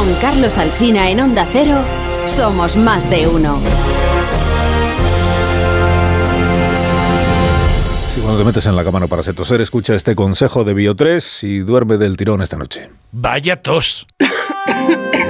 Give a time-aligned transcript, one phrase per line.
[0.00, 1.84] Con Carlos Alsina en Onda Cero,
[2.24, 3.60] somos más de uno.
[8.08, 11.46] Si cuando te metes en la cama no para toser, escucha este consejo de Bio3
[11.46, 12.88] y duerme del tirón esta noche.
[13.12, 14.06] Vaya tos.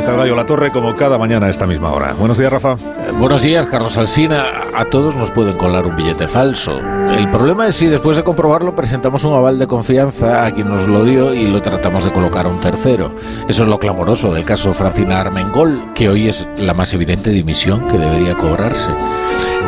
[0.00, 2.14] Gallo La Torre como cada mañana a esta misma hora.
[2.14, 2.72] Buenos días, Rafa.
[2.72, 4.46] Eh, buenos días, Carlos Alsina.
[4.74, 6.80] A todos nos pueden colar un billete falso.
[7.10, 10.88] El problema es si después de comprobarlo presentamos un aval de confianza a quien nos
[10.88, 13.12] lo dio y lo tratamos de colocar a un tercero.
[13.48, 17.86] Eso es lo clamoroso del caso Francina Armengol, que hoy es la más evidente dimisión
[17.86, 18.92] que debería cobrarse.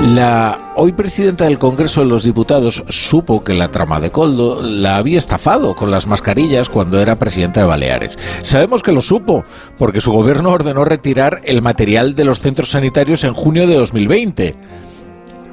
[0.00, 4.96] La hoy presidenta del Congreso de los Diputados supo que la trama de Coldo la
[4.96, 8.18] había estafado con las mascarillas cuando era presidenta de Baleares.
[8.42, 9.44] Sabemos que lo supo
[9.78, 14.54] porque su gobierno ordenó retirar el material de los centros sanitarios en junio de 2020.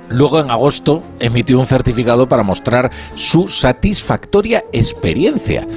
[0.10, 5.68] Luego, en agosto, emitió un certificado para mostrar su satisfactoria experiencia.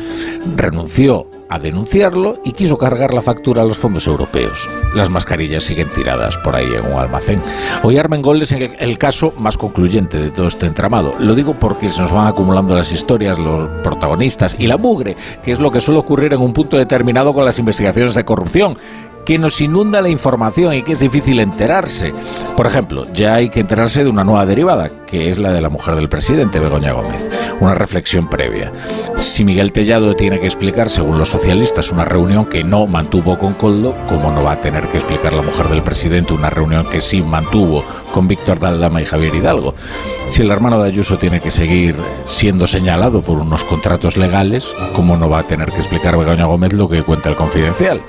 [0.56, 4.68] Renunció a denunciarlo y quiso cargar la factura a los fondos europeos.
[4.94, 7.42] Las mascarillas siguen tiradas por ahí en un almacén.
[7.82, 11.14] Hoy Armengol es el caso más concluyente de todo este entramado.
[11.18, 15.52] Lo digo porque se nos van acumulando las historias, los protagonistas y la mugre, que
[15.52, 18.76] es lo que suele ocurrir en un punto determinado con las investigaciones de corrupción
[19.24, 22.12] que nos inunda la información y que es difícil enterarse.
[22.56, 25.70] Por ejemplo, ya hay que enterarse de una nueva derivada, que es la de la
[25.70, 27.30] mujer del presidente, Begoña Gómez.
[27.60, 28.72] Una reflexión previa.
[29.16, 33.54] Si Miguel Tellado tiene que explicar, según los socialistas, una reunión que no mantuvo con
[33.54, 37.00] Coldo, ¿cómo no va a tener que explicar la mujer del presidente una reunión que
[37.00, 39.74] sí mantuvo con Víctor Daldama y Javier Hidalgo?
[40.28, 45.16] Si el hermano de Ayuso tiene que seguir siendo señalado por unos contratos legales, ¿cómo
[45.16, 48.02] no va a tener que explicar Begoña Gómez lo que cuenta el confidencial?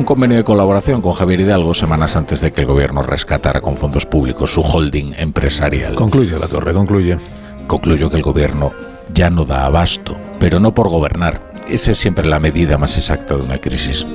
[0.00, 3.76] Un convenio de colaboración con Javier Hidalgo semanas antes de que el gobierno rescatara con
[3.76, 5.94] fondos públicos su holding empresarial.
[5.94, 7.18] Concluye la torre, concluye.
[7.66, 8.72] Concluyo que el gobierno
[9.12, 11.50] ya no da abasto, pero no por gobernar.
[11.68, 14.06] Esa es siempre la medida más exacta de una crisis.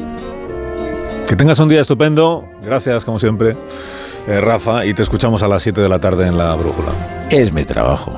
[1.27, 2.49] Que tengas un día estupendo.
[2.63, 3.55] Gracias, como siempre,
[4.25, 4.87] eh, Rafa.
[4.87, 6.93] Y te escuchamos a las 7 de la tarde en la brújula.
[7.29, 8.11] Es mi trabajo.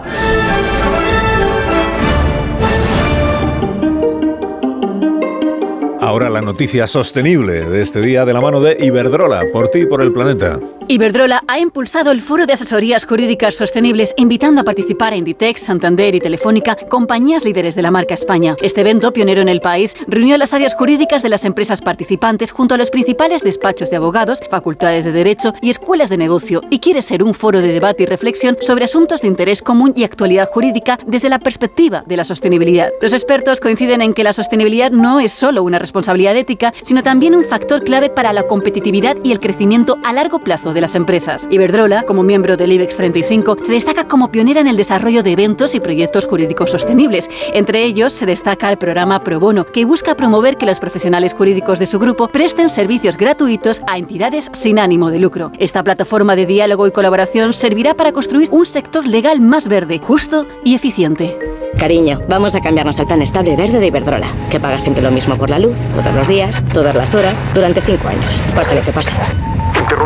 [6.08, 9.86] Ahora la noticia sostenible de este día de la mano de Iberdrola, por ti y
[9.88, 10.58] por el planeta.
[10.90, 16.16] Iberdrola ha impulsado el Foro de Asesorías Jurídicas Sostenibles, invitando a participar a Inditex, Santander
[16.16, 18.56] y Telefónica, compañías líderes de la marca España.
[18.62, 22.74] Este evento, pionero en el país, reunió las áreas jurídicas de las empresas participantes junto
[22.74, 27.02] a los principales despachos de abogados, facultades de derecho y escuelas de negocio, y quiere
[27.02, 31.00] ser un foro de debate y reflexión sobre asuntos de interés común y actualidad jurídica
[31.06, 32.92] desde la perspectiva de la sostenibilidad.
[33.02, 37.36] Los expertos coinciden en que la sostenibilidad no es solo una responsabilidad ética, sino también
[37.36, 41.48] un factor clave para la competitividad y el crecimiento a largo plazo de las empresas.
[41.50, 45.74] Iberdrola, como miembro del IBEX 35, se destaca como pionera en el desarrollo de eventos
[45.74, 47.28] y proyectos jurídicos sostenibles.
[47.52, 51.80] Entre ellos se destaca el programa Pro Bono, que busca promover que los profesionales jurídicos
[51.80, 55.52] de su grupo presten servicios gratuitos a entidades sin ánimo de lucro.
[55.58, 60.46] Esta plataforma de diálogo y colaboración servirá para construir un sector legal más verde, justo
[60.64, 61.40] y eficiente.
[61.80, 65.38] Cariño, vamos a cambiarnos al plan estable verde de Iberdrola, que paga siempre lo mismo
[65.38, 68.94] por la luz, todos los días, todas las horas, durante cinco años, pase lo que
[68.94, 69.12] pase.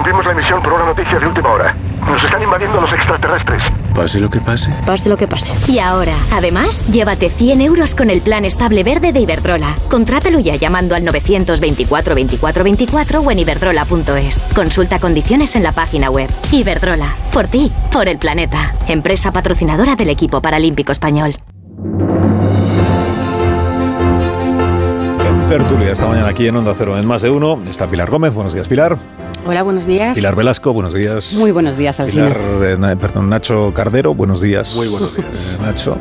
[0.02, 1.76] Interrumpimos la emisión por una noticia de última hora.
[2.08, 3.64] Nos están invadiendo los extraterrestres.
[3.94, 4.74] Pase lo que pase.
[4.84, 5.52] Pase lo que pase.
[5.72, 9.76] Y ahora, además, llévate 100 euros con el plan estable verde de Iberdrola.
[9.92, 14.44] Contrátalo ya llamando al 924 24 24 o en iberdrola.es.
[14.56, 16.32] Consulta condiciones en la página web.
[16.52, 17.14] Iberdrola.
[17.32, 18.74] Por ti, por el planeta.
[18.88, 21.36] Empresa patrocinadora del equipo paralímpico español.
[25.28, 28.34] En tertulia esta mañana aquí en Onda Cero en Más de Uno está Pilar Gómez.
[28.34, 28.98] Buenos días, Pilar.
[29.46, 30.16] Hola, buenos días.
[30.16, 31.34] Pilar Velasco, buenos días.
[31.34, 32.30] Muy buenos días, Alcina.
[32.32, 34.76] Pilar, eh, perdón, Nacho Cardero, buenos días.
[34.76, 35.58] Muy buenos días.
[35.60, 35.98] Eh, Nacho.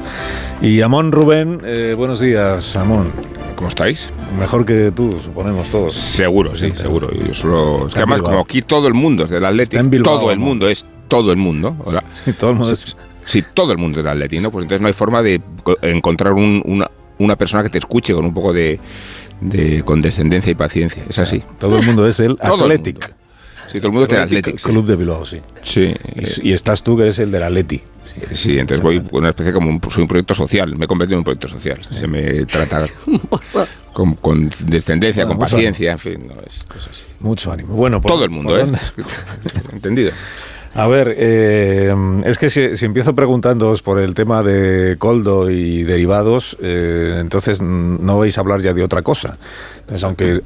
[0.61, 3.11] Y Amón Rubén, eh, buenos días, Amón.
[3.57, 4.11] ¿Cómo estáis?
[4.39, 5.95] Mejor que tú, suponemos todos.
[5.95, 7.11] Seguro, sí, Sí, seguro.
[7.13, 10.31] Yo solo, es que además, como aquí todo el mundo es del Atlético, Bilbao, todo
[10.33, 11.77] el mundo es todo el mundo.
[11.85, 12.05] Hola.
[12.13, 14.51] Sí, todo el mundo es- Sí, todo el mundo es del Atlético, ¿no?
[14.51, 18.13] Pues entonces no hay forma de co- encontrar un- una, una persona que te escuche
[18.15, 18.81] con un poco de,
[19.41, 21.05] de condescendencia y paciencia.
[21.09, 21.43] Es así.
[21.59, 23.15] Todo el mundo es el Athletic.
[23.71, 24.69] Sí, todo el mundo tiene Athletic sí.
[24.69, 25.41] Club de Bilbao, sí.
[25.63, 25.95] Sí.
[26.43, 27.81] Y, y estás tú, que eres el del Atleti.
[28.33, 31.19] Sí, entonces voy una especie como un, soy un proyecto social, me he convertido en
[31.19, 31.79] un proyecto social.
[31.93, 32.85] Se me trata
[33.93, 37.03] con, con descendencia, Bueno, con paciencia, en fin, no es, es así.
[37.21, 37.75] Mucho ánimo.
[37.75, 38.73] Bueno, por- Todo el mundo, por ¿eh?
[39.73, 40.11] Entendido.
[40.73, 41.93] A ver, eh,
[42.25, 47.61] es que si, si empiezo preguntándoos por el tema de Coldo y derivados, eh, entonces
[47.61, 49.37] no vais a hablar ya de otra cosa.
[49.81, 50.41] Entonces, aunque,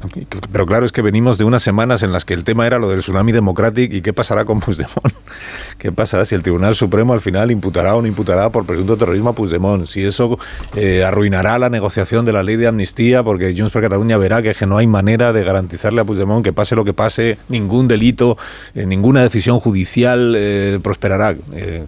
[0.50, 2.88] pero claro, es que venimos de unas semanas en las que el tema era lo
[2.88, 5.12] del tsunami democratic y qué pasará con Puigdemont.
[5.78, 9.30] ¿Qué pasará si el Tribunal Supremo al final imputará o no imputará por presunto terrorismo
[9.30, 9.86] a Puigdemont?
[9.86, 10.38] Si eso
[10.74, 14.54] eh, arruinará la negociación de la ley de amnistía porque Junts per Cataluña verá que,
[14.54, 18.38] que no hay manera de garantizarle a Puigdemont que pase lo que pase, ningún delito,
[18.74, 21.34] eh, ninguna decisión judicial eh, prosperará.
[21.54, 21.84] Eh,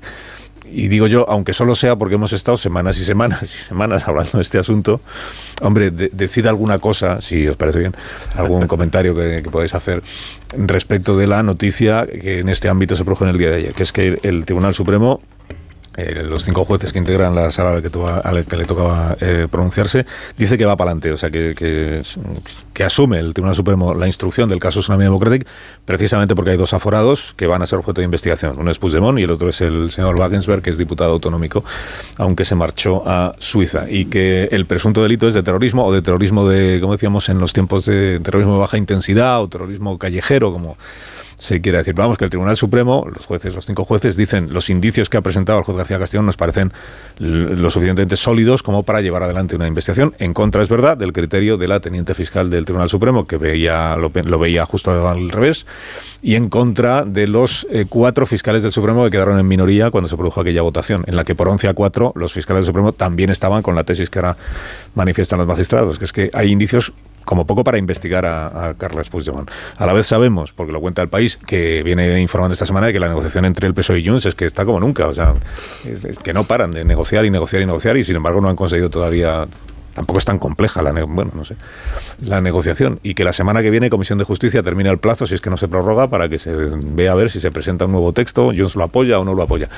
[0.68, 4.32] y digo yo, aunque solo sea porque hemos estado semanas y semanas y semanas hablando
[4.38, 5.00] de este asunto,
[5.62, 7.94] hombre, de- decid alguna cosa, si os parece bien,
[8.34, 10.02] algún comentario que, que podáis hacer
[10.56, 13.74] respecto de la noticia que en este ámbito se produjo en el día de ayer,
[13.74, 15.20] que es que el Tribunal Supremo
[15.96, 20.06] eh, los cinco jueces que integran la sala a la que, le tocaba eh, pronunciarse,
[20.36, 22.02] dice que va para adelante, o sea, que, que,
[22.72, 25.46] que asume el Tribunal Supremo la instrucción del caso Tsunami Democratic,
[25.84, 28.56] precisamente porque hay dos aforados que van a ser objeto de investigación.
[28.58, 31.64] Uno es Puigdemont y el otro es el señor Wagensberg, que es diputado autonómico,
[32.16, 33.90] aunque se marchó a Suiza.
[33.90, 37.38] Y que el presunto delito es de terrorismo o de terrorismo de, como decíamos, en
[37.38, 40.76] los tiempos de terrorismo de baja intensidad o terrorismo callejero, como
[41.36, 41.94] se quiere decir.
[41.94, 45.20] Vamos, que el Tribunal Supremo, los jueces, los cinco jueces, dicen los indicios que ha
[45.20, 46.72] presentado el juez García Castellón nos parecen
[47.18, 50.14] lo suficientemente sólidos como para llevar adelante una investigación.
[50.18, 53.96] En contra, es verdad, del criterio de la teniente fiscal del Tribunal Supremo, que veía
[53.96, 55.66] lo veía justo al revés,
[56.22, 60.08] y en contra de los eh, cuatro fiscales del Supremo que quedaron en minoría cuando
[60.08, 62.92] se produjo aquella votación, en la que por 11 a 4 los fiscales del Supremo
[62.92, 64.36] también estaban con la tesis que ahora
[64.96, 66.92] manifiestan los magistrados, que es que hay indicios
[67.24, 69.50] como poco para investigar a, a Carles Puigdemont.
[69.78, 72.92] A la vez sabemos, porque lo cuenta el país, que viene informando esta semana de
[72.92, 75.34] que la negociación entre el PSOE y Junts es que está como nunca, o sea,
[75.84, 78.54] es- que no paran de negociar y negociar y negociar y sin embargo no han
[78.56, 79.46] conseguido todavía
[79.96, 81.56] tampoco es tan compleja la bueno, no sé,
[82.22, 85.34] la negociación y que la semana que viene Comisión de Justicia termina el plazo si
[85.34, 87.92] es que no se prorroga para que se vea a ver si se presenta un
[87.92, 89.68] nuevo texto, Junts lo apoya o no lo apoya.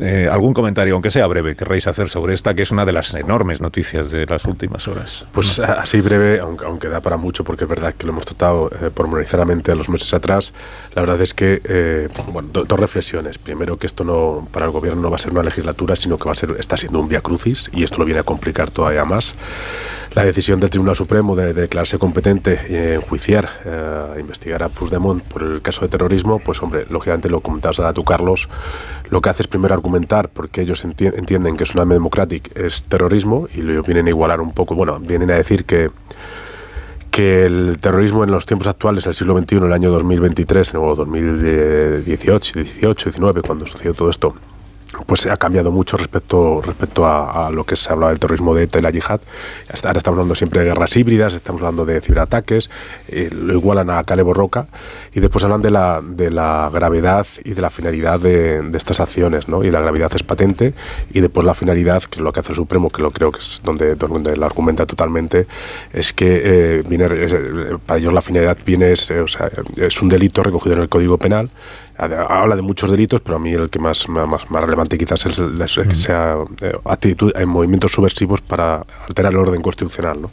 [0.00, 3.12] Eh, algún comentario, aunque sea breve, querréis hacer sobre esta que es una de las
[3.14, 5.26] enormes noticias de las últimas horas.
[5.32, 8.24] Pues a- así breve, aunque, aunque da para mucho, porque es verdad que lo hemos
[8.24, 10.52] tratado eh, pormenorizadamente a los meses atrás,
[10.94, 13.38] la verdad es que, eh, bueno, do- dos reflexiones.
[13.38, 16.24] Primero, que esto no para el gobierno no va a ser una legislatura, sino que
[16.26, 19.04] va a ser, está siendo un via crucis, y esto lo viene a complicar todavía
[19.04, 19.34] más.
[20.14, 25.22] La decisión del Tribunal Supremo de, de declararse competente eh, enjuiciar, eh, investigar a Puigdemont
[25.24, 28.48] por el caso de terrorismo, pues hombre, lógicamente lo comentabas ahora tú, Carlos,
[29.10, 33.46] lo que hace es primero argumentar porque ellos enti- entienden que Tsunami Democratic es terrorismo
[33.54, 35.90] y lo vienen a igualar un poco, bueno, vienen a decir que
[37.10, 40.74] que el terrorismo en los tiempos actuales, en el siglo XXI, en el año 2023,
[40.74, 44.34] o 2018, 18, 19, cuando sucedió todo esto,
[45.04, 48.64] pues ha cambiado mucho respecto respecto a, a lo que se hablaba del terrorismo de
[48.64, 49.20] ETA y la yihad.
[49.84, 52.70] Ahora estamos hablando siempre de guerras híbridas, estamos hablando de ciberataques,
[53.08, 54.66] eh, lo igualan a Calebo Roca
[55.12, 59.00] y después hablan de la, de la gravedad y de la finalidad de, de estas
[59.00, 59.64] acciones, ¿no?
[59.64, 60.74] Y la gravedad es patente
[61.12, 63.40] y después la finalidad, que es lo que hace el Supremo, que lo creo que
[63.40, 65.46] es donde, donde lo argumenta totalmente,
[65.92, 69.50] es que eh, viene, es, eh, para ellos la finalidad viene, es, eh, o sea,
[69.76, 71.50] es un delito recogido en el Código Penal
[71.98, 75.38] habla de muchos delitos, pero a mí el que más, más, más relevante quizás es
[75.38, 80.22] el, es el que sea eh, actitud en movimientos subversivos para alterar el orden constitucional.
[80.22, 80.30] ¿no?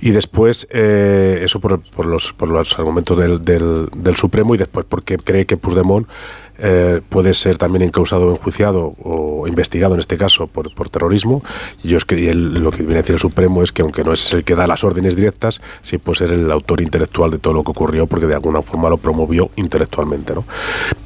[0.00, 4.58] Y después, eh, eso por, por, los, por los argumentos del, del, del, Supremo y
[4.58, 6.08] después porque cree que Puigdemont
[6.58, 11.42] eh, puede ser también encausado enjuiciado o investigado en este caso por, por terrorismo.
[11.82, 13.82] Y yo es que y el, lo que viene a decir el Supremo es que
[13.82, 17.30] aunque no es el que da las órdenes directas, sí puede ser el autor intelectual
[17.30, 20.34] de todo lo que ocurrió porque de alguna forma lo promovió intelectualmente.
[20.34, 20.44] ¿no?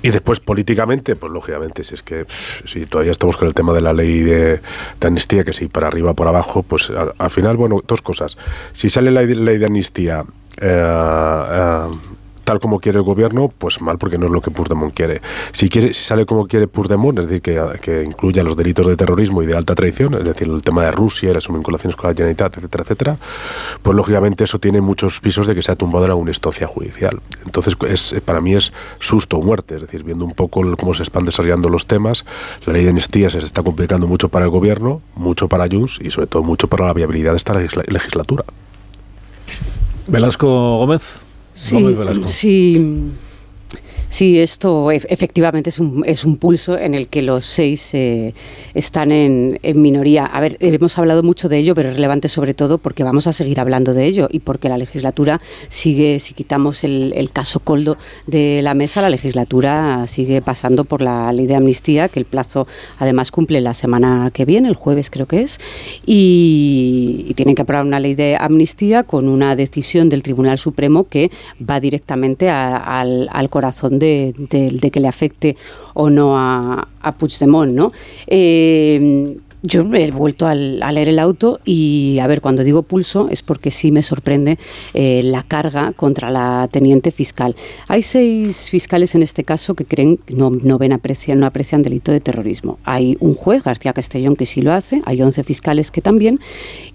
[0.02, 2.25] Y después políticamente, pues lógicamente, si es que
[2.64, 4.61] si todavía estamos con el tema de la ley de,
[5.00, 8.38] de amnistía, que si para arriba por abajo, pues al, al, final, bueno, dos cosas.
[8.73, 10.25] Si sale la ley de amnistía...
[10.61, 10.85] Eh,
[11.50, 11.88] eh,
[12.45, 15.21] tal como quiere el gobierno, pues mal porque no es lo que Puigdemont quiere.
[15.53, 18.97] Si quiere, si sale como quiere Puigdemont, es decir, que, que incluya los delitos de
[18.97, 22.15] terrorismo y de alta traición, es decir, el tema de Rusia las vinculaciones con la
[22.15, 23.17] Generalitat, etcétera, etcétera,
[23.83, 27.21] pues lógicamente eso tiene muchos pisos de que se ha tumbado en alguna instancia judicial.
[27.45, 31.03] Entonces, es, para mí es susto o muerte, es decir, viendo un poco cómo se
[31.03, 32.25] están desarrollando los temas,
[32.67, 36.11] la ley de amnistía se está complicando mucho para el gobierno, mucho para Junts y
[36.11, 38.45] sobre todo mucho para la viabilidad de esta legislatura.
[40.07, 41.25] Velasco Gómez.
[41.54, 43.12] Sí, sí,
[44.12, 48.35] Sí, esto efectivamente es un, es un pulso en el que los seis eh,
[48.75, 50.26] están en, minoría.
[50.26, 53.33] A ver, hemos hablado mucho de ello, pero es relevante sobre todo porque vamos a
[53.33, 55.40] seguir hablando de ello y porque la legislatura
[55.71, 61.00] sigue, si quitamos el, el caso Coldo de la mesa, la legislatura sigue pasando por
[61.00, 62.66] la ley de amnistía, que el plazo
[62.99, 65.59] además cumple la semana que viene, el jueves creo que es,
[66.04, 71.31] y, tienen que aprobar una ley de amnistía con una decisión del Tribunal Supremo que
[71.59, 75.56] va directamente al, al corazón de, que le afecte
[75.94, 77.92] o no a, a Puigdemont, ¿no?
[78.26, 83.28] Eh, yo he vuelto al, a leer el auto y, a ver, cuando digo pulso
[83.31, 84.59] es porque sí me sorprende
[84.92, 87.54] eh, la carga contra la teniente fiscal.
[87.88, 92.11] Hay seis fiscales en este caso que creen, no, no ven, aprecian, no aprecian delito
[92.11, 92.78] de terrorismo.
[92.85, 96.40] Hay un juez, García Castellón, que sí lo hace, hay once fiscales que también,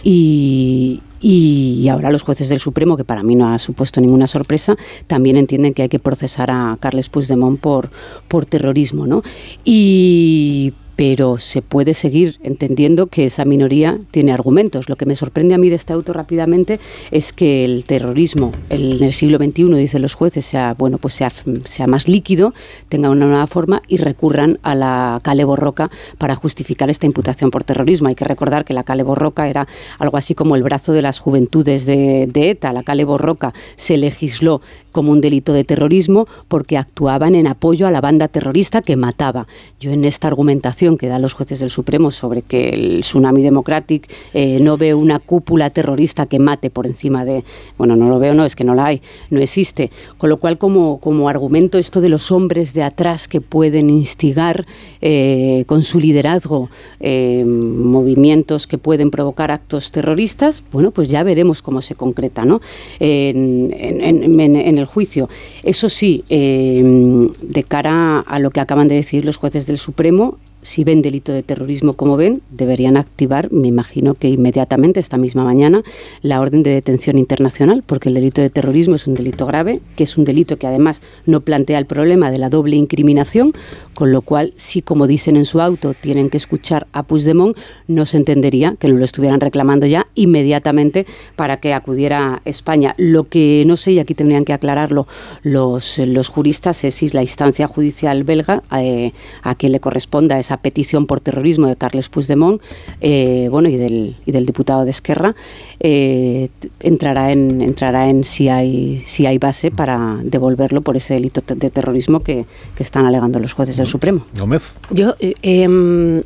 [0.04, 4.76] y, y ahora los jueces del Supremo, que para mí no ha supuesto ninguna sorpresa,
[5.08, 7.90] también entienden que hay que procesar a Carles Puigdemont por,
[8.28, 9.08] por terrorismo.
[9.08, 9.24] ¿no?
[9.64, 14.90] Y pero se puede seguir entendiendo que esa minoría tiene argumentos.
[14.90, 16.80] Lo que me sorprende a mí de este auto rápidamente
[17.12, 21.32] es que el terrorismo en el siglo XXI, dicen los jueces, sea, bueno, pues sea,
[21.66, 22.56] sea más líquido,
[22.90, 27.64] tenga una nueva forma y recurran a la Cale Borroca para justificar esta imputación por
[27.64, 28.08] terrorismo.
[28.08, 29.68] Hay que recordar que la Cale Borroca era
[30.00, 32.74] algo así como el brazo de las juventudes de, ETA.
[32.74, 34.62] La Cale Borroca se legisló
[34.92, 39.46] como un delito de terrorismo porque actuaban en apoyo a la banda terrorista que mataba.
[39.80, 44.10] Yo en esta argumentación que dan los jueces del Supremo sobre que el Tsunami Democratic
[44.34, 47.44] eh, no ve una cúpula terrorista que mate por encima de...
[47.78, 49.90] Bueno, no lo veo, no, es que no la hay, no existe.
[50.18, 54.66] Con lo cual, como, como argumento esto de los hombres de atrás que pueden instigar
[55.02, 61.62] eh, con su liderazgo eh, movimientos que pueden provocar actos terroristas, bueno, pues ya veremos
[61.62, 62.62] cómo se concreta ¿no?
[63.00, 65.28] en, el juicio.
[65.64, 70.84] Eso sí, de cara a lo que acaban de decir los jueces del Supremo, si
[70.84, 75.82] ven delito de terrorismo como ven, deberían activar, me imagino que inmediatamente, esta misma mañana,
[76.22, 80.04] la orden de detención internacional, porque el delito de terrorismo es un delito grave, que
[80.04, 83.54] es un delito que además no plantea el problema de la doble incriminación,
[83.94, 87.56] con lo cual, si como dicen en su auto, tienen que escuchar a Puigdemont,
[87.88, 91.06] no se entendería que no lo estuvieran reclamando ya inmediatamente
[91.38, 92.94] para que acudiera a España.
[92.98, 95.08] Lo que no sé, y aquí tendrían que aclararlo
[95.44, 100.57] los, los juristas, es si la instancia judicial belga eh, a quien le corresponda esa
[100.58, 102.62] petición por terrorismo de Carles Puigdemont
[103.02, 105.36] eh, bueno, y, del, y del diputado de Esquerra,
[105.80, 106.50] eh,
[106.80, 111.70] entrará en, entrará en si, hay, si hay base para devolverlo por ese delito de
[111.70, 112.46] terrorismo que,
[112.78, 114.26] están alegando los jueces del Supremo.
[114.38, 114.74] Gómez.
[114.92, 116.22] Yo eh, em,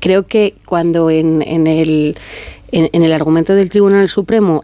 [0.00, 2.16] creo que cuando en, en el
[2.72, 4.62] en, el argumento del Tribunal Supremo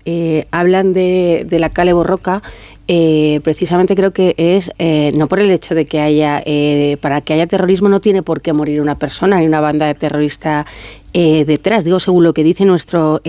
[0.51, 2.43] hablan de, de, la Cale Borroca,
[2.89, 7.21] eh, precisamente creo que es eh, no por el hecho de que haya, eh, para
[7.21, 10.67] que haya terrorismo no tiene por qué morir una persona ni una banda de terrorista
[11.13, 13.21] detrás, digo según lo que dice nuestro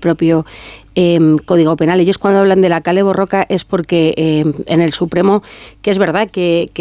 [0.00, 0.44] propio
[1.00, 2.00] Em, Código Penal.
[2.00, 5.44] Ellos cuando hablan de la Cale Borroca es porque em, en el Supremo,
[5.80, 6.72] que es verdad que,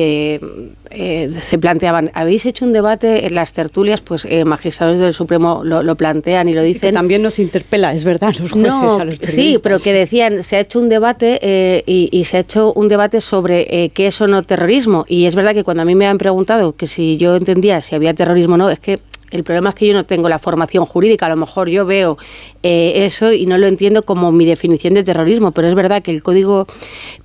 [0.89, 5.62] eh, se planteaban, habéis hecho un debate en las tertulias, pues eh, magistrados del Supremo
[5.63, 6.95] lo, plantean y lo dicen.
[6.95, 9.36] también nos interpela, es verdad, los jueces a los periodistas.
[9.36, 12.74] Sí, pero que decían, se ha hecho un debate eh, y, y, se ha hecho
[12.74, 15.05] un debate sobre qué es o no terrorismo.
[15.07, 17.93] Y es verdad que cuando a mí me han preguntado que si yo entendía si
[17.93, 18.97] había terrorismo o no, es que
[19.31, 22.17] el problema es que yo no tengo la formación jurídica, a lo mejor yo veo
[22.63, 26.12] eh, eso y no lo entiendo como mi definición de terrorismo, pero es verdad que
[26.12, 26.65] el Código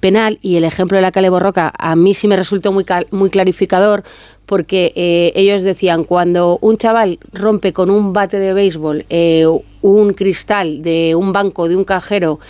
[0.00, 3.30] Penal y el ejemplo de la Cale Borroca a mí sí me resultó muy, muy
[3.30, 4.02] clarificador
[4.46, 9.46] porque eh, ellos decían, cuando un chaval rompe con un bate de béisbol eh,
[9.82, 12.40] un cristal de un banco, de un cajero,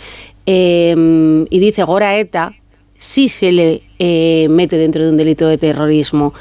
[0.45, 2.53] y dice Gora ETA,
[2.97, 3.81] sí se le
[4.49, 6.33] mete dentro de un delito de terrorismo.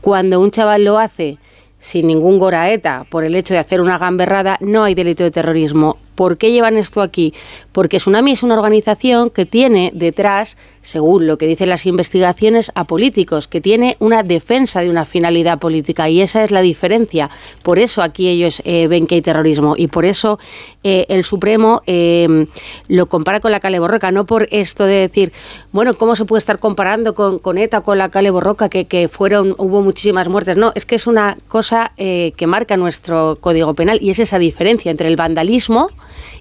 [0.00, 1.36] Cuando un chaval lo hace
[1.80, 5.96] sin ningún goraeta por el hecho de hacer una gamberrada, no hay delito de terrorismo.
[6.20, 7.32] ¿Por qué llevan esto aquí?
[7.72, 12.84] Porque Tsunami es una organización que tiene detrás, según lo que dicen las investigaciones, a
[12.84, 17.30] políticos, que tiene una defensa de una finalidad política y esa es la diferencia.
[17.62, 20.38] Por eso aquí ellos eh, ven que hay terrorismo y por eso
[20.84, 22.44] eh, el Supremo eh,
[22.88, 25.32] lo compara con la Cale Borroca, no por esto de decir,
[25.72, 29.08] bueno, ¿cómo se puede estar comparando con, con ETA, con la Cale Borroca, que, que,
[29.08, 30.58] fueron, hubo muchísimas muertes?
[30.58, 34.90] No, es que es una cosa que marca nuestro Código Penal y es esa diferencia
[34.90, 35.88] entre el vandalismo,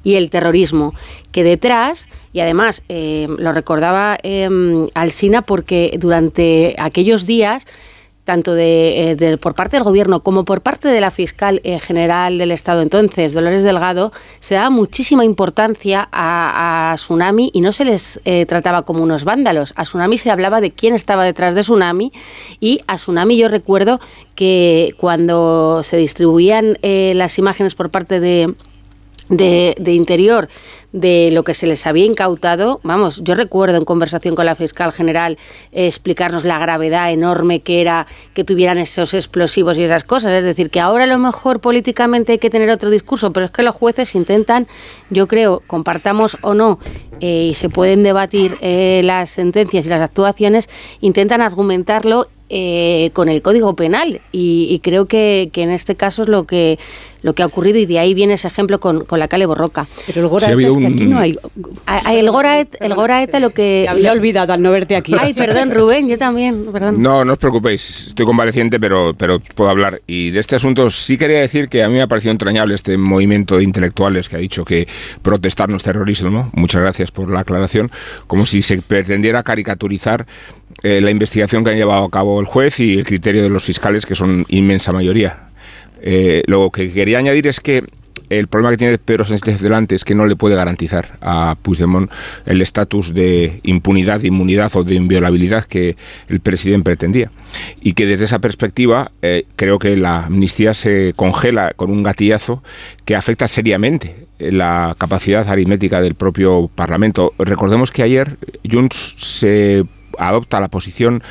[0.03, 0.93] y el terrorismo,
[1.31, 4.49] que detrás, y además eh, lo recordaba eh,
[4.93, 7.65] Alsina porque durante aquellos días
[8.25, 12.37] tanto de, eh, por parte del Gobierno como por parte de la fiscal eh, general
[12.37, 18.21] del Estado entonces, Dolores Delgado, se daba muchísima importancia a, Tsunami y no se les
[18.47, 19.73] trataba como unos vándalos.
[19.75, 22.11] A Tsunami se hablaba de quién estaba detrás de Tsunami
[22.59, 23.99] y a Tsunami yo recuerdo
[24.35, 28.53] que cuando se distribuían las imágenes por parte de,
[29.29, 30.47] de, Interior
[30.91, 34.91] de lo que se les había incautado, vamos, yo recuerdo en conversación con la fiscal
[34.91, 35.37] general
[35.71, 40.31] eh, explicarnos la gravedad enorme que era que tuvieran esos explosivos y esas cosas.
[40.31, 43.51] Es decir, que ahora a lo mejor políticamente hay que tener otro discurso, pero es
[43.51, 44.67] que los jueces intentan,
[45.11, 46.79] yo creo, compartamos o no,
[47.19, 50.69] eh, y se pueden debatir eh, las sentencias y las actuaciones,
[51.01, 52.27] intentan argumentarlo
[53.13, 56.79] con el Código Penal y, creo que, que, en este caso es lo que
[57.21, 59.87] lo que ha ocurrido y de ahí viene ese ejemplo con, con la Cale Borroca.
[60.07, 61.37] Pero el Goraeta es que aquí no hay...
[62.11, 63.83] El Goraeta, el Goraeta lo que...
[63.83, 65.13] Te había olvidado al no verte aquí.
[65.19, 67.01] Ay, perdón, Rubén, yo también, perdón.
[67.01, 70.01] No, no os preocupéis, estoy convaleciente, pero, pero puedo hablar.
[70.07, 72.97] Y de este asunto sí quería decir que a mí me ha parecido entrañable este
[72.97, 74.87] movimiento de intelectuales que ha dicho que
[75.21, 76.49] protestar no es terrorismo.
[76.53, 77.91] Muchas gracias por la aclaración.
[78.27, 80.25] Como si se pretendiera caricaturizar
[80.83, 83.63] eh, la investigación que han llevado a cabo el juez y el criterio de los
[83.63, 85.49] fiscales, que son inmensa mayoría.
[86.01, 87.83] Eh, lo que quería añadir es que
[88.29, 92.11] el problema que tiene Pedro Sánchez delante es que no le puede garantizar a Puigdemont
[92.45, 97.31] el estatus de impunidad, de inmunidad o de inviolabilidad que el presidente pretendía.
[97.81, 102.63] Y que desde esa perspectiva eh, creo que la amnistía se congela con un gatillazo
[103.03, 107.33] que afecta seriamente la capacidad aritmética del propio Parlamento.
[107.39, 108.37] Recordemos que ayer
[108.69, 109.85] Junts se
[110.19, 111.23] adopta la posición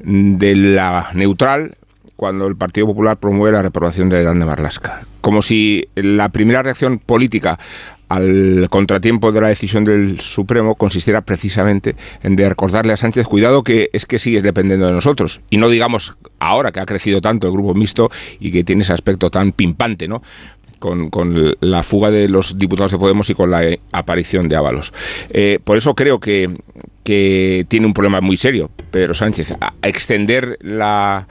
[0.00, 1.76] de la neutral
[2.16, 5.02] cuando el Partido Popular promueve la reprobación de Grande Marlasca.
[5.20, 7.58] Como si la primera reacción política
[8.10, 13.62] al contratiempo de la decisión del Supremo consistiera precisamente en de recordarle a Sánchez, cuidado
[13.62, 15.40] que es que sigues dependiendo de nosotros.
[15.48, 18.92] Y no digamos ahora que ha crecido tanto el grupo mixto y que tiene ese
[18.92, 20.22] aspecto tan pimpante, ¿no?
[20.80, 24.92] Con, la fuga de los diputados de Podemos y con la aparición de Ábalos.
[25.28, 26.50] Eh, por eso creo que,
[27.04, 29.54] que tiene un problema muy serio, Pedro Sánchez.
[29.82, 31.26] Extender la,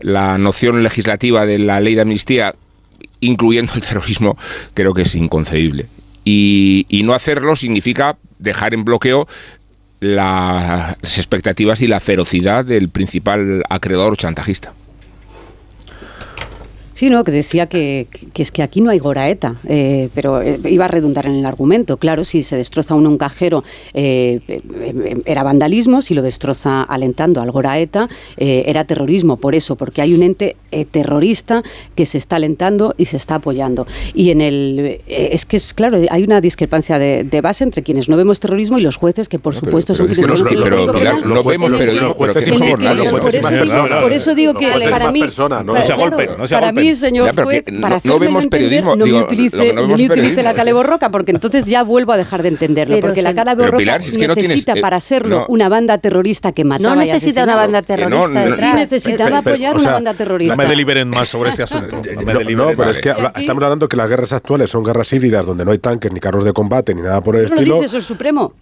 [0.00, 2.54] la noción legislativa de la ley de amnistía,
[3.20, 4.36] incluyendo el terrorismo,
[4.74, 5.86] creo que es inconcebible.
[6.24, 9.26] Y, y no hacerlo significa dejar en bloqueo
[10.00, 14.72] las expectativas y la ferocidad del principal acreedor chantajista.
[17.00, 20.84] Sí, no, que decía que, es que aquí no hay Goraeta, eh, pero eh, iba
[20.84, 21.96] a redundar en el argumento.
[21.96, 23.64] Claro, si se destroza uno un cajero
[23.94, 24.60] eh,
[25.24, 29.38] era vandalismo, si lo destroza alentando al Goraeta era terrorismo.
[29.38, 30.56] Por eso, porque hay un ente
[30.90, 31.62] terrorista
[31.94, 33.86] que se está alentando y se está apoyando.
[34.12, 38.18] Y en el es que es claro, hay una discrepancia de, base entre quienes no
[38.18, 41.72] vemos terrorismo y los jueces que por supuesto son quienes no, pero, pero, no vemos
[41.72, 45.22] pero que somos Por eso digo que para mí,
[46.50, 48.96] para mí señor juez, para no, vemos periodismo.
[48.96, 53.00] No me utilice, no, utilice la caleborroca, porque entonces ya vuelvo a dejar de entenderlo.
[53.00, 57.82] porque la caleborroca necesita para serlo una banda terrorista que mataba No necesita una banda
[57.82, 58.74] terrorista detrás.
[58.74, 60.56] necesitaba apoyar una banda terrorista.
[60.56, 62.00] No me deliberen más sobre este asunto.
[62.10, 65.46] No, me deliberen pero es que estamos hablando que las guerras actuales son guerras híbridas
[65.46, 67.60] donde no hay tanques ni carros de combate ni nada por el estilo.
[67.60, 68.52] Pero lo dice el Supremo.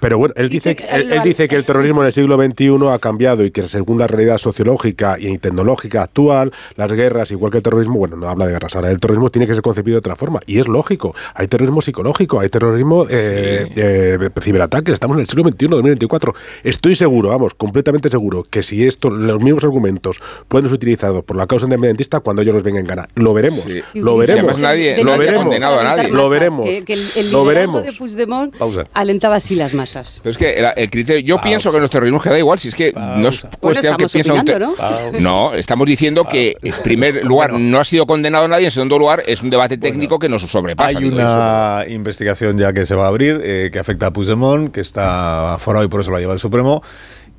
[0.00, 3.44] Pero, bueno, él dice, él dice que el terrorismo en el siglo XXI ha cambiado
[3.44, 7.75] y que según la realidad sociológica y tecnológica actual, las guerras, igual que el terrorismo,
[7.84, 10.40] bueno, no habla de guerras, ahora el terrorismo tiene que ser concebido de otra forma.
[10.46, 15.44] Y es lógico, hay terrorismo psicológico, hay terrorismo eh, eh, ciberataques, estamos en el siglo
[15.44, 16.34] XXI, 2024.
[16.64, 21.36] Estoy seguro, vamos, completamente seguro, que si esto, los mismos argumentos pueden ser utilizados por
[21.36, 23.08] la causa independentista cuando ellos nos vengan en gana.
[23.14, 24.58] Lo veremos, lo veremos.
[24.58, 26.08] nadie, lo veremos, a nadie.
[26.08, 26.66] Lo veremos.
[26.84, 27.84] Que, el, lo veremos.
[27.84, 28.54] de Puigdemont
[28.94, 30.20] alentaba así las masas.
[30.22, 32.74] Pero es que el, criterio, yo pienso que los terrorismos que da igual, si es
[32.74, 34.74] que no es cuestión que piensa ¿no?
[35.20, 39.22] no, estamos diciendo que en primer lugar no ha sido condenado nadie, en segundo lugar
[39.26, 40.98] es un debate técnico que nos sobrepasa.
[40.98, 44.80] Hay una investigación ya que se va a abrir eh, que afecta a Puigdemont, que
[44.80, 46.82] está aforado y por eso la lleva el Supremo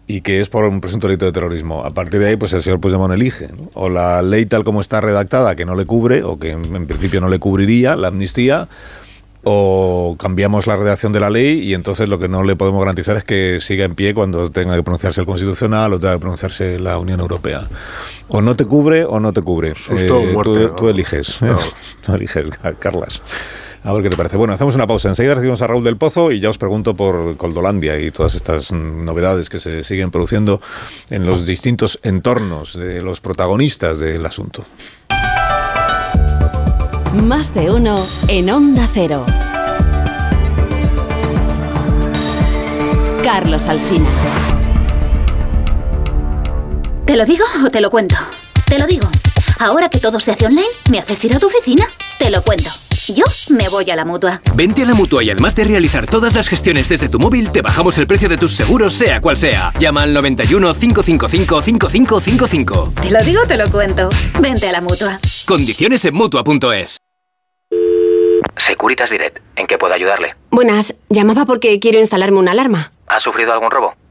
[0.07, 1.83] y que es por un presunto delito de terrorismo.
[1.83, 3.49] A partir de ahí, pues el señor Puigdemont elige.
[3.73, 7.19] O la ley tal como está redactada, que no le cubre, o que en principio
[7.19, 8.69] no le cubriría, la amnistía,
[9.49, 13.15] o cambiamos la redacción de la ley y entonces lo que no le podemos garantizar
[13.15, 16.77] es que siga en pie cuando tenga que pronunciarse el Constitucional o tenga que pronunciarse
[16.79, 17.65] la Unión Europea.
[18.27, 19.69] O no te cubre o no te cubre.
[19.91, 20.35] Eh,
[20.75, 21.39] tú, eliges.
[22.05, 23.21] tú eliges, Carlas.
[23.83, 24.35] A ver qué te parece.
[24.35, 25.07] Bueno, hacemos una pausa.
[25.07, 28.73] Enseguida recibimos a Raúl del Pozo y ya os pregunto por Coldolandia y todas estas
[28.73, 30.59] novedades que se siguen produciendo
[31.09, 34.65] en los distintos entornos de los protagonistas del asunto.
[37.13, 39.25] Más de uno en Onda Cero.
[43.23, 44.07] Carlos Alsina.
[47.05, 48.15] ¿Te lo digo o te lo cuento?
[48.65, 49.07] Te lo digo.
[49.59, 51.85] Ahora que todo se hace online, ¿me haces ir a tu oficina?
[52.19, 52.69] Te lo cuento.
[53.13, 54.41] Yo me voy a la mutua.
[54.53, 57.61] Vente a la mutua y además de realizar todas las gestiones desde tu móvil, te
[57.61, 59.71] bajamos el precio de tus seguros, sea cual sea.
[59.79, 62.93] Llama al 91 555 5555.
[63.01, 64.09] Te lo digo, te lo cuento.
[64.41, 65.19] Vente a la mutua.
[65.45, 66.97] Condiciones en mutua.es.
[68.57, 70.35] Securitas Direct, ¿en qué puedo ayudarle?
[70.51, 72.91] Buenas, llamaba porque quiero instalarme una alarma.
[73.07, 73.95] ¿Ha sufrido algún robo?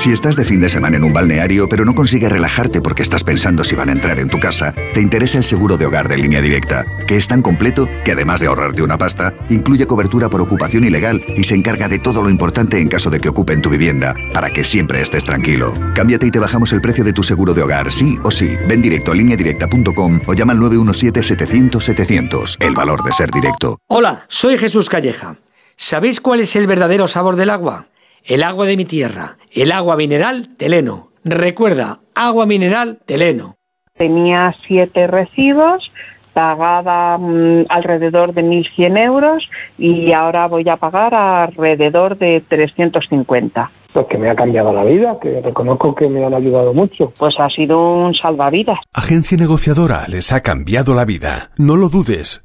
[0.00, 3.22] Si estás de fin de semana en un balneario pero no consigues relajarte porque estás
[3.22, 6.16] pensando si van a entrar en tu casa, te interesa el seguro de hogar de
[6.16, 10.40] línea directa, que es tan completo que además de ahorrarte una pasta, incluye cobertura por
[10.40, 13.68] ocupación ilegal y se encarga de todo lo importante en caso de que ocupen tu
[13.68, 15.74] vivienda, para que siempre estés tranquilo.
[15.94, 18.56] Cámbiate y te bajamos el precio de tu seguro de hogar, sí o sí.
[18.66, 22.56] Ven directo a lineadirecta.com o llama al 917-700-700.
[22.58, 23.76] El valor de ser directo.
[23.86, 25.36] Hola, soy Jesús Calleja.
[25.76, 27.90] ¿Sabéis cuál es el verdadero sabor del agua?
[28.24, 31.08] El agua de mi tierra, el agua mineral Teleno.
[31.24, 33.56] Recuerda, agua mineral Teleno.
[33.96, 35.90] Tenía siete recibos,
[36.32, 43.70] pagaba mm, alrededor de 1.100 euros y ahora voy a pagar alrededor de 350.
[43.92, 47.12] Pues que me ha cambiado la vida, que reconozco que me han ayudado mucho.
[47.18, 48.78] Pues ha sido un salvavidas.
[48.92, 51.50] Agencia negociadora les ha cambiado la vida.
[51.56, 52.44] No lo dudes.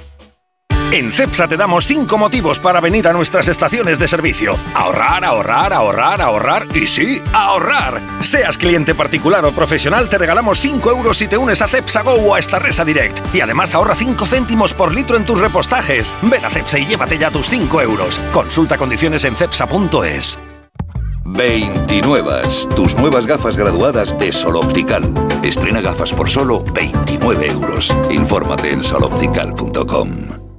[0.91, 4.57] En CEPSA te damos 5 motivos para venir a nuestras estaciones de servicio.
[4.73, 8.01] Ahorrar, ahorrar, ahorrar, ahorrar y sí, ahorrar.
[8.19, 12.15] Seas cliente particular o profesional, te regalamos 5 euros si te unes a CEPSA Go
[12.15, 13.33] o a Estarresa Direct.
[13.33, 16.13] Y además ahorra 5 céntimos por litro en tus repostajes.
[16.23, 18.19] Ven a CEPSA y llévate ya tus 5 euros.
[18.33, 20.37] Consulta condiciones en CEPSA.es.
[21.23, 22.41] 29.
[22.75, 25.03] Tus nuevas gafas graduadas de Sol Optical.
[25.41, 27.95] Estrena gafas por solo 29 euros.
[28.09, 30.50] Infórmate en soloptical.com.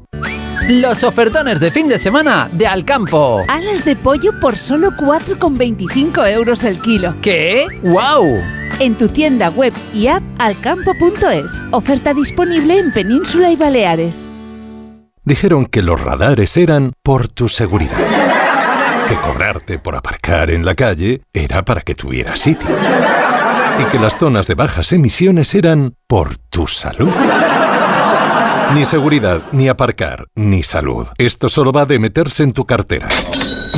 [0.68, 3.42] Los ofertones de fin de semana de Alcampo.
[3.48, 7.14] Alas de pollo por solo 4,25 euros el kilo.
[7.20, 7.66] ¿Qué?
[7.82, 8.40] ¡Wow!
[8.78, 11.50] En tu tienda web y app alcampo.es.
[11.72, 14.28] Oferta disponible en Península y Baleares.
[15.24, 17.98] Dijeron que los radares eran por tu seguridad.
[19.08, 22.70] Que cobrarte por aparcar en la calle era para que tuvieras sitio.
[23.80, 27.10] Y que las zonas de bajas emisiones eran por tu salud.
[28.70, 31.06] Ni seguridad, ni aparcar, ni salud.
[31.18, 33.06] Esto solo va de meterse en tu cartera.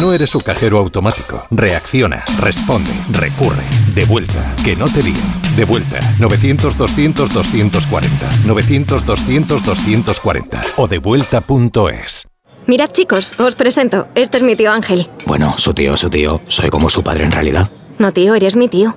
[0.01, 1.44] No eres su cajero automático.
[1.51, 3.64] Reacciona, responde, recurre.
[3.92, 5.16] De vuelta, que no te líen.
[5.57, 8.05] De vuelta, 900-200-240.
[8.44, 10.61] 900-200-240.
[10.77, 12.29] O devuelta.es.
[12.66, 14.07] Mirad chicos, os presento.
[14.14, 15.09] Este es mi tío Ángel.
[15.27, 16.40] Bueno, su tío, su tío.
[16.49, 17.68] Soy como su padre en realidad.
[17.99, 18.97] No tío, eres mi tío.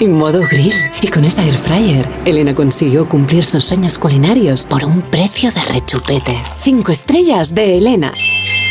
[0.00, 0.72] y modo grill.
[1.00, 5.62] Y con esa air fryer, Elena consiguió cumplir sus sueños culinarios por un precio de
[5.62, 6.36] rechupete.
[6.60, 8.12] Cinco estrellas de Elena.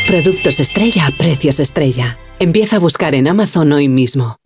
[0.07, 2.17] Productos estrella a precios estrella.
[2.39, 4.37] Empieza a buscar en Amazon hoy mismo.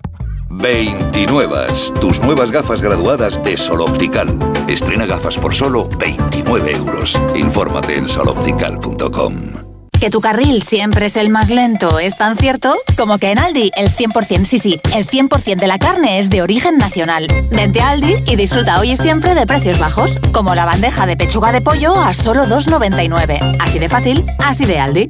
[0.49, 1.67] 29.
[1.99, 4.27] Tus nuevas gafas graduadas de Sol Optical.
[4.67, 7.19] Estrena gafas por solo 29 euros.
[7.35, 9.72] Infórmate en soloptical.com.
[10.03, 13.71] Que tu carril siempre es el más lento es tan cierto como que en Aldi
[13.77, 17.25] el 100%, sí, sí, el 100% de la carne es de origen nacional.
[17.51, 21.15] Vente a Aldi y disfruta hoy y siempre de precios bajos, como la bandeja de
[21.15, 23.55] pechuga de pollo a solo 2,99.
[23.61, 25.09] Así de fácil, así de Aldi.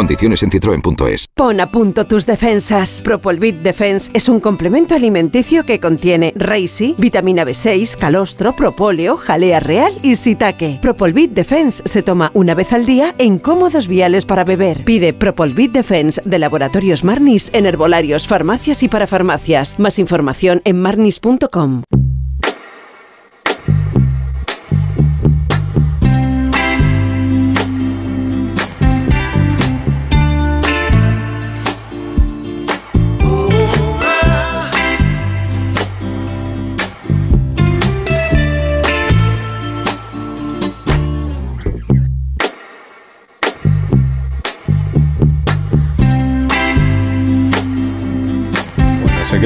[0.00, 1.26] Condiciones en citroen.es.
[1.36, 3.02] Pon a punto tus defensas.
[3.04, 9.92] Propolvit Defense es un complemento alimenticio que contiene Reishi, vitamina B6, calostro, propóleo, jalea real
[10.02, 10.78] y sitaque.
[10.80, 14.84] Propolvit Defense se toma una vez al día en cómodos viales para beber.
[14.84, 19.78] Pide Propolvit Defense de Laboratorios Marnis en herbolarios, farmacias y parafarmacias.
[19.78, 21.82] Más información en marnis.com.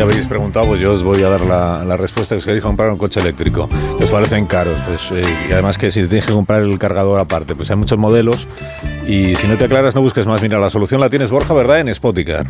[0.04, 2.34] habéis preguntado, pues yo os voy a dar la, respuesta.
[2.34, 3.68] Es que queréis comprar un coche eléctrico.
[3.98, 4.78] que parecen caros.
[4.86, 7.98] Pues, eh, y además que si tienes que comprar el cargador aparte, pues hay muchos
[7.98, 8.46] modelos.
[9.06, 10.42] Y si no te aclaras, no busques más.
[10.42, 11.80] Mira, la solución la tienes, Borja, ¿verdad?
[11.80, 12.46] En Spoticar.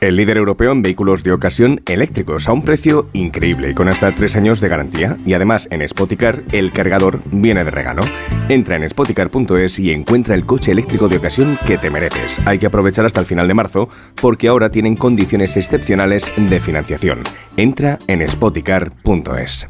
[0.00, 4.12] El líder europeo en vehículos de ocasión eléctricos a un precio increíble y con hasta
[4.12, 5.16] tres años de garantía.
[5.24, 8.02] Y además en Spoticar el cargador viene de regalo.
[8.48, 12.40] Entra en spoticar.es y encuentra el coche eléctrico de ocasión que te mereces.
[12.44, 13.88] Hay que aprovechar hasta el final de marzo
[14.20, 17.20] porque ahora tienen condiciones excepcionales de financiación.
[17.56, 19.68] Entra en spoticar.es.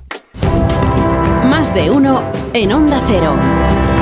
[1.49, 3.96] Más de uno en Onda Cero.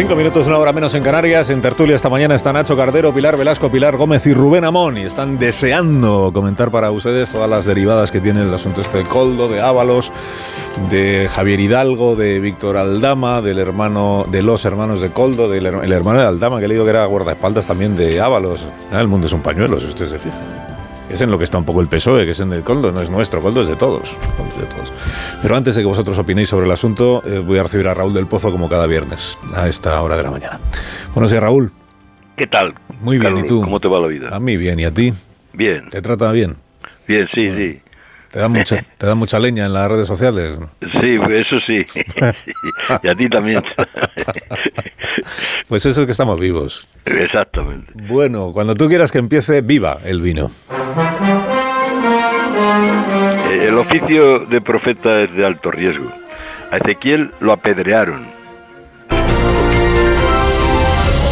[0.00, 1.50] Las 5 minutos, una hora menos en Canarias.
[1.50, 4.96] En tertulia esta mañana está Nacho Cardero, Pilar Velasco, Pilar Gómez y Rubén Amón.
[4.96, 9.04] Y están deseando comentar para ustedes todas las derivadas que tiene el asunto este de
[9.04, 10.10] Coldo, de Ábalos,
[10.88, 15.84] de Javier Hidalgo, de Víctor Aldama, del hermano, de los hermanos de Coldo, del her-
[15.84, 18.66] el hermano de Aldama, que he leído que era guardaespaldas también de Ábalos.
[18.90, 20.59] Ah, El mundo es un pañuelo, si usted se fija.
[21.10, 23.02] Es en lo que está un poco el PSOE, que es en el Coldo, no
[23.02, 24.14] es nuestro, Coldo es de todos.
[24.36, 24.92] Coldo es de todos.
[25.42, 28.14] Pero antes de que vosotros opinéis sobre el asunto, eh, voy a recibir a Raúl
[28.14, 30.60] del Pozo como cada viernes, a esta hora de la mañana.
[31.12, 31.72] Buenos días, Raúl.
[32.36, 32.74] ¿Qué tal?
[33.00, 33.44] Muy bien, Carlos?
[33.44, 33.60] ¿y tú?
[33.62, 34.28] ¿Cómo te va la vida?
[34.30, 35.12] A mí bien, ¿y a ti?
[35.52, 36.56] Bien, ¿Te trata bien?
[37.08, 37.80] bien, sí, sí.
[38.30, 40.58] ¿Te dan mucha, te dan mucha leña en las redes sociales?
[40.80, 41.84] Sí, eso sí.
[43.02, 43.62] y a ti también.
[45.68, 46.88] Pues eso es que estamos vivos.
[47.04, 47.92] Exactamente.
[47.94, 50.50] Bueno, cuando tú quieras que empiece, viva el vino.
[53.50, 56.10] Eh, El oficio de profeta es de alto riesgo.
[56.70, 58.28] A Ezequiel lo apedrearon.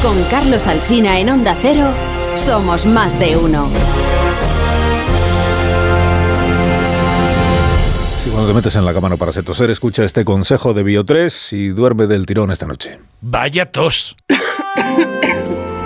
[0.03, 1.91] Con Carlos Alsina en Onda Cero,
[2.35, 3.69] somos más de uno.
[8.29, 10.85] Si cuando te metes en la cama no paras de toser, escucha este consejo de
[10.85, 12.99] Bio3 y duerme del tirón esta noche.
[13.23, 14.19] Vaya tos.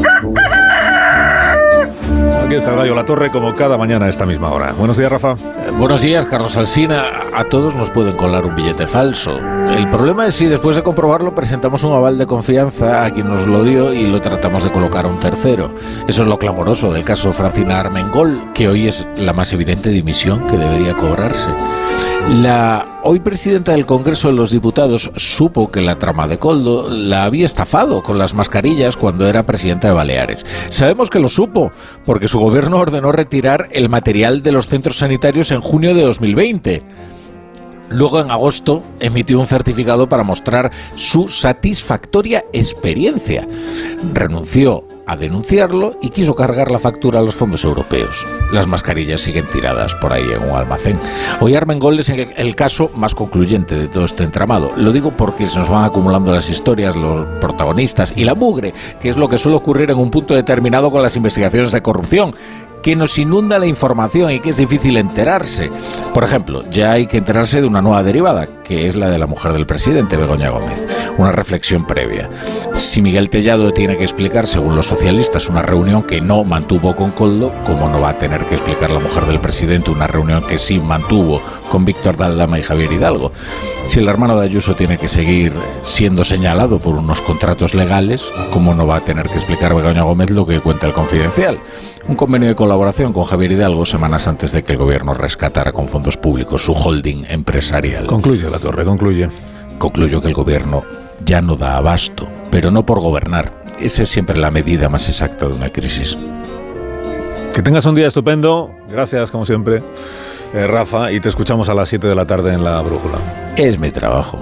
[2.50, 4.72] Aquí el gallo La Torre como cada mañana a esta misma hora.
[4.72, 5.32] Buenos días, Rafa.
[5.32, 7.04] Eh, Buenos días, Carlos Alsina.
[7.32, 9.38] A todos nos pueden colar un billete falso.
[9.70, 13.46] El problema es si después de comprobarlo presentamos un aval de confianza a quien nos
[13.46, 15.70] lo dio y lo tratamos de colocar a un tercero.
[16.08, 20.46] Eso es lo clamoroso del caso Francina Armengol, que hoy es la más evidente dimisión
[20.48, 21.50] que debería cobrarse.
[22.28, 27.24] La hoy presidenta del Congreso de los Diputados supo que la trama de Coldo la
[27.24, 30.46] había estafado con las mascarillas cuando era presidenta de Baleares.
[30.68, 31.72] Sabemos que lo supo
[32.04, 36.82] porque su gobierno ordenó retirar el material de los centros sanitarios en junio de 2020.
[37.90, 43.48] Luego, en agosto, emitió un certificado para mostrar su satisfactoria experiencia.
[44.14, 48.24] Renunció a denunciarlo y quiso cargar la factura a los fondos europeos.
[48.52, 51.00] Las mascarillas siguen tiradas por ahí en un almacén.
[51.40, 54.72] Hoy Armengol es el el caso más concluyente de todo este entramado.
[54.76, 59.08] Lo digo porque se nos van acumulando las historias, los protagonistas y la mugre, que
[59.08, 62.32] es lo que suele ocurrir en un punto determinado con las investigaciones de corrupción
[62.82, 65.70] que nos inunda la información y que es difícil enterarse.
[66.14, 69.26] Por ejemplo, ya hay que enterarse de una nueva derivada, que es la de la
[69.26, 70.86] mujer del presidente, Begoña Gómez.
[71.18, 72.30] una reflexión previa.
[72.74, 77.10] Si Miguel Tellado tiene que explicar, según los socialistas, una reunión que no mantuvo con
[77.10, 80.56] Coldo, ¿cómo no va a tener que explicar la mujer del presidente una reunión que
[80.56, 83.32] sí mantuvo con Víctor Daldama y Javier Hidalgo?
[83.84, 88.74] Si el hermano de Ayuso tiene que seguir siendo señalado por unos contratos legales, ¿cómo
[88.74, 91.60] no va a tener que explicar Begoña Gómez lo que cuenta el confidencial?
[92.08, 95.86] Un convenio de colaboración con Javier Hidalgo semanas antes de que el gobierno rescatara con
[95.86, 98.06] fondos públicos su holding empresarial.
[98.06, 99.28] Concluye la torre, concluye.
[99.78, 100.82] Concluyo que el gobierno
[101.24, 103.52] ya no da abasto, pero no por gobernar.
[103.80, 106.18] Esa es siempre la medida más exacta de una crisis.
[107.54, 108.70] Que tengas un día estupendo.
[108.90, 109.82] Gracias, como siempre,
[110.54, 111.12] eh, Rafa.
[111.12, 113.18] Y te escuchamos a las 7 de la tarde en la brújula.
[113.56, 114.38] Es mi trabajo.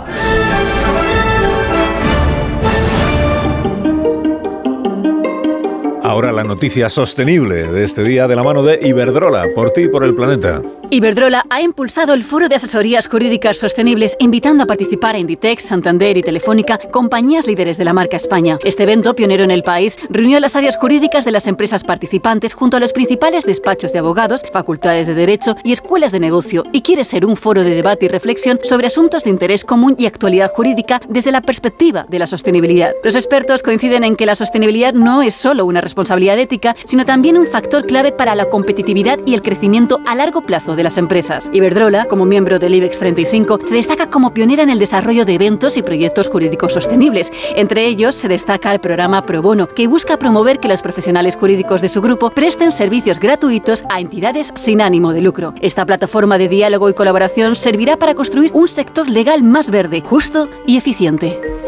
[6.09, 9.89] Ahora la noticia sostenible de este día de la mano de Iberdrola, por ti y
[9.89, 10.63] por el planeta.
[10.91, 16.17] Iberdrola ha impulsado el Foro de Asesorías Jurídicas Sostenibles, invitando a participar a Inditex, Santander
[16.17, 18.59] y Telefónica, compañías líderes de la marca España.
[18.65, 22.79] Este evento, pionero en el país, reunió las áreas jurídicas de las empresas participantes junto
[22.79, 27.05] a los principales despachos de abogados, facultades de derecho y escuelas de negocio, y quiere
[27.05, 31.03] ser un foro de debate y reflexión sobre asuntos de interés común y actualidad jurídica
[31.07, 32.93] desde la perspectiva de la sostenibilidad.
[33.05, 37.37] Los expertos coinciden en que la sostenibilidad no es solo una responsabilidad ética, sino también
[37.37, 41.51] un factor clave para la competitividad y el crecimiento a largo plazo de las empresas.
[41.53, 45.77] Iberdrola, como miembro del IBEX 35, se destaca como pionera en el desarrollo de eventos
[45.77, 47.31] y proyectos jurídicos sostenibles.
[47.55, 51.83] Entre ellos se destaca el programa Pro Bono, que busca promover que los profesionales jurídicos
[51.83, 55.53] de su grupo presten servicios gratuitos a entidades sin ánimo de lucro.
[55.61, 60.49] Esta plataforma de diálogo y colaboración servirá para construir un sector legal más verde, justo
[60.67, 61.68] y eficiente.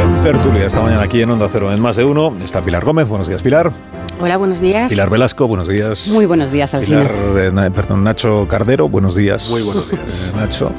[0.00, 3.08] En tertulia esta mañana aquí en Onda Cero en Más de Uno está Pilar Gómez.
[3.08, 3.72] Buenos días, Pilar.
[4.20, 4.88] Hola, buenos días.
[4.90, 6.06] Pilar Velasco, buenos días.
[6.06, 7.08] Muy buenos días, Alcina.
[7.08, 9.48] Pilar, eh, na- perdón, Nacho Cardero, buenos días.
[9.50, 10.02] Muy buenos días.
[10.32, 10.70] Eh, Nacho.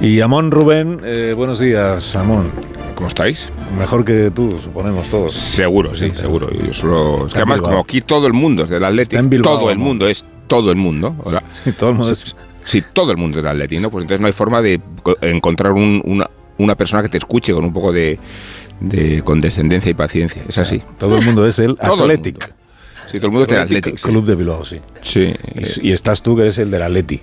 [0.00, 2.52] Y Amón Rubén, eh, buenos días, Amón.
[2.94, 3.48] ¿Cómo estáis?
[3.76, 5.34] Mejor que tú, suponemos todos.
[5.34, 6.48] Seguro, sí, seguro.
[6.50, 7.70] Yo solo, es que además, Bilbao.
[7.72, 10.70] como aquí todo el mundo es del Atlético, en Bilbao, todo el mundo es todo
[10.70, 11.16] el mundo.
[11.24, 12.36] ahora, Sí, todo el mundo es-
[12.68, 13.90] Sí, todo el mundo es del Atlético, ¿no?
[13.90, 16.28] Pues entonces no hay forma de co- encontrar un- una,
[16.58, 18.18] una persona que te escuche con un poco de,
[18.80, 20.42] de condescendencia y paciencia.
[20.46, 20.82] Es así.
[20.98, 22.52] Todo el mundo es el Athletic.
[23.10, 23.96] Sí, todo el mundo es del Athletic.
[23.96, 24.06] sí.
[24.08, 24.80] Club de Bilbao, sí.
[25.00, 25.32] Sí.
[25.54, 27.22] Y, y estás tú, que eres el del Atleti.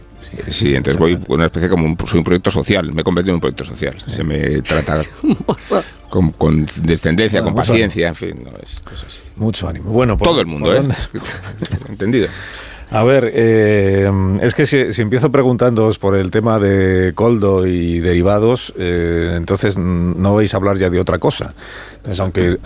[0.50, 3.34] Sí, entonces voy con una especie como un, soy un proyecto social, me he convertido
[3.34, 3.96] en un proyecto social.
[4.08, 5.04] Se me trata
[6.10, 9.20] con, con descendencia, Bueno, con paciencia, en fin, no es, así.
[9.36, 9.92] Mucho ánimo.
[9.92, 10.96] Bueno, por- Todo el mundo, por ¿eh?
[11.90, 12.28] Entendido.
[12.96, 14.10] A ver, eh,
[14.42, 19.78] es que si, si empiezo preguntándoos por el tema de Coldo y derivados, eh, entonces
[19.78, 21.54] no vais a hablar ya de otra cosa.
[21.98, 22.58] Entonces, aunque,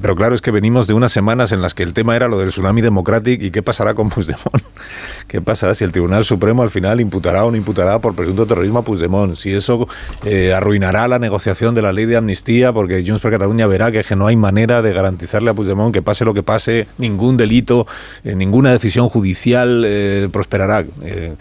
[0.00, 2.38] pero claro, es que venimos de unas semanas en las que el tema era lo
[2.38, 4.62] del tsunami democratic y qué pasará con Puigdemont.
[5.26, 8.80] ¿Qué pasará si el Tribunal Supremo al final imputará o no imputará por presunto terrorismo
[8.80, 9.34] a Puigdemont?
[9.34, 9.88] Si eso
[10.24, 14.04] eh, arruinará la negociación de la ley de amnistía porque Junts per Cataluña verá que,
[14.04, 17.86] que no hay manera de garantizarle a Puigdemont que pase lo que pase, ningún delito,
[18.24, 20.84] eh, ninguna decisión judicial eh, prosperará.
[21.02, 21.34] Eh,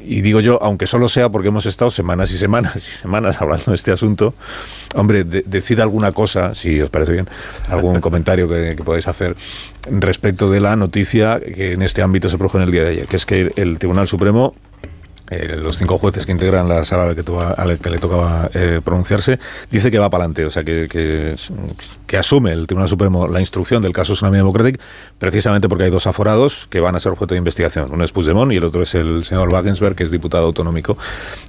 [0.00, 3.72] y digo yo, aunque solo sea porque hemos estado semanas y semanas y semanas hablando
[3.72, 4.32] de este asunto,
[4.94, 7.28] hombre, de- decid alguna cosa, si os parece bien,
[7.68, 9.34] algún comentario que, que podáis hacer
[9.90, 13.06] respecto de la noticia que en este ámbito se produjo en el día de ayer,
[13.08, 14.54] que es que el Tribunal Supremo
[15.30, 17.24] eh, los cinco jueces que integran la sala a la que,
[17.56, 19.38] a la que le tocaba eh, pronunciarse,
[19.70, 21.36] dice que va para adelante, o sea, que
[22.18, 24.80] asume el Tribunal Supremo la instrucción del caso Tsunami Democratic,
[25.18, 27.88] precisamente porque hay dos aforados que van a ser objeto de investigación.
[27.92, 30.96] Uno es Puigdemont y el otro es el señor Wagensberg, que es diputado autonómico,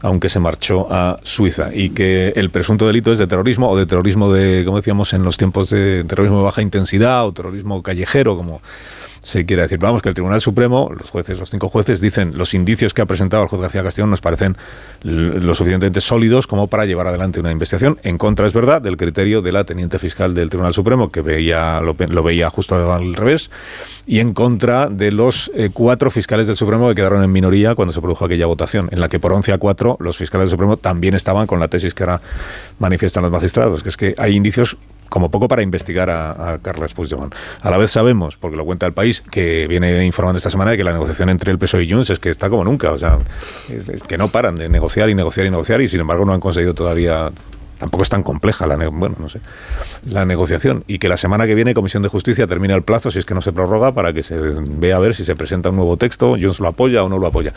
[0.02, 1.74] aunque se marchó a Suiza.
[1.74, 5.24] Y que el presunto delito es de terrorismo o de terrorismo de, como decíamos, en
[5.24, 8.62] los tiempos de terrorismo de baja intensidad o terrorismo callejero, como
[9.22, 9.80] se quiere decir.
[9.80, 13.06] Vamos, que el Tribunal Supremo, los jueces, los cinco jueces, dicen los indicios que ha
[13.06, 14.58] presentado el juez García Castellón nos parecen
[15.02, 18.00] lo suficientemente sólidos como para llevar adelante una investigación.
[18.04, 21.82] En contra, es verdad, del criterio de la teniente fiscal del Tribunal Supremo, que veía
[21.82, 23.50] lo veía justo al revés,
[24.06, 27.94] y en contra de los eh, cuatro fiscales del Supremo que quedaron en minoría cuando
[27.94, 30.78] se produjo aquella votación, en la que por 11 a 4 los fiscales del Supremo
[30.78, 32.22] también estaban con la tesis que ahora
[32.80, 34.78] manifiestan los magistrados, que es que hay indicios
[35.10, 37.34] como poco para investigar a, a Carles Puigdemont.
[37.62, 40.78] A la vez sabemos, porque lo cuenta el país, que viene informando esta semana de
[40.78, 43.20] que la negociación entre el PSOE y Junts es que está como nunca, o sea,
[43.70, 46.40] es que no paran de negociar y negociar y negociar y sin embargo no han
[46.40, 47.32] conseguido todavía
[47.80, 49.40] tampoco es tan compleja la, bueno, no sé,
[50.06, 53.20] la negociación y que la semana que viene Comisión de Justicia termina el plazo, si
[53.20, 55.78] es que no se prorroga, para que se vea a ver si se presenta un
[55.78, 57.54] nuevo texto, Jones lo apoya o no lo apoya.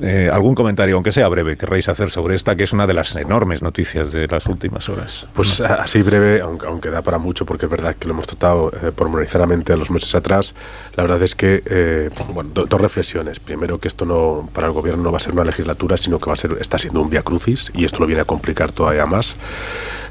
[0.00, 3.16] Eh, ¿Algún comentario, aunque sea breve, querréis hacer sobre esta, que es una de las
[3.16, 5.26] enormes noticias de las últimas horas?
[5.34, 8.92] Pues así breve, aunque, da para mucho, porque es verdad que lo hemos tratado eh,
[8.94, 10.54] pormenorizadamente los meses atrás,
[10.94, 13.40] la verdad es que, eh, bueno, dos reflexiones.
[13.40, 16.26] Primero, que esto no, para el gobierno no va a ser una legislatura, sino que
[16.26, 19.06] va a ser, está siendo un via crucis, y esto lo viene a complicar todavía
[19.06, 19.36] más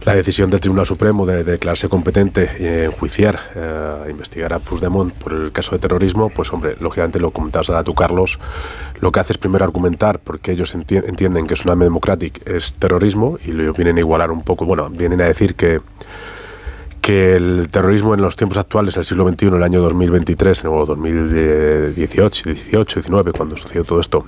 [0.06, 5.34] la decisión del Tribunal Supremo de, declararse competente en enjuiciar, eh, investigar a Puigdemont por
[5.34, 8.40] el caso de terrorismo, pues hombre, lógicamente lo comentabas ahora tú, Carlos,
[9.02, 13.52] lo que hace es primero argumentar porque ellos entienden que Tsunami Democratic es terrorismo y
[13.52, 15.82] lo vienen a igualar un poco, bueno, vienen a decir que
[17.02, 20.64] que el terrorismo en los tiempos actuales, en el siglo XXI, en el año 2023,
[20.64, 24.26] en el 2018, 18, 19, cuando sucedió todo esto,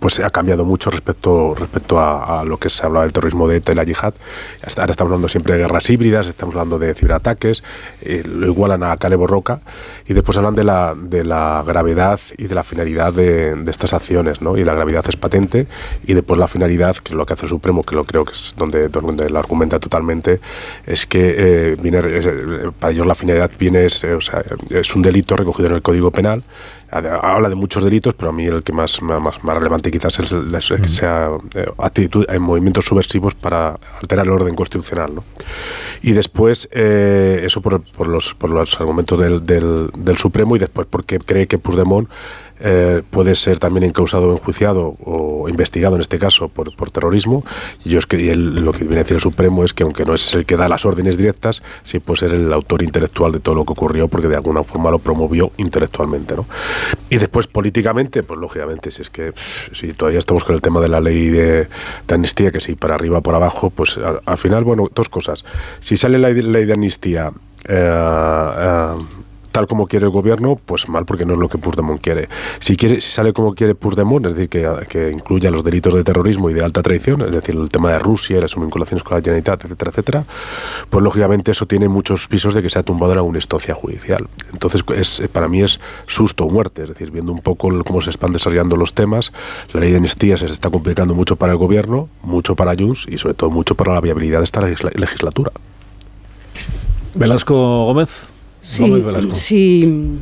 [0.00, 3.72] pues ha cambiado mucho respecto, respecto a, lo que se hablaba del terrorismo de ETA
[3.72, 4.14] y la yihad.
[4.76, 7.62] Ahora estamos hablando siempre de guerras híbridas, estamos hablando de ciberataques,
[8.02, 9.60] eh, lo igualan a Calebo Roca
[10.06, 14.40] y después hablan de la, de la gravedad y de la finalidad de, estas acciones,
[14.40, 14.56] ¿no?
[14.56, 15.66] Y la gravedad es patente
[16.04, 18.32] y después la finalidad, que es lo que hace el Supremo, que lo creo que
[18.32, 20.40] es donde, donde lo argumenta totalmente,
[20.86, 22.02] es que eh, viene,
[22.78, 26.42] para ellos la finalidad viene, o sea, es un delito recogido en el Código Penal
[26.90, 30.32] habla de muchos delitos, pero a mí el que más, más, más relevante quizás es
[30.32, 30.48] el,
[30.80, 35.14] que sea eh, actitud en movimientos subversivos para alterar el orden constitucional.
[35.14, 35.24] ¿no?
[36.02, 40.58] Y después, eh, eso por, por, los, por los argumentos del, del, del Supremo y
[40.58, 42.08] después porque cree que Puigdemont
[42.60, 47.44] eh, puede ser también encausado, enjuiciado o investigado en este caso por, por terrorismo.
[47.84, 50.14] Y yo es que lo que viene a decir el Supremo es que aunque no
[50.14, 53.54] es el que da las órdenes directas, sí puede ser el autor intelectual de todo
[53.54, 56.34] lo que ocurrió porque de alguna forma lo promovió intelectualmente.
[56.34, 56.46] ¿no?
[57.10, 59.32] Y después políticamente, pues lógicamente, si es que
[59.72, 61.68] si todavía estamos con el tema de la ley de,
[62.08, 65.44] amnistía, que si para arriba por abajo, pues al, final, bueno, dos cosas.
[65.80, 67.32] Si sale la ley de amnistía...
[67.68, 68.94] Eh, eh,
[69.52, 72.28] tal como quiere el gobierno, pues mal porque no es lo que Puigdemont quiere.
[72.60, 76.04] Si quiere, si sale como quiere Puigdemont, es decir, que, que incluya los delitos de
[76.04, 79.22] terrorismo y de alta traición, es decir, el tema de Rusia las vinculaciones con la
[79.22, 80.24] Generalitat, etcétera, etcétera,
[80.90, 84.28] pues lógicamente eso tiene muchos pisos de que se ha tumbado en instancia judicial.
[84.52, 88.10] Entonces, es, para mí es susto o muerte, es decir, viendo un poco cómo se
[88.10, 89.32] están desarrollando los temas,
[89.72, 93.18] la ley de amnistía se está complicando mucho para el gobierno, mucho para Junts y
[93.18, 95.52] sobre todo mucho para la viabilidad de esta legislatura.
[97.14, 98.37] Velasco Gómez.
[98.60, 100.18] Sí, sí.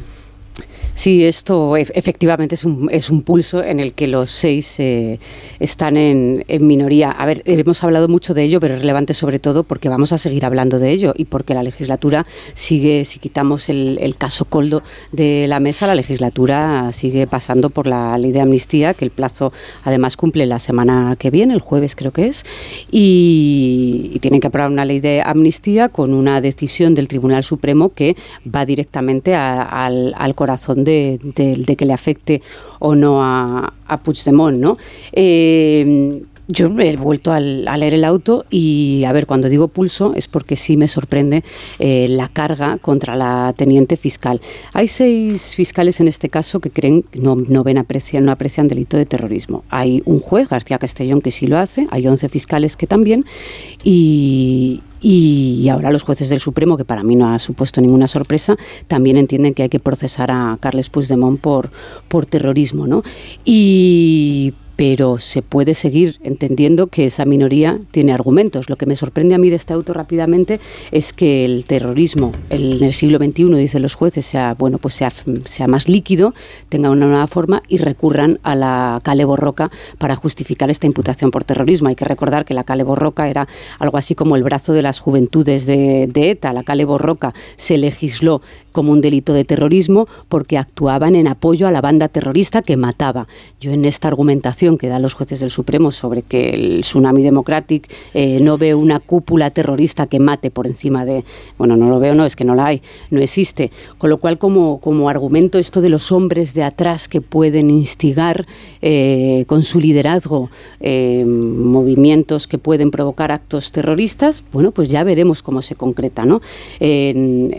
[0.97, 5.18] Sí, esto efectivamente es un, es un pulso en el que los seis eh,
[5.61, 7.11] están en, minoría.
[7.11, 10.18] A ver, hemos hablado mucho de ello, pero es relevante sobre todo porque vamos a
[10.18, 14.82] seguir hablando de ello y porque la legislatura sigue, si quitamos el, caso Coldo
[15.12, 19.53] de la mesa, la legislatura sigue pasando por la ley de amnistía, que el plazo
[19.84, 22.47] además cumple la semana que viene, el jueves creo que es,
[22.90, 28.16] y, tienen que aprobar una ley de amnistía con una decisión del Tribunal Supremo que
[28.47, 32.41] va directamente al, al corazón de, que le afecte
[32.78, 34.78] o no a, a Puigdemont, ¿no?
[35.12, 40.28] Eh, yo he vuelto a leer el auto y, a ver, cuando digo pulso es
[40.28, 41.43] porque sí me sorprende
[41.80, 44.41] eh, la carga contra la teniente fiscal.
[44.72, 48.97] Hay seis fiscales en este caso que creen no, no, ven aprecian, no aprecian delito
[48.97, 49.64] de terrorismo.
[49.70, 53.24] Hay un juez, García Castellón, que sí lo hace, hay 11 fiscales que también,
[53.82, 58.57] y, y ahora los jueces del Supremo, que para mí no ha supuesto ninguna sorpresa,
[58.88, 61.70] también entienden que hay que procesar a Carles Puigdemont por,
[62.09, 62.86] por terrorismo.
[62.86, 63.03] ¿no?
[63.44, 68.68] Y pero se puede seguir entendiendo que esa minoría tiene argumentos.
[68.68, 70.61] Lo que me sorprende a mí de este auto rápidamente
[70.91, 75.12] es que el terrorismo en el siglo XXI, dicen los jueces, sea, bueno, pues sea,
[75.45, 76.35] sea más líquido,
[76.68, 81.45] tenga una nueva forma y recurran a la Cale Borroca para justificar esta imputación por
[81.45, 81.89] terrorismo.
[81.89, 83.49] Hay que recordar que la Cale Borroca era
[83.79, 86.53] algo así como el brazo de las juventudes de, de ETA.
[86.53, 91.70] La Cale Borroca se legisló como un delito de terrorismo porque actuaban en apoyo a
[91.70, 93.27] la banda terrorista que mataba.
[93.59, 97.89] Yo en esta argumentación que dan los jueces del Supremo sobre que el Tsunami Democratic
[98.12, 101.25] eh, no ve una cúpula terrorista que mate por encima de...
[101.57, 103.71] Bueno, no lo veo, no, es que no la hay, no existe.
[103.99, 108.47] Con lo cual, como, como argumento esto de los hombres de atrás que pueden instigar
[108.83, 110.51] eh, con su liderazgo
[110.81, 116.41] eh, movimientos que pueden provocar actos terroristas, bueno, pues ya veremos cómo se concreta ¿no?
[116.81, 117.53] en,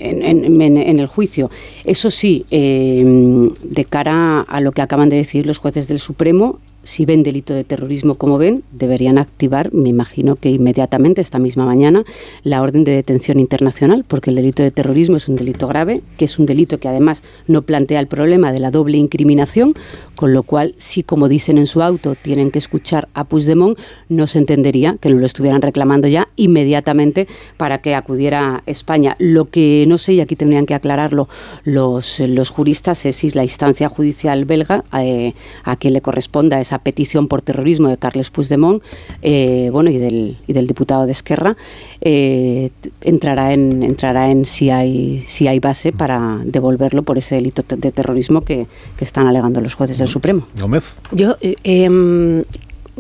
[1.00, 1.50] el juicio.
[1.86, 7.06] Eso sí, de cara a lo que acaban de decir los jueces del Supremo, si
[7.06, 12.06] ven delito de terrorismo como ven, deberían activar, me imagino que inmediatamente, esta misma mañana,
[12.44, 16.24] la orden de detención internacional, porque el delito de terrorismo es un delito grave, que
[16.24, 19.74] es un delito que además no plantea el problema de la doble incriminación,
[20.16, 23.78] con lo cual, si como dicen en su auto tienen que escuchar a Puigdemont,
[24.08, 27.28] no se entendería que no lo estuvieran reclamando ya inmediatamente
[27.58, 29.18] para que acudiera a España.
[29.20, 31.28] Lo que no sé, y aquí tendrían que aclararlo
[31.66, 35.34] los, los juristas, es si la instancia judicial belga eh,
[35.66, 38.84] a quien le corresponda esa petición por terrorismo de Carles Puigdemont
[39.22, 41.56] eh, bueno, y, del, y del diputado de Esquerra,
[42.02, 42.72] eh,
[43.02, 47.92] entrará en, entrará en si hay, si hay base para devolverlo por ese delito de
[47.92, 48.68] terrorismo que,
[48.98, 50.48] que están alegando los jueces del Supremo.
[50.60, 50.96] Gómez.
[51.12, 52.44] Yo eh, em,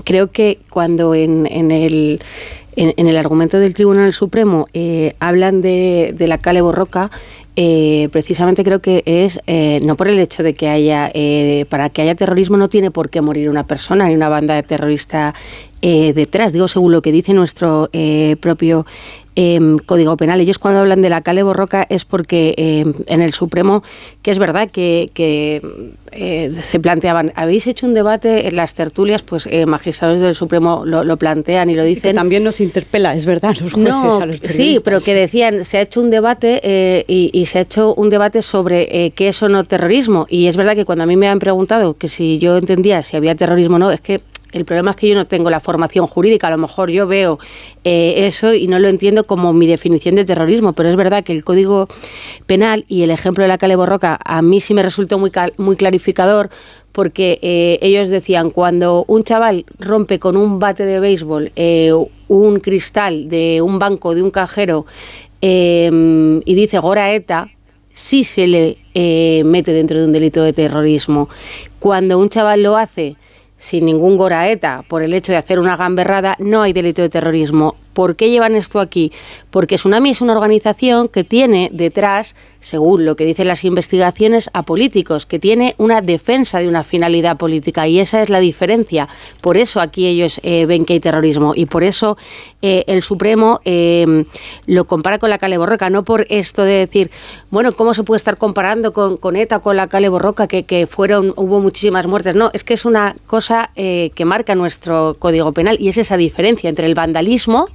[0.04, 2.20] creo que cuando en, en el
[2.78, 7.10] en, el argumento del Tribunal Supremo eh, hablan de, de, la Cale Borroca,
[7.60, 11.90] eh, precisamente creo que es eh, no por el hecho de que haya, eh, para
[11.90, 15.34] que haya terrorismo no tiene por qué morir una persona ni una banda de terrorista
[15.82, 17.90] detrás, digo según lo que dice nuestro
[18.42, 18.86] propio
[19.40, 20.42] Em, Código Penal.
[20.42, 23.84] Ellos cuando hablan de la Cale Borroca es porque em, en el Supremo,
[24.24, 25.12] que es verdad que,
[26.12, 30.86] eh, se planteaban, habéis hecho un debate en las tertulias, pues eh, magistrados del Supremo
[30.86, 32.16] lo, plantean y lo dicen.
[32.16, 34.54] también nos interpela, es verdad, los jueces a los periodistas.
[34.54, 37.94] Sí, pero que decían, se ha hecho un debate eh, y, y, se ha hecho
[37.94, 40.26] un debate sobre qué es o no terrorismo.
[40.30, 43.16] Y es verdad que cuando a mí me han preguntado que si yo entendía si
[43.16, 44.20] había terrorismo o no, es que
[44.54, 47.40] el problema es que yo no tengo la formación jurídica, a lo mejor yo veo
[47.84, 51.34] eh, eso y no lo entiendo como mi definición de terrorismo, pero es verdad que
[51.34, 51.88] el Código
[52.46, 55.76] Penal y el ejemplo de la Cale Borroca a mí sí me resultó muy, muy
[55.76, 56.50] clarificador
[56.94, 61.94] porque eh, ellos decían, cuando un chaval rompe con un bate de béisbol eh,
[62.28, 64.86] un cristal de un banco, de un cajero,
[65.40, 67.50] y dice Gora ETA,
[67.94, 68.78] sí se le
[69.46, 71.30] mete dentro de un delito de terrorismo.
[71.78, 73.16] Cuando un chaval lo hace
[73.58, 77.76] sin ningún goraeta por el hecho de hacer una gamberrada, no hay delito de terrorismo.
[77.98, 79.12] ¿Por qué llevan esto aquí?
[79.50, 84.62] Porque Tsunami es una organización que tiene detrás, según lo que dicen las investigaciones, a
[84.62, 89.10] políticos, que tiene una defensa de una finalidad política y esa es la diferencia.
[89.42, 92.18] Por eso aquí ellos eh, ven que hay terrorismo y por eso
[92.62, 94.26] eh, el Supremo eh,
[94.68, 97.10] lo compara con la Cale Borroca, no por esto de decir,
[97.50, 100.86] bueno, ¿cómo se puede estar comparando con, con ETA, con la Cale Borroca, que, que,
[100.86, 102.36] fueron, hubo muchísimas muertes?
[102.36, 106.70] No, es que es una cosa que marca nuestro Código Penal y es esa diferencia
[106.70, 107.66] entre el vandalismo,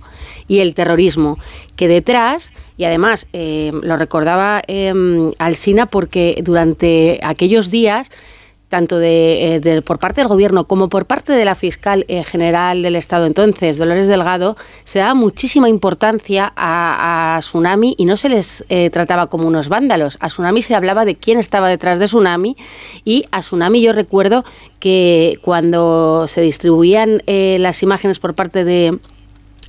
[0.48, 1.38] y el terrorismo,
[1.76, 4.92] que detrás, y además eh, lo recordaba eh,
[5.38, 8.10] Alsina porque durante aquellos días
[8.68, 12.80] tanto eh, de, por parte del Gobierno como por parte de la fiscal eh, general
[12.80, 18.64] del Estado entonces, Dolores Delgado, se daba muchísima importancia a, Tsunami y no se les
[18.90, 20.16] trataba como unos vándalos.
[20.20, 22.56] A Tsunami se hablaba de quién estaba detrás de Tsunami
[23.04, 24.42] y a Tsunami yo recuerdo
[24.80, 28.98] que cuando se distribuían las imágenes por parte de,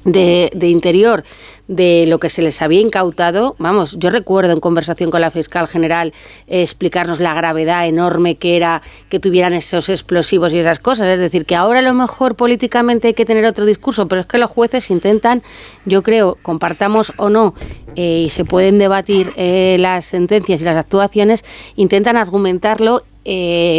[0.05, 1.23] de, interior
[1.67, 5.67] de lo que se les había incautado, vamos, yo recuerdo en conversación con la fiscal
[5.67, 6.13] general
[6.47, 11.07] eh, explicarnos la gravedad enorme que era que tuvieran esos explosivos y esas cosas.
[11.07, 14.27] Es decir, que ahora a lo mejor políticamente hay que tener otro discurso, pero es
[14.27, 15.41] que los jueces intentan,
[15.85, 17.53] yo creo, compartamos o no,
[17.95, 21.45] eh, y se pueden debatir eh, las sentencias y las actuaciones,
[21.75, 23.03] intentan argumentarlo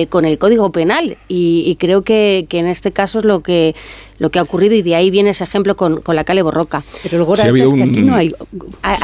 [0.09, 3.74] con el Código Penal y, creo que, que, en este caso es lo que
[4.18, 6.82] lo que ha ocurrido y de ahí viene ese ejemplo con, con la Cale Borroca.
[7.03, 8.32] Pero el Goraeta es que aquí no hay...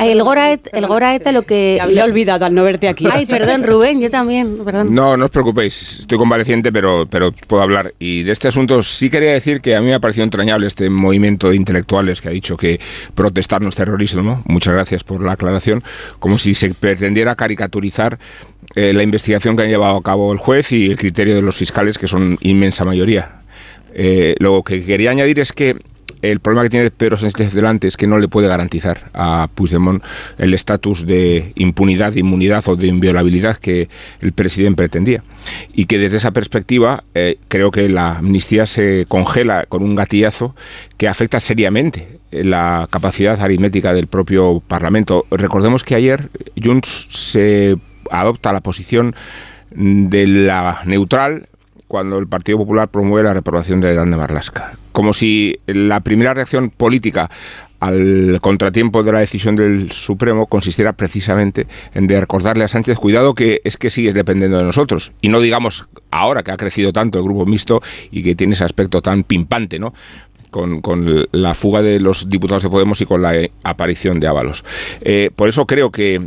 [0.05, 1.76] el, Goraeta, el lo que...
[1.76, 3.07] Te había olvidado al no verte aquí.
[3.11, 4.95] Ay, perdón, Rubén, yo también, perdón.
[4.95, 7.93] No, no os preocupéis, estoy convaleciente, pero, pero puedo hablar.
[7.99, 10.88] Y de este asunto sí quería decir que a mí me ha parecido entrañable este
[10.88, 12.80] movimiento de intelectuales que ha dicho que
[13.14, 14.43] protestar no es terrorismo.
[14.47, 15.82] Muchas gracias por la aclaración.
[16.18, 18.18] Como si se pretendiera caricaturizar
[18.75, 21.57] eh, la investigación que han llevado a cabo el juez y el criterio de los
[21.57, 23.41] fiscales, que son inmensa mayoría.
[23.93, 25.77] Eh, lo que quería añadir es que
[26.23, 30.03] el problema que tiene Pedro Sánchez delante es que no le puede garantizar a Puigdemont
[30.39, 33.89] el estatus de impunidad, de inmunidad o de inviolabilidad que
[34.21, 35.23] el presidente pretendía.
[35.73, 40.55] Y que desde esa perspectiva eh, creo que la amnistía se congela con un gatillazo
[40.99, 45.27] que afecta seriamente la capacidad aritmética del propio Parlamento.
[45.31, 46.29] Recordemos que ayer
[46.62, 47.77] Junts se
[48.11, 49.14] adopta la posición
[49.70, 51.48] de la neutral
[51.86, 54.72] cuando el Partido Popular promueve la reprobación de Grande Marlasca.
[54.92, 57.30] Como si la primera reacción política
[57.80, 63.34] al contratiempo de la decisión del Supremo consistiera precisamente en de recordarle a Sánchez, cuidado
[63.34, 65.12] que es que sigues dependiendo de nosotros.
[65.20, 68.64] Y no digamos ahora que ha crecido tanto el grupo mixto y que tiene ese
[68.64, 69.94] aspecto tan pimpante, ¿no?
[70.50, 74.64] Con, la fuga de los diputados de Podemos y con la aparición de Ábalos.
[75.00, 76.20] Eh, por eso creo que,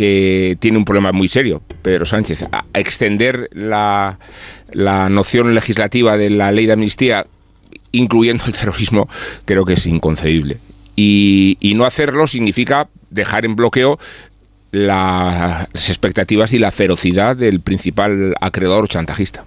[0.00, 2.46] que tiene un problema muy serio, Pedro Sánchez.
[2.72, 4.18] Extender la,
[4.72, 7.26] la noción legislativa de la ley de amnistía,
[7.92, 9.10] incluyendo el terrorismo,
[9.44, 10.56] creo que es inconcebible.
[10.96, 13.98] Y, y no hacerlo significa dejar en bloqueo
[14.70, 19.44] las expectativas y la ferocidad del principal acreedor chantajista.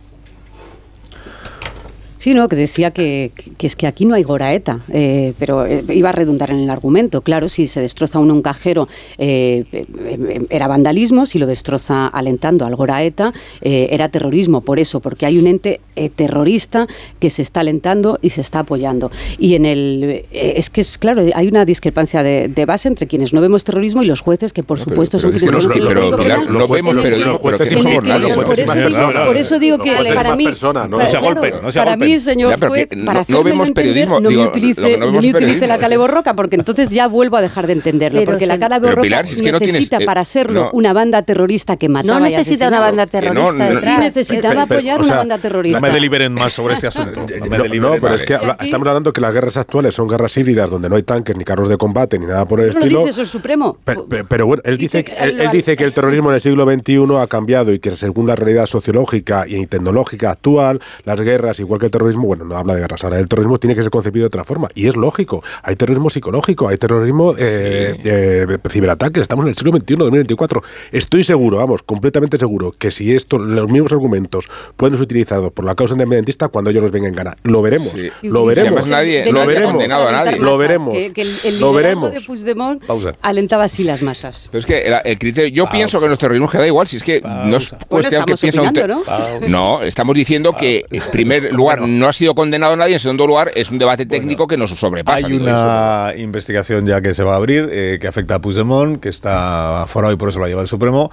[2.23, 5.83] Sí, no, que decía que, que es que aquí no hay goraeta, eh, pero eh,
[5.89, 7.19] iba a redundar en el argumento.
[7.19, 12.65] Claro, si se destroza uno un cajero eh, eh, era vandalismo, si lo destroza alentando
[12.65, 14.61] al goraeta eh, era terrorismo.
[14.61, 16.87] Por eso, porque hay un ente eh, terrorista
[17.19, 19.11] que se está alentando y se está apoyando.
[19.37, 23.05] Y en el eh, es que es claro, hay una discrepancia de, de base entre
[23.05, 26.45] quienes no vemos terrorismo y los jueces que por supuesto son quienes pero, no pero,
[26.49, 27.17] no vemos pero
[27.65, 29.25] somos nada.
[29.25, 32.57] Por eso digo, que para mí, no se golpen, no se para mí, señor Ya,
[32.57, 34.87] pero juez, que no- para no hacerme vemos entender, periodismo, no digo, me utilice, no
[34.87, 35.67] no vemos me utilice periodismo.
[35.67, 38.59] la caleborroca, porque entonces ya vuelvo a dejar de entenderlo, Pero porque la sí.
[38.59, 40.69] caleborroca Pilar, si es que no tienes, necesita eh, para serlo no.
[40.73, 43.99] una banda terrorista que mataba No y necesita una banda terrorista no, no, detrás.
[43.99, 45.79] Necesitaba Pero, apoyar o sea, una banda terrorista.
[45.79, 47.21] No me deliberen más sobre este asunto.
[47.21, 48.21] No me No, no, deliberen pero más.
[48.21, 51.03] es que habla- estamos hablando que las guerras actuales son guerras híbridas donde no hay
[51.03, 52.99] tanques ni carros de combate ni nada por el No lo estilo.
[52.99, 53.77] dice eso el Supremo.
[53.83, 57.15] Pe- pe- Pero, bueno, él dice, él dice que el terrorismo en el siglo XXI
[57.21, 61.85] ha cambiado y que según la realidad sociológica y tecnológica actual, las guerras, igual que
[61.87, 64.27] el terrorismo, bueno, no habla de guerras, ahora el terrorismo tiene que ser concebido de
[64.27, 64.67] otra forma.
[64.75, 65.43] Y es lógico.
[65.63, 69.21] Hay terrorismo psicológico, hay terrorismo eh, eh, ciberataques.
[69.21, 70.63] Estamos en el siglo XXI, 2024.
[70.91, 75.65] Estoy seguro, vamos, completamente seguro, que si esto, los mismos argumentos pueden ser utilizados por
[75.65, 77.35] la causa independentista cuando ellos nos vengan en gana.
[77.43, 77.89] Lo veremos.
[77.95, 78.09] Sí.
[78.23, 78.87] Lo veremos.
[78.87, 79.71] Nadie- lo veremos.
[79.71, 80.37] condenado a nadie.
[80.39, 80.93] Lo veremos.
[80.93, 82.11] Que, que el, el Lo veremos.
[82.13, 83.13] de Puigdemont Pausa.
[83.21, 84.49] alentaba así las masas.
[84.51, 87.03] Pero es que el, el criterio, yo pienso que los terrorismos queda igual, si es
[87.03, 89.47] que no es cuestión que estamos piensa un ¿no?
[89.47, 93.51] No, estamos diciendo que en primer lugar no ha sido condenado nadie, en segundo lugar
[93.55, 95.27] es un debate técnico que nos sobrepasa.
[95.27, 99.09] Hay una investigación ya que se va a abrir eh, que afecta a Puigdemont, que
[99.09, 101.11] está aforado y por eso la lleva el Supremo,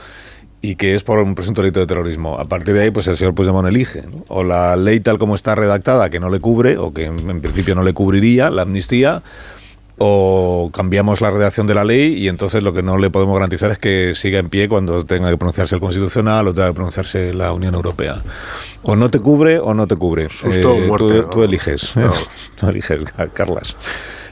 [0.63, 2.39] y que es por un presunto delito de terrorismo.
[2.39, 4.03] A partir de ahí, pues el señor Puigdemont elige.
[4.03, 4.25] ¿no?
[4.29, 7.75] O la ley tal como está redactada, que no le cubre, o que en principio
[7.75, 9.23] no le cubriría, la amnistía,
[10.03, 13.71] o cambiamos la redacción de la ley y entonces lo que no le podemos garantizar
[13.71, 17.35] es que siga en pie cuando tenga que pronunciarse el Constitucional o tenga que pronunciarse
[17.35, 18.23] la Unión Europea.
[18.83, 20.25] O no te cubre o no te cubre.
[20.25, 21.29] Eh, Susto muerte, tú, ¿no?
[21.29, 21.95] tú eliges.
[21.97, 22.11] No.
[22.57, 23.03] tú eliges,
[23.35, 23.77] Carlas.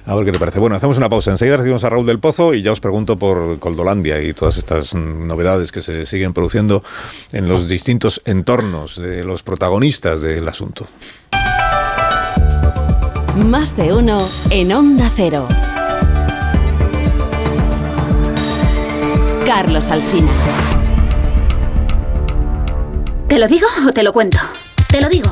[0.07, 0.59] A ver qué te parece.
[0.59, 1.33] Bueno, hacemos una pausa.
[1.33, 4.95] Enseguida recibimos a Raúl del Pozo y ya os pregunto por Coldolandia y todas estas
[4.95, 6.83] novedades que se siguen produciendo
[7.31, 10.87] en los distintos entornos de los protagonistas del asunto.
[13.47, 15.47] Más de uno en Onda Cero.
[19.47, 20.31] Carlos Alsina.
[23.29, 24.39] ¿Te lo digo o te lo cuento?
[24.89, 25.31] Te lo digo.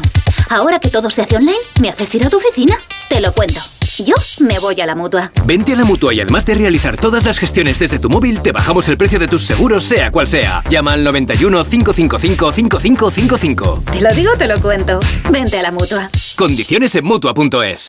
[0.48, 2.76] Ahora que todo se hace online, ¿me haces ir a tu oficina?
[3.09, 3.61] Te lo cuento.
[4.04, 5.32] Yo me voy a la mutua.
[5.44, 8.52] Vente a la mutua y además de realizar todas las gestiones desde tu móvil, te
[8.52, 10.62] bajamos el precio de tus seguros, sea cual sea.
[10.70, 13.82] Llama al 91 555 5555.
[13.90, 15.00] Te lo digo, te lo cuento.
[15.30, 16.11] Vente a la mutua.
[16.36, 17.88] Condiciones en mutua.es.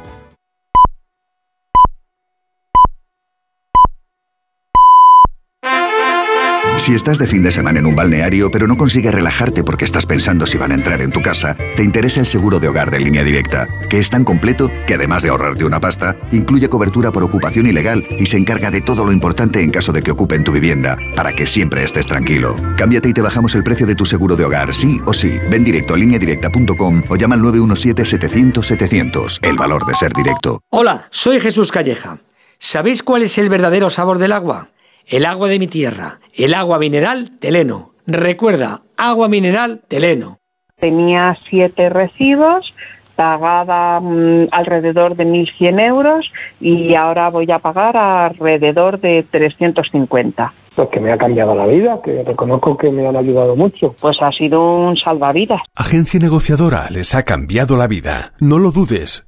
[6.81, 10.07] Si estás de fin de semana en un balneario pero no consigues relajarte porque estás
[10.07, 12.99] pensando si van a entrar en tu casa, te interesa el seguro de hogar de
[12.99, 17.21] línea directa, que es tan completo que además de ahorrarte una pasta, incluye cobertura por
[17.21, 20.53] ocupación ilegal y se encarga de todo lo importante en caso de que ocupen tu
[20.53, 22.55] vivienda, para que siempre estés tranquilo.
[22.77, 25.37] Cámbiate y te bajamos el precio de tu seguro de hogar, sí o sí.
[25.51, 29.37] Ven directo a lineadirecta.com o llama al 917-700-700.
[29.43, 30.61] El valor de ser directo.
[30.71, 32.17] Hola, soy Jesús Calleja.
[32.57, 34.69] ¿Sabéis cuál es el verdadero sabor del agua?
[35.07, 37.91] El agua de mi tierra, el agua mineral Teleno.
[38.07, 40.37] Recuerda, agua mineral Teleno.
[40.79, 42.73] Tenía siete recibos,
[43.15, 50.53] pagaba mm, alrededor de 1.100 euros y ahora voy a pagar alrededor de 350.
[50.75, 53.93] Pues que me ha cambiado la vida, que reconozco que me han ayudado mucho.
[53.99, 55.61] Pues ha sido un salvavidas.
[55.75, 58.33] Agencia negociadora les ha cambiado la vida.
[58.39, 59.27] No lo dudes.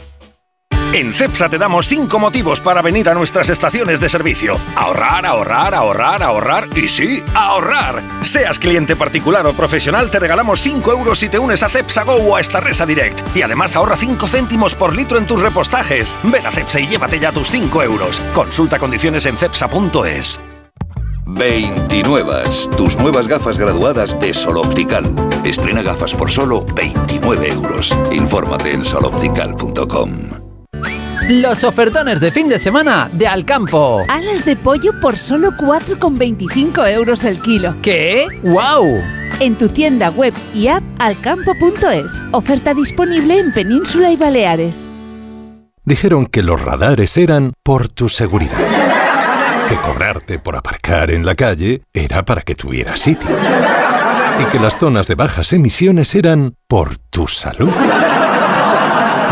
[0.93, 4.59] En CEPSA te damos 5 motivos para venir a nuestras estaciones de servicio.
[4.75, 8.03] Ahorrar, ahorrar, ahorrar, ahorrar y sí, ahorrar.
[8.19, 12.15] Seas cliente particular o profesional, te regalamos 5 euros si te unes a CEPSA Go
[12.15, 13.21] o a Estarresa Direct.
[13.33, 16.13] Y además ahorra 5 céntimos por litro en tus repostajes.
[16.23, 18.21] Ven a CEPSA y llévate ya tus 5 euros.
[18.33, 20.41] Consulta condiciones en cepsa.es.
[21.25, 22.43] 29.
[22.75, 25.05] Tus nuevas gafas graduadas de Sol Optical.
[25.45, 27.97] Estrena gafas por solo 29 euros.
[28.11, 30.50] Infórmate en soloptical.com.
[31.29, 34.03] Los ofertones de fin de semana de Alcampo.
[34.07, 37.75] Alas de pollo por solo 4,25 euros el kilo.
[37.81, 38.25] ¿Qué?
[38.43, 39.01] ¡Wow!
[39.39, 42.11] En tu tienda web y app alcampo.es.
[42.31, 44.87] Oferta disponible en Península y Baleares.
[45.83, 48.57] Dijeron que los radares eran por tu seguridad.
[49.69, 53.29] Que cobrarte por aparcar en la calle era para que tuvieras sitio.
[54.39, 57.71] Y que las zonas de bajas emisiones eran por tu salud.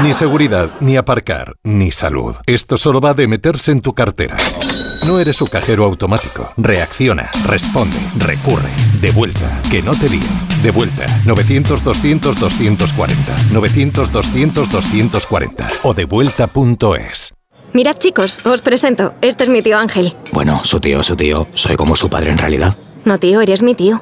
[0.03, 2.35] Ni seguridad, ni aparcar, ni salud.
[2.45, 4.37] Esto solo va de meterse en tu cartera.
[5.05, 6.53] No eres su cajero automático.
[6.55, 8.69] Reacciona, responde, recurre.
[9.01, 10.21] De vuelta, que no te lío.
[10.63, 13.11] De vuelta, 900-200-240.
[13.51, 15.67] 900-200-240.
[15.83, 17.33] O devuelta.es.
[17.73, 19.13] Mirad chicos, os presento.
[19.21, 20.15] Este es mi tío Ángel.
[20.31, 21.45] Bueno, su tío, su tío.
[21.53, 22.77] Soy como su padre en realidad.
[23.03, 24.01] No tío, eres mi tío.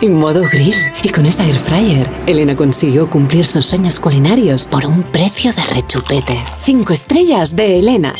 [0.00, 0.74] y modo grill.
[1.02, 5.62] Y con esa air fryer, Elena consiguió cumplir sus sueños culinarios por un precio de
[5.64, 6.42] rechupete.
[6.62, 8.14] Cinco estrellas de Elena.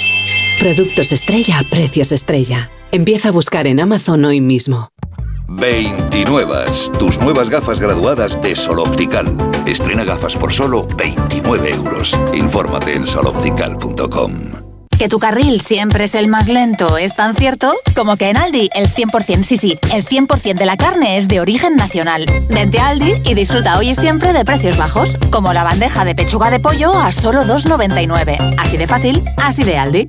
[0.59, 2.71] Productos estrella a precios estrella.
[2.93, 4.89] Empieza a buscar en Amazon hoy mismo.
[5.49, 6.65] 29.
[6.99, 9.27] Tus nuevas gafas graduadas de Sol Optical.
[9.67, 12.17] Estrena gafas por solo 29 euros.
[12.33, 14.70] Infórmate en soloptical.com.
[15.01, 18.69] Que tu carril siempre es el más lento es tan cierto como que en Aldi
[18.75, 22.27] el 100%, sí, sí, el 100% de la carne es de origen nacional.
[22.51, 26.15] Vente a Aldi y disfruta hoy y siempre de precios bajos, como la bandeja de
[26.15, 28.57] pechuga de pollo a solo 2,99.
[28.59, 30.09] Así de fácil, así de Aldi.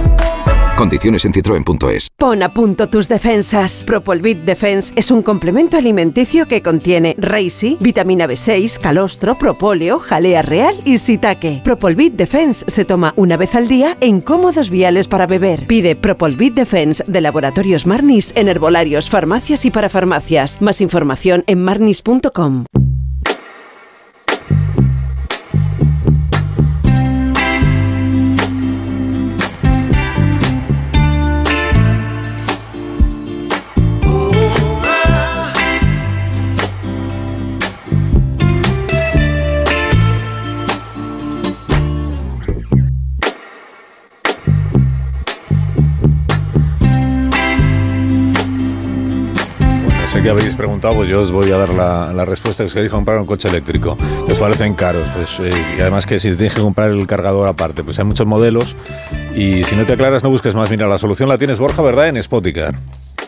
[0.81, 2.07] Condiciones en citroen.es.
[2.17, 3.83] Pon a punto tus defensas.
[3.85, 10.75] Propolvit Defense es un complemento alimenticio que contiene Reishi, vitamina B6, calostro, propóleo, jalea real
[10.83, 11.61] y sitaque.
[11.63, 15.67] Propolvit Defense se toma una vez al día en cómodos viales para beber.
[15.67, 20.63] Pide Propolvit Defense de Laboratorios Marnis en herbolarios, farmacias y para farmacias.
[20.63, 22.65] Más información en marnis.com.
[50.11, 52.63] sé que habéis preguntado, pues yo os voy a dar la, la respuesta.
[52.63, 53.97] Es que queréis comprar un coche eléctrico.
[54.25, 55.07] que os parecen caros.
[55.15, 58.27] Pues, eh, y además que si tienes que comprar el cargador aparte, pues hay muchos
[58.27, 58.75] modelos.
[59.33, 60.69] Y si no te aclaras, no busques más.
[60.69, 62.09] Mira, la solución la tienes, Borja, ¿verdad?
[62.09, 62.75] En Spoticar.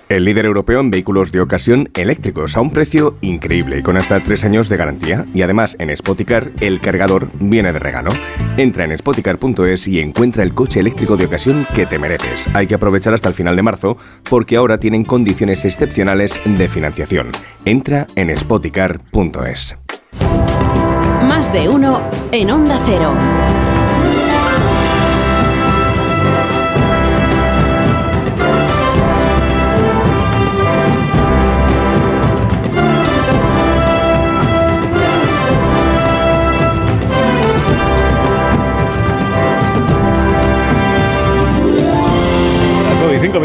[0.09, 4.19] El líder europeo en vehículos de ocasión eléctricos a un precio increíble y con hasta
[4.19, 5.25] tres años de garantía.
[5.33, 8.11] Y además en Spoticar el cargador viene de regalo.
[8.57, 12.47] Entra en spoticar.es y encuentra el coche eléctrico de ocasión que te mereces.
[12.53, 13.97] Hay que aprovechar hasta el final de marzo
[14.29, 17.29] porque ahora tienen condiciones excepcionales de financiación.
[17.65, 19.77] Entra en spoticar.es.
[21.27, 22.01] Más de uno
[22.31, 23.62] en Onda Cero.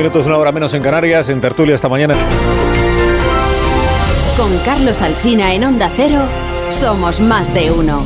[0.08, 2.16] Minutos, una hora menos en Canarias, en tertulia esta mañana.
[4.38, 6.22] Con Carlos Alsina en Onda Cero,
[6.70, 8.02] somos más de uno.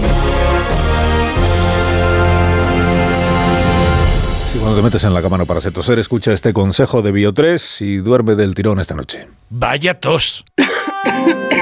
[4.46, 7.12] Si cuando te metes en la cama no para se toser, escucha este consejo de
[7.12, 9.28] Bio3 y duerme del tirón esta noche.
[9.50, 10.44] Vaya tos.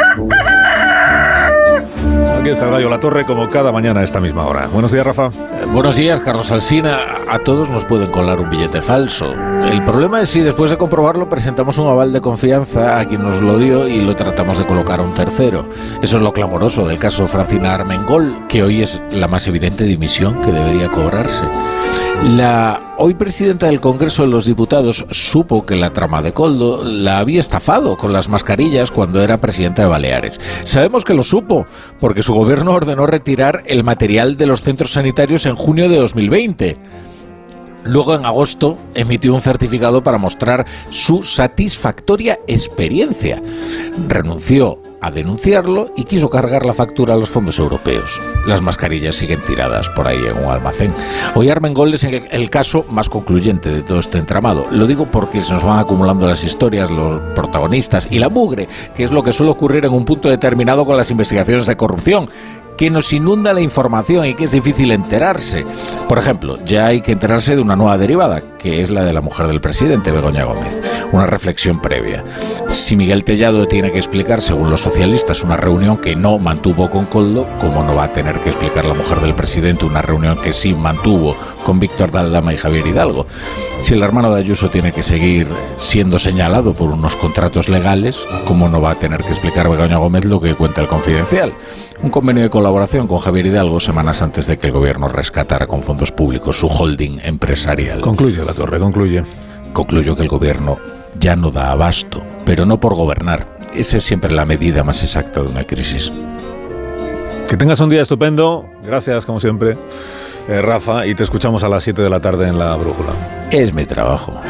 [2.40, 4.66] Aquí está el La Torre como cada mañana a esta misma hora.
[4.68, 5.26] Buenos días, Rafa.
[5.26, 6.98] Eh, buenos días, Carlos Alsina.
[7.28, 9.34] A todos nos pueden colar un billete falso.
[9.70, 13.42] El problema es si después de comprobarlo presentamos un aval de confianza a quien nos
[13.42, 15.68] lo dio y lo tratamos de colocar a un tercero.
[16.00, 20.40] Eso es lo clamoroso del caso Francina Armengol, que hoy es la más evidente dimisión
[20.40, 21.44] que debería cobrarse.
[22.22, 27.18] La hoy presidenta del Congreso de los Diputados supo que la trama de Coldo la
[27.18, 30.38] había estafado con las mascarillas cuando era presidenta de Baleares.
[30.64, 31.66] Sabemos que lo supo
[31.98, 36.76] porque su gobierno ordenó retirar el material de los centros sanitarios en junio de 2020.
[37.84, 43.42] Luego, en agosto, emitió un certificado para mostrar su satisfactoria experiencia.
[44.08, 48.20] Renunció a denunciarlo y quiso cargar la factura a los fondos europeos.
[48.46, 50.94] Las mascarillas siguen tiradas por ahí en un almacén.
[51.34, 54.66] Hoy Armengol es el caso más concluyente de todo este entramado.
[54.70, 59.04] Lo digo porque se nos van acumulando las historias, los protagonistas y la mugre, que
[59.04, 62.28] es lo que suele ocurrir en un punto determinado con las investigaciones de corrupción
[62.80, 65.66] que nos inunda la información y que es difícil enterarse.
[66.08, 69.20] Por ejemplo, ya hay que enterarse de una nueva derivada, que es la de la
[69.20, 70.80] mujer del presidente, Begoña Gómez.
[71.12, 72.24] Una reflexión previa.
[72.70, 77.04] Si Miguel Tellado tiene que explicar, según los socialistas, una reunión que no mantuvo con
[77.04, 80.54] Coldo, ¿cómo no va a tener que explicar la mujer del presidente una reunión que
[80.54, 83.26] sí mantuvo con Víctor Daldama y Javier Hidalgo?
[83.80, 88.70] Si el hermano de Ayuso tiene que seguir siendo señalado por unos contratos legales, ¿cómo
[88.70, 91.54] no va a tener que explicar Begoña Gómez lo que cuenta el confidencial?
[92.02, 95.82] Un convenio de colaboración con Javier Hidalgo semanas antes de que el gobierno rescatara con
[95.82, 98.00] fondos públicos su holding empresarial.
[98.00, 99.22] Concluye la torre, concluye.
[99.74, 100.78] Concluyo que el gobierno
[101.18, 103.58] ya no da abasto, pero no por gobernar.
[103.74, 106.10] Esa es siempre la medida más exacta de una crisis.
[107.48, 108.66] Que tengas un día estupendo.
[108.82, 109.76] Gracias, como siempre,
[110.48, 113.12] eh, Rafa, y te escuchamos a las 7 de la tarde en la brújula.
[113.50, 114.40] Es mi trabajo.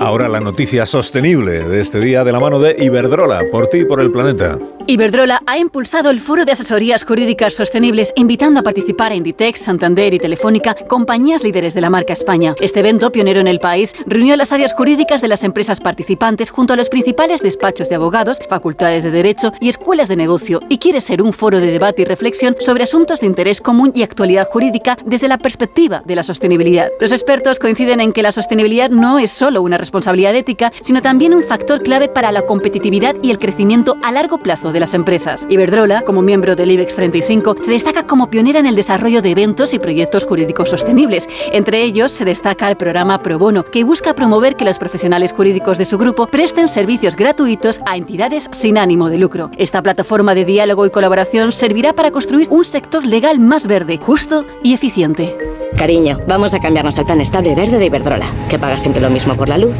[0.00, 3.84] Ahora la noticia sostenible de este día de la mano de Iberdrola, por ti y
[3.84, 4.58] por el planeta.
[4.86, 10.14] Iberdrola ha impulsado el Foro de Asesorías Jurídicas Sostenibles, invitando a participar a Inditex, Santander
[10.14, 12.54] y Telefónica, compañías líderes de la marca España.
[12.62, 16.72] Este evento, pionero en el país, reunió las áreas jurídicas de las empresas participantes junto
[16.72, 21.02] a los principales despachos de abogados, facultades de derecho y escuelas de negocio, y quiere
[21.02, 24.96] ser un foro de debate y reflexión sobre asuntos de interés común y actualidad jurídica
[25.04, 26.88] desde la perspectiva de la sostenibilidad.
[27.00, 31.02] Los expertos coinciden en que la sostenibilidad no es solo una responsabilidad responsabilidad ética, sino
[31.02, 34.94] también un factor clave para la competitividad y el crecimiento a largo plazo de las
[34.94, 35.46] empresas.
[35.50, 39.74] Iberdrola, como miembro del IBEX 35, se destaca como pionera en el desarrollo de eventos
[39.74, 41.28] y proyectos jurídicos sostenibles.
[41.52, 45.76] Entre ellos se destaca el programa Pro Bono, que busca promover que los profesionales jurídicos
[45.76, 49.50] de su grupo presten servicios gratuitos a entidades sin ánimo de lucro.
[49.58, 54.46] Esta plataforma de diálogo y colaboración servirá para construir un sector legal más verde, justo
[54.62, 55.36] y eficiente.
[55.76, 59.36] Cariño, vamos a cambiarnos al plan estable verde de Iberdrola, que paga siempre lo mismo
[59.36, 59.79] por la luz,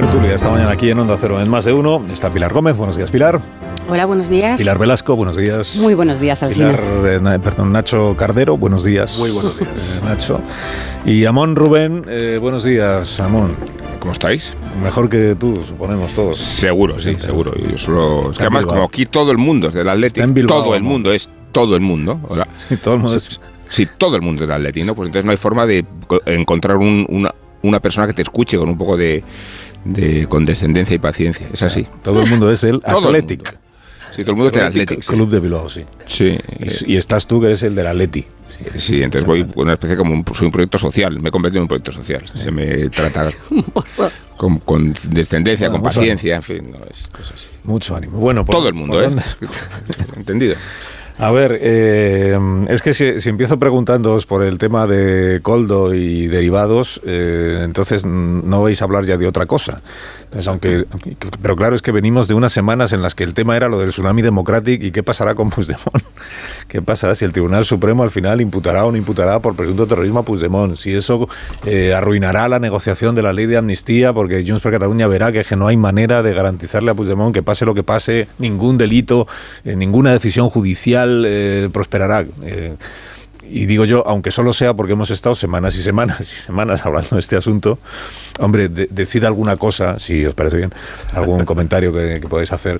[0.00, 2.04] Tertulia esta mañana aquí en Onda Cero en Más de Uno.
[2.12, 2.76] Está Pilar Gómez.
[2.76, 3.40] Buenos días, Pilar.
[3.90, 4.60] Hola, buenos días.
[4.60, 5.74] Pilar Velasco, buenos días.
[5.74, 6.70] Muy buenos días, Alcina.
[6.70, 9.18] Pilar, eh, perdón, Nacho Cardero, buenos días.
[9.18, 10.00] Muy buenos días.
[10.00, 10.40] Eh, Nacho.
[11.04, 13.56] Y Amón Rubén, eh, buenos días, Amón.
[13.98, 14.54] ¿Cómo estáis?
[14.84, 16.38] Mejor que tú, suponemos todos.
[16.38, 17.52] Seguro, sí, seguro.
[17.56, 20.84] Yo solo, es que además, como aquí todo el mundo es del Atlético, todo el
[20.84, 22.20] mundo es todo el mundo.
[22.30, 23.40] Ahora, sí, todo el mundo es...
[23.68, 24.94] Sí, todo el mundo es del Atlético, ¿no?
[24.94, 25.84] Pues entonces no hay forma de
[26.26, 29.24] encontrar un, una, una persona que te escuche con un poco de,
[29.84, 31.46] de condescendencia y paciencia.
[31.52, 31.86] Es así.
[32.02, 33.56] Todo el mundo es el Athletic.
[34.12, 35.04] Sí, todo el mundo es del Athletic.
[35.06, 35.84] Club de Bilbao, sí.
[36.06, 36.38] Sí.
[36.58, 38.26] Y, y, estás tú que eres el del Atleti.
[38.48, 41.32] Sí, sí, entonces voy por una especie como un, soy un proyecto social, me he
[41.32, 42.24] convertido en un proyecto social.
[42.34, 43.30] Se me trata
[44.36, 47.46] con, con descendencia, con paciencia, en fin, no es, es así.
[47.64, 48.18] Mucho ánimo.
[48.18, 49.10] Bueno, todo el mundo, ¿eh?
[50.16, 50.56] Entendido.
[51.20, 52.38] A ver, eh,
[52.68, 58.62] es que si, empiezo preguntándoos por el tema de Coldo y derivados, eh, entonces no
[58.62, 59.82] vais a hablar ya de otra cosa.
[60.46, 60.84] aunque,
[61.42, 63.80] pero claro, es que venimos de unas semanas en las que el tema era lo
[63.80, 66.04] del tsunami democrático y qué pasará con Puigdemont.
[66.68, 70.20] ¿Qué pasará si el Tribunal Supremo al final imputará o no imputará por presunto terrorismo
[70.20, 70.76] a Puigdemont?
[70.76, 71.28] Si eso
[71.66, 75.56] eh, arruinará la negociación de la ley de amnistía porque Junts per Cataluña verá que
[75.56, 79.26] no hay manera de garantizarle a Puigdemont que pase lo que pase, ningún delito,
[79.64, 82.24] ninguna decisión judicial eh, prosperará.
[82.42, 82.76] Eh,
[83.50, 87.16] y digo yo, aunque solo sea porque hemos estado semanas y semanas y semanas hablando
[87.16, 87.78] de este asunto,
[88.38, 90.72] hombre, decid alguna cosa, si os parece bien,
[91.14, 92.78] algún comentario que, que, podáis hacer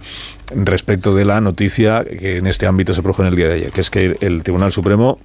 [0.55, 3.73] respecto de la noticia que en este ámbito se produjo en el día de ayer,
[3.73, 5.19] que es que el Tribunal Supremo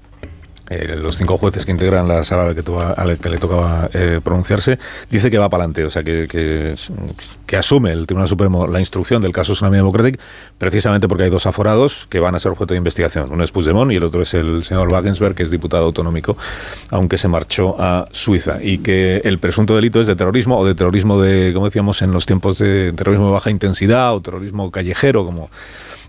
[0.69, 3.89] eh, los cinco jueces que integran la sala a la que, a que le tocaba
[3.93, 8.65] eh, pronunciarse, dice que va para adelante, o sea, que, que, asume el Tribunal Supremo
[8.65, 10.19] la instrucción del caso Tsunami Democratic,
[10.57, 13.31] precisamente porque hay dos aforados que van a ser objeto de investigación.
[13.31, 16.35] Uno es Puigdemont y el otro es el señor Wagensberg, que es diputado autonómico,
[16.89, 18.57] aunque se marchó a Suiza.
[18.63, 22.11] Y que el presunto delito es de terrorismo o de terrorismo de, como decíamos, en
[22.11, 25.51] los tiempos de terrorismo de baja intensidad o terrorismo callejero, como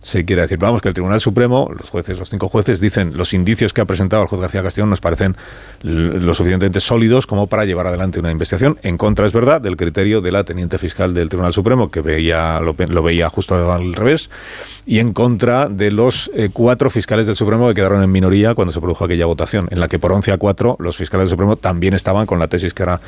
[0.04, 0.58] se quiere decir.
[0.58, 3.86] Vamos, que el Tribunal Supremo, los jueces, los cinco jueces, dicen los indicios que ha
[3.86, 5.34] presentado el juez García Castellón nos parecen
[5.82, 8.78] lo suficientemente sólidos como para llevar adelante una investigación.
[8.82, 12.60] En contra, es verdad, del criterio de la teniente fiscal del Tribunal Supremo, que veía
[12.60, 14.28] lo, veía justo al revés,
[14.84, 18.72] y en contra de los eh, cuatro fiscales del Supremo que quedaron en minoría cuando
[18.72, 21.56] se produjo aquella votación, en la que por 11 a 4 los fiscales del Supremo
[21.56, 23.00] también estaban con la tesis que ahora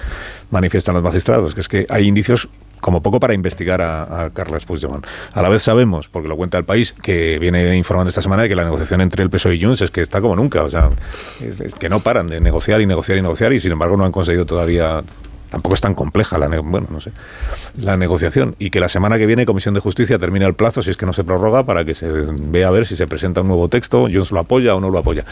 [0.50, 2.48] manifiestan los magistrados, que es que hay indicios
[2.80, 5.06] como poco para investigar a, a Carles Puigdemont.
[5.32, 8.48] A la vez sabemos, porque lo cuenta el país, que viene informando esta semana de
[8.48, 10.90] que la negociación entre el PSOE y Junts es que está como nunca, o sea,
[11.40, 14.12] es que no paran de negociar y negociar y negociar y sin embargo no han
[14.12, 15.02] conseguido todavía
[15.50, 17.12] tampoco es tan compleja la, bueno, no sé,
[17.80, 20.90] la negociación y que la semana que viene Comisión de Justicia termina el plazo, si
[20.90, 23.48] es que no se prorroga, para que se vea a ver si se presenta un
[23.48, 25.24] nuevo texto, Jones lo apoya o no lo apoya.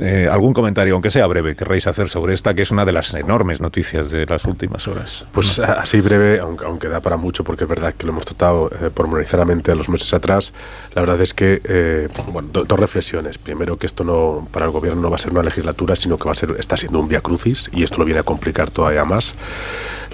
[0.00, 3.12] Eh, ¿Algún comentario, aunque sea breve, querréis hacer sobre esta, que es una de las
[3.14, 5.24] enormes noticias de las últimas horas?
[5.32, 8.90] Pues así breve, aunque, da para mucho, porque es verdad que lo hemos tratado eh,
[8.92, 10.52] pormenorizadamente los meses atrás,
[10.94, 13.38] la verdad es que, eh, bueno, dos reflexiones.
[13.38, 16.24] Primero, que esto no, para el gobierno no va a ser una legislatura, sino que
[16.24, 19.04] va a ser, está siendo un vía crucis, y esto lo viene a complicar todavía
[19.04, 19.34] más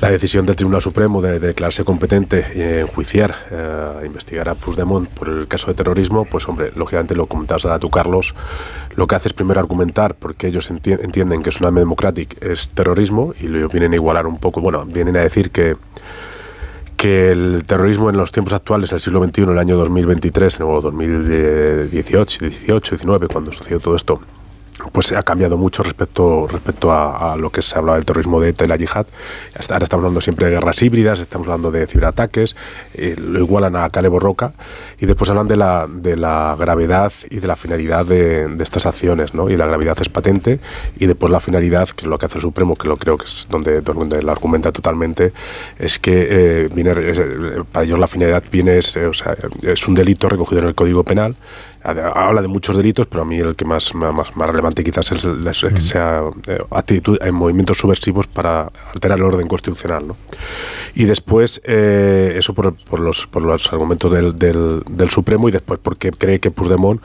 [0.01, 5.29] la decisión del Tribunal Supremo de, declararse competente y enjuiciar, eh, investigar a Puigdemont por
[5.29, 8.35] el caso de terrorismo, pues hombre, lógicamente lo comentabas ahora tú, Carlos,
[8.95, 13.49] lo que hace es primero argumentar porque ellos entienden que Tsunami Democratic es terrorismo y
[13.49, 15.77] lo vienen a igualar un poco, bueno, vienen a decir que
[16.97, 20.61] que el terrorismo en los tiempos actuales, en el siglo XXI, en el año 2023,
[20.61, 24.21] en el 2018, 18, 19, cuando sucedió todo esto,
[24.93, 28.65] pues ha cambiado mucho respecto, respecto a, lo que se hablaba del terrorismo de ETA
[28.65, 29.07] y la yihad.
[29.69, 32.57] Ahora estamos hablando siempre de guerras híbridas, estamos hablando de ciberataques,
[32.95, 34.53] eh, lo igualan a Calebo Roca
[34.99, 39.35] y después hablan de la, de la gravedad y de la finalidad de, estas acciones,
[39.35, 39.49] ¿no?
[39.49, 40.61] Y la gravedad es patente
[40.99, 43.25] y después la finalidad, que es lo que hace el Supremo, que lo creo que
[43.27, 45.33] es donde, donde lo argumenta totalmente,
[45.79, 46.95] es que eh, viene,
[47.71, 51.05] para ellos la finalidad viene, es, o sea, es un delito recogido en el Código
[51.05, 51.37] Penal
[51.87, 55.25] habla de muchos delitos, pero a mí el que más, más, más relevante quizás es
[55.25, 60.09] el, que sea eh, actitud en movimientos subversivos para alterar el orden constitucional.
[60.09, 60.17] ¿no?
[60.95, 65.53] Y después, eh, eso por, por, los, por los argumentos del, del, del Supremo y
[65.53, 67.01] después porque cree que Puigdemont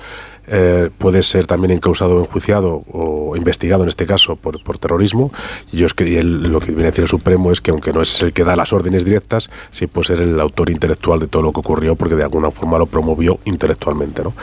[0.53, 5.31] eh, puede ser también encausado enjuiciado o investigado en este caso por, por terrorismo.
[5.71, 8.01] Y yo es que lo que viene a decir el Supremo es que aunque no
[8.01, 11.41] es el que da las órdenes directas, sí puede ser el autor intelectual de todo
[11.41, 14.23] lo que ocurrió porque de alguna forma lo promovió intelectualmente.
[14.23, 14.33] ¿no?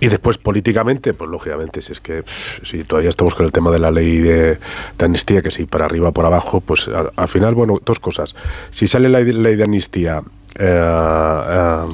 [0.00, 2.24] Y después políticamente, pues lógicamente, si es que
[2.64, 4.58] si todavía estamos con el tema de la ley de,
[4.98, 8.34] amnistía, que si para arriba por abajo, pues al, final, bueno, dos cosas.
[8.70, 10.22] Si sale la ley de amnistía
[10.58, 11.84] eh, eh,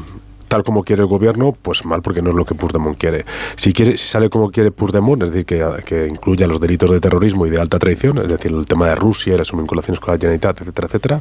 [0.50, 3.24] tal como quiere el gobierno, pues mal, porque no es lo que Puigdemont quiere.
[3.54, 7.46] Si, quiere, si sale como quiere Puigdemont, es decir, que, incluya los delitos de terrorismo
[7.46, 10.18] y de alta traición, es decir, el tema de Rusia y las vinculaciones con la
[10.18, 11.20] Generalitat, etcétera, etcétera,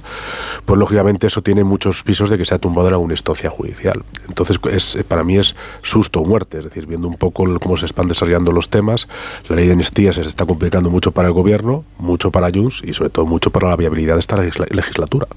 [0.65, 4.01] pues lógicamente eso tiene muchos pisos de que se ha tumbado en alguna instancia judicial.
[4.27, 7.85] Entonces, es, para mí es susto o muerte, es decir, viendo un poco cómo se
[7.85, 9.07] están desarrollando los temas,
[9.47, 12.93] la ley de amnistía se está complicando mucho para el gobierno, mucho para Junts y
[12.93, 15.27] sobre todo mucho para la viabilidad de esta legislatura.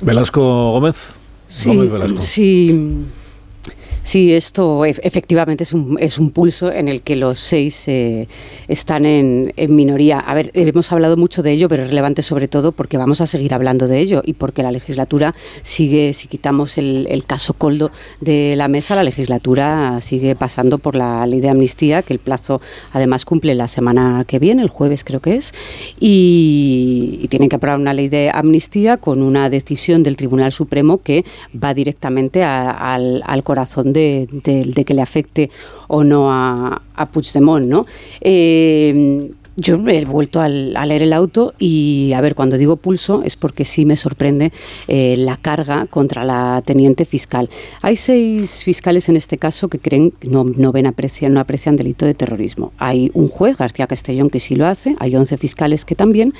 [0.00, 1.19] Velasco Gómez.
[1.50, 1.90] Sí,
[2.20, 3.04] sí.
[4.02, 8.28] Sí, esto efectivamente es un, es un pulso en el que los seis eh,
[8.66, 10.18] están en, minoría.
[10.18, 13.26] A ver, hemos hablado mucho de ello, pero es relevante sobre todo porque vamos a
[13.26, 17.90] seguir hablando de ello y porque la legislatura sigue, si quitamos el, caso Coldo
[18.20, 22.60] de la mesa, la legislatura sigue pasando por la ley de amnistía, que el plazo
[22.92, 25.52] además cumple la semana que viene, el jueves creo que es,
[26.00, 31.24] y, tienen que aprobar una ley de amnistía con una decisión del Tribunal Supremo que
[31.54, 35.50] va directamente al, al corazón de, que le afecte
[35.88, 37.86] o no a, a Puigdemont, ¿no?
[38.20, 39.30] Eh,
[39.60, 43.64] yo he vuelto a leer el auto y, a ver, cuando digo pulso es porque
[43.64, 44.52] sí me sorprende
[44.88, 47.50] eh, la carga contra la teniente fiscal.
[47.82, 52.06] Hay seis fiscales en este caso que creen no, no ven aprecian, no aprecian delito
[52.06, 52.72] de terrorismo.
[52.78, 56.32] Hay un juez, García Castellón, que sí lo hace, hay 11 fiscales que también,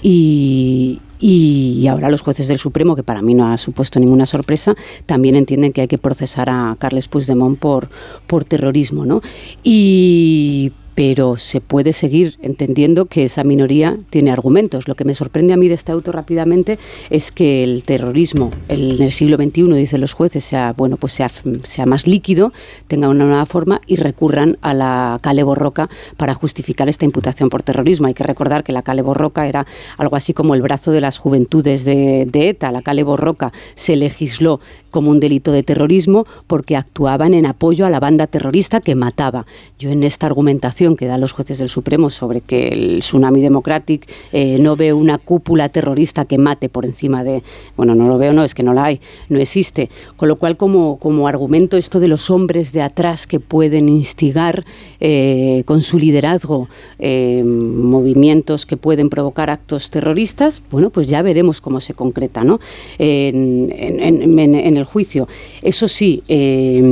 [0.00, 4.74] y, y ahora los jueces del Supremo, que para mí no ha supuesto ninguna sorpresa,
[5.06, 7.90] también entienden que hay que procesar a Carles Puigdemont por,
[8.26, 9.04] por terrorismo.
[9.04, 9.20] ¿no?
[9.62, 14.86] Y pero se puede seguir entendiendo que esa minoría tiene argumentos.
[14.86, 16.78] Lo que me sorprende a mí de este auto rápidamente
[17.08, 21.30] es que el terrorismo en el siglo XXI, dicen los jueces, sea, bueno, pues sea,
[21.62, 22.52] sea más líquido,
[22.86, 25.88] tenga una nueva forma y recurran a la Cale Borroca
[26.18, 28.06] para justificar esta imputación por terrorismo.
[28.06, 31.16] Hay que recordar que la Cale Borroca era algo así como el brazo de las
[31.16, 32.72] juventudes de, de ETA.
[32.72, 34.60] La Cale Borroca se legisló
[34.90, 39.46] como un delito de terrorismo porque actuaban en apoyo a la banda terrorista que mataba.
[39.78, 44.10] Yo en esta argumentación que dan los jueces del Supremo sobre que el Tsunami Democratic
[44.32, 47.42] eh, no ve una cúpula terrorista que mate por encima de...
[47.76, 49.90] Bueno, no lo veo, no, es que no la hay, no existe.
[50.16, 54.64] Con lo cual, como, como argumento esto de los hombres de atrás que pueden instigar
[55.00, 56.68] eh, con su liderazgo
[56.98, 62.60] eh, movimientos que pueden provocar actos terroristas, bueno, pues ya veremos cómo se concreta, ¿no?
[64.80, 65.28] El juicio.
[65.62, 66.82] Eso sí, eh,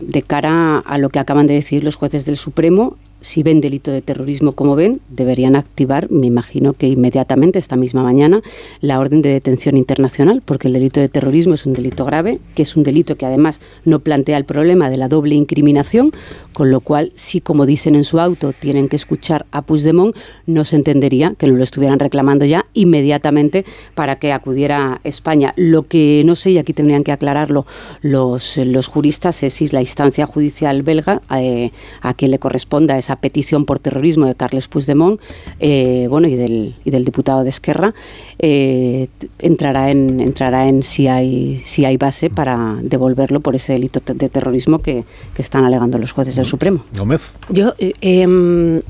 [0.00, 3.90] de cara a lo que acaban de decir los jueces del Supremo, si ven delito
[3.90, 8.42] de terrorismo como ven, deberían activar, me imagino que inmediatamente, esta misma mañana,
[8.80, 12.62] la orden de detención internacional, porque el delito de terrorismo es un delito grave, que
[12.62, 16.12] es un delito que además no plantea el problema de la doble incriminación,
[16.52, 20.16] con lo cual, si como dicen en su auto, tienen que escuchar a Puigdemont,
[20.46, 23.64] no se entendería que no lo estuvieran reclamando ya inmediatamente
[23.94, 25.52] para que acudiera a España.
[25.56, 27.66] Lo que no sé, y aquí tendrían que aclararlo
[28.02, 33.09] los, los juristas, es si la instancia judicial belga eh, a quien le corresponda esa
[33.16, 35.20] petición por terrorismo de Carles Puigdemont
[35.58, 37.94] eh, bueno, y, del, y del diputado de Esquerra,
[38.38, 39.08] eh,
[39.38, 44.28] entrará en, entrará en si hay, si hay base para devolverlo por ese delito de
[44.28, 45.04] terrorismo que,
[45.36, 46.84] están alegando los jueces del Supremo.
[46.94, 47.32] Gómez.
[47.48, 48.82] Yo eh, em,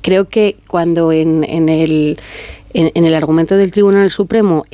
[0.00, 2.18] creo que cuando en, en el
[2.72, 4.64] en, el argumento del Tribunal Supremo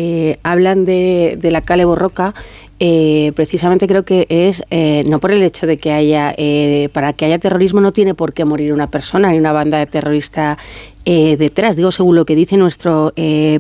[0.45, 2.33] hablan de, de la Cale Borroca,
[2.79, 7.15] eh, precisamente creo que es eh, no por el hecho de que haya eh, para
[7.15, 10.59] que haya terrorismo no tiene por qué morir una persona ni una banda de terrorista
[11.05, 11.77] detrás.
[11.77, 13.13] Digo según lo que dice nuestro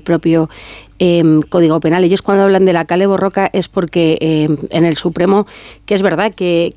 [0.03, 0.51] propio
[0.99, 2.05] Em, Código Penal.
[2.05, 5.47] Ellos cuando hablan de la Cale Borroca es porque em, en el Supremo,
[5.84, 6.74] que es verdad que,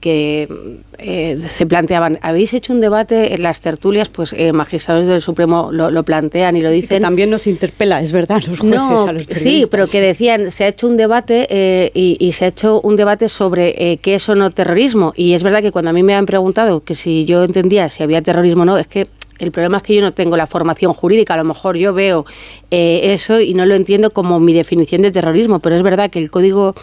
[0.98, 5.70] eh, se planteaban, habéis hecho un debate en las tertulias, pues eh, magistrados del Supremo
[5.72, 7.02] lo, plantean y lo dicen.
[7.02, 10.68] también nos interpela, es verdad, los jueces a los Sí, pero que decían, se ha
[10.68, 14.36] hecho un debate eh, y, y, se ha hecho un debate sobre qué es o
[14.36, 15.14] no terrorismo.
[15.16, 18.04] Y es verdad que cuando a mí me han preguntado que si yo entendía si
[18.04, 19.08] había terrorismo o no, es que
[19.40, 22.26] el problema es que yo no tengo la formación jurídica, a lo mejor yo veo
[22.72, 26.20] eh, eso y no lo entiendo como mi definición de terrorismo, pero es verdad que
[26.20, 26.76] el Código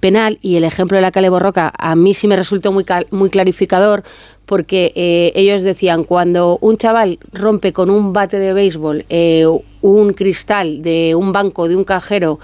[0.00, 3.28] Penal y el ejemplo de la Cale Borroca a mí sí me resultó muy, muy
[3.28, 4.04] clarificador
[4.46, 9.44] porque eh, ellos decían, cuando un chaval rompe con un bate de béisbol eh,
[9.82, 12.38] un cristal de un banco, de un cajero,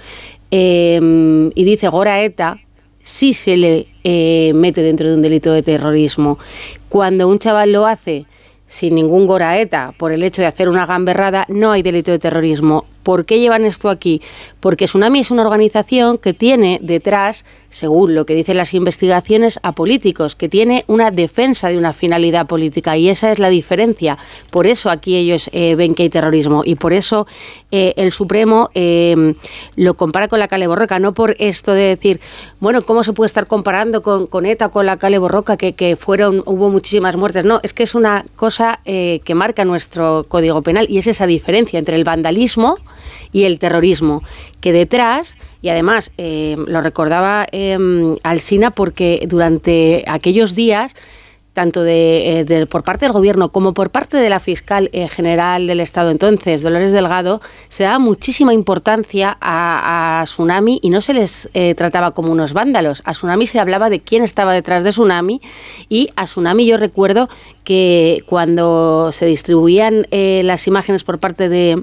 [0.51, 2.59] y dice Gora ETA,
[3.01, 3.87] sí se le
[4.53, 6.39] mete dentro de un delito de terrorismo.
[6.91, 8.27] Cuando un chaval lo hace
[8.73, 12.87] sin ningún goraeta por el hecho de hacer una gamberrada, no hay delito de terrorismo.
[13.03, 14.23] ¿Por qué llevan esto aquí?
[14.61, 19.73] Porque Tsunami es una organización que tiene detrás, según lo que dicen las investigaciones, a
[19.73, 24.19] políticos, que tiene una defensa de una finalidad política y esa es la diferencia.
[24.51, 27.27] Por eso aquí ellos eh, ven que hay terrorismo y por eso
[27.71, 29.35] eh, el Supremo eh,
[29.77, 32.21] lo compara con la Cale Borroca, no por esto de decir,
[32.61, 36.43] bueno, ¿cómo se puede estar comparando con, ETA con la Cale Borroca, que, que, fueron,
[36.47, 37.45] hubo muchísimas muertes?
[37.45, 41.79] No, es que es una cosa que marca nuestro Código Penal y es esa diferencia
[41.79, 42.77] entre el vandalismo,
[43.33, 44.23] y el terrorismo,
[44.63, 47.77] que detrás, y además eh, lo recordaba eh,
[48.23, 50.95] Alsina porque durante aquellos días
[51.53, 55.67] tanto eh, de, por parte del Gobierno como por parte de la fiscal eh, general
[55.67, 61.51] del Estado entonces, Dolores Delgado, se daba muchísima importancia a, Tsunami y no se les
[61.77, 63.03] trataba como unos vándalos.
[63.05, 65.41] A Tsunami se hablaba de quién estaba detrás de Tsunami
[65.91, 67.29] y a Tsunami yo recuerdo
[67.65, 71.83] que cuando se distribuían las imágenes por parte de,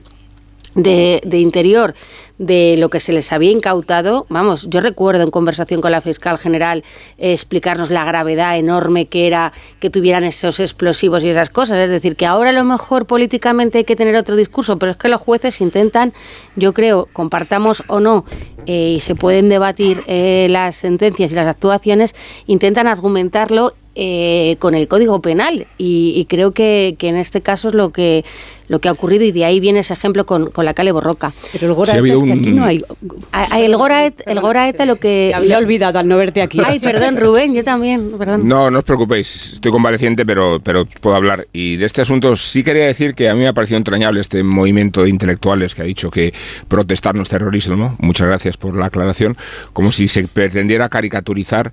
[0.75, 1.93] de, Interior
[2.39, 4.25] de lo que se les había incautado.
[4.29, 6.83] Vamos, yo recuerdo en conversación con la fiscal general
[7.17, 11.77] eh, explicarnos la gravedad enorme que era que tuvieran esos explosivos y esas cosas.
[11.77, 14.97] Es decir, que ahora a lo mejor políticamente hay que tener otro discurso, pero es
[14.97, 16.13] que los jueces intentan,
[16.55, 18.25] yo creo, compartamos o no,
[18.65, 22.15] eh, y se pueden debatir eh, las sentencias y las actuaciones,
[22.47, 27.75] intentan argumentarlo eh, con el Código Penal y, creo que, que, en este caso es
[27.75, 28.23] lo que
[28.69, 31.33] lo que ha ocurrido y de ahí viene ese ejemplo con, con la Cale Borroca.
[31.51, 32.81] Pero el Goraeta es que aquí no hay...
[33.57, 35.33] el Goraeta, el Goraeta lo que...
[35.35, 36.61] había olvidado al no verte aquí.
[36.63, 38.47] Ay, perdón, Rubén, yo también, perdón.
[38.47, 41.47] No, no os preocupéis, estoy convaleciente, pero, pero puedo hablar.
[41.51, 44.43] Y de este asunto sí quería decir que a mí me ha parecido entrañable este
[44.43, 46.33] movimiento de intelectuales que ha dicho que
[46.67, 47.95] protestar no es terrorismo.
[47.97, 49.35] Muchas gracias por la aclaración.
[49.73, 51.71] Como si se pretendiera caricaturizar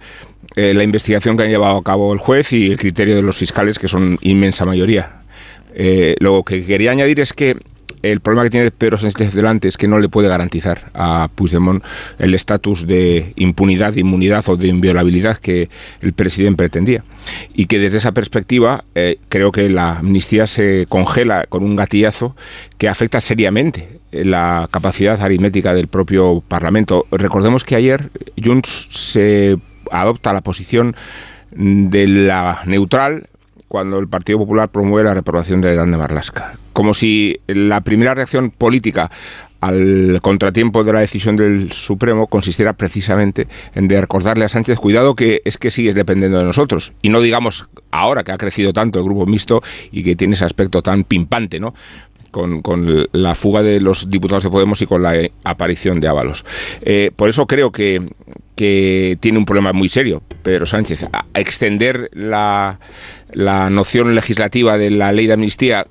[0.55, 3.37] eh, la investigación que han llevado a cabo el juez y el criterio de los
[3.37, 5.21] fiscales, que son inmensa mayoría.
[5.75, 7.57] Eh, lo que quería añadir es que
[8.03, 11.83] el problema que tiene Pedro Sánchez delante es que no le puede garantizar a Puigdemont
[12.19, 15.69] el estatus de impunidad, de inmunidad o de inviolabilidad que
[16.01, 17.05] el presidente pretendía.
[17.55, 22.37] Y que desde esa perspectiva eh, creo que la amnistía se congela con un gatillazo
[22.79, 27.07] que afecta seriamente la capacidad aritmética del propio Parlamento.
[27.11, 28.11] Recordemos que ayer
[28.43, 29.59] Junts se
[29.91, 30.97] adopta la posición
[31.51, 33.29] de la neutral
[33.69, 36.55] cuando el Partido Popular promueve la reprobación de Dan de.
[36.73, 39.11] Como si la primera reacción política
[39.61, 45.15] al contratiempo de la decisión del Supremo consistiera precisamente en de recordarle a Sánchez, cuidado
[45.15, 46.93] que es que sigues dependiendo de nosotros.
[47.03, 50.45] Y no digamos ahora que ha crecido tanto el grupo mixto y que tiene ese
[50.45, 51.75] aspecto tan pimpante, ¿no?
[52.31, 56.45] Con, la fuga de los diputados de Podemos y con la aparición de Ábalos.
[56.83, 58.03] Eh, por eso creo que,
[58.55, 61.07] tiene un problema muy serio, Pedro Sánchez.
[61.35, 62.79] Extender la,
[63.33, 65.87] la noción legislativa de la ley de amnistía,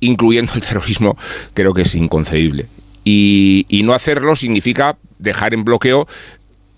[0.00, 1.16] incluyendo el terrorismo,
[1.54, 2.66] creo que es inconcebible.
[3.04, 6.06] Y, y no hacerlo significa dejar en bloqueo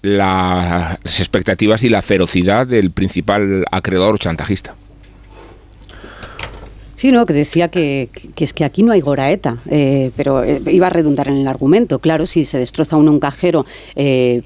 [0.02, 4.74] las expectativas y la ferocidad del principal acreedor chantajista.
[6.96, 8.08] Sí, no, que decía que,
[8.38, 11.98] es que aquí no hay goraeta, eh, pero eh, iba a redundar en el argumento.
[11.98, 14.42] Claro, si se destroza uno un cajero eh,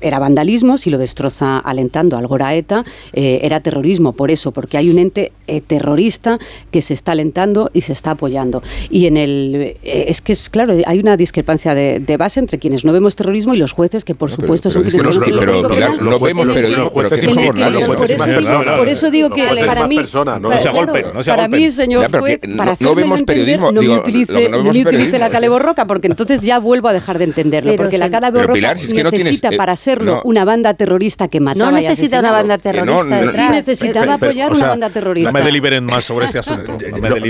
[0.00, 4.12] era vandalismo, si lo destroza alentando al goraeta era terrorismo.
[4.12, 5.32] Por eso, porque hay un ente
[5.68, 6.40] terrorista
[6.72, 8.62] que se está alentando y se está apoyando.
[8.90, 12.92] Y en el es que es claro, hay una discrepancia de, base entre quienes no
[12.92, 16.48] vemos terrorismo y los jueces que por supuesto son quienes no, pero, pero, no vemos
[16.52, 21.59] pero que somos Por eso digo que para mí, no se golpen, no se golpen
[21.70, 25.86] señor juez, para no, vemos periodismo, no me utilice, no, me utilice la cale borroca,
[25.86, 30.22] porque entonces ya vuelvo a dejar de entenderlo, porque la cale borroca necesita para serlo
[30.24, 34.90] una banda terrorista que mataba No necesita una banda terrorista Y necesitaba apoyar una banda
[34.90, 35.32] terrorista.
[35.32, 36.72] No me deliberen más sobre este asunto.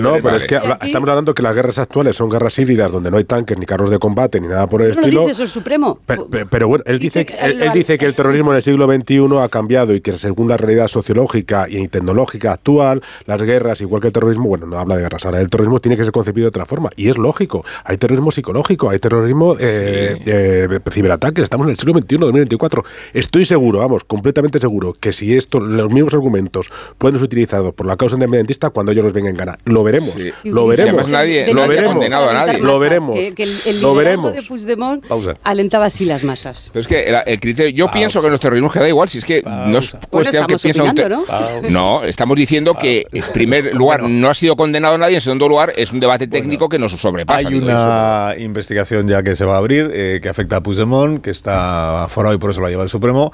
[0.00, 3.16] No, pero es que estamos hablando que las guerras actuales son guerras híbridas donde no
[3.16, 5.12] hay tanques ni carros de combate ni nada por el estilo.
[5.12, 5.98] lo dice eso el Supremo.
[6.06, 9.94] Pero, bueno, él dice, él dice que el terrorismo en el siglo XXI ha cambiado
[9.94, 14.48] y que según la realidad sociológica y tecnológica actual, las guerras, igual que el terrorismo,
[14.48, 16.90] bueno, no habla de guerras, ahora el terrorismo tiene que ser concebido de otra forma.
[16.94, 21.94] Y es lógico, hay terrorismo psicológico, hay terrorismo eh, eh, ciberataques, estamos en el siglo
[21.94, 22.84] XXI, 2024.
[23.14, 27.86] Estoy seguro, vamos, completamente seguro, que si esto, los mismos argumentos pueden ser utilizados por
[27.86, 30.14] la causa independentista, cuando ellos los vengan en gana, lo veremos,
[30.44, 32.58] lo veremos, nadie, lo veremos, condenado a nadie.
[32.58, 34.34] lo veremos, que, el, lo veremos.
[34.34, 35.04] de Puigdemont
[35.44, 36.68] alentaba así las masas.
[36.72, 39.42] Pero es que el, criterio, yo pienso que los terrorismos queda igual, si es que
[39.42, 41.24] no es cuestión que piensa un ¿no?
[41.70, 45.72] no, estamos diciendo que en primer lugar no ha sido condenado nadie, en segundo lugar
[45.76, 47.48] es un debate técnico que nos sobrepasa.
[47.48, 51.30] Hay una investigación ya que se va a abrir eh, que afecta a Puigdemont, que
[51.30, 53.32] está aforado y por eso la lleva el Supremo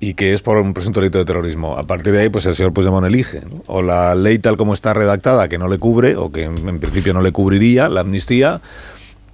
[0.00, 1.76] y que es por un presunto delito de terrorismo.
[1.78, 3.42] A partir de ahí, pues el señor Puigdemont elige.
[3.66, 7.14] O la ley tal como está redactada, que no le cubre, o que en principio
[7.14, 8.60] no le cubriría, la amnistía,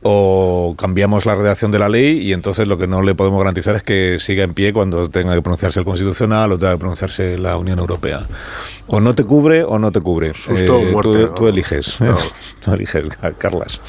[0.02, 3.76] o cambiamos la redacción de la ley y entonces lo que no le podemos garantizar
[3.76, 7.38] es que siga en pie cuando tenga que pronunciarse el Constitucional o tenga que pronunciarse
[7.38, 8.26] la Unión Europea.
[8.86, 10.32] O no te cubre o no te cubre.
[10.48, 10.94] Eh,
[11.34, 11.98] tú, eliges.
[12.64, 13.04] tú eliges,
[13.38, 13.80] Carlas.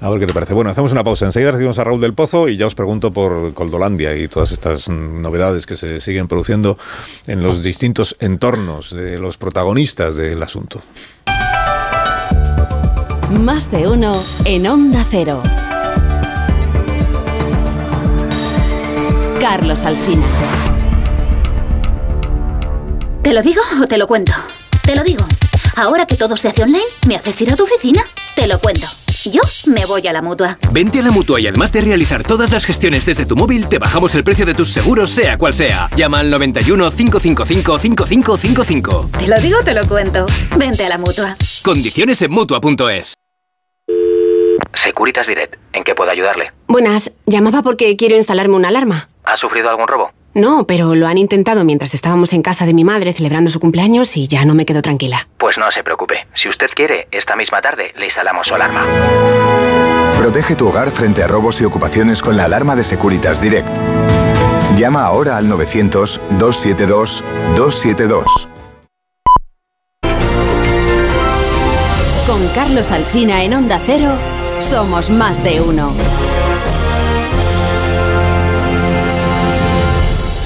[0.00, 0.54] A ver qué te parece.
[0.54, 1.26] Bueno, hacemos una pausa.
[1.26, 4.88] Enseguida recibimos a Raúl del Pozo y ya os pregunto por Coldolandia y todas estas
[4.88, 6.78] novedades que se siguen produciendo
[7.26, 10.80] en los distintos entornos de los protagonistas del asunto.
[13.30, 15.42] Más de uno en Onda Cero.
[19.38, 20.24] Carlos Alsina.
[23.22, 24.32] ¿Te lo digo o te lo cuento?
[24.82, 25.26] Te lo digo.
[25.76, 28.02] Ahora que todo se hace online, ¿me haces ir a tu oficina?
[28.34, 28.86] Te lo cuento.
[29.32, 30.58] Yo me voy a la mutua.
[30.72, 33.78] Vente a la mutua y además de realizar todas las gestiones desde tu móvil, te
[33.78, 35.90] bajamos el precio de tus seguros, sea cual sea.
[35.96, 39.10] Llama al 91 555 5555.
[39.18, 40.26] Te lo digo, te lo cuento.
[40.56, 41.36] Vente a la mutua.
[41.62, 43.14] Condiciones en mutua.es.
[44.74, 45.56] Securitas Direct.
[45.72, 46.52] ¿En qué puedo ayudarle?
[46.66, 49.08] Buenas, llamaba porque quiero instalarme una alarma.
[49.24, 50.12] ¿Ha sufrido algún robo?
[50.34, 54.16] No, pero lo han intentado mientras estábamos en casa de mi madre celebrando su cumpleaños
[54.16, 55.28] y ya no me quedo tranquila.
[55.38, 56.26] Pues no se preocupe.
[56.34, 58.84] Si usted quiere, esta misma tarde le instalamos su alarma.
[60.18, 63.68] Protege tu hogar frente a robos y ocupaciones con la alarma de Securitas Direct.
[64.76, 68.48] Llama ahora al 900-272-272.
[72.26, 74.12] Con Carlos Alsina en Onda Cero,
[74.60, 75.92] somos más de uno.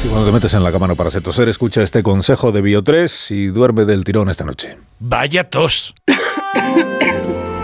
[0.02, 3.30] Si cuando te metes en la cama no para toser, escucha este consejo de Bio3
[3.30, 4.76] y duerme del tirón esta noche.
[4.98, 5.94] Vaya tos.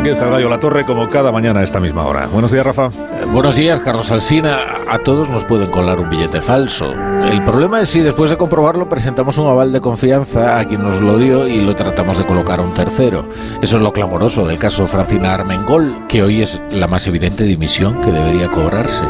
[0.00, 2.26] Aquí está el La Torre como cada mañana a esta misma hora.
[2.26, 2.86] Buenos días, Rafa.
[2.86, 4.58] Eh, buenos días, Carlos Alsina.
[4.88, 6.94] A todos nos pueden colar un billete falso.
[7.30, 11.02] El problema es si después de comprobarlo presentamos un aval de confianza a quien nos
[11.02, 13.28] lo dio y lo tratamos de colocar a un tercero.
[13.60, 18.00] Eso es lo clamoroso del caso Francina Armengol, que hoy es la más evidente dimisión
[18.00, 19.04] que debería cobrarse.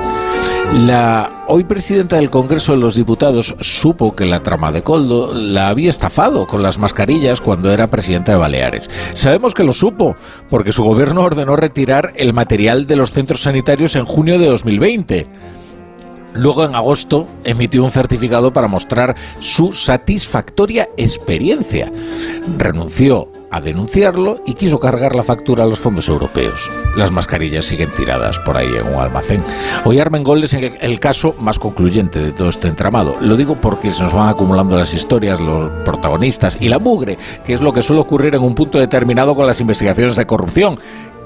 [0.73, 5.69] La hoy presidenta del Congreso de los Diputados supo que la trama de Coldo la
[5.69, 8.89] había estafado con las mascarillas cuando era presidenta de Baleares.
[9.15, 10.17] Sabemos que lo supo
[10.49, 15.27] porque su gobierno ordenó retirar el material de los centros sanitarios en junio de 2020.
[16.35, 21.91] Luego, en agosto, emitió un certificado para mostrar su satisfactoria experiencia.
[22.57, 26.71] Renunció a denunciarlo y quiso cargar la factura a los fondos europeos.
[26.97, 29.45] Las mascarillas siguen tiradas por ahí en un almacén.
[29.85, 33.17] Hoy Armengol es el caso más concluyente de todo este entramado.
[33.21, 37.55] Lo digo porque se nos van acumulando las historias, los protagonistas y la mugre, que
[37.55, 40.79] es lo que suele ocurrir en un punto determinado con las investigaciones de corrupción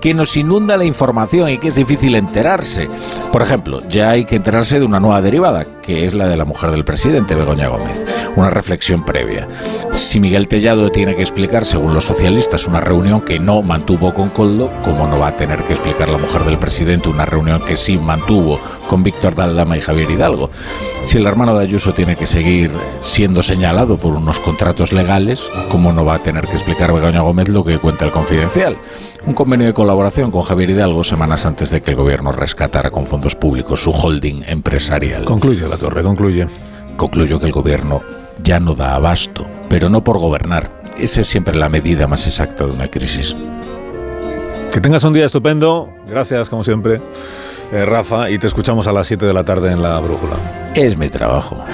[0.05, 2.90] que nos inunda la información y que es difícil enterarse.
[3.32, 6.44] Por ejemplo, ya hay que enterarse de una nueva derivada, que es la de la
[6.44, 8.05] mujer del presidente, Begoña Gómez.
[8.36, 9.48] Una reflexión previa.
[9.94, 14.28] Si Miguel Tellado tiene que explicar, según los socialistas, una reunión que no mantuvo con
[14.28, 17.74] Coldo, ¿cómo no va a tener que explicar la mujer del presidente una reunión que
[17.74, 18.60] sí mantuvo
[18.90, 20.51] con Víctor Daldama y Javier Hidalgo?
[21.05, 22.70] Si el hermano de Ayuso tiene que seguir
[23.01, 27.48] siendo señalado por unos contratos legales, ¿cómo no va a tener que explicar Begoña Gómez
[27.48, 28.76] lo que cuenta el confidencial?
[29.26, 33.06] Un convenio de colaboración con Javier Hidalgo semanas antes de que el gobierno rescatara con
[33.06, 35.24] fondos públicos su holding empresarial.
[35.24, 36.46] Concluye la torre, concluye.
[36.96, 38.02] Concluyo que el gobierno
[38.42, 40.82] ya no da abasto, pero no por gobernar.
[40.98, 43.34] Esa es siempre la medida más exacta de una crisis.
[44.70, 45.88] Que tengas un día estupendo.
[46.06, 47.01] Gracias, como siempre,
[47.72, 50.36] eh, Rafa, y te escuchamos a las 7 de la tarde en la brújula.
[50.74, 51.64] Es mi trabajo.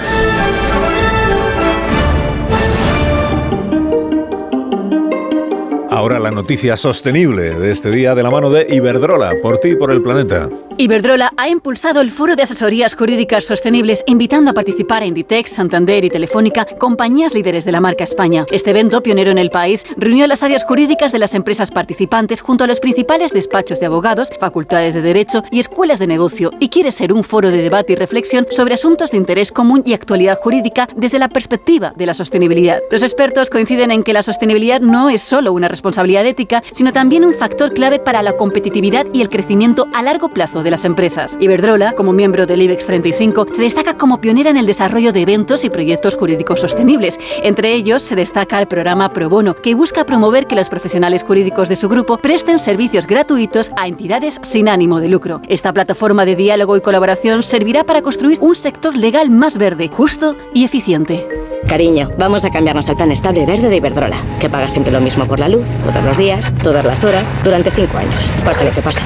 [6.01, 9.75] Ahora la noticia sostenible de este día de la mano de Iberdrola, por ti y
[9.75, 10.49] por el planeta.
[10.81, 16.03] Iberdrola ha impulsado el Foro de Asesorías Jurídicas Sostenibles, invitando a participar a Inditex, Santander
[16.03, 18.47] y Telefónica, compañías líderes de la marca España.
[18.49, 22.63] Este evento, pionero en el país, reunió las áreas jurídicas de las empresas participantes junto
[22.63, 26.91] a los principales despachos de abogados, facultades de derecho y escuelas de negocio, y quiere
[26.91, 30.89] ser un foro de debate y reflexión sobre asuntos de interés común y actualidad jurídica
[30.95, 32.79] desde la perspectiva de la sostenibilidad.
[32.89, 37.23] Los expertos coinciden en que la sostenibilidad no es solo una responsabilidad ética, sino también
[37.23, 41.37] un factor clave para la competitividad y el crecimiento a largo plazo de las empresas.
[41.39, 45.63] Iberdrola, como miembro del IBEX 35, se destaca como pionera en el desarrollo de eventos
[45.63, 47.19] y proyectos jurídicos sostenibles.
[47.43, 51.69] Entre ellos se destaca el programa Pro Bono, que busca promover que los profesionales jurídicos
[51.69, 55.41] de su grupo presten servicios gratuitos a entidades sin ánimo de lucro.
[55.47, 60.35] Esta plataforma de diálogo y colaboración servirá para construir un sector legal más verde, justo
[60.53, 61.27] y eficiente.
[61.67, 65.27] Cariño, vamos a cambiarnos al plan estable verde de Iberdrola, que paga siempre lo mismo
[65.27, 68.81] por la luz, todos los días, todas las horas, durante cinco años, pase lo que
[68.81, 69.01] pase.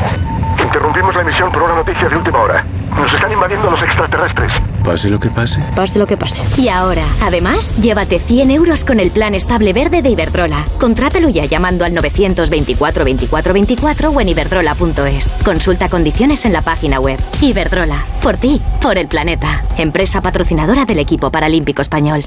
[0.95, 2.65] Interrumpimos la emisión por una noticia de última hora.
[2.95, 4.53] Nos están invadiendo los extraterrestres.
[4.81, 5.61] Pase lo que pase.
[5.75, 6.39] Pase lo que pase.
[6.61, 10.65] Y ahora, además, llévate 100 euros con el plan estable verde de Iberdrola.
[10.79, 15.33] Contrátalo ya llamando al 924 24 24 o en iberdrola.es.
[15.43, 17.19] Consulta condiciones en la página web.
[17.41, 17.97] Iberdrola.
[18.21, 19.63] Por ti, por el planeta.
[19.77, 22.23] Empresa patrocinadora del equipo paralímpico español.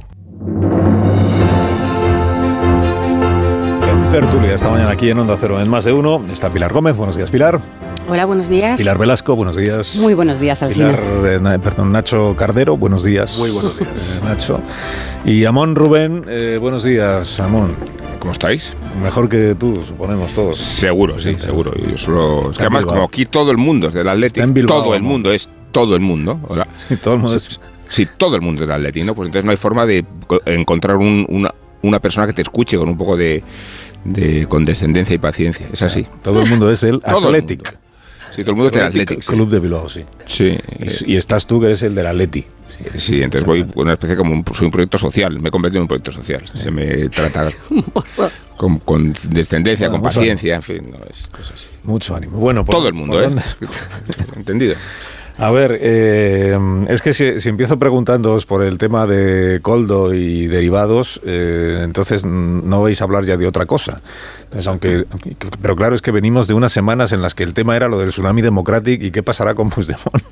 [3.89, 6.97] En tertulia esta mañana aquí en Onda Cero en Más de Uno está Pilar Gómez.
[6.97, 7.61] Buenos días, Pilar.
[8.09, 8.79] Hola, buenos días.
[8.81, 9.95] Pilar Velasco, buenos días.
[9.97, 10.97] Muy buenos días, Alcina.
[10.97, 13.37] Pilar, eh, perdón, Nacho Cardero, buenos días.
[13.39, 13.91] Muy buenos días.
[14.19, 14.61] Eh, Nacho.
[15.27, 17.75] Y Amón Rubén, eh, buenos días, Amón.
[18.19, 18.73] ¿Cómo estáis?
[19.03, 20.59] Mejor que tú, suponemos todos.
[20.59, 21.73] Seguro, sí, seguro.
[21.77, 22.51] Y yo solo...
[22.51, 25.49] es que además, como aquí todo el mundo es del Atlético, todo el mundo es
[25.71, 26.41] todo el mundo.
[26.89, 27.61] Sí, todo el mundo es...
[27.91, 29.15] Sí, todo el mundo es del Atlético, ¿no?
[29.15, 32.77] Pues entonces no hay forma de co- encontrar un- una, una persona que te escuche
[32.79, 33.43] con un poco de,
[34.05, 35.67] de condescendencia y paciencia.
[35.73, 36.07] Es así.
[36.23, 37.77] Todo el mundo es el Athletic.
[38.39, 39.21] Sí, todo el mundo es del Athletic.
[39.21, 39.33] sí.
[39.33, 40.05] Club de Bilbao, sí.
[40.27, 40.57] Sí.
[40.79, 42.47] Y, y estás tú, que eres el del Atleti.
[42.97, 45.79] Sí, entonces voy con una especie como un, soy un proyecto social, me he convertido
[45.81, 46.45] en un proyecto social.
[46.55, 47.49] Se me trata
[48.57, 51.67] con, con descendencia, Bueno, con paciencia, en fin, no es cosas así.
[51.83, 52.39] Mucho ánimo.
[52.39, 53.43] Bueno, por- Todo el mundo, por ¿eh?
[54.37, 54.77] Entendido.
[55.41, 56.59] A ver, eh,
[56.89, 62.25] es que si, si empiezo preguntándoos por el tema de Coldo y derivados, eh, entonces
[62.25, 64.03] no vais a hablar ya de otra cosa.
[64.43, 65.05] Entonces, aunque,
[65.63, 68.01] pero claro, es que venimos de unas semanas en las que el tema era lo
[68.01, 70.25] del tsunami democrático y qué pasará con Puigdemont.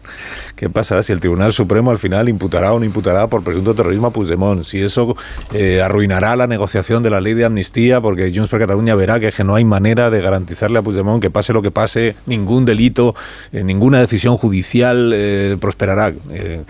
[0.57, 4.09] ¿Qué pasará si el Tribunal Supremo al final imputará o no imputará por presunto terrorismo
[4.09, 4.65] a Puigdemont?
[4.65, 5.17] Si eso
[5.53, 9.31] eh, arruinará la negociación de la ley de amnistía porque Junts per Cataluña verá que,
[9.31, 13.15] que no hay manera de garantizarle a Puigdemont que pase lo que pase, ningún delito,
[13.53, 16.13] eh, ninguna decisión judicial eh, prosperará.
[16.31, 16.63] Eh,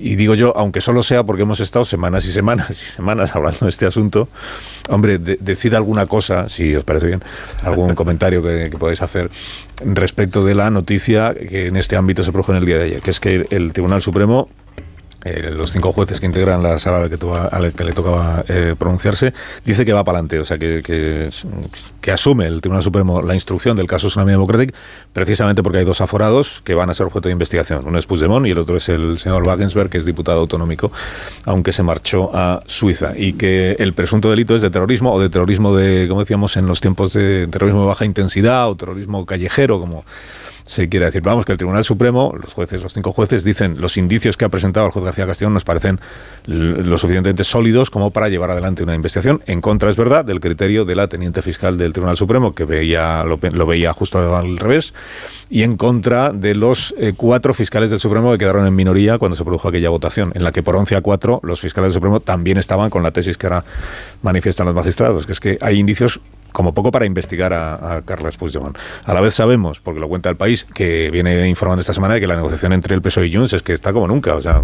[0.00, 3.58] y digo yo, aunque solo sea porque hemos estado semanas y semanas y semanas hablando
[3.66, 4.28] de este asunto,
[4.88, 7.20] hombre, de- decid alguna cosa, si os parece bien,
[7.64, 9.28] algún comentario que, que podáis hacer
[9.84, 13.02] respecto de la noticia que en este ámbito se produjo en el día de ayer,
[13.02, 14.48] que es que el Tribunal Supremo
[15.24, 17.92] eh, los cinco jueces que integran la sala a la que, a la que le
[17.92, 19.34] tocaba eh, pronunciarse,
[19.64, 21.30] dice que va para adelante, o sea, que, que,
[22.00, 24.74] que asume el Tribunal Supremo la instrucción del caso Tsunami Democratic,
[25.12, 27.86] precisamente porque hay dos aforados que van a ser objeto de investigación.
[27.86, 30.92] Uno es Puigdemont y el otro es el señor Wagensberg, que es diputado autonómico,
[31.44, 33.12] aunque se marchó a Suiza.
[33.16, 36.66] Y que el presunto delito es de terrorismo o de terrorismo de, como decíamos, en
[36.66, 40.04] los tiempos de terrorismo de baja intensidad o terrorismo callejero, como
[40.68, 41.22] se quiere decir.
[41.22, 44.50] Vamos, que el Tribunal Supremo, los jueces, los cinco jueces, dicen los indicios que ha
[44.50, 45.98] presentado el juez García Castellón nos parecen
[46.44, 49.42] lo suficientemente sólidos como para llevar adelante una investigación.
[49.46, 53.24] En contra, es verdad, del criterio de la teniente fiscal del Tribunal Supremo, que veía
[53.24, 54.92] lo veía justo al revés,
[55.48, 59.36] y en contra de los eh, cuatro fiscales del Supremo que quedaron en minoría cuando
[59.36, 62.20] se produjo aquella votación, en la que por 11 a 4 los fiscales del Supremo
[62.20, 63.64] también estaban con la tesis que ahora
[64.22, 66.20] manifiestan los magistrados, que es que hay indicios
[66.52, 68.76] como poco para investigar a, a Carles Puigdemont.
[69.04, 72.20] A la vez sabemos, porque lo cuenta el país, que viene informando esta semana de
[72.20, 74.62] que la negociación entre el PSOE y Junts es que está como nunca, o sea,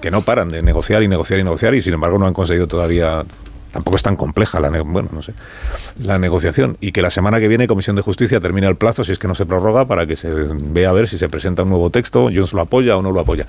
[0.00, 2.66] que no paran de negociar y negociar y negociar y sin embargo no han conseguido
[2.66, 3.24] todavía
[3.72, 5.34] tampoco es tan compleja la ne- bueno no sé
[6.02, 6.76] la negociación.
[6.80, 9.28] Y que la semana que viene Comisión de Justicia termina el plazo si es que
[9.28, 12.24] no se prorroga para que se vea a ver si se presenta un nuevo texto
[12.32, 13.46] Junts lo apoya o no lo apoya.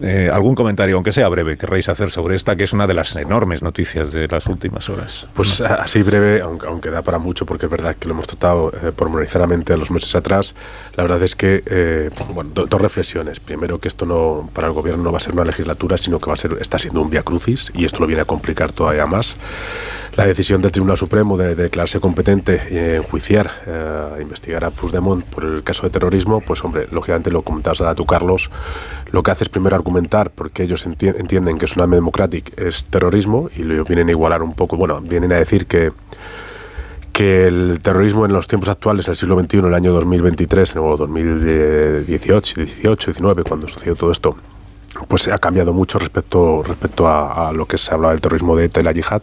[0.00, 3.14] Eh, algún comentario aunque sea breve querréis hacer sobre esta que es una de las
[3.16, 5.26] enormes noticias de las últimas horas.
[5.34, 8.72] Pues así breve, aunque, aunque da para mucho, porque es verdad que lo hemos tratado
[8.82, 10.54] eh, pormenorizadamente los meses atrás,
[10.96, 13.40] la verdad es que, eh, bueno, do- dos reflexiones.
[13.40, 16.26] Primero, que esto no para el gobierno no va a ser una legislatura, sino que
[16.26, 19.06] va a ser, está siendo un vía crucis, y esto lo viene a complicar todavía
[19.06, 19.36] más.
[20.16, 25.24] La decisión del Tribunal Supremo de, de declararse competente eh, enjuiciar, eh, investigar a Puigdemont
[25.24, 28.50] por el caso de terrorismo, pues hombre, lógicamente lo comentabas ahora tú, Carlos,
[29.10, 33.48] lo que hace es primero argumentar porque ellos enti- entienden que Tsunami Democratic es terrorismo
[33.56, 35.92] y lo vienen a igualar un poco, bueno, vienen a decir que
[37.12, 40.76] que el terrorismo en los tiempos actuales, en el siglo XXI, en el año 2023
[40.76, 44.34] o 2018, 18, 19, cuando sucedió todo esto,
[45.08, 48.66] pues ha cambiado mucho respecto respecto a, a lo que se hablaba del terrorismo de
[48.66, 49.22] ETA y la yihad.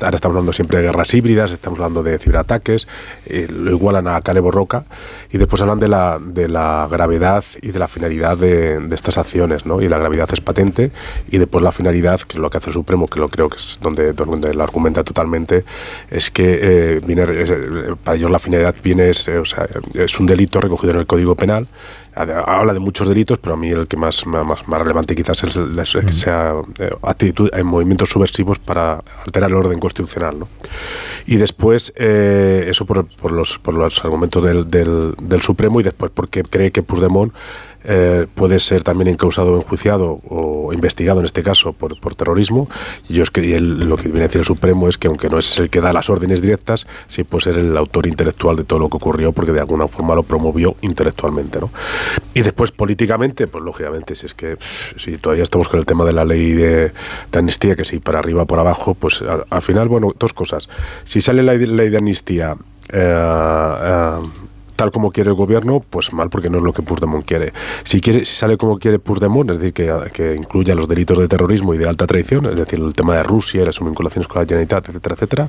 [0.00, 2.86] Ahora estamos hablando siempre de guerras híbridas, estamos hablando de ciberataques,
[3.26, 4.84] eh, lo igualan a Calebo Roca
[5.30, 9.18] y después hablan de la, de la gravedad y de la finalidad de, de estas
[9.18, 9.80] acciones, ¿no?
[9.80, 10.92] Y la gravedad es patente
[11.30, 13.56] y después la finalidad, que es lo que hace el Supremo, que lo creo que
[13.56, 15.64] es donde, donde lo argumenta totalmente,
[16.10, 19.66] es que eh, viene, es, eh, para ellos la finalidad viene, es, eh, o sea,
[19.94, 21.66] es un delito recogido en el Código Penal
[22.18, 25.56] habla de muchos delitos, pero a mí el que más, más, más relevante quizás es
[25.56, 30.38] el, es que sea eh, actitud en movimientos subversivos para alterar el orden constitucional.
[30.40, 30.48] ¿no?
[31.26, 35.82] Y después, eh, eso por, por, los, por los argumentos del, del, del Supremo y
[35.84, 37.32] después porque cree que Puigdemont
[37.90, 42.68] eh, puede ser también encausado enjuiciado o investigado en este caso por, por terrorismo.
[43.08, 45.30] Y yo es que él, lo que viene a decir el Supremo es que aunque
[45.30, 48.64] no es el que da las órdenes directas, sí puede ser el autor intelectual de
[48.64, 51.60] todo lo que ocurrió porque de alguna forma lo promovió intelectualmente.
[51.60, 51.70] ¿no?
[52.34, 54.58] Y después políticamente, pues lógicamente, si es que
[54.98, 56.92] si todavía estamos con el tema de la ley de,
[57.32, 60.34] de amnistía, que si para arriba o por abajo, pues al, al, final, bueno, dos
[60.34, 60.68] cosas.
[61.04, 62.54] Si sale la ley de amnistía...
[62.90, 64.18] Eh, eh,
[64.78, 67.52] tal como quiere el gobierno, pues mal, porque no es lo que Puigdemont quiere.
[67.82, 71.74] Si quiere, si sale como quiere Puigdemont, es decir, que, incluya los delitos de terrorismo
[71.74, 74.46] y de alta traición, es decir, el tema de Rusia y las vinculaciones con la
[74.46, 75.48] Generalitat, etcétera, etcétera,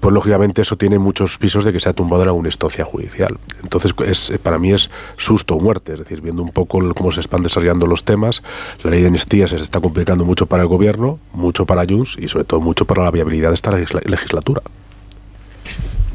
[0.00, 3.36] pues lógicamente eso tiene muchos pisos de que se ha tumbado en alguna instancia judicial.
[3.62, 7.20] Entonces, es, para mí es susto o muerte, es decir, viendo un poco cómo se
[7.20, 8.42] están desarrollando los temas,
[8.82, 12.28] la ley de amnistía se está complicando mucho para el gobierno, mucho para Junts y
[12.28, 14.62] sobre todo mucho para la viabilidad de esta legisla legislatura.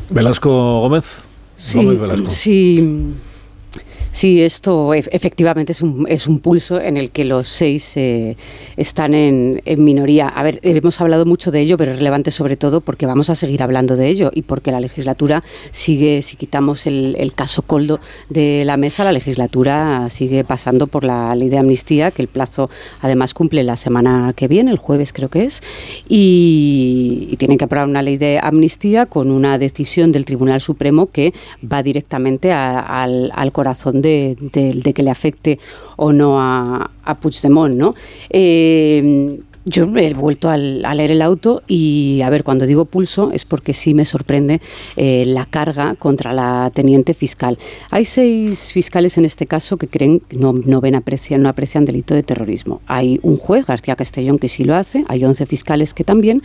[0.10, 1.29] Velasco Gómez.
[1.60, 2.30] Sí, Gómez Velasco.
[2.30, 3.14] sí.
[4.12, 8.36] Sí, esto efectivamente es un, es un pulso en el que los seis eh,
[8.76, 10.28] están en, minoría.
[10.28, 13.36] A ver, hemos hablado mucho de ello, pero es relevante sobre todo porque vamos a
[13.36, 18.00] seguir hablando de ello y porque la legislatura sigue, si quitamos el, caso Coldo
[18.30, 22.70] de la mesa, la legislatura sigue pasando por la ley de amnistía, que el plazo
[23.02, 25.62] además cumple la semana que viene, el jueves creo que es,
[26.08, 31.34] y, tienen que aprobar una ley de amnistía con una decisión del Tribunal Supremo que
[31.64, 35.60] va directamente al, al corazón de, que le afecte
[35.98, 37.96] o no a, a Puigdemont, ¿no?
[38.30, 43.46] Eh, yo he vuelto a leer el auto y, a ver, cuando digo pulso es
[43.46, 44.62] porque sí me sorprende
[44.96, 47.58] eh, la carga contra la teniente fiscal.
[47.92, 52.14] Hay seis fiscales en este caso que creen no, no ven aprecian, no aprecian delito
[52.14, 52.82] de terrorismo.
[52.88, 56.42] Hay un juez, García Castellón, que sí lo hace, hay 11 fiscales que también,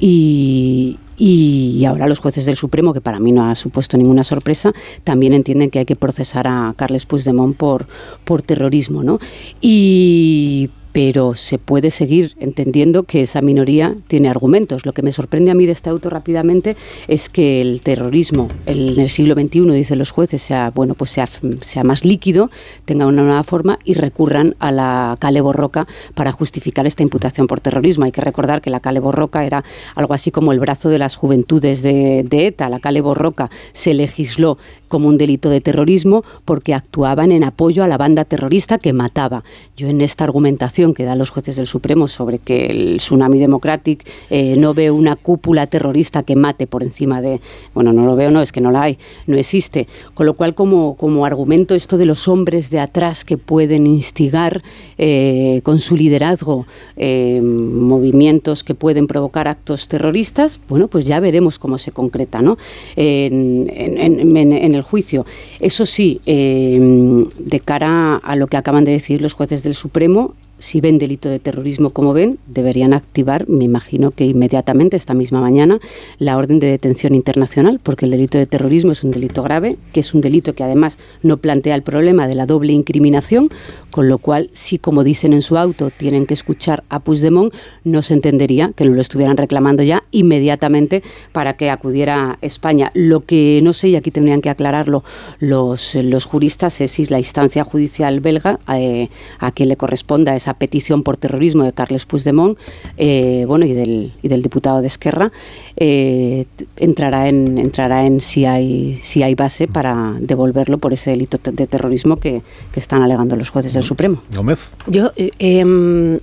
[0.00, 4.72] y, y ahora los jueces del Supremo, que para mí no ha supuesto ninguna sorpresa,
[5.04, 7.88] también entienden que hay que procesar a Carles Puigdemont por,
[8.24, 9.02] por terrorismo.
[9.02, 9.18] ¿no?
[9.60, 14.84] Y pero se puede seguir entendiendo que esa minoría tiene argumentos.
[14.84, 16.76] Lo que me sorprende a mí de este auto rápidamente
[17.06, 21.28] es que el terrorismo en el siglo XXI, dicen los jueces, sea, bueno, pues sea,
[21.60, 22.50] sea más líquido,
[22.84, 27.60] tenga una nueva forma y recurran a la Cale Borroca para justificar esta imputación por
[27.60, 28.04] terrorismo.
[28.04, 29.62] Hay que recordar que la Cale Borroca era
[29.94, 32.68] algo así como el brazo de las juventudes de, de ETA.
[32.68, 34.58] La Cale Borroca se legisló
[34.88, 39.44] como un delito de terrorismo porque actuaban en apoyo a la banda terrorista que mataba.
[39.76, 44.08] Yo en esta argumentación que dan los jueces del Supremo sobre que el Tsunami Democratic
[44.30, 47.40] eh, no ve una cúpula terrorista que mate por encima de...
[47.74, 49.86] Bueno, no lo veo, no, es que no la hay, no existe.
[50.14, 54.62] Con lo cual, como, como argumento esto de los hombres de atrás que pueden instigar
[54.98, 56.66] eh, con su liderazgo
[56.96, 62.58] eh, movimientos que pueden provocar actos terroristas, bueno, pues ya veremos cómo se concreta, ¿no?
[62.96, 65.24] En, en el juicio.
[65.60, 70.80] Eso sí, de cara a lo que acaban de decir los jueces del Supremo, si
[70.80, 75.78] ven delito de terrorismo como ven, deberían activar, me imagino que inmediatamente, esta misma mañana,
[76.18, 80.00] la orden de detención internacional, porque el delito de terrorismo es un delito grave, que
[80.00, 83.50] es un delito que además no plantea el problema de la doble incriminación,
[83.90, 87.54] con lo cual, si como dicen en su auto, tienen que escuchar a Puigdemont,
[87.84, 91.02] no se entendería que no lo estuvieran reclamando ya inmediatamente
[91.32, 92.90] para que acudiera a España.
[92.94, 95.04] Lo que no sé, y aquí tendrían que aclararlo
[95.38, 99.08] los, los juristas, es si la instancia judicial belga eh,
[99.38, 102.58] a quien le corresponda esa petición por terrorismo de Carles Puigdemont
[102.96, 105.30] eh, bueno, y, del, y del diputado de Esquerra
[105.76, 106.46] eh,
[106.76, 111.66] entrará en entrará en si hay si hay base para devolverlo por ese delito de
[111.66, 112.42] terrorismo que,
[112.74, 114.22] están alegando los jueces del Supremo.
[114.32, 114.70] Gómez.
[114.86, 116.20] Yo eh, em,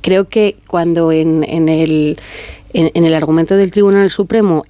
[0.00, 2.18] creo que cuando en, en el
[2.72, 4.64] en, el argumento del Tribunal Supremo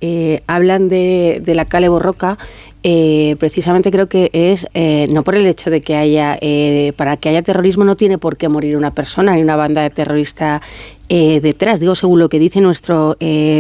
[0.49, 2.37] hablan de, de la Cale Borroca,
[2.83, 7.19] eh, precisamente creo que es eh, no por el hecho de que haya eh, para
[7.19, 10.63] que haya terrorismo no tiene por qué morir una persona ni una banda de terrorista
[11.09, 11.81] detrás.
[11.81, 13.17] Digo según lo que dice nuestro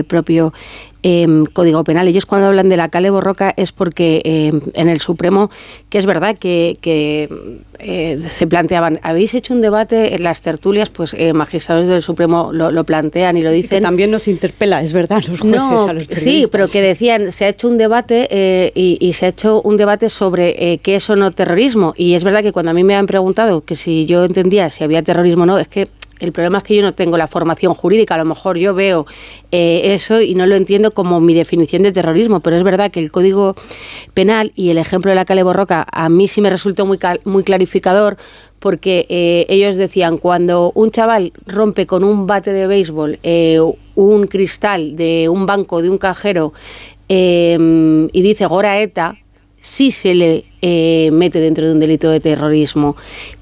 [0.06, 0.52] propio
[1.02, 2.08] Em, Código Penal.
[2.08, 5.50] Ellos cuando hablan de la Cale Borroca es porque em, en el Supremo,
[5.88, 6.76] que es verdad que,
[7.78, 12.52] eh, se planteaban, habéis hecho un debate en las tertulias, pues eh, magistrados del Supremo
[12.52, 13.82] lo, plantean y lo dicen.
[13.82, 17.48] también nos interpela, es verdad, los jueces a los Sí, pero que decían, se ha
[17.48, 21.16] hecho un debate eh, y, y, se ha hecho un debate sobre qué es o
[21.16, 21.94] no terrorismo.
[21.96, 24.84] Y es verdad que cuando a mí me han preguntado que si yo entendía si
[24.84, 25.88] había terrorismo o no, es que
[26.20, 29.06] el problema es que yo no tengo la formación jurídica, a lo mejor yo veo
[29.50, 33.00] eh, eso y no lo entiendo como mi definición de terrorismo, pero es verdad que
[33.00, 33.56] el Código
[34.12, 37.42] Penal y el ejemplo de la Cale Borroca a mí sí me resultó muy, muy
[37.42, 38.18] clarificador
[38.58, 43.58] porque eh, ellos decían, cuando un chaval rompe con un bate de béisbol eh,
[43.94, 46.52] un cristal de un banco, de un cajero,
[47.08, 49.16] y dice Gora ETA,
[49.58, 50.44] sí se le
[51.10, 52.96] mete dentro de un delito de terrorismo.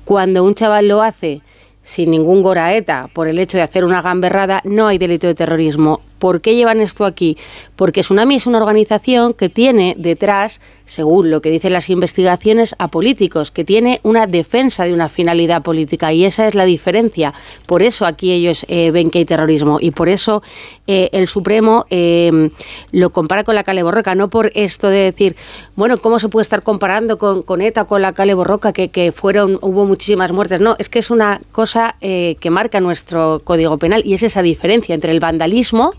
[0.07, 1.43] Cuando un chaval lo hace
[1.89, 6.03] sin ningún goraeta por el hecho de hacer una gamberrada, no hay delito de terrorismo.
[6.19, 7.37] ¿Por qué llevan esto aquí?
[7.77, 12.89] Porque Tsunami es una organización que tiene detrás, según lo que dicen las investigaciones, a
[12.89, 17.35] políticos, que tiene una defensa de una finalidad política y esa es la diferencia.
[17.67, 20.43] Por eso aquí ellos eh, ven que hay terrorismo y por eso
[20.87, 22.51] eh, el Supremo eh,
[22.93, 25.37] lo compara con la Cale Borroca, no por esto de decir,
[25.77, 29.13] bueno, ¿cómo se puede estar comparando con, con ETA con la Cale Borroca, que, que,
[29.13, 30.61] fueron, hubo muchísimas muertes?
[30.61, 34.95] No, es que es una cosa que marca nuestro Código Penal y es esa diferencia
[34.95, 35.93] entre el vandalismo,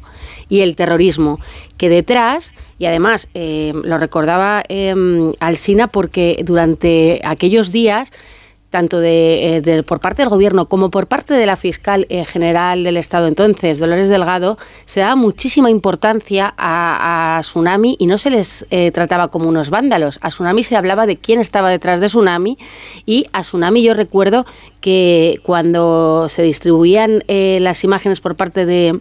[0.50, 1.40] y el terrorismo,
[1.78, 4.94] que detrás, y además eh, lo recordaba eh,
[5.40, 8.12] Alsina porque durante aquellos días
[8.70, 12.24] tanto de, eh, de- por parte del gobierno como por parte de la fiscal eh,
[12.24, 18.30] general del Estado entonces, Dolores Delgado, se daba muchísima importancia a, Tsunami y no se
[18.30, 20.20] les trataba como unos vándalos.
[20.22, 22.58] A Tsunami se hablaba de quién estaba detrás de Tsunami
[23.08, 24.46] y a Tsunami yo recuerdo
[24.82, 29.00] que cuando se distribuían las imágenes por parte de,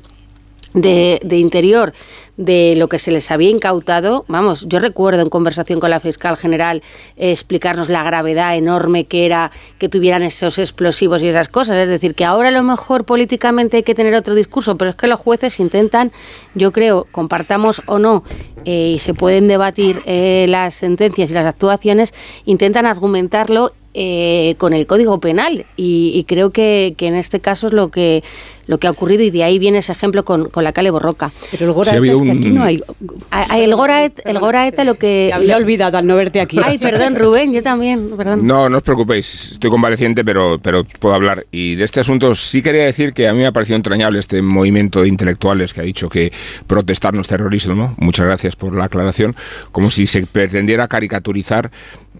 [0.75, 1.93] de, interior
[2.37, 6.37] de lo que se les había incautado, vamos, yo recuerdo en conversación con la fiscal
[6.37, 6.83] general
[7.17, 11.89] eh, explicarnos la gravedad enorme que era que tuvieran esos explosivos y esas cosas, es
[11.89, 15.09] decir, que ahora a lo mejor políticamente hay que tener otro discurso, pero es que
[15.09, 16.13] los jueces intentan,
[16.55, 18.23] yo creo, compartamos o no,
[18.65, 22.15] eh, y se pueden debatir eh, las sentencias y las actuaciones,
[22.45, 27.67] intentan argumentarlo eh, con el Código Penal y, y creo que, que en este caso
[27.67, 28.23] es lo que
[28.69, 31.31] lo que ha ocurrido y de ahí viene ese ejemplo con, con la Cale Borroca.
[31.51, 32.83] Pero el Goraeta es que aquí no hay...
[33.31, 35.29] A- a- El Goraet, el Goraeta lo que...
[35.31, 36.59] Te había olvidado al no verte aquí.
[36.63, 38.47] Ay, perdón, Rubén, yo también, perdón.
[38.47, 41.47] No, no os preocupéis, estoy convaleciente, pero, pero puedo hablar.
[41.51, 44.43] Y de este asunto sí quería decir que a mí me ha parecido entrañable este
[44.43, 46.31] movimiento de intelectuales que ha dicho que
[46.67, 47.75] protestar no es terrorismo.
[47.75, 47.95] ¿no?
[47.97, 49.35] Muchas gracias por la aclaración.
[49.73, 51.71] Como si se pretendiera caricaturizar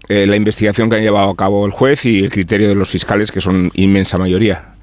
[0.09, 2.89] eh, la investigación que han llevado a cabo el juez y el criterio de los
[2.89, 4.73] fiscales, que son inmensa mayoría.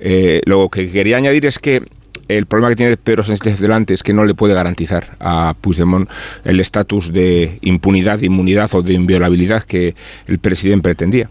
[0.00, 1.82] Eh, lo que quería añadir es que
[2.26, 6.08] el problema que tiene Pedro Sánchez delante es que no le puede garantizar a Puigdemont
[6.44, 9.94] el estatus de impunidad, de inmunidad o de inviolabilidad que
[10.26, 11.28] el presidente pretendía.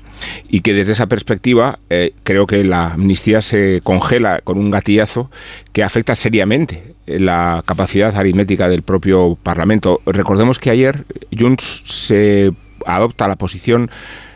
[0.48, 5.30] Y que desde esa perspectiva eh, creo que la amnistía se congela con un gatillazo
[5.74, 10.02] que afecta seriamente la capacidad aritmética del propio Parlamento.
[10.06, 11.04] Recordemos que ayer
[11.38, 12.54] Junts se
[12.86, 13.90] adopta la posición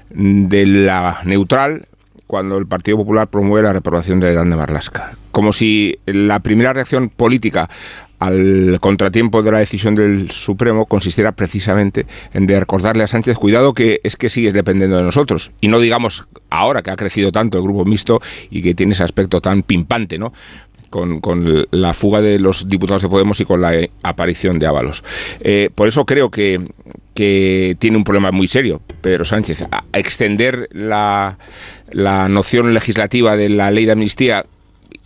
[0.10, 1.88] de la neutral
[2.28, 5.16] cuando el Partido Popular promueve la reprobación de Dan de Marlasca.
[5.32, 7.70] Como si la primera reacción política
[8.20, 13.74] al contratiempo de la decisión del Supremo consistiera precisamente en de recordarle a Sánchez, cuidado
[13.74, 15.52] que es que sigues dependiendo de nosotros.
[15.62, 19.04] Y no digamos ahora que ha crecido tanto el grupo mixto y que tiene ese
[19.04, 20.34] aspecto tan pimpante, ¿no?
[20.90, 25.04] Con, con la fuga de los diputados de Podemos y con la aparición de Ábalos.
[25.42, 26.62] Eh, por eso creo que,
[27.16, 29.66] que tiene un problema muy serio Pedro Sánchez.
[29.94, 31.38] Extender la,
[31.92, 34.46] la noción legislativa de la ley de amnistía,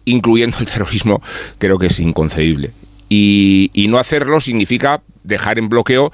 [0.03, 1.21] incluyendo el terrorismo,
[1.59, 2.71] creo que es inconcebible.
[3.07, 6.11] Y, y no hacerlo significa dejar en bloqueo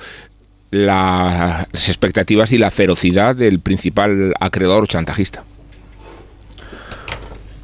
[0.71, 5.43] la- las expectativas y la ferocidad del principal acreedor chantajista.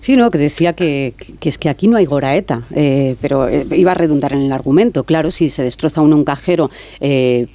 [0.01, 3.65] Sí, no, que decía que, que es que aquí no hay Goraeta, eh, pero eh,
[3.77, 5.03] iba a redundar en el argumento.
[5.03, 6.69] Claro, si se destroza uno un cajero
[6.99, 7.47] eh,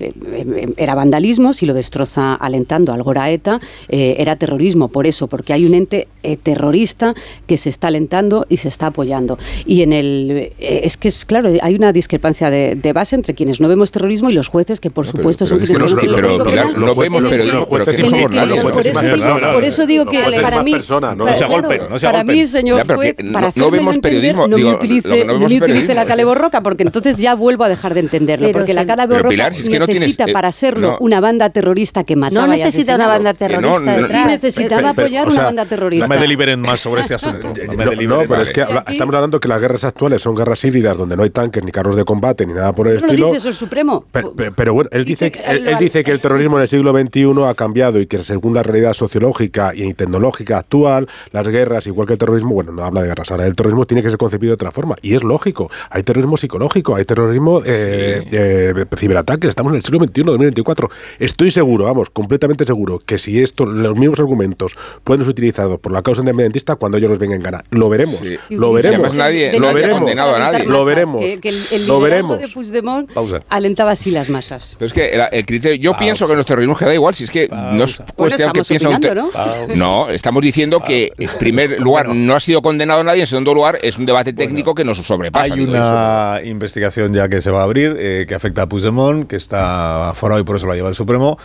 [0.76, 4.88] era vandalismo, si lo destroza alentando al Goraeta eh, era terrorismo.
[4.88, 6.08] Por eso, porque hay un ente
[6.42, 7.14] terrorista
[7.46, 9.38] que se está alentando y se está apoyando.
[9.64, 13.60] Y en el es que es claro, hay una discrepancia de, de base entre quienes
[13.60, 16.10] no vemos terrorismo y los jueces que por supuesto son pero es quienes no- conocen
[16.10, 18.60] pero, vemos pero que- nadie.
[18.62, 20.82] por eso digo- por eso digo que para mí ¿no?
[20.82, 22.06] se claro, golpeen, no se
[22.40, 24.68] mí, señor Ya, pero juez, que no- para no hacérmelo vemos entender, periodismo, no digo,
[24.68, 27.34] me lo que utilice, no no vemos me utilice la cale borroca, porque entonces ya
[27.34, 29.68] vuelvo a dejar de entenderlo, Pero porque la se- cale Pero, borroca Pilar, si es
[29.68, 30.96] que no tienes, necesita eh, para serlo no.
[31.00, 34.24] una banda terrorista que mataba No necesita una banda terrorista no, no, detrás.
[34.24, 36.06] Y necesitaba Pero- apoyar o sea, una banda terrorista.
[36.06, 37.48] No me deliberen más sobre este asunto.
[37.48, 38.28] No me No, no, deliberen.
[38.28, 38.72] pero es que Vale.
[38.78, 41.72] habla- estamos hablando que las guerras actuales son guerras híbridas donde no hay tanques ni
[41.72, 43.26] carros de combate ni nada por el lo estilo.
[43.26, 44.04] dice eso el Supremo.
[44.12, 47.54] Pero, bueno, él dice, que, él, dice que el terrorismo en el siglo XXI ha
[47.54, 52.18] cambiado y que según la realidad sociológica y tecnológica actual, las guerras, igual que el
[52.26, 54.70] terrorismo, bueno, no habla de guerras, ahora el terrorismo tiene que ser concebido de otra
[54.72, 54.96] forma.
[55.02, 55.70] Y es lógico.
[55.90, 59.48] Hay terrorismo psicológico, hay terrorismo eh, eh, ciberataques.
[59.50, 60.90] Estamos en el siglo XXI, 2024.
[61.18, 65.92] Estoy seguro, vamos, completamente seguro, que si esto, los mismos argumentos pueden ser utilizados por
[65.92, 67.64] la causa independentista cuando ellos los vengan en gana.
[67.70, 68.20] Lo veremos.
[68.50, 69.06] Lo veremos.
[69.06, 69.98] además nadie- lo veremos.
[70.00, 70.64] condenado a nadie.
[70.66, 71.20] Lo veremos.
[71.20, 72.40] Que, que el, el Lo veremos.
[72.40, 73.40] de Puigdemont Pausa.
[73.48, 74.74] alentaba así las masas.
[74.78, 77.24] Pero es que el, el criterio, yo pienso que los terrorismos que da igual, si
[77.24, 79.30] es que no es cuestión que estamos piensa un opinando,
[79.68, 79.76] ¿no?
[79.76, 83.78] No, estamos diciendo que en primer lugar no ha sido condenado nadie, en segundo lugar
[83.82, 85.54] es un debate técnico que nos sobrepasa.
[85.54, 89.36] Hay una investigación ya que se va a abrir eh, que afecta a Puigdemont, que
[89.36, 91.38] está aforado y por eso la lleva el Supremo,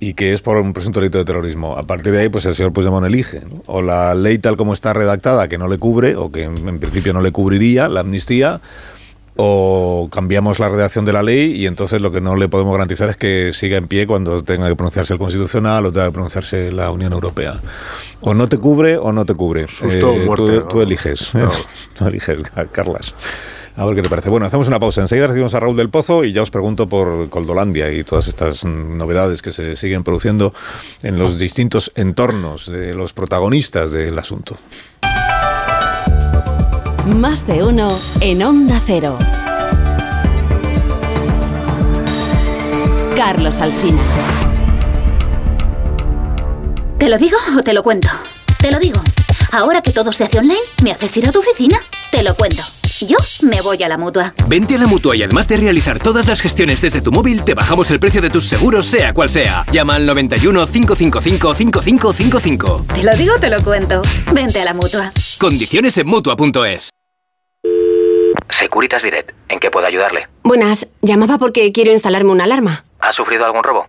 [0.00, 1.76] y que es por un presunto delito de terrorismo.
[1.76, 3.40] A partir de ahí, pues el señor Puigdemont elige.
[3.40, 3.62] ¿no?
[3.66, 6.78] O la ley tal como está redactada, que no le cubre, o que en, en
[6.78, 8.60] principio no le cubriría, la amnistía,
[9.36, 13.10] o cambiamos la redacción de la ley y entonces lo que no le podemos garantizar
[13.10, 16.70] es que siga en pie cuando tenga que pronunciarse el Constitucional o tenga que pronunciarse
[16.70, 17.60] la Unión Europea.
[18.20, 19.66] O no te cubre o no te cubre.
[19.66, 21.34] Susto Eh, muerte, tú, eliges.
[21.34, 21.50] No.
[21.94, 22.40] tú eliges,
[22.70, 23.14] Carlas.
[23.76, 24.30] A ver qué te parece.
[24.30, 25.00] Bueno, hacemos una pausa.
[25.00, 28.64] Enseguida recibimos a Raúl del Pozo y ya os pregunto por Coldolandia y todas estas
[28.64, 30.54] novedades que se siguen produciendo
[31.02, 34.56] en los distintos entornos de los protagonistas del asunto.
[37.06, 39.18] Más de uno en Onda Cero.
[43.14, 44.00] Carlos Alsina.
[46.98, 48.08] ¿Te lo digo o te lo cuento?
[48.58, 49.02] Te lo digo.
[49.52, 51.78] Ahora que todo se hace online, ¿me haces ir a tu oficina?
[52.10, 52.62] Te lo cuento.
[53.00, 54.34] Yo me voy a la mutua.
[54.46, 57.54] Vente a la mutua y además de realizar todas las gestiones desde tu móvil, te
[57.54, 59.64] bajamos el precio de tus seguros, sea cual sea.
[59.72, 62.86] Llama al 91 555 5555.
[62.94, 64.02] Te lo digo o te lo cuento.
[64.32, 65.12] Vente a la mutua.
[65.38, 66.90] Condiciones en mutua.es.
[68.50, 70.28] Securitas Direct, ¿en qué puedo ayudarle?
[70.42, 72.84] Buenas, llamaba porque quiero instalarme una alarma.
[73.00, 73.88] ¿Ha sufrido algún robo?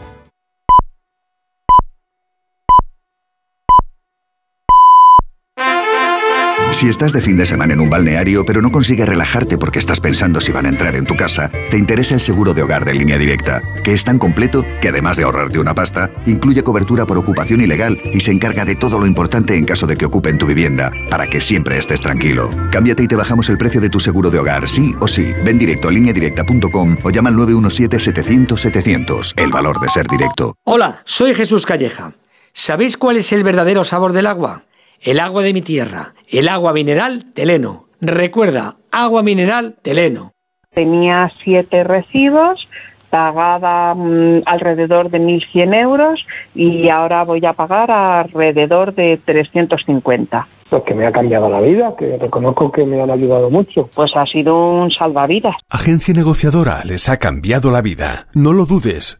[6.81, 9.99] Si estás de fin de semana en un balneario pero no consigues relajarte porque estás
[9.99, 12.95] pensando si van a entrar en tu casa, te interesa el seguro de hogar de
[12.95, 17.19] línea directa, que es tan completo que además de ahorrarte una pasta, incluye cobertura por
[17.19, 20.47] ocupación ilegal y se encarga de todo lo importante en caso de que ocupen tu
[20.47, 22.49] vivienda, para que siempre estés tranquilo.
[22.71, 25.31] Cámbiate y te bajamos el precio de tu seguro de hogar, sí o sí.
[25.45, 29.33] Ven directo a lineadirecta.com o llama al 917-700-700.
[29.35, 30.55] El valor de ser directo.
[30.63, 32.13] Hola, soy Jesús Calleja.
[32.53, 34.63] ¿Sabéis cuál es el verdadero sabor del agua?
[35.03, 37.85] El agua de mi tierra, el agua mineral Teleno.
[38.01, 40.33] Recuerda, agua mineral Teleno.
[40.75, 42.67] Tenía siete recibos,
[43.09, 50.47] pagaba mm, alrededor de 1.100 euros y ahora voy a pagar alrededor de 350.
[50.69, 53.89] Pues que me ha cambiado la vida, que reconozco que me han ayudado mucho.
[53.95, 55.55] Pues ha sido un salvavidas.
[55.67, 58.27] Agencia negociadora les ha cambiado la vida.
[58.35, 59.19] No lo dudes.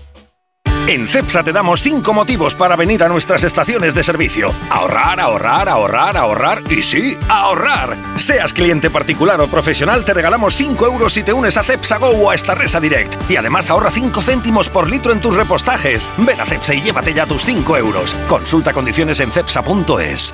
[0.87, 4.53] En CEPSA te damos 5 motivos para venir a nuestras estaciones de servicio.
[4.69, 7.95] Ahorrar, ahorrar, ahorrar, ahorrar y sí, ahorrar.
[8.15, 12.09] Seas cliente particular o profesional, te regalamos 5 euros si te unes a CEPSA Go
[12.09, 13.29] o a esta Resa Direct.
[13.29, 16.09] Y además ahorra 5 céntimos por litro en tus repostajes.
[16.17, 18.15] Ven a CEPSA y llévate ya tus 5 euros.
[18.27, 20.33] Consulta condiciones en cepsa.es.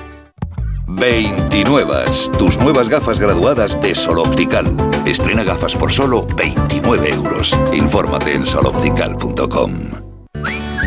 [0.88, 1.94] 29.
[2.38, 4.66] Tus nuevas gafas graduadas de Sol Optical.
[5.04, 7.56] Estrena gafas por solo 29 euros.
[7.72, 10.07] Infórmate en soloptical.com.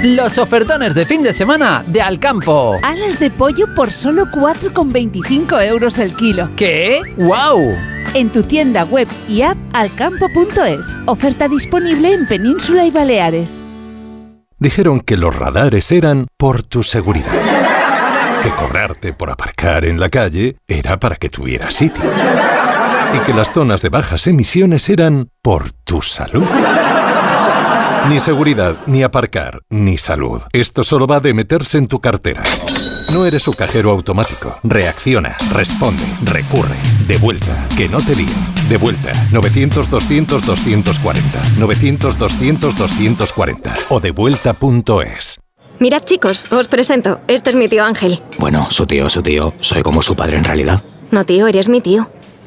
[0.04, 2.76] Los ofertones de fin de semana de Alcampo.
[2.82, 6.50] Alas de pollo por solo 4,25 euros el kilo.
[6.56, 7.00] ¿Qué?
[7.18, 7.76] ¡Wow!
[8.16, 10.88] En tu tienda web y app alcampo.es.
[11.06, 13.62] Oferta disponible en Península y Baleares.
[14.58, 17.32] Dijeron que los radares eran por tu seguridad.
[18.42, 22.04] Que cobrarte por aparcar en la calle era para que tuvieras sitio.
[23.14, 26.48] Y que las zonas de bajas emisiones eran por tu salud.
[28.10, 30.42] Ni seguridad, ni aparcar, ni salud.
[30.54, 32.42] Esto solo va de meterse en tu cartera.
[33.14, 34.58] No eres su cajero automático.
[34.64, 36.76] Reacciona, responde, recurre.
[37.08, 38.28] De vuelta, que no te lío.
[38.70, 41.22] De vuelta, 900-200-240.
[41.60, 43.74] 900-200-240.
[43.90, 45.40] O devuelta.es.
[45.80, 47.20] Mirad chicos, os presento.
[47.28, 48.22] Este es mi tío Ángel.
[48.38, 49.54] Bueno, su tío, su tío.
[49.62, 50.82] Soy como su padre en realidad.
[51.12, 52.10] No tío, eres mi tío.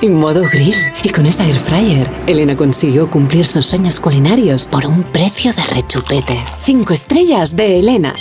[0.00, 0.74] y modo grill.
[1.02, 5.64] Y con esa air fryer, Elena consiguió cumplir sus sueños culinarios por un precio de
[5.64, 6.44] rechupete.
[6.62, 8.14] Cinco estrellas de Elena.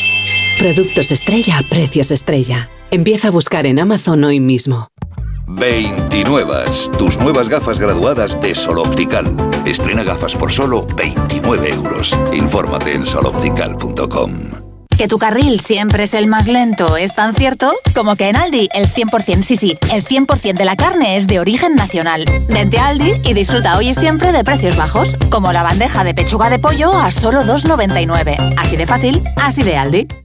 [0.57, 2.69] Productos estrella a precios estrella.
[2.91, 4.87] Empieza a buscar en Amazon hoy mismo.
[5.47, 6.65] 29.
[6.97, 9.25] Tus nuevas gafas graduadas de Sol Optical.
[9.65, 12.17] Estrena gafas por solo 29 euros.
[12.33, 14.64] Infórmate en soloptical.com.
[14.97, 18.69] Que tu carril siempre es el más lento es tan cierto como que en Aldi
[18.73, 22.23] el 100%, sí, sí, el 100% de la carne es de origen nacional.
[22.47, 26.13] Vente a Aldi y disfruta hoy y siempre de precios bajos, como la bandeja de
[26.13, 28.55] pechuga de pollo a solo 2,99.
[28.57, 30.24] Así de fácil, así de Aldi.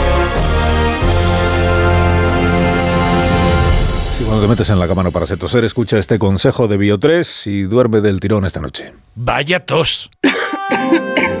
[4.21, 7.47] Si cuando te metes en la cama no para toser, escucha este consejo de Bio3
[7.47, 8.93] y duerme del tirón esta noche.
[9.15, 10.11] Vaya tos.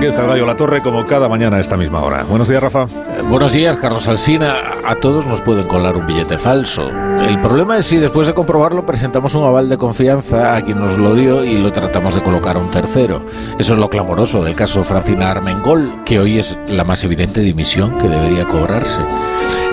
[0.00, 2.22] Aquí está el gallo La Torre como cada mañana a esta misma hora.
[2.22, 2.84] Buenos días, Rafa.
[2.84, 4.80] Eh, buenos días, Carlos Alsina.
[4.82, 6.88] A todos nos pueden colar un billete falso.
[7.20, 10.96] El problema es si después de comprobarlo presentamos un aval de confianza a quien nos
[10.96, 13.20] lo dio y lo tratamos de colocar a un tercero.
[13.58, 17.98] Eso es lo clamoroso del caso Francina Armengol, que hoy es la más evidente dimisión
[17.98, 19.02] que debería cobrarse.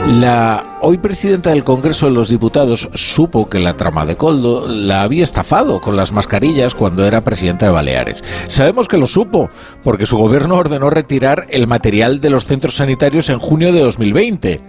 [0.08, 5.02] La hoy presidenta del Congreso de los Diputados supo que la trama de Coldo la
[5.02, 8.24] había estafado con las mascarillas cuando era presidenta de Baleares.
[8.48, 9.49] Sabemos que lo supo
[9.84, 14.61] porque su gobierno ordenó retirar el material de los centros sanitarios en junio de 2020.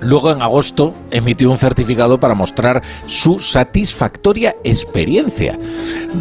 [0.00, 5.58] Luego, en agosto, emitió un certificado para mostrar su satisfactoria experiencia.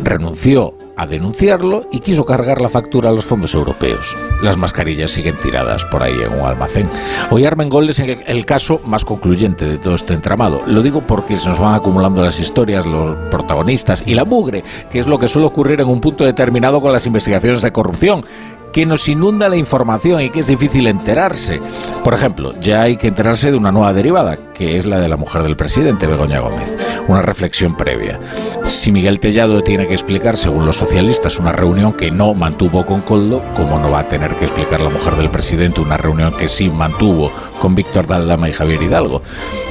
[0.04, 4.18] Renunció a denunciarlo y quiso cargar la factura a los fondos europeos.
[4.42, 6.90] Las mascarillas siguen tiradas por ahí en un almacén.
[7.32, 10.62] Hoy Armengol es el caso más concluyente de todo este entramado.
[10.68, 15.00] Lo digo porque se nos van acumulando las historias, los protagonistas y la mugre, que
[15.00, 18.26] es lo que suele ocurrir en un punto determinado con las investigaciones de corrupción
[18.72, 21.62] que nos inunda la información y que es difícil enterarse.
[22.04, 25.18] Por ejemplo, ya hay que enterarse de una nueva derivada, que es la de la
[25.18, 26.78] mujer del presidente, Begoña Gómez.
[27.08, 28.20] Una reflexión previa.
[28.66, 33.02] Si Miguel Tellado tiene que explicar, según los socialistas, una reunión que no mantuvo con
[33.02, 36.48] Coldo, ¿cómo no va a tener que explicar la mujer del presidente una reunión que
[36.48, 39.22] sí mantuvo con Víctor Daldama y Javier Hidalgo?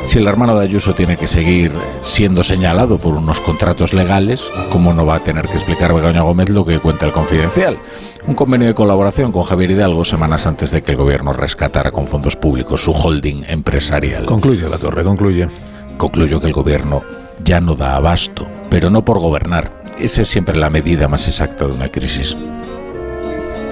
[0.04, 1.72] Si el hermano de Ayuso tiene que seguir
[2.02, 6.48] siendo señalado por unos contratos legales, ¿cómo no va a tener que explicar Begoña Gómez
[6.48, 7.78] lo que cuenta el confidencial?
[8.28, 12.06] Un convenio de colaboración con Javier Hidalgo semanas antes de que el gobierno rescatara con
[12.06, 14.26] fondos públicos su holding empresarial.
[14.26, 15.48] Concluye la torre, concluye.
[15.96, 17.02] Concluyo que el gobierno
[17.42, 19.70] ya no da abasto, pero no por gobernar.
[19.98, 22.36] Esa es siempre la medida más exacta de una crisis.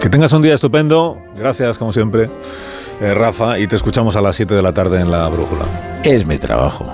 [0.01, 1.19] Que tengas un día estupendo.
[1.37, 2.31] Gracias, como siempre,
[3.03, 5.67] eh, Rafa, y te escuchamos a las 7 de la tarde en la brújula.
[6.03, 6.87] Es mi trabajo.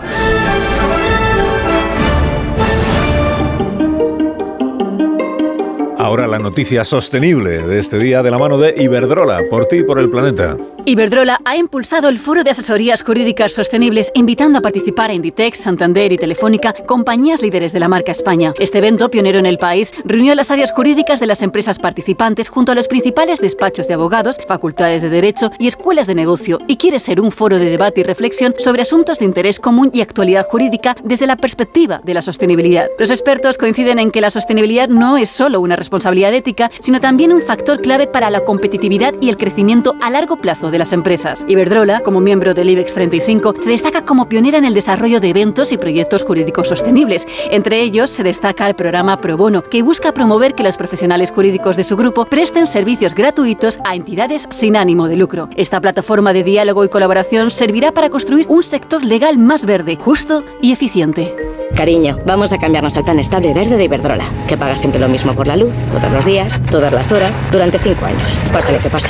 [6.02, 9.82] Ahora la noticia sostenible de este día de la mano de Iberdrola, por ti y
[9.84, 10.56] por el planeta.
[10.84, 16.12] Iberdrola ha impulsado el Foro de Asesorías Jurídicas Sostenibles, invitando a participar a Inditex, Santander
[16.12, 18.52] y Telefónica, compañías líderes de la marca España.
[18.58, 22.72] Este evento, pionero en el país, reunió las áreas jurídicas de las empresas participantes junto
[22.72, 26.98] a los principales despachos de abogados, facultades de derecho y escuelas de negocio, y quiere
[26.98, 30.96] ser un foro de debate y reflexión sobre asuntos de interés común y actualidad jurídica
[31.04, 32.88] desde la perspectiva de la sostenibilidad.
[32.98, 37.32] Los expertos coinciden en que la sostenibilidad no es solo una responsabilidad ética, sino también
[37.32, 41.44] un factor clave para la competitividad y el crecimiento a largo plazo de las empresas.
[41.46, 45.70] Iberdrola, como miembro del IBEX 35, se destaca como pionera en el desarrollo de eventos
[45.70, 47.26] y proyectos jurídicos sostenibles.
[47.50, 51.76] Entre ellos se destaca el programa Pro Bono, que busca promover que los profesionales jurídicos
[51.76, 55.48] de su grupo presten servicios gratuitos a entidades sin ánimo de lucro.
[55.56, 60.44] Esta plataforma de diálogo y colaboración servirá para construir un sector legal más verde, justo
[60.60, 61.34] y eficiente.
[61.76, 65.34] Cariño, vamos a cambiarnos al plan estable verde de Iberdrola, que paga siempre lo mismo
[65.34, 68.90] por la luz, todos los días, todas las horas, durante cinco años, pasa lo que
[68.90, 69.08] pase.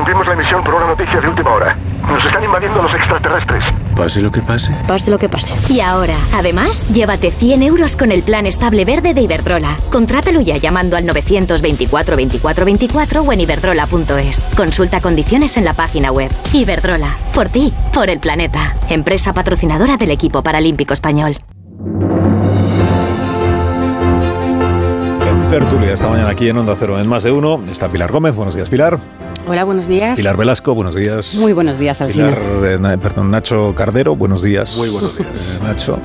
[0.00, 1.76] Interrumpimos la emisión por una noticia de última hora.
[2.08, 3.66] Nos están invadiendo los extraterrestres.
[3.94, 4.74] Pase lo que pase.
[4.88, 5.52] Pase lo que pase.
[5.70, 9.76] Y ahora, además, llévate 100 euros con el plan estable verde de Iberdrola.
[9.92, 14.46] Contrátalo ya llamando al 924 24 24 o en iberdrola.es.
[14.56, 16.30] Consulta condiciones en la página web.
[16.50, 18.74] Iberdrola, por ti, por el planeta.
[18.88, 21.36] Empresa patrocinadora del equipo paralímpico español.
[25.28, 28.34] En tertulia esta mañana aquí en Onda Cero en Más de Uno está Pilar Gómez.
[28.34, 28.98] Buenos días, Pilar.
[29.48, 30.16] Hola, buenos días.
[30.18, 31.34] Pilar Velasco, buenos días.
[31.34, 32.34] Muy buenos días, Alcina.
[32.36, 34.76] Pilar, eh, perdón, Nacho Cardero, buenos días.
[34.76, 35.30] Muy buenos días.
[35.60, 35.98] Eh, Nacho.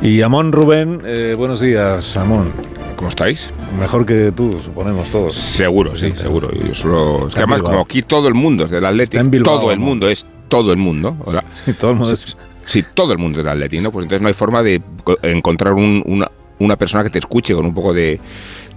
[0.00, 2.50] Y Amón Rubén, eh, buenos días, Amón.
[2.96, 3.50] ¿Cómo estáis?
[3.78, 5.34] Mejor que tú, suponemos todos.
[5.36, 6.50] Seguro, sí, seguro.
[6.52, 7.28] Yo solo...
[7.28, 9.78] es que además, como aquí todo el mundo es del Atlético, en Bilbao, todo el
[9.78, 11.16] mundo es todo el mundo.
[11.64, 13.92] Sí, todo el mundo es- Sí, todo el mundo es del Atlético, ¿no?
[13.92, 17.54] Pues entonces no hay forma de co- encontrar un- una, una persona que te escuche
[17.54, 18.20] con un poco de,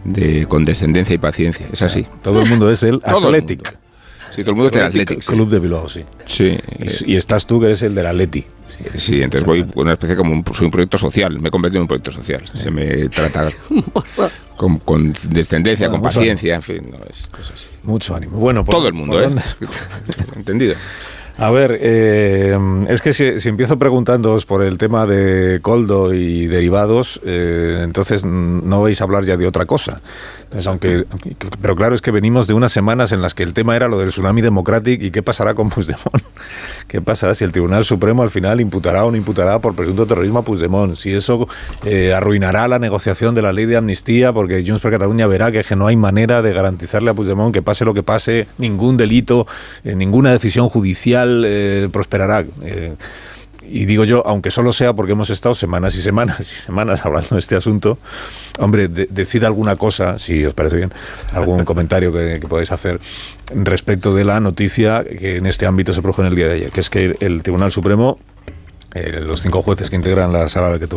[0.05, 1.67] de condescendencia y paciencia.
[1.71, 2.05] Es así.
[2.23, 3.77] Todo el mundo es el Athletic.
[4.35, 5.21] Sí, todo el mundo es del Athletic.
[5.21, 5.31] sí.
[5.31, 6.03] Club de Bilbao, sí.
[6.25, 6.57] Sí.
[7.05, 8.45] Y, y estás tú, que eres el del Atleti.
[8.95, 11.79] Sí, entonces voy con una especie como un, soy un proyecto social, me he convertido
[11.79, 12.41] en un proyecto social.
[12.57, 13.49] Se me trata
[14.57, 17.65] con, con descendencia, Bueno, con paciencia, en fin, no es, es así.
[17.83, 18.37] Mucho ánimo.
[18.37, 19.35] Bueno, ¿por- Todo el mundo, por ¿eh?
[20.35, 20.75] Entendido.
[21.41, 22.55] A ver, eh,
[22.87, 28.83] es que si, empiezo preguntándoos por el tema de Coldo y derivados, eh, entonces no
[28.83, 30.03] vais a hablar ya de otra cosa.
[30.67, 31.05] aunque,
[31.59, 33.97] pero claro, es que venimos de unas semanas en las que el tema era lo
[33.97, 36.23] del tsunami democrático y qué pasará con Puigdemont.
[36.87, 40.39] ¿Qué pasará si el Tribunal Supremo al final imputará o no imputará por presunto terrorismo
[40.39, 40.95] a Puigdemont?
[40.95, 41.47] Si eso
[41.85, 45.75] eh, arruinará la negociación de la ley de amnistía porque Junts per Cataluña verá que,
[45.75, 49.47] no hay manera de garantizarle a Puigdemont que pase lo que pase, ningún delito,
[49.83, 52.45] ninguna decisión judicial eh, prosperará.
[52.63, 52.95] Eh,
[53.63, 57.35] y digo yo, aunque solo sea porque hemos estado semanas y semanas y semanas hablando
[57.35, 57.99] de este asunto,
[58.57, 60.91] hombre, decid alguna cosa, si os parece bien,
[61.31, 62.99] algún comentario que, que, podáis hacer
[63.53, 66.71] respecto de la noticia que en este ámbito se produjo en el día de ayer,
[66.71, 68.17] que es que el Tribunal Supremo
[68.93, 70.87] eh, los cinco jueces que integran la sala a la que,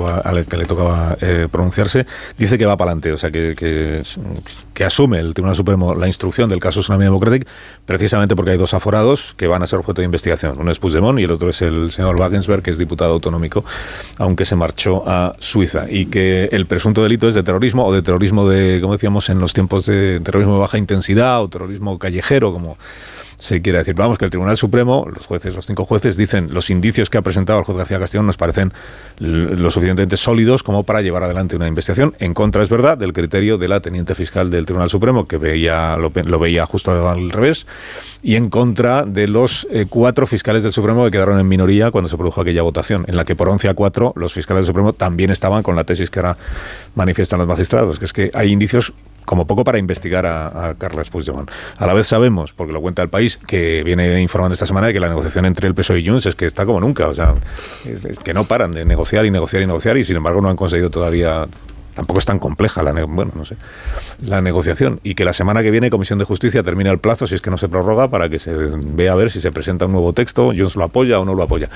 [0.49, 2.07] que le tocaba eh, pronunciarse,
[2.37, 6.51] dice que va para adelante, o sea, que, que, asume el Tribunal Supremo la instrucción
[6.51, 7.47] del caso Tsunami Democratic,
[7.87, 10.57] precisamente porque hay dos aforados que van a ser objeto de investigación.
[10.59, 13.65] Uno es Puigdemont y el otro es el señor Wagensberg, que es diputado autonómico,
[14.19, 15.87] aunque se marchó a Suiza.
[15.89, 19.39] Y que el presunto delito es de terrorismo o de terrorismo de, como decíamos, en
[19.39, 22.77] los tiempos de terrorismo de baja intensidad o terrorismo callejero, como
[23.45, 23.95] se quiere decir.
[23.95, 27.23] Vamos, que el Tribunal Supremo, los jueces, los cinco jueces, dicen los indicios que ha
[27.23, 28.73] presentado el juez García Castellón nos parecen
[29.19, 32.15] lo suficientemente sólidos como para llevar adelante una investigación.
[32.21, 35.97] En contra, es verdad, del criterio de la teniente fiscal del Tribunal Supremo, que veía
[35.99, 37.67] lo, veía justo al revés,
[38.23, 42.09] y en contra de los eh, cuatro fiscales del Supremo que quedaron en minoría cuando
[42.09, 44.95] se produjo aquella votación, en la que por 11 a 4 los fiscales del Supremo
[44.95, 46.39] también estaban con la tesis que ahora
[46.95, 48.93] manifiestan los magistrados, que es que hay indicios
[49.25, 51.51] como poco para investigar a, a Carles Puigdemont.
[51.79, 54.93] A la vez sabemos, porque lo cuenta el país, que viene informando esta semana de
[54.93, 57.35] que la negociación entre el PSOE y Junts es que está como nunca, o sea,
[58.23, 60.91] que no paran de negociar y negociar y negociar y sin embargo no han conseguido
[60.91, 61.47] todavía
[61.95, 63.57] tampoco es tan compleja la, bueno, no sé,
[64.25, 67.35] la negociación y que la semana que viene Comisión de Justicia termina el plazo, si
[67.35, 69.93] es que no se prorroga, para que se vea a ver si se presenta un
[69.93, 71.69] nuevo texto, Jones lo apoya o no lo apoya.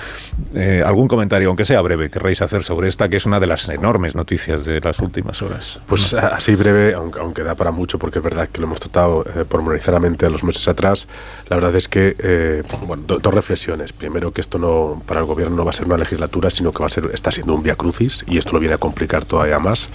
[0.55, 3.69] Eh, ¿Algún comentario, aunque sea breve, querréis hacer sobre esta, que es una de las
[3.69, 5.81] enormes noticias de las últimas horas?
[5.87, 9.45] Pues así breve, aunque, da para mucho, porque es verdad que lo hemos tratado eh,
[9.49, 11.09] pormenorizadamente los meses atrás,
[11.49, 13.93] la verdad es que, eh, bueno, dos reflexiones.
[13.93, 16.81] Primero, que esto no, para el gobierno no va a ser una legislatura, sino que
[16.81, 19.59] va a ser, está siendo un via crucis, y esto lo viene a complicar todavía
[19.59, 19.89] más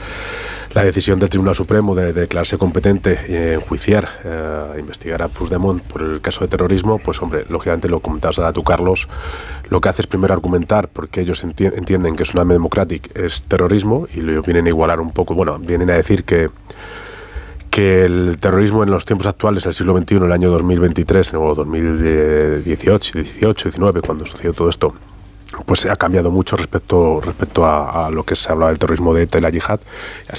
[0.74, 6.02] la decisión del Tribunal Supremo de, declararse competente en enjuiciar, eh, investigar a Puigdemont por
[6.02, 9.08] el caso de terrorismo, pues hombre, lógicamente lo comentabas ahora tú, Carlos,
[9.70, 14.22] lo que hace es primero argumentar porque ellos entienden que Tsunami Democratic es terrorismo y
[14.22, 16.50] lo vienen a igualar un poco, bueno, vienen a decir que
[17.70, 21.34] que el terrorismo en los tiempos actuales, en el siglo XXI, en el año 2023,
[21.34, 24.94] o 2018, 18, 19, cuando sucedió todo esto,
[25.66, 29.38] pues ha cambiado mucho respecto, respecto a, lo que se hablaba del terrorismo de ETA
[29.38, 29.80] y la yihad.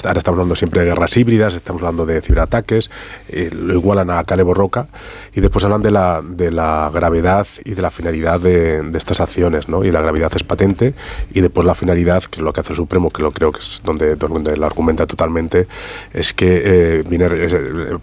[0.05, 2.91] Ahora estamos hablando siempre de guerras híbridas, estamos hablando de ciberataques,
[3.29, 4.87] eh, lo igualan a Calebo Roca
[5.35, 9.69] y después hablan de la, de la gravedad y de la finalidad de, estas acciones,
[9.69, 9.85] ¿no?
[9.85, 10.95] Y la gravedad es patente
[11.33, 13.61] y después la finalidad, que es lo que hace el Supremo, que lo creo que
[13.61, 15.67] es donde, donde lo argumenta totalmente,
[16.13, 17.29] es que eh, viene,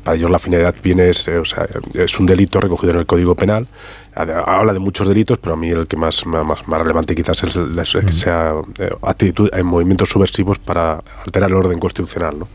[0.04, 3.68] para ellos la finalidad viene, o sea, es un delito recogido en el Código Penal
[4.16, 7.56] habla de muchos delitos, pero a mí el que más, más, más relevante quizás es
[7.56, 12.40] el, que sea eh, actitud en movimientos subversivos para alterar el orden constitucional.
[12.40, 12.48] ¿no?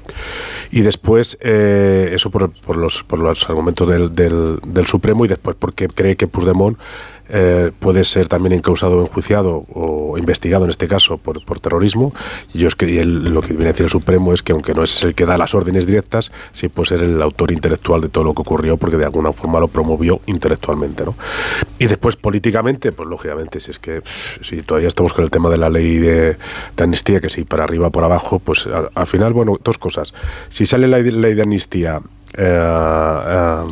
[0.70, 5.28] Y después, eh, eso por, por, los, por los argumentos del, del, del Supremo y
[5.28, 6.78] después porque cree que Puigdemont
[7.28, 12.12] eh, puede ser también encausado, enjuiciado o investigado en este caso por, por terrorismo.
[12.54, 14.82] Y yo es que lo que viene a decir el Supremo es que aunque no
[14.82, 18.24] es el que da las órdenes directas, sí puede ser el autor intelectual de todo
[18.24, 21.04] lo que ocurrió porque de alguna forma lo promovió intelectualmente.
[21.04, 21.14] ¿no?
[21.78, 24.02] Y después políticamente, pues lógicamente, si es que
[24.42, 26.36] si todavía estamos con el tema de la ley de,
[26.78, 30.14] amnistía, que si para arriba por abajo, pues al, final, bueno, dos cosas.
[30.48, 32.00] Si sale la ley de amnistía
[32.36, 33.64] eh, eh,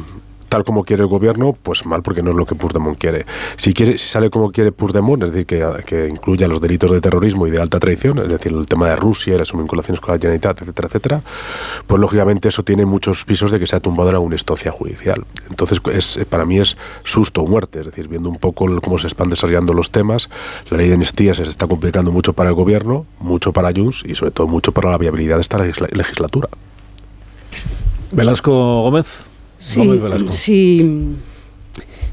[0.55, 3.27] tal como quiere el gobierno, pues mal porque no es lo que Puigdemont quiere.
[3.57, 7.01] Si quiere, si sale como quiere Puigdemont, es decir, que, que incluya los delitos de
[7.01, 10.15] terrorismo y de alta traición, es decir, el tema de Rusia y las vinculaciones con
[10.15, 11.23] la Generalitat, etcétera, etcétera,
[11.89, 15.25] pues lógicamente eso tiene muchos pisos de que se ha tumbado en alguna instancia judicial.
[15.51, 19.09] Entonces, es, para mí es susto o muerte, es decir, viendo un poco cómo se
[19.09, 20.31] están desarrollando los temas,
[20.71, 24.15] la ley de amnistía se está complicando mucho para el gobierno, mucho para Junts y
[24.15, 26.49] sobre todo mucho para la viabilidad de esta legislatura.
[28.13, 29.34] Velasco Gómez.
[29.65, 29.81] Sí,
[30.31, 31.17] sí.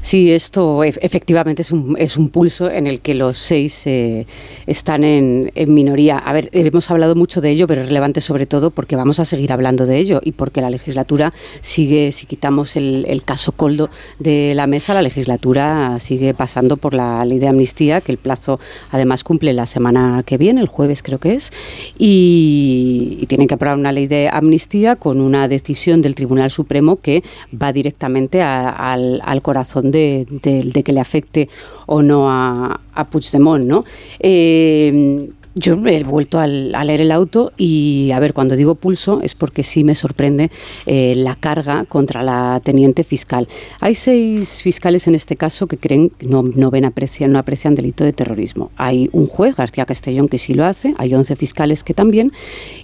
[0.02, 4.26] Sí, esto efectivamente es un, es un pulso en el que los seis eh,
[4.66, 6.18] están en, minoría.
[6.18, 9.24] A ver, hemos hablado mucho de ello, pero es relevante sobre todo porque vamos a
[9.24, 14.54] seguir hablando de ello y porque la legislatura sigue, si quitamos el, caso Coldo de
[14.56, 18.58] la mesa, la legislatura sigue pasando por la ley de amnistía, que el plazo
[18.90, 21.52] además cumple la semana que viene, el jueves creo que es,
[21.96, 27.22] y, tienen que aprobar una ley de amnistía con una decisión del Tribunal Supremo que
[27.54, 30.26] va directamente al, al corazón de,
[30.84, 31.48] que le afecte
[31.86, 33.84] o no a, a Puigdemont, ¿no?
[34.18, 39.34] Eh, yo he vuelto a leer el auto y, a ver, cuando digo pulso es
[39.34, 40.50] porque sí me sorprende
[40.86, 43.48] eh, la carga contra la teniente fiscal.
[43.80, 48.04] Hay seis fiscales en este caso que creen no, no ven aprecian, no aprecian delito
[48.04, 48.70] de terrorismo.
[48.76, 52.32] Hay un juez, García Castellón, que sí lo hace, hay 11 fiscales que también,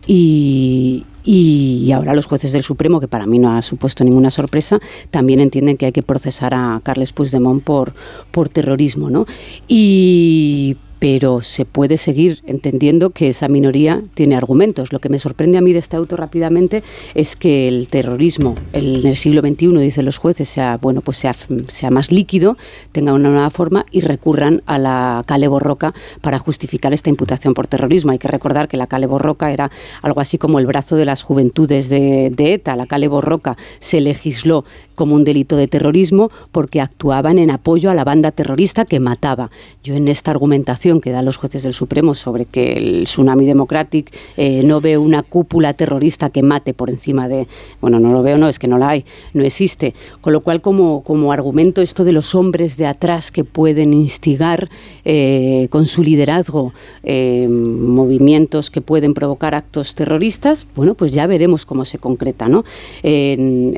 [0.06, 4.78] y, y ahora los jueces del Supremo, que para mí no ha supuesto ninguna sorpresa,
[5.10, 7.94] también entienden que hay que procesar a Carles Puigdemont por,
[8.30, 9.10] por terrorismo.
[9.10, 9.26] ¿no?
[9.66, 14.92] Y pero se puede seguir entendiendo que esa minoría tiene argumentos.
[14.92, 16.82] Lo que me sorprende a mí de este auto rápidamente
[17.14, 21.34] es que el terrorismo en el siglo XXI, dicen los jueces, sea, bueno, pues sea,
[21.68, 22.56] sea más líquido,
[22.92, 27.66] tenga una nueva forma y recurran a la Cale Borroca para justificar esta imputación por
[27.66, 28.12] terrorismo.
[28.12, 29.70] Hay que recordar que la Cale Borroca era
[30.02, 32.76] algo así como el brazo de las juventudes de, de ETA.
[32.76, 34.64] La Cale Borroca se legisló
[34.94, 39.50] como un delito de terrorismo porque actuaban en apoyo a la banda terrorista que mataba.
[39.84, 44.10] Yo en esta argumentación que dan los jueces del Supremo sobre que el Tsunami Democratic
[44.36, 47.46] eh, no ve una cúpula terrorista que mate por encima de...
[47.80, 49.04] Bueno, no lo veo, no, es que no la hay,
[49.34, 49.94] no existe.
[50.22, 54.70] Con lo cual, como, como argumento esto de los hombres de atrás que pueden instigar
[55.04, 61.66] eh, con su liderazgo eh, movimientos que pueden provocar actos terroristas, bueno, pues ya veremos
[61.66, 62.64] cómo se concreta ¿no?
[63.02, 63.76] en,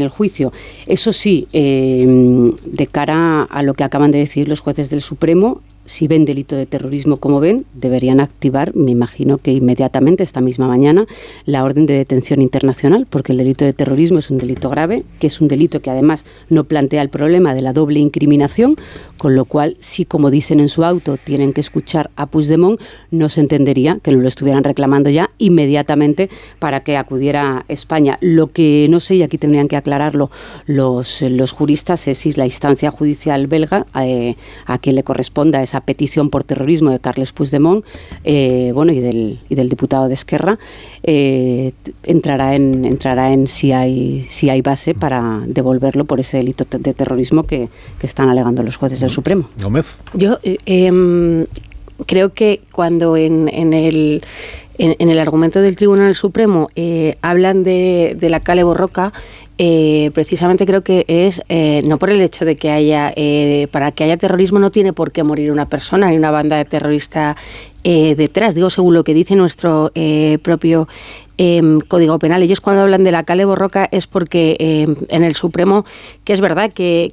[0.00, 0.52] el juicio.
[0.86, 6.06] Eso sí, de cara a lo que acaban de decir los jueces del Supremo, si
[6.06, 11.06] ven delito de terrorismo como ven, deberían activar, me imagino que inmediatamente, esta misma mañana,
[11.46, 15.28] la orden de detención internacional, porque el delito de terrorismo es un delito grave, que
[15.28, 18.76] es un delito que además no plantea el problema de la doble incriminación,
[19.16, 23.30] con lo cual, si como dicen en su auto, tienen que escuchar a Puigdemont, no
[23.30, 26.28] se entendería que no lo estuvieran reclamando ya inmediatamente
[26.58, 28.18] para que acudiera a España.
[28.20, 30.30] Lo que no sé, y aquí tendrían que aclararlo
[30.66, 34.36] los, los juristas, es si la instancia judicial belga eh,
[34.66, 37.84] a quien le corresponda esa petición por terrorismo de Carles Puigdemont
[38.24, 40.58] eh, bueno, y, del, y del diputado de Esquerra,
[41.02, 41.72] eh,
[42.02, 46.94] entrará en, entrará en si, hay, si hay base para devolverlo por ese delito de
[46.94, 47.68] terrorismo que,
[48.02, 49.50] están alegando los jueces del Supremo.
[49.60, 49.98] Gómez.
[50.14, 51.44] Yo eh, em,
[52.06, 54.22] creo que cuando en, en el
[54.78, 56.68] en, el argumento del Tribunal Supremo
[57.20, 59.12] hablan de, de, la Cale Borroca,
[59.60, 63.90] eh, precisamente creo que es eh, no por el hecho de que haya, eh, para
[63.90, 67.36] que haya terrorismo no tiene por qué morir una persona ni una banda de terrorista
[67.82, 69.90] detrás, digo según lo que dice nuestro
[70.42, 70.88] propio
[71.40, 72.42] Em, Código Penal.
[72.42, 75.84] Ellos cuando hablan de la Cale Borroca es porque em, en el Supremo,
[76.24, 77.12] que es verdad que,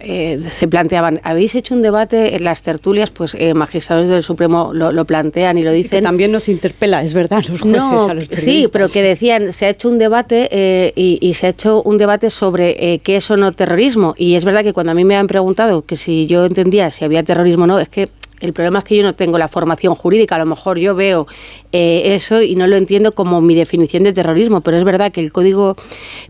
[0.00, 4.72] eh, se planteaban, habéis hecho un debate en las tertulias, pues eh, magistrados del Supremo
[4.74, 6.02] lo, plantean y lo dicen.
[6.02, 9.70] también nos interpela, es verdad, los jueces a los Sí, pero que decían, se ha
[9.70, 13.38] hecho un debate eh, y, y, se ha hecho un debate sobre qué es o
[13.38, 14.14] no terrorismo.
[14.18, 17.06] Y es verdad que cuando a mí me han preguntado que si yo entendía si
[17.06, 18.10] había terrorismo o no, es que
[18.44, 21.26] el problema es que yo no tengo la formación jurídica, a lo mejor yo veo
[21.72, 25.20] eh, eso y no lo entiendo como mi definición de terrorismo, pero es verdad que
[25.20, 25.76] el Código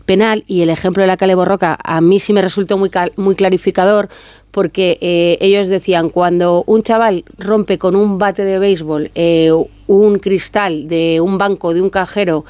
[0.05, 3.35] Penal y el ejemplo de la Cale Borroca a mí sí me resultó muy, muy
[3.35, 4.07] clarificador
[4.51, 9.51] porque eh, ellos decían, cuando un chaval rompe con un bate de béisbol eh,
[9.87, 12.45] un cristal de un banco, de un cajero,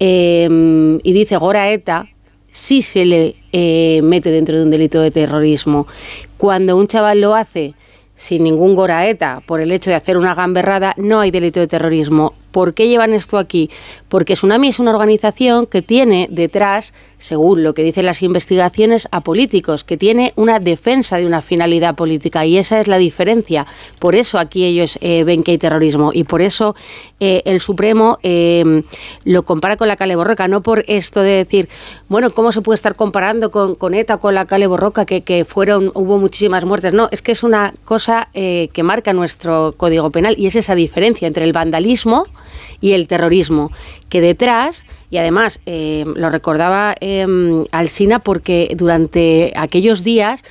[0.00, 2.08] y dice Gora ETA,
[2.50, 3.36] sí se le
[4.02, 5.86] mete dentro de un delito de terrorismo.
[6.36, 7.74] Cuando un chaval lo hace
[8.14, 12.34] sin ningún goraeta por el hecho de hacer una gamberrada, no hay delito de terrorismo.
[12.54, 13.68] ¿Por qué llevan esto aquí?
[14.08, 19.22] Porque Tsunami es una organización que tiene detrás, según lo que dicen las investigaciones, a
[19.22, 23.66] políticos, que tiene una defensa de una finalidad política y esa es la diferencia.
[23.98, 26.76] Por eso aquí ellos eh, ven que hay terrorismo y por eso
[27.18, 28.84] eh, el Supremo eh,
[29.24, 31.68] lo compara con la Cale Borroca, no por esto de decir,
[32.08, 35.44] bueno, ¿cómo se puede estar comparando con, con ETA, con la Cale Borroca, que, que,
[35.44, 36.92] fueron, hubo muchísimas muertes?
[36.92, 41.26] No, es que es una cosa que marca nuestro Código Penal y es esa diferencia
[41.26, 42.26] entre el vandalismo,
[42.80, 43.70] y el terrorismo,
[44.08, 47.26] que detrás, y además eh, lo recordaba eh,
[47.72, 50.42] Alsina porque durante aquellos días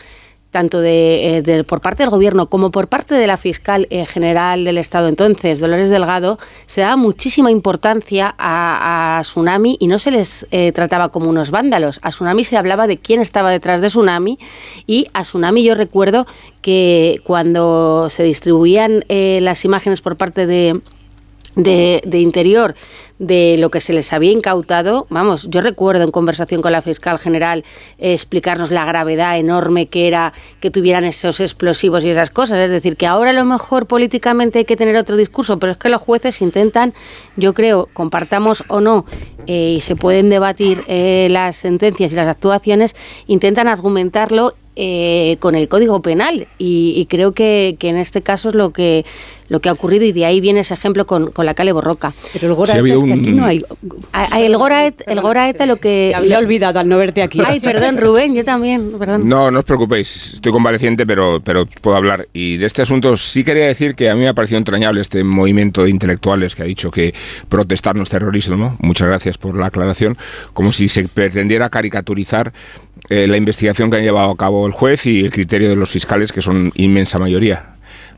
[0.52, 4.64] tanto eh, de, por parte del Gobierno como por parte de la fiscal eh, general
[4.64, 10.46] del Estado entonces, Dolores Delgado, se daba muchísima importancia a, Tsunami y no se les
[10.74, 12.00] trataba como unos vándalos.
[12.04, 14.38] A Tsunami se hablaba de quién estaba detrás de Tsunami
[14.86, 16.28] y a Tsunami yo recuerdo
[16.62, 20.80] que cuando se distribuían las imágenes por parte de
[21.56, 22.76] de, Interior
[23.20, 27.20] de lo que se les había incautado, vamos, yo recuerdo en conversación con la fiscal
[27.20, 27.64] general
[27.98, 32.60] eh, explicarnos la gravedad enorme que era que tuvieran esos explosivos y esas cosas.
[32.60, 35.78] Es decir, que ahora a lo mejor políticamente hay que tener otro discurso, pero es
[35.78, 36.94] que los jueces intentan,
[37.38, 39.06] yo creo, compartamos o no,
[39.48, 42.96] eh, y se pueden debatir eh, las sentencias y las actuaciones,
[43.28, 48.50] intentan argumentarlo eh, con el Código Penal y, y creo que, que, en este caso
[48.50, 49.06] es lo que
[49.50, 52.12] lo que ha ocurrido y de ahí viene ese ejemplo con, con la Cale Borroca.
[52.34, 53.64] Pero el Goraeta sí, es que aquí no hay...
[54.36, 56.10] El Goraeta, el Goraeta lo que...
[56.10, 57.40] Te había olvidado al no verte aquí.
[57.46, 59.28] Ay, perdón, Rubén, yo también, perdón.
[59.30, 62.28] No, no os preocupéis, estoy convaleciente, pero, pero puedo hablar.
[62.34, 65.24] Y de este asunto sí quería decir que a mí me ha parecido entrañable este
[65.24, 67.14] movimiento de intelectuales que ha dicho que
[67.48, 68.78] protestar no es terrorismo, ¿no?
[68.80, 70.18] Muchas gracias por la aclaración,
[70.54, 72.54] como si se pretendiera caricaturizar
[73.10, 75.92] eh, la investigación que han llevado a cabo el juez y el criterio de los
[75.92, 77.76] fiscales, que son inmensa mayoría.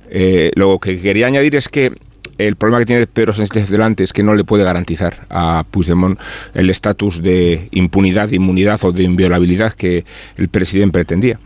[0.09, 1.91] Eh, lo que quería añadir es que
[2.37, 6.19] el problema que tiene Pedro Sánchez delante es que no le puede garantizar a Puigdemont
[6.53, 10.03] el estatus de impunidad, de inmunidad o de inviolabilidad que
[10.35, 11.39] el presidente pretendía.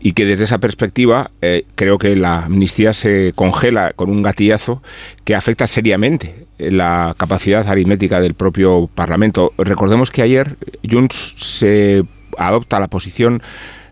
[0.00, 4.82] Y que desde esa perspectiva eh, creo que la amnistía se congela con un gatillazo
[5.24, 9.52] que afecta seriamente la capacidad aritmética del propio Parlamento.
[9.58, 10.56] Recordemos que ayer
[10.88, 12.04] Junts se
[12.38, 13.42] adopta la posición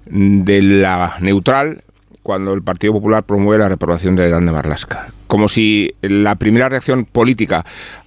[0.07, 1.83] de la neutral
[2.23, 5.13] cuando el Partido Popular promueve la reprobación de Dan de Marlasca.
[5.27, 7.65] Como si la primera reacción política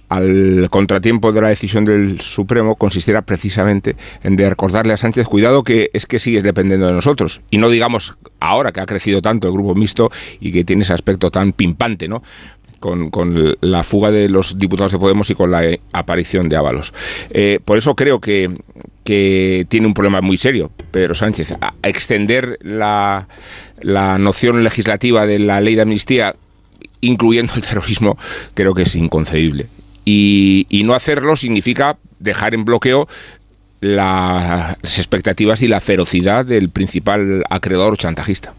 [0.08, 5.62] al contratiempo de la decisión del Supremo consistiera precisamente en de recordarle a Sánchez, cuidado
[5.62, 7.40] que es que sigues dependiendo de nosotros.
[7.50, 10.10] Y no digamos ahora que ha crecido tanto el grupo mixto
[10.40, 12.22] y que tiene ese aspecto tan pimpante, ¿no?
[12.80, 15.62] Con, con, la fuga de los diputados de Podemos y con la
[15.92, 16.92] aparición de Ábalos.
[17.30, 18.48] Eh, por eso creo que,
[19.08, 21.54] que, tiene un problema muy serio Pedro Sánchez.
[21.82, 23.26] Extender la,
[23.80, 26.36] la noción legislativa de la ley de amnistía,
[27.00, 28.18] incluyendo el terrorismo,
[28.52, 29.66] creo que es inconcebible.
[30.04, 33.08] Y, y no hacerlo significa dejar en bloqueo
[33.80, 38.52] la, las expectativas y la ferocidad del principal acreedor chantajista.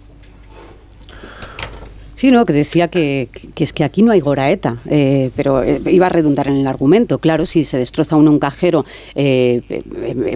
[2.20, 5.80] Sí, no, que decía que, que, es que aquí no hay Goraeta, eh, pero eh,
[5.86, 7.20] iba a redundar en el argumento.
[7.20, 8.84] Claro, si se destroza uno un cajero
[9.16, 9.62] eh,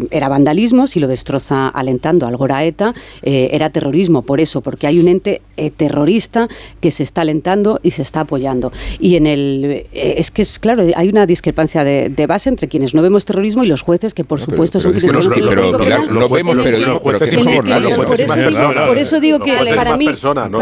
[0.10, 4.22] era vandalismo, si lo destroza alentando al Goraeta era terrorismo.
[4.22, 5.42] Por eso, porque hay un ente
[5.76, 6.48] terrorista
[6.80, 8.72] que se está alentando y se está apoyando.
[9.02, 9.86] Y en el.
[9.92, 13.62] es que es claro, hay una discrepancia de, de, base entre quienes no vemos terrorismo
[13.66, 17.66] y los jueces, que por no, supuesto pero, pero son quienes no vemos pero somos
[17.66, 18.88] nada.
[18.88, 20.08] Por eso digo que para mí.
[20.08, 20.16] No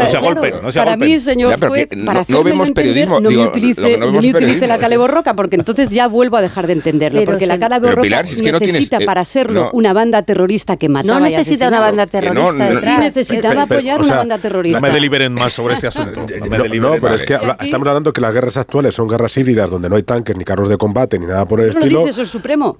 [0.08, 3.28] se golpen, no se Para mí señor ya, juez, no, para no vemos periodismo, no
[3.28, 6.42] digo, me utilice, no, no me utilice la cale borroca, porque entonces ya vuelvo a
[6.42, 8.98] dejar de entenderlo, Pero porque la cale Pero, borroca Pilar, si es que no necesita
[8.98, 9.70] tienes, eh, para serlo no.
[9.72, 12.96] una banda terrorista que mataba No y necesita una banda no, terrorista no, detrás.
[12.96, 14.80] Y necesitaba Pero, apoyar o sea, una banda terrorista.
[14.80, 16.20] No me deliberen más sobre este asunto.
[16.20, 17.20] No me No, deliberen no, pero más.
[17.20, 20.36] es que estamos hablando que las guerras actuales son guerras híbridas donde no hay tanques
[20.36, 21.98] ni carros de combate ni nada por el No lo estilo.
[22.00, 22.76] dice eso el Supremo.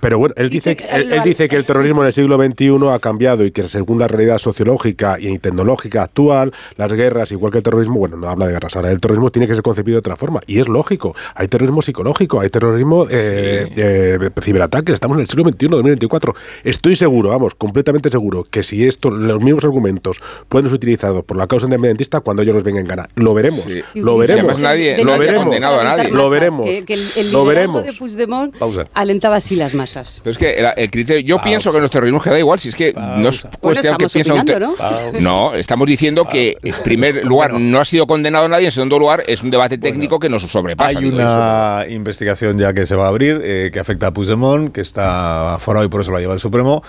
[0.00, 3.68] Pero, bueno, él dice que el terrorismo en el siglo XXI ha cambiado y que
[3.68, 8.28] según la realidad sociológica y tecnológica actual, las guerras, igual que el terrorismo, bueno, no
[8.28, 10.40] habla de guerras, ahora el terrorismo tiene que ser concebido de otra forma.
[10.46, 11.14] Y es lógico.
[11.34, 14.94] Hay terrorismo psicológico, hay terrorismo eh, eh, ciberataques.
[14.94, 16.34] Estamos en el siglo XXI, 2024.
[16.64, 21.36] Estoy seguro, vamos, completamente seguro, que si esto, los mismos argumentos pueden ser utilizados por
[21.36, 23.08] la causa independentista cuando ellos los vengan en gana.
[23.16, 23.62] Lo veremos.
[23.66, 23.82] Sí.
[23.94, 24.58] Lo veremos.
[24.58, 25.44] nadie- lo veremos.
[25.44, 26.04] condenado a nadie.
[26.04, 26.66] Masas, Lo veremos.
[26.66, 27.84] Que, que el, el Lo veremos.
[27.84, 28.86] de Puigdemont Pausa.
[28.94, 30.20] alentaba así las masas.
[30.22, 32.68] Pero es que el, el criterio, yo pienso que los terrorismos que da igual, si
[32.70, 34.74] es que no es cuestión que piensa un ¿no?
[35.20, 39.22] No, estamos diciendo que en primer lugar no ha sido condenado nadie, en segundo lugar
[39.26, 40.98] es un debate técnico que nos sobrepasa.
[40.98, 44.80] Hay una investigación ya que se va a abrir eh, que afecta a Puigdemont, que
[44.80, 46.82] está aforado y por eso la lleva el Supremo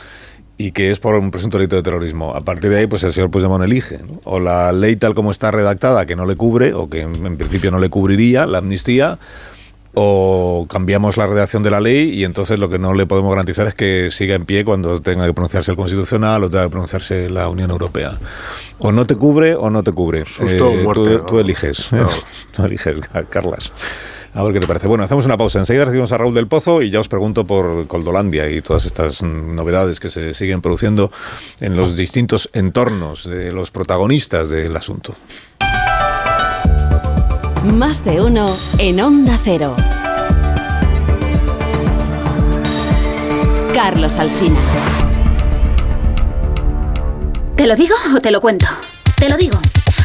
[0.57, 2.33] y que es por un presunto delito de terrorismo.
[2.33, 3.99] A partir de ahí, pues el señor Puigdemont elige.
[3.99, 4.21] ¿no?
[4.23, 7.37] O la ley tal como está redactada, que no le cubre, o que en, en
[7.37, 9.19] principio no le cubriría, la amnistía,
[9.95, 13.67] o cambiamos la redacción de la ley y entonces lo que no le podemos garantizar
[13.67, 17.29] es que siga en pie cuando tenga que pronunciarse el Constitucional o tenga que pronunciarse
[17.29, 18.17] la Unión Europea.
[18.79, 20.21] O no te cubre o no te cubre.
[20.21, 21.25] Eh, Susto o muerte, tú, ¿no?
[21.25, 21.91] tú eliges.
[21.95, 22.07] No.
[22.51, 22.97] tú eliges,
[23.29, 23.71] Carlas.
[24.35, 24.87] A ver qué te parece.
[24.87, 25.59] Bueno, hacemos una pausa.
[25.59, 29.23] Enseguida recibimos a Raúl del Pozo y ya os pregunto por Coldolandia y todas estas
[29.23, 31.09] novedades que se siguen produciendo
[31.61, 35.15] en los distintos entornos de los protagonistas del asunto.
[37.73, 39.75] Más de uno en Onda Cero.
[43.73, 44.59] Carlos Alsina.
[47.55, 48.67] ¿Te lo digo o te lo cuento?
[49.17, 49.59] Te lo digo.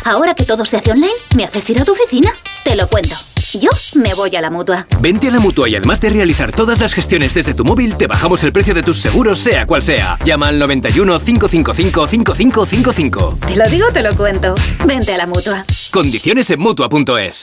[0.05, 2.32] Ahora que todo se hace online, ¿me haces ir a tu oficina?
[2.65, 3.15] Te lo cuento.
[3.61, 4.87] Yo me voy a la mutua.
[5.01, 8.07] Vente a la mutua y además de realizar todas las gestiones desde tu móvil, te
[8.07, 10.19] bajamos el precio de tus seguros, sea cual sea.
[10.24, 13.39] Llama al 91 555 5555.
[13.47, 14.55] Te lo digo o te lo cuento.
[14.87, 15.65] Vente a la mutua.
[15.91, 17.43] Condiciones en mutua.es.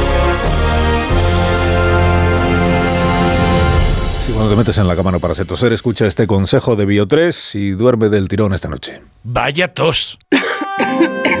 [4.41, 7.69] Cuando te metes en la cama no para toser, escucha este consejo de Bio3 y
[7.73, 8.99] duerme del tirón esta noche.
[9.23, 10.17] Vaya tos.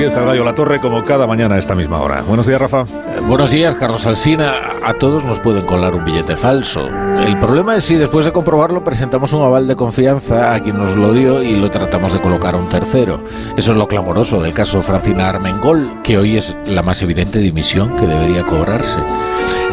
[0.00, 2.22] Aquí está el La Torre como cada mañana a esta misma hora.
[2.22, 2.82] Buenos días, Rafa.
[2.82, 4.54] Eh, buenos días, Carlos Alsina.
[4.82, 6.88] A todos nos pueden colar un billete falso.
[7.18, 10.96] El problema es si después de comprobarlo presentamos un aval de confianza a quien nos
[10.96, 13.20] lo dio y lo tratamos de colocar a un tercero.
[13.58, 17.94] Eso es lo clamoroso del caso Francina Armengol, que hoy es la más evidente dimisión
[17.96, 19.00] que debería cobrarse.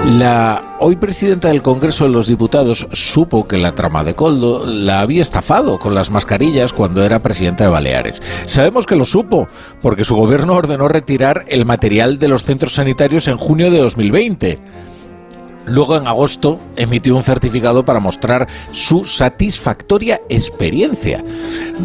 [0.06, 5.02] La hoy presidenta del Congreso de los Diputados supo que la trama de Coldo la
[5.02, 8.22] había estafado con las mascarillas cuando era presidenta de Baleares.
[8.46, 9.48] Sabemos que lo supo
[9.82, 14.60] porque su gobierno ordenó retirar el material de los centros sanitarios en junio de 2020.
[15.66, 21.24] Luego, en agosto, emitió un certificado para mostrar su satisfactoria experiencia.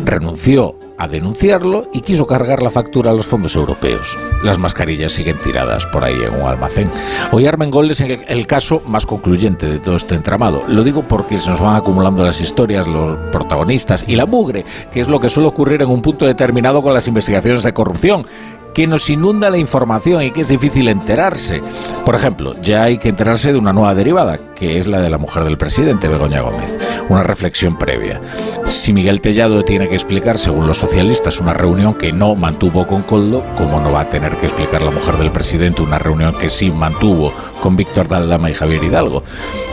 [0.05, 4.19] Renunció a denunciarlo y quiso cargar la factura a los fondos europeos.
[4.43, 6.91] Las mascarillas siguen tiradas por ahí en un almacén.
[7.31, 10.65] Hoy Armengol es el caso más concluyente de todo este entramado.
[10.69, 15.01] Lo digo porque se nos van acumulando las historias, los protagonistas y la mugre, que
[15.01, 18.27] es lo que suele ocurrir en un punto determinado con las investigaciones de corrupción
[18.75, 21.63] que nos inunda la información y que es difícil enterarse.
[22.05, 25.19] Por ejemplo, ya hay que enterarse de una nueva derivada, que es la de la
[25.19, 26.79] mujer del presidente, Begoña Gómez.
[27.09, 28.21] Una reflexión previa.
[28.67, 33.03] Si Miguel Tellado tiene que explicar, según los socialistas, una reunión que no mantuvo con
[33.03, 36.49] Coldo, ¿cómo no va a tener que explicar la mujer del presidente una reunión que
[36.49, 39.23] sí mantuvo con Víctor Daldama y Javier Hidalgo?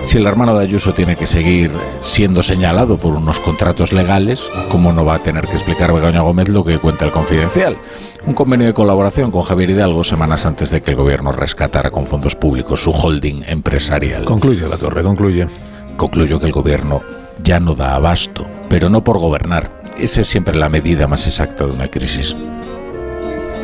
[0.04, 1.72] Si el hermano de Ayuso tiene que seguir
[2.02, 6.50] siendo señalado por unos contratos legales, ¿cómo no va a tener que explicar Begoña Gómez
[6.50, 7.78] lo que cuenta el confidencial?
[8.26, 12.06] Un convenio de colaboración con Javier Hidalgo semanas antes de que el gobierno rescatara con
[12.06, 14.26] fondos públicos su holding empresarial.
[14.26, 15.48] Concluye la torre, concluye.
[15.96, 17.02] Concluyo que el gobierno
[17.44, 19.70] ya no da abasto, pero no por gobernar.
[19.98, 22.36] Esa es siempre la medida más exacta de una crisis.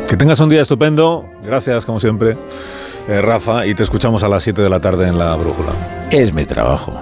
[0.09, 1.25] Que tengas un día estupendo.
[1.43, 2.37] Gracias, como siempre,
[3.07, 5.71] eh, Rafa, y te escuchamos a las 7 de la tarde en la brújula.
[6.11, 6.93] Es mi trabajo.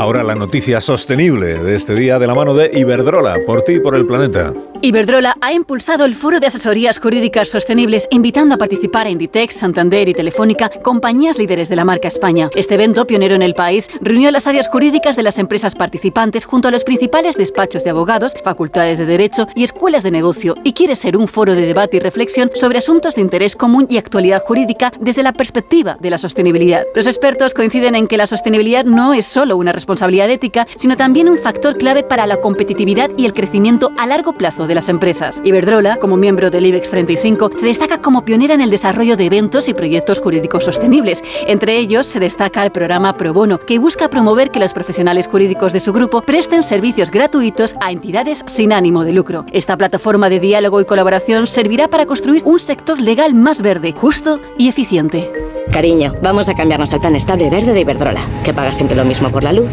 [0.00, 3.80] Ahora la noticia sostenible de este día de la mano de Iberdrola, por ti y
[3.80, 4.54] por el planeta.
[4.80, 10.08] Iberdrola ha impulsado el Foro de Asesorías Jurídicas Sostenibles, invitando a participar a Inditex, Santander
[10.08, 12.48] y Telefónica, compañías líderes de la marca España.
[12.54, 16.68] Este evento, pionero en el país, reunió las áreas jurídicas de las empresas participantes junto
[16.68, 20.96] a los principales despachos de abogados, facultades de derecho y escuelas de negocio, y quiere
[20.96, 24.94] ser un foro de debate y reflexión sobre asuntos de interés común y actualidad jurídica
[24.98, 26.84] desde la perspectiva de la sostenibilidad.
[26.94, 29.89] Los expertos coinciden en que la sostenibilidad no es solo una responsabilidad
[30.30, 34.66] ética, sino también un factor clave para la competitividad y el crecimiento a largo plazo
[34.66, 35.40] de las empresas.
[35.44, 39.68] Iberdrola, como miembro del IBEX 35, se destaca como pionera en el desarrollo de eventos
[39.68, 41.22] y proyectos jurídicos sostenibles.
[41.46, 45.72] Entre ellos se destaca el programa Pro Bono, que busca promover que los profesionales jurídicos
[45.72, 49.44] de su grupo presten servicios gratuitos a entidades sin ánimo de lucro.
[49.52, 54.40] Esta plataforma de diálogo y colaboración servirá para construir un sector legal más verde, justo
[54.58, 55.30] y eficiente.
[55.72, 59.30] Cariño, vamos a cambiarnos al plan estable verde de Iberdrola, que paga siempre lo mismo
[59.30, 59.72] por la luz,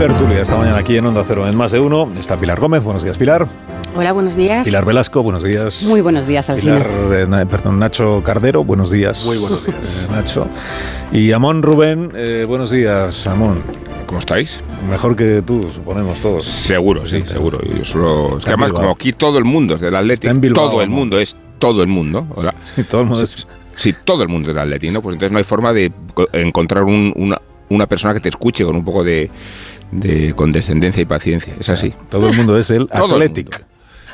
[0.00, 2.82] Tertulia esta mañana aquí en Onda Cero en Más de Uno está Pilar Gómez.
[2.82, 3.46] Buenos días, Pilar.
[3.94, 4.64] Hola, buenos días.
[4.64, 5.82] Pilar Velasco, buenos días.
[5.82, 6.78] Muy buenos días, Alcina.
[6.82, 9.22] Pilar, eh, perdón, Nacho Cardero, buenos días.
[9.26, 9.76] Muy buenos días.
[10.08, 10.48] Eh, Nacho.
[11.12, 13.62] Y Amón Rubén, eh, buenos días, Amón.
[14.06, 14.62] ¿Cómo estáis?
[14.88, 16.46] Mejor que tú, suponemos todos.
[16.46, 17.60] Seguro, sí, seguro.
[17.60, 20.88] Yo solo, es que además, como aquí todo el mundo es del Atlético, todo el
[20.88, 22.26] mundo es todo el mundo.
[22.64, 23.26] Sí, todo el mundo.
[23.26, 23.44] Si,
[23.76, 25.02] si todo el mundo es del Atleti, ¿no?
[25.02, 28.64] Pues entonces no hay forma de co- encontrar un- una, una persona que te escuche
[28.64, 29.30] con un poco de,
[29.92, 31.54] de condescendencia y paciencia.
[31.58, 31.94] Es así.
[32.10, 33.64] Todo el mundo es el Athletic.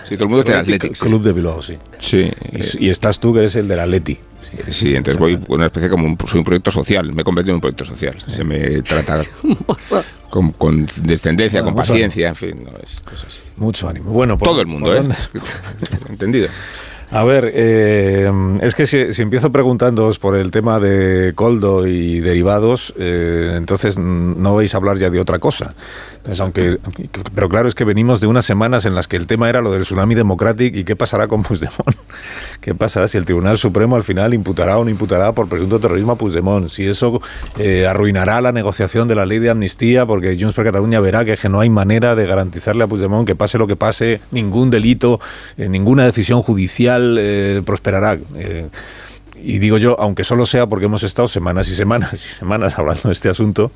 [0.08, 0.94] Sí, todo el mundo es del Athletic.
[0.94, 1.04] sí.
[1.04, 1.76] Club de Bilbao, sí.
[1.98, 2.30] Sí.
[2.52, 4.18] Y, y estás tú que eres el del Atleti.
[4.70, 7.56] Sí, entonces voy una especie como un, soy un proyecto social, me he convertido en
[7.56, 8.14] un proyecto social.
[8.28, 9.22] Se me trata
[10.30, 13.40] con, con descendencia, Bueno, con paciencia, en fin, no, es, es así.
[13.56, 14.12] Mucho ánimo.
[14.12, 15.16] Bueno, por- Todo el mundo, por ¿eh?
[16.10, 16.46] Entendido.
[17.10, 18.30] A ver, eh,
[18.62, 23.96] es que si, si empiezo preguntándoos por el tema de Coldo y derivados, eh, entonces
[23.96, 25.74] no vais a hablar ya de otra cosa.
[26.16, 26.78] Entonces, aunque,
[27.34, 29.70] pero claro, es que venimos de unas semanas en las que el tema era lo
[29.70, 31.96] del tsunami democratic y qué pasará con Puigdemont.
[32.60, 36.12] ¿Qué pasará si el Tribunal Supremo al final imputará o no imputará por presunto terrorismo
[36.12, 36.68] a Puigdemont?
[36.68, 37.22] Si eso
[37.58, 41.36] eh, arruinará la negociación de la ley de amnistía porque Junts per Cataluña verá que,
[41.36, 45.20] que no hay manera de garantizarle a Puigdemont que pase lo que pase, ningún delito,
[45.56, 48.18] eh, ninguna decisión judicial eh, prosperará.
[48.36, 48.68] Eh,
[49.38, 53.02] y digo yo, aunque solo sea porque hemos estado semanas y semanas y semanas hablando
[53.04, 53.70] de este asunto,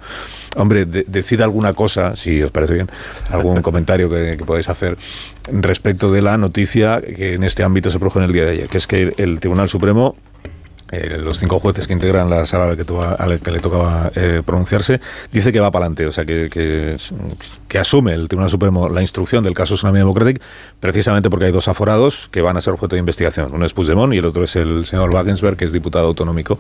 [0.57, 2.89] hombre, de- decid alguna cosa, si os parece bien,
[3.29, 4.97] algún comentario que, que podáis hacer
[5.53, 8.69] respecto de la noticia que en este ámbito se produjo en el día de ayer,
[8.69, 10.17] que es que el Tribunal Supremo
[10.91, 13.51] eh, los cinco jueces que integran la sala a la que, toca- a la que
[13.51, 15.01] le tocaba eh, pronunciarse,
[15.33, 16.97] dice que va para adelante, o sea, que
[17.79, 20.41] asume el Tribunal Supremo la instrucción del caso Tsunami Democratic,
[20.81, 23.51] precisamente porque hay dos aforados que van a ser objeto de investigación.
[23.53, 26.59] Uno es Puigdemont y el otro es el señor Wagensberg, que es diputado autonómico,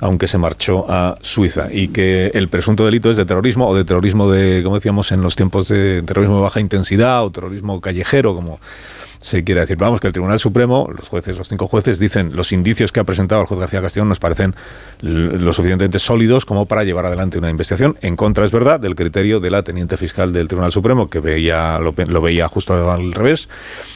[0.00, 1.68] aunque se marchó a Suiza.
[1.72, 5.22] Y que el presunto delito es de terrorismo o de terrorismo de, como decíamos, en
[5.22, 8.58] los tiempos de terrorismo de baja intensidad o terrorismo callejero, como
[9.20, 9.76] se quiere decir.
[9.76, 13.04] Vamos, que el Tribunal Supremo, los jueces, los cinco jueces, dicen los indicios que ha
[13.04, 14.54] presentado el juez García Castellón nos parecen
[15.00, 17.96] lo suficientemente sólidos como para llevar adelante una investigación.
[18.00, 21.78] En contra, es verdad, del criterio de la teniente fiscal del Tribunal Supremo, que veía
[21.78, 23.48] lo veía justo al revés,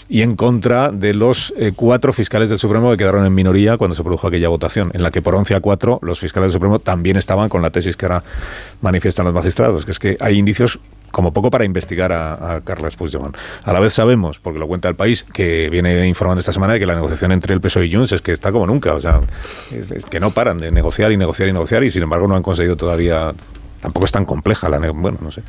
[0.08, 3.94] y en contra de los eh, cuatro fiscales del Supremo que quedaron en minoría cuando
[3.94, 6.78] se produjo aquella votación, en la que por 11 a 4 los fiscales del Supremo
[6.78, 8.22] también estaban con la tesis que ahora
[8.80, 10.78] manifiestan los magistrados, que es que hay indicios
[11.12, 13.36] como poco para investigar a, a Carles Puigdemont.
[13.62, 16.80] A la vez sabemos, porque lo cuenta el país, que viene informando esta semana de
[16.80, 19.20] que la negociación entre el PSOE y Junts es que está como nunca, o sea,
[19.72, 22.34] es- es que no paran de negociar y negociar y negociar y sin embargo no
[22.34, 23.32] han conseguido todavía
[23.82, 25.42] tampoco es tan compleja la bueno, no sé,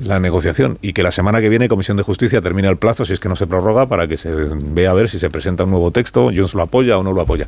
[0.00, 3.12] la negociación y que la semana que viene Comisión de Justicia termina el plazo si
[3.12, 5.70] es que no se prorroga para que se vea a ver si se presenta un
[5.70, 7.46] nuevo texto, Junts lo apoya o no lo apoya.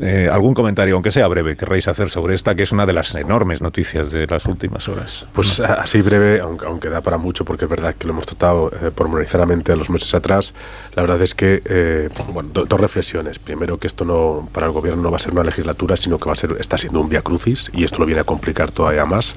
[0.00, 3.14] Eh, algún comentario, aunque sea breve, querréis hacer sobre esta que es una de las
[3.14, 5.26] enormes noticias de las últimas horas.
[5.32, 8.70] Pues así breve, aunque, aunque da para mucho, porque es verdad que lo hemos tratado
[8.70, 10.54] eh, pormenorizadamente los meses atrás,
[10.94, 13.38] la verdad es que, eh, bueno, do- dos reflexiones.
[13.38, 16.26] Primero, que esto no para el gobierno no va a ser una legislatura, sino que
[16.26, 19.04] va a ser, está siendo un vía crucis, y esto lo viene a complicar todavía
[19.04, 19.34] más.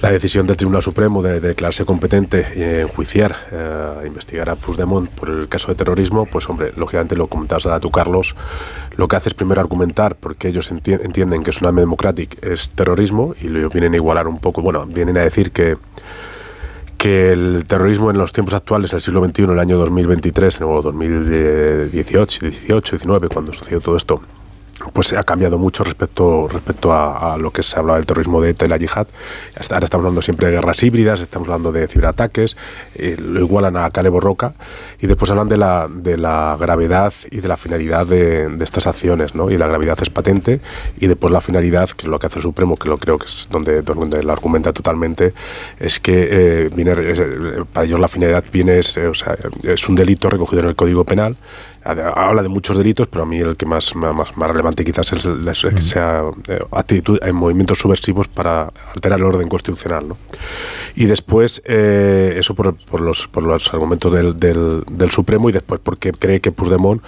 [0.00, 5.08] La decisión del Tribunal Supremo de, de declararse competente eh, enjuiciar, eh, investigar a Puigdemont
[5.10, 8.34] por el caso de terrorismo, pues hombre, lógicamente lo comentabas ahora tú, Carlos,
[8.96, 13.36] lo que hace es primero argumentar porque ellos enti- entienden que Tsunami Democratic es terrorismo
[13.40, 15.76] y lo vienen a igualar un poco, bueno, vienen a decir que
[16.98, 20.60] que el terrorismo en los tiempos actuales, en el siglo XXI, en el año 2023,
[20.60, 24.20] o 2018, 18, 19, cuando sucedió todo esto,
[24.92, 28.66] pues ha cambiado mucho respecto respecto a, lo que se hablaba del terrorismo de ETA
[28.66, 29.06] y la yihad.
[29.70, 32.56] Ahora estamos hablando siempre de guerras híbridas, estamos hablando de ciberataques,
[32.94, 34.52] eh, lo igualan a Calebo Roca
[35.00, 39.34] y después hablan de la, de la gravedad y de la finalidad de, estas acciones,
[39.34, 39.50] ¿no?
[39.50, 40.60] Y la gravedad es patente
[40.98, 43.26] y después la finalidad, que es lo que hace el Supremo, que lo creo que
[43.26, 45.34] es donde, donde lo argumenta totalmente,
[45.78, 50.68] es que eh, eh, para ellos la finalidad viene, es, es un delito recogido en
[50.68, 51.36] el Código Penal
[51.84, 55.24] habla de muchos delitos, pero a mí el que más, más, más relevante quizás es
[55.24, 60.08] el, es el que sea eh, actitud en movimientos subversivos para alterar el orden constitucional.
[60.08, 60.16] ¿no?
[60.94, 65.52] Y después, eh, eso por, por, los, por los argumentos del, del, del, Supremo y
[65.52, 67.02] después porque cree que Puigdemont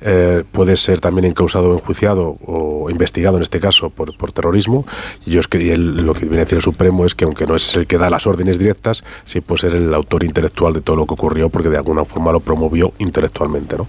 [0.00, 4.86] eh, puede ser también encausado enjuiciado o investigado en este caso por, por terrorismo.
[5.26, 7.46] Y yo es que él, lo que viene a decir el Supremo es que aunque
[7.46, 10.80] no es el que da las órdenes directas, sí puede ser el autor intelectual de
[10.80, 13.76] todo lo que ocurrió porque de alguna forma lo promovió intelectualmente.
[13.76, 13.86] ¿no?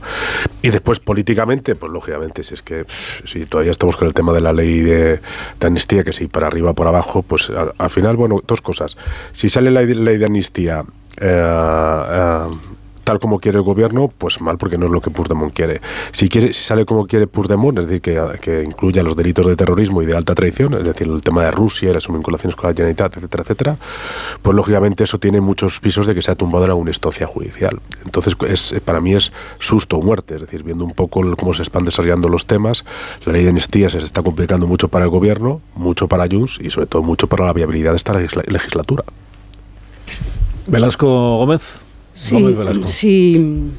[0.62, 2.86] Y después políticamente, pues lógicamente, si es que
[3.26, 5.20] si todavía estamos con el tema de la ley de,
[5.60, 8.98] de amnistía, que si para arriba por abajo, pues al, al, final, bueno, dos cosas.
[9.32, 10.84] Si sale la ley de amnistía...
[11.18, 12.48] Eh, eh,
[13.04, 15.82] tal como quiere el gobierno, pues mal porque no es lo que Puigdemont quiere.
[16.12, 19.56] Si quiere, si sale como quiere Puigdemont, es decir, que, que incluya los delitos de
[19.56, 22.74] terrorismo y de alta traición, es decir, el tema de Rusia las vinculaciones con la
[22.74, 23.78] Generalitat, etcétera, etcétera,
[24.42, 27.80] pues lógicamente eso tiene muchos pisos de que se ha tumbado en alguna instancia judicial.
[28.06, 31.64] Entonces, es, para mí es susto o muerte, es decir, viendo un poco cómo se
[31.64, 32.86] están desarrollando los temas,
[33.26, 36.70] la ley de amnistía se está complicando mucho para el gobierno, mucho para Junts y
[36.70, 39.04] sobre todo mucho para la viabilidad de esta legislatura.
[40.68, 41.91] Velasco Gómez.
[42.14, 42.56] Sí,
[42.86, 43.72] sí,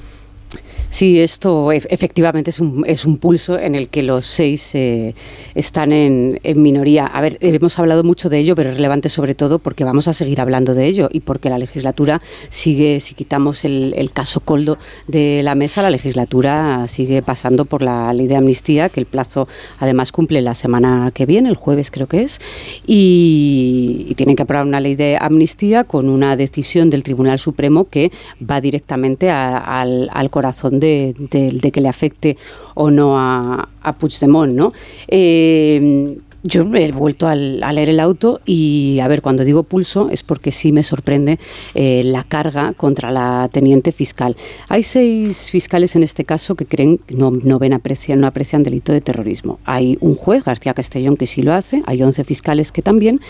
[0.93, 5.15] Sí, esto efectivamente es un, es un pulso en el que los seis eh,
[5.55, 7.07] están en, minoría.
[7.07, 10.13] A ver, hemos hablado mucho de ello, pero es relevante sobre todo porque vamos a
[10.13, 12.21] seguir hablando de ello y porque la legislatura
[12.51, 14.77] sigue, si quitamos el, caso Coldo
[15.09, 19.49] de la mesa, la legislatura sigue pasando por la ley de amnistía, que el plazo
[19.81, 22.39] además cumple la semana que viene, el jueves creo que es,
[22.87, 28.13] y, tienen que aprobar una ley de amnistía con una decisión del Tribunal Supremo que
[28.39, 32.37] va directamente al, al corazón de, que le afecte
[32.75, 34.73] o no a, a Puigdemont, ¿no?
[35.09, 40.25] Eh, yo he vuelto a leer el auto y, a ver, cuando digo pulso es
[40.25, 41.39] porque sí me sorprende
[41.75, 44.37] eh, la carga contra la teniente fiscal.
[44.69, 48.93] Hay seis fiscales en este caso que creen no, no, ven, aprecian, no aprecian delito
[48.93, 49.61] de terrorismo.
[49.65, 53.21] Hay un juez, García Castellón, que sí lo hace, hay 11 fiscales que también,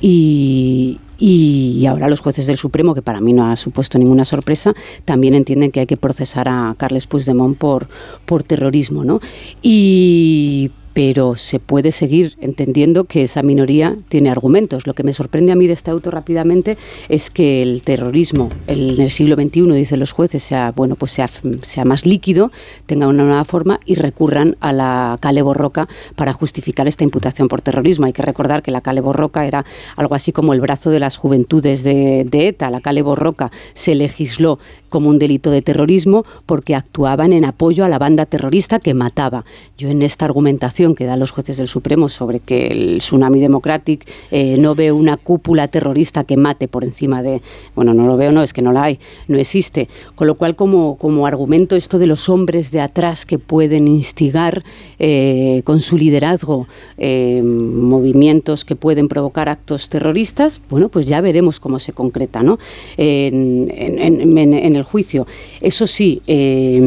[0.00, 4.74] y, y ahora los jueces del Supremo, que para mí no ha supuesto ninguna sorpresa,
[5.04, 7.88] también entienden que hay que procesar a Carles Puigdemont por,
[8.26, 9.04] por terrorismo.
[9.04, 9.20] ¿no?
[9.62, 14.86] Y pero se puede seguir entendiendo que esa minoría tiene argumentos.
[14.86, 19.00] Lo que me sorprende a mí de este auto rápidamente es que el terrorismo en
[19.00, 21.28] el siglo XXI, dicen los jueces, sea, bueno, pues sea,
[21.62, 22.52] sea más líquido,
[22.86, 27.60] tenga una nueva forma y recurran a la Cale Borroca para justificar esta imputación por
[27.60, 28.06] terrorismo.
[28.06, 29.64] Hay que recordar que la Cale Borroca era
[29.96, 32.70] algo así como el brazo de las juventudes de, de ETA.
[32.70, 34.60] La Cale Borroca se legisló
[34.94, 39.44] como un delito de terrorismo porque actuaban en apoyo a la banda terrorista que mataba.
[39.76, 44.08] Yo en esta argumentación que dan los jueces del Supremo sobre que el Tsunami Democratic
[44.30, 47.42] eh, no ve una cúpula terrorista que mate por encima de...
[47.74, 49.88] Bueno, no lo veo, no, es que no la hay, no existe.
[50.14, 54.62] Con lo cual, como, como argumento esto de los hombres de atrás que pueden instigar
[55.00, 56.68] eh, con su liderazgo
[56.98, 62.60] eh, movimientos que pueden provocar actos terroristas, bueno, pues ya veremos cómo se concreta, ¿no?
[62.96, 65.26] En, en el juicio.
[65.60, 66.80] Eso sí, eh,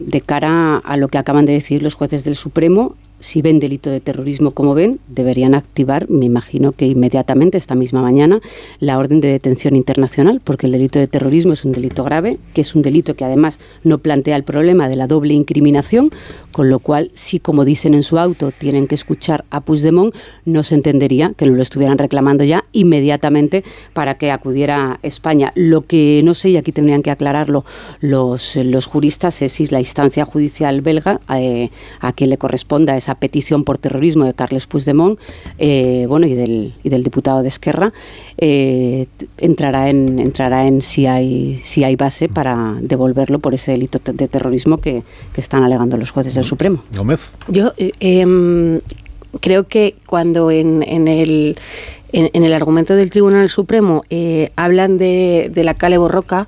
[0.00, 3.88] de cara a lo que acaban de decir los jueces del Supremo, si ven delito
[3.88, 8.40] de terrorismo como ven, deberían activar, me imagino que inmediatamente, esta misma mañana,
[8.80, 12.60] la orden de detención internacional, porque el delito de terrorismo es un delito grave, que
[12.60, 16.10] es un delito que además no plantea el problema de la doble incriminación,
[16.52, 20.14] con lo cual, si como dicen en su auto, tienen que escuchar a Puigdemont,
[20.44, 23.64] no se entendería que no lo estuvieran reclamando ya inmediatamente
[23.94, 25.50] para que acudiera España.
[25.54, 27.64] Lo que no sé, y aquí tendrían que aclararlo
[28.00, 31.70] los, los juristas, es si la instancia judicial belga eh,
[32.00, 35.18] a quien le corresponda esa petición por terrorismo de Carles Puigdemont
[35.58, 37.92] eh, bueno, y, del, y del diputado de Esquerra
[38.38, 39.06] eh,
[39.38, 44.28] entrará en entrará en si hay si hay base para devolverlo por ese delito de
[44.28, 45.02] terrorismo que,
[45.36, 46.82] están alegando los jueces del Supremo.
[46.96, 47.32] Gómez.
[47.48, 48.80] Yo eh, em,
[49.40, 51.56] creo que cuando en, en el
[52.12, 54.04] en, el argumento del Tribunal Supremo
[54.54, 56.46] hablan de, de la Cale Borroca,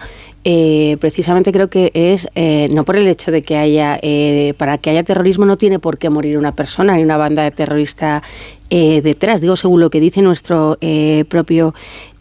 [0.49, 4.79] eh, precisamente creo que es eh, no por el hecho de que haya, eh, para
[4.79, 8.23] que haya terrorismo no tiene por qué morir una persona ni una banda de terrorista
[8.71, 10.77] detrás, digo según lo que dice nuestro
[11.29, 11.75] propio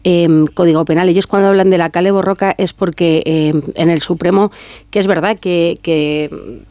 [0.08, 1.08] Em, Código Penal.
[1.08, 4.52] Ellos cuando hablan de la Cale Borroca es porque em, en el Supremo,
[4.88, 5.80] que es verdad que,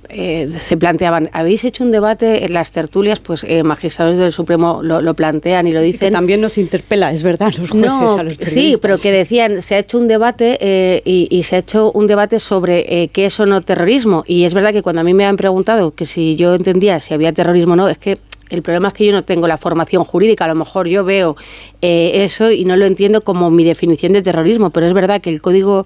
[0.07, 4.80] eh, se planteaban, habéis hecho un debate en las tertulias, pues eh, magistrados del Supremo
[4.82, 6.14] lo, plantean y lo dicen.
[6.14, 8.53] también nos interpela, es verdad, los jueces a los periodistas.
[8.53, 11.91] Sí, pero que decían, se ha hecho un debate eh, y, y, se ha hecho
[11.91, 14.24] un debate sobre qué es o no terrorismo.
[14.26, 17.14] Y es verdad que cuando a mí me han preguntado que si yo entendía si
[17.14, 18.18] había terrorismo o no, es que
[18.49, 21.35] el problema es que yo no tengo la formación jurídica, a lo mejor yo veo
[21.81, 25.31] eh, eso y no lo entiendo como mi definición de terrorismo, pero es verdad que
[25.31, 25.85] el Código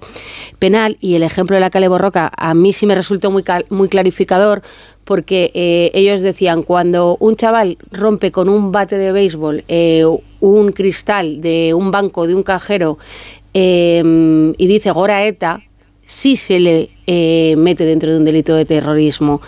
[0.58, 3.88] Penal y el ejemplo de la Cale Borroca a mí sí me resultó muy, muy
[3.88, 4.62] clarificador
[5.04, 10.04] porque eh, ellos decían, cuando un chaval rompe con un bate de béisbol eh,
[10.40, 12.98] un cristal de un banco, de un cajero,
[13.52, 15.60] y dice Gora ETA,
[16.04, 16.90] sí se le
[17.56, 19.40] mete dentro de un delito de terrorismo.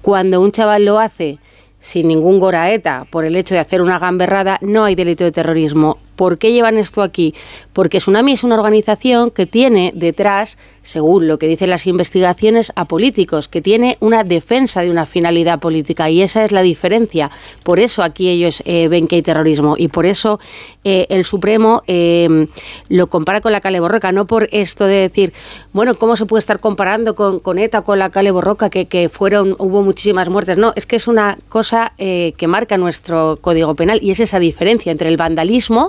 [0.00, 1.38] Cuando un chaval lo hace
[1.80, 5.98] sin ningún goraeta por el hecho de hacer una gamberrada, no hay delito de terrorismo.
[6.14, 7.34] ¿Por qué llevan esto aquí?
[7.72, 12.86] Porque Tsunami es una organización que tiene detrás, según lo que dicen las investigaciones, a
[12.86, 17.30] políticos, que tiene una defensa de una finalidad política y esa es la diferencia.
[17.62, 20.40] Por eso aquí ellos eh, ven que hay terrorismo y por eso
[20.84, 22.46] eh, el Supremo eh,
[22.88, 25.32] lo compara con la Cale Borroca, no por esto de decir,
[25.72, 29.54] bueno, ¿cómo se puede estar comparando con, con ETA, con la Cale Borroca, que, fueron,
[29.58, 30.58] hubo muchísimas muertes?
[30.58, 34.90] No, es que es una cosa que marca nuestro Código Penal y es esa diferencia
[34.92, 35.88] entre el vandalismo,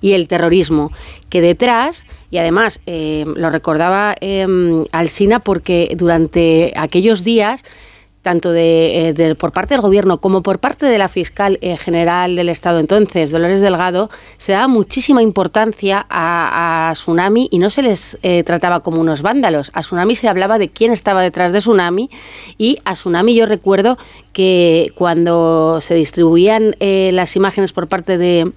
[0.00, 0.92] y el terrorismo,
[1.28, 4.46] que detrás, y además eh, lo recordaba eh,
[4.92, 7.64] Alsina porque durante aquellos días
[8.22, 12.34] tanto de, eh, por parte del Gobierno como por parte de la fiscal eh, general
[12.34, 18.18] del Estado entonces, Dolores Delgado, se daba muchísima importancia a, Tsunami y no se les
[18.44, 19.70] trataba como unos vándalos.
[19.74, 22.08] A Tsunami se hablaba de quién estaba detrás de Tsunami
[22.58, 23.96] y a Tsunami yo recuerdo
[24.32, 28.50] que cuando se distribuían las imágenes por parte de,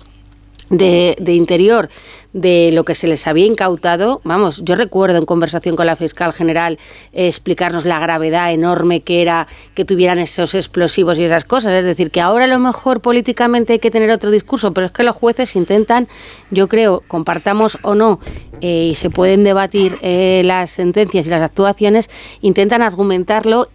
[0.71, 1.89] de, de Interior
[2.34, 6.31] de lo que se les había incautado, vamos, yo recuerdo en conversación con la fiscal
[6.31, 6.77] general
[7.11, 11.73] eh, explicarnos la gravedad enorme que era que tuvieran esos explosivos y esas cosas.
[11.73, 14.93] Es decir, que ahora a lo mejor políticamente hay que tener otro discurso, pero es
[14.93, 16.07] que los jueces intentan,
[16.51, 18.19] yo creo, compartamos o no,
[18.61, 22.10] eh, y se pueden debatir eh, las sentencias y las actuaciones,
[22.41, 23.69] intentan argumentarlo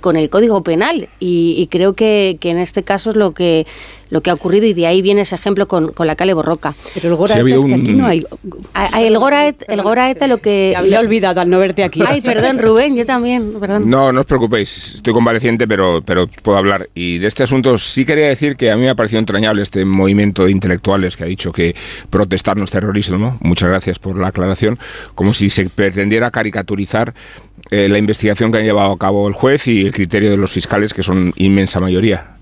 [0.00, 3.66] con el Código Penal y, creo que, que, en este caso es lo que
[4.10, 6.74] lo que ha ocurrido y de ahí viene ese ejemplo con, con la Cale Borroca.
[6.94, 8.24] Pero el Goraeta es que aquí no hay...
[8.98, 10.70] el, Goraeta, el Goraeta lo que...
[10.72, 12.02] Te había olvidado al no verte aquí.
[12.06, 13.88] Ay, perdón, Rubén, yo también, perdón.
[13.88, 16.88] No, no os preocupéis, estoy convaleciente, pero, pero puedo hablar.
[16.94, 19.84] Y de este asunto sí quería decir que a mí me ha parecido entrañable este
[19.84, 21.74] movimiento de intelectuales que ha dicho que
[22.10, 23.38] protestar no es terrorismo.
[23.40, 24.78] Muchas gracias por la aclaración.
[25.14, 27.14] Como si se pretendiera caricaturizar
[27.70, 30.52] eh, la investigación que han llevado a cabo el juez y el criterio de los
[30.52, 32.36] fiscales, que son inmensa mayoría.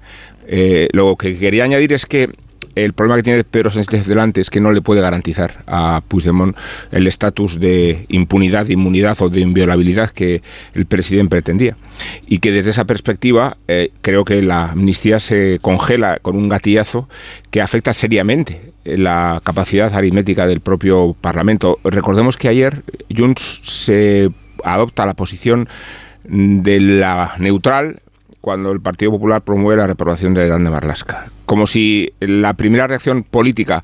[0.46, 2.30] Eh, lo que quería añadir es que
[2.74, 6.56] el problema que tiene Pedro Sánchez delante es que no le puede garantizar a Puigdemont
[6.90, 10.42] el estatus de impunidad, de inmunidad o de inviolabilidad que
[10.74, 11.76] el presidente pretendía.
[12.26, 17.08] Y que desde esa perspectiva eh, creo que la amnistía se congela con un gatillazo
[17.50, 21.78] que afecta seriamente la capacidad aritmética del propio Parlamento.
[21.84, 22.82] Recordemos que ayer
[23.14, 24.30] Junts se
[24.64, 25.68] adopta la posición
[26.24, 28.00] de la neutral
[28.40, 31.30] cuando el Partido Popular promueve la reprobación de Grande Marlasca.
[31.46, 33.82] Como si la primera reacción política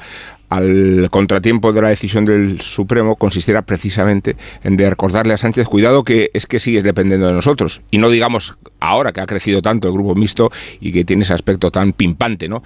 [0.51, 6.05] al contratiempo de la decisión del Supremo consistiera precisamente en de recordarle a Sánchez, cuidado
[6.05, 7.81] que es que sigues dependiendo de nosotros.
[7.91, 10.51] Y no digamos ahora que ha crecido tanto el grupo mixto
[10.81, 12.63] y que tiene ese aspecto tan pimpante, ¿no?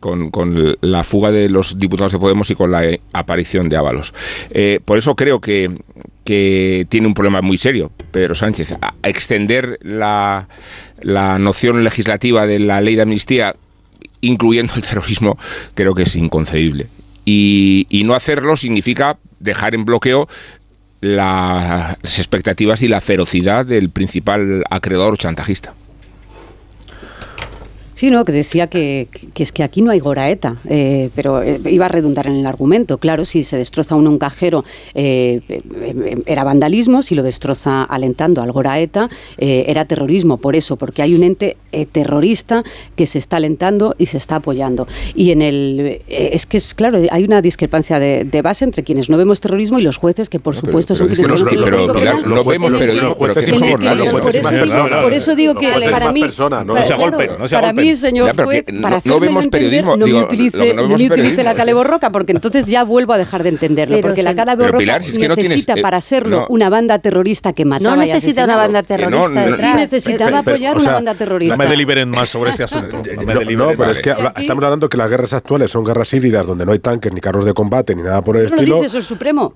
[0.00, 2.82] Con, la fuga de los diputados de Podemos y con la
[3.12, 4.14] aparición de Ábalos.
[4.50, 5.70] Eh, por eso creo que,
[6.24, 8.76] tiene un problema muy serio Pedro Sánchez.
[9.02, 10.46] Extender la
[11.02, 13.56] la noción legislativa de la ley de amnistía,
[14.20, 15.38] incluyendo el terrorismo,
[15.74, 16.88] creo que es inconcebible.
[17.24, 20.28] Y, no hacerlo significa dejar en bloqueo
[21.00, 25.74] las expectativas y la ferocidad del principal acreedor chantajista.
[28.00, 31.84] Sí, no, que decía que, es que aquí no hay Goraeta, eh, pero eh, iba
[31.84, 32.96] a redundar en el argumento.
[32.96, 34.64] Claro, si se destroza uno un cajero
[34.94, 35.42] eh,
[36.24, 40.38] era vandalismo, si lo destroza alentando al Goraeta era terrorismo.
[40.38, 41.58] Por eso, porque hay un ente
[41.92, 42.64] terrorista
[42.96, 44.88] que se está alentando y se está apoyando.
[45.14, 49.18] Y en el es que es claro, hay una discrepancia de, base entre quienes no
[49.18, 52.72] vemos terrorismo y los jueces que por supuesto son quienes no, pero, pero, no vemos
[52.72, 55.02] pero somos nada.
[55.02, 56.12] Por eso digo que para
[57.74, 59.96] mí, mí señor juez, para no, vemos periodismo.
[59.96, 64.00] No me utilice, no, utilice la caleborroca, porque entonces ya vuelvo a dejar de entenderlo.
[64.00, 67.96] porque la caleborroca necesita eh, para serlo una banda terrorista que mataba.
[67.96, 69.74] No necesita una banda terrorista detrás.
[69.76, 71.56] necesitaba apoyar una banda terrorista.
[71.56, 73.02] No me deliberen más sobre este asunto.
[73.10, 76.46] No, me deliberen pero es que estamos hablando que las guerras actuales son guerras híbridas
[76.46, 78.62] donde no hay tanques ni carros de combate ni nada por el estilo.
[78.62, 79.54] No dice eso el Supremo.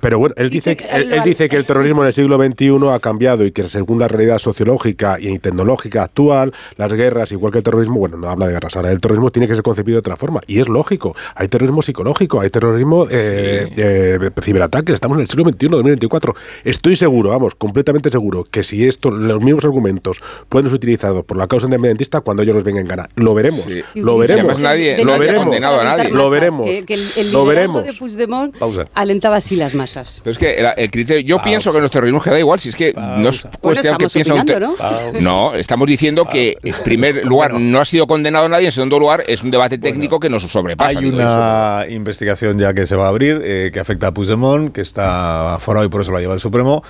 [0.00, 3.44] Pero, bueno, él dice, él dice que el terrorismo en el siglo XXI ha cambiado
[3.44, 7.75] y que según la realidad sociológica y tecnológica actual, las guerras, igual que el terrorismo,
[7.88, 10.40] bueno, no habla de guerras, ahora el terrorismo tiene que ser concebido de otra forma.
[10.46, 15.44] Y es lógico, hay terrorismo psicológico, hay terrorismo eh, eh, ciberataques, estamos en el siglo
[15.44, 16.34] XXI, 2024.
[16.64, 21.36] Estoy seguro, vamos, completamente seguro, que si esto, los mismos argumentos pueden ser utilizados por
[21.36, 23.08] la causa independentista cuando ellos nos vengan en gana.
[23.16, 24.58] Lo veremos, lo veremos.
[24.58, 26.10] nadie, lo veremos, a nadie.
[26.10, 26.66] Lo veremos.
[26.86, 27.84] Que, el, lo veremos.
[27.84, 28.54] de Puigdemont
[28.94, 30.20] alentaba así las masas.
[30.22, 32.92] Pero es que el, criterio, yo pienso que los terrorismos queda igual, si es que
[32.94, 34.76] no es cuestión que piensa ¿no?
[35.20, 39.24] no, estamos diciendo que en primer lugar no ha sido condenado nadie, en segundo lugar
[39.26, 40.98] es un debate técnico que nos sobrepasa.
[40.98, 44.80] Hay una investigación ya que se va a abrir eh, que afecta a Puigdemont, que
[44.80, 46.82] está aforado y por eso la lleva el Supremo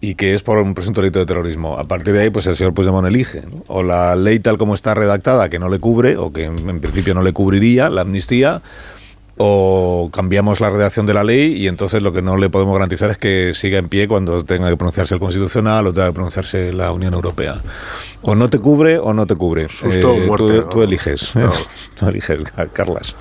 [0.00, 1.78] y que es por un presunto delito de terrorismo.
[1.78, 3.42] A partir de ahí, pues el señor Puigdemont elige.
[3.66, 7.14] O la ley tal como está redactada, que no le cubre, o que en principio
[7.14, 8.62] no le cubriría, la amnistía,
[9.42, 13.10] o cambiamos la redacción de la ley y entonces lo que no le podemos garantizar
[13.10, 16.74] es que siga en pie cuando tenga que pronunciarse el Constitucional o tenga que pronunciarse
[16.74, 17.56] la Unión Europea.
[18.20, 19.62] O no te cubre o no te cubre.
[19.84, 20.02] Eh,
[20.70, 21.32] tú, eliges.
[21.98, 22.40] tú eliges,
[22.74, 23.16] Carlas.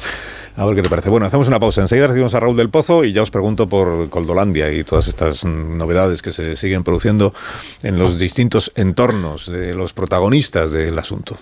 [0.57, 1.09] A ver qué te parece.
[1.09, 1.79] Bueno, hacemos una pausa.
[1.79, 5.45] Enseguida recibimos a Raúl del Pozo y ya os pregunto por Coldolandia y todas estas
[5.45, 7.33] novedades que se siguen produciendo
[7.81, 11.37] en los distintos entornos de los protagonistas del asunto.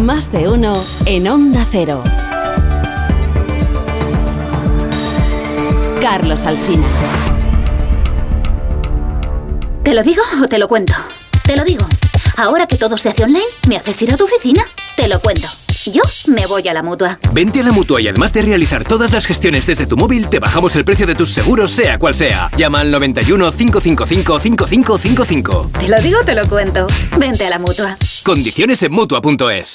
[0.00, 2.02] Más de uno en Onda Cero.
[6.00, 6.86] Carlos Alsina.
[9.82, 10.94] ¿Te lo digo o te lo cuento?
[11.44, 11.86] Te lo digo.
[12.36, 14.64] Ahora que todo se hace online, ¿me haces ir a tu oficina?
[14.96, 15.46] Te lo cuento.
[15.92, 17.18] Yo me voy a la mutua.
[17.32, 20.38] Vente a la mutua y además de realizar todas las gestiones desde tu móvil, te
[20.38, 22.50] bajamos el precio de tus seguros, sea cual sea.
[22.56, 25.70] Llama al 91 555 5555.
[25.78, 26.86] Te lo digo, te lo cuento.
[27.18, 27.96] Vente a la mutua.
[28.24, 29.74] Condiciones en mutua.es.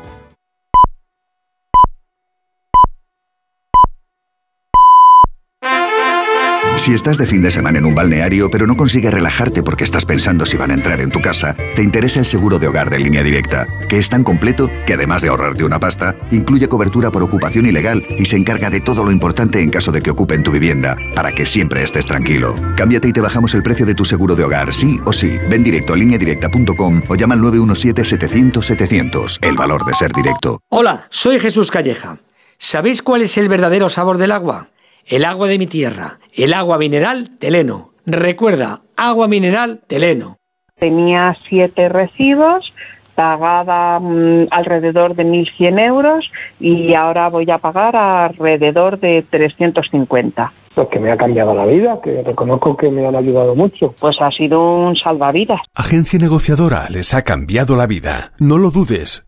[6.81, 10.03] Si estás de fin de semana en un balneario pero no consigues relajarte porque estás
[10.03, 12.97] pensando si van a entrar en tu casa, te interesa el seguro de hogar de
[12.97, 17.21] línea directa, que es tan completo que además de ahorrarte una pasta, incluye cobertura por
[17.21, 20.49] ocupación ilegal y se encarga de todo lo importante en caso de que ocupen tu
[20.49, 22.55] vivienda, para que siempre estés tranquilo.
[22.75, 25.37] Cámbiate y te bajamos el precio de tu seguro de hogar, sí o sí.
[25.51, 29.37] Ven directo a lineadirecta.com o llama al 917-700-700.
[29.43, 30.61] El valor de ser directo.
[30.69, 32.17] Hola, soy Jesús Calleja.
[32.57, 34.71] ¿Sabéis cuál es el verdadero sabor del agua?
[35.05, 37.91] El agua de mi tierra, el agua mineral Teleno.
[38.05, 40.37] Recuerda, agua mineral Teleno.
[40.79, 42.73] Tenía siete recibos,
[43.15, 50.51] pagaba mm, alrededor de 1.100 euros y ahora voy a pagar alrededor de 350.
[50.73, 53.93] Pues que me ha cambiado la vida, que reconozco que me han ayudado mucho.
[53.99, 55.59] Pues ha sido un salvavidas.
[55.75, 58.31] Agencia negociadora les ha cambiado la vida.
[58.39, 59.27] No lo dudes.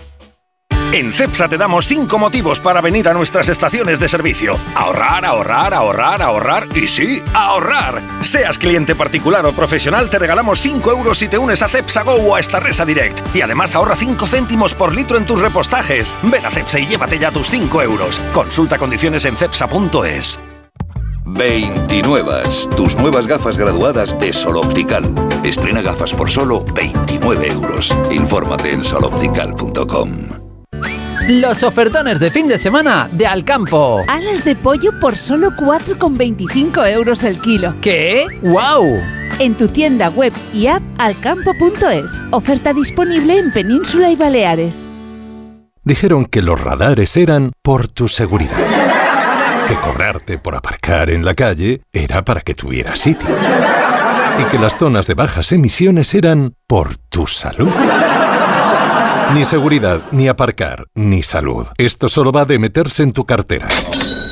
[0.93, 4.59] En CEPSA te damos 5 motivos para venir a nuestras estaciones de servicio.
[4.75, 8.01] Ahorrar, ahorrar, ahorrar, ahorrar y sí, ahorrar.
[8.19, 12.15] Seas cliente particular o profesional, te regalamos 5 euros si te unes a CEPSA Go
[12.15, 13.33] o a Estarresa Direct.
[13.33, 16.13] Y además ahorra 5 céntimos por litro en tus repostajes.
[16.23, 18.21] Ven a CEPSA y llévate ya tus 5 euros.
[18.33, 20.41] Consulta condiciones en cepsa.es.
[21.25, 22.43] 29.
[22.75, 25.05] Tus nuevas gafas graduadas de Sol Optical.
[25.45, 27.97] Estrena gafas por solo 29 euros.
[28.11, 30.50] Infórmate en soloptical.com.
[31.29, 34.03] Los ofertones de fin de semana de Alcampo.
[34.07, 37.73] Alas de pollo por solo 4,25 euros el kilo.
[37.81, 38.25] ¿Qué?
[38.41, 38.99] ¡Wow!
[39.39, 42.11] En tu tienda web y app alcampo.es.
[42.31, 44.87] Oferta disponible en Península y Baleares.
[45.83, 48.57] Dijeron que los radares eran por tu seguridad.
[49.67, 53.29] Que cobrarte por aparcar en la calle era para que tuvieras sitio.
[54.39, 57.71] Y que las zonas de bajas emisiones eran por tu salud.
[59.33, 61.65] Ni seguridad, ni aparcar, ni salud.
[61.77, 63.69] Esto solo va de meterse en tu cartera.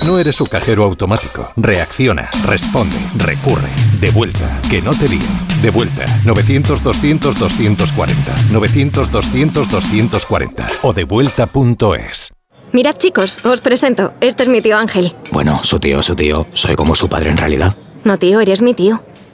[0.06, 1.50] No eres su cajero automático.
[1.56, 3.70] Reacciona, responde, recurre.
[4.02, 5.22] De vuelta, que no te líen.
[5.62, 8.10] De vuelta, 900-200-240.
[8.52, 10.68] 900-200-240.
[10.82, 12.34] O devuelta.es.
[12.74, 14.12] Mirad chicos, os presento.
[14.20, 15.16] Este es mi tío Ángel.
[15.32, 16.46] Bueno, su tío, su tío.
[16.54, 17.74] Soy como su padre en realidad.
[18.04, 19.02] No tío, eres mi tío.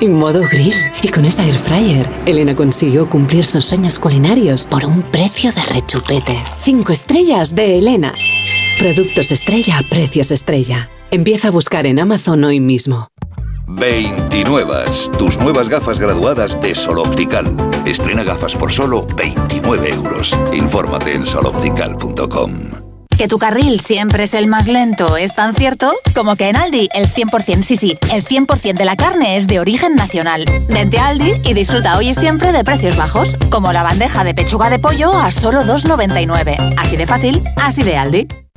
[0.00, 0.74] y modo grill.
[1.02, 5.62] Y con esa air fryer, Elena consiguió cumplir sus sueños culinarios por un precio de
[5.62, 6.42] rechupete.
[6.60, 8.12] Cinco estrellas de Elena.
[8.78, 10.88] Productos estrella a precios estrella.
[11.10, 13.08] Empieza a buscar en Amazon hoy mismo.
[13.66, 14.84] 29.
[15.18, 17.46] Tus nuevas gafas graduadas de Sol Optical.
[17.86, 20.36] Estrena gafas por solo 29 euros.
[20.52, 22.89] Infórmate en soloptical.com.
[23.20, 26.88] Que tu carril siempre es el más lento es tan cierto como que en Aldi
[26.94, 30.46] el 100%, sí, sí, el 100% de la carne es de origen nacional.
[30.70, 34.32] Vente a Aldi y disfruta hoy y siempre de precios bajos, como la bandeja de
[34.32, 36.76] pechuga de pollo a solo 2,99.
[36.78, 38.26] Así de fácil, así de Aldi.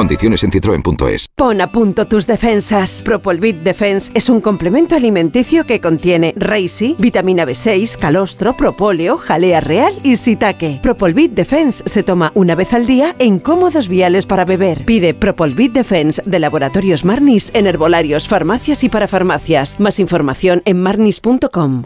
[0.00, 1.26] Condiciones en citroen.es.
[1.36, 3.02] Pon a punto tus defensas.
[3.04, 9.92] Propolvit Defense es un complemento alimenticio que contiene Reishi, vitamina B6, calostro, propóleo, jalea real
[10.02, 10.80] y sitaque.
[10.82, 14.86] Propolvit Defense se toma una vez al día en cómodos viales para beber.
[14.86, 19.78] Pide Propolvit Defense de Laboratorios Marnis en herbolarios, farmacias y para farmacias.
[19.78, 21.82] Más información en marnis.com.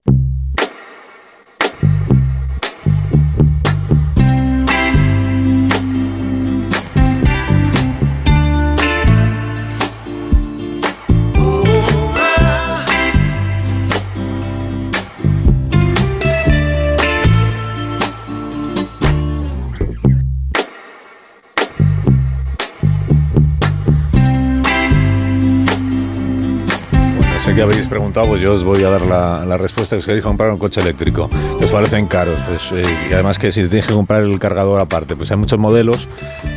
[27.55, 29.97] que habéis preguntado, pues yo os voy a dar la, respuesta.
[29.97, 32.39] Es que queréis comprar un coche eléctrico, que os parecen caros.
[32.49, 35.59] Pues, eh, y además que si tienes que comprar el cargador aparte, pues hay muchos
[35.59, 36.09] modelos.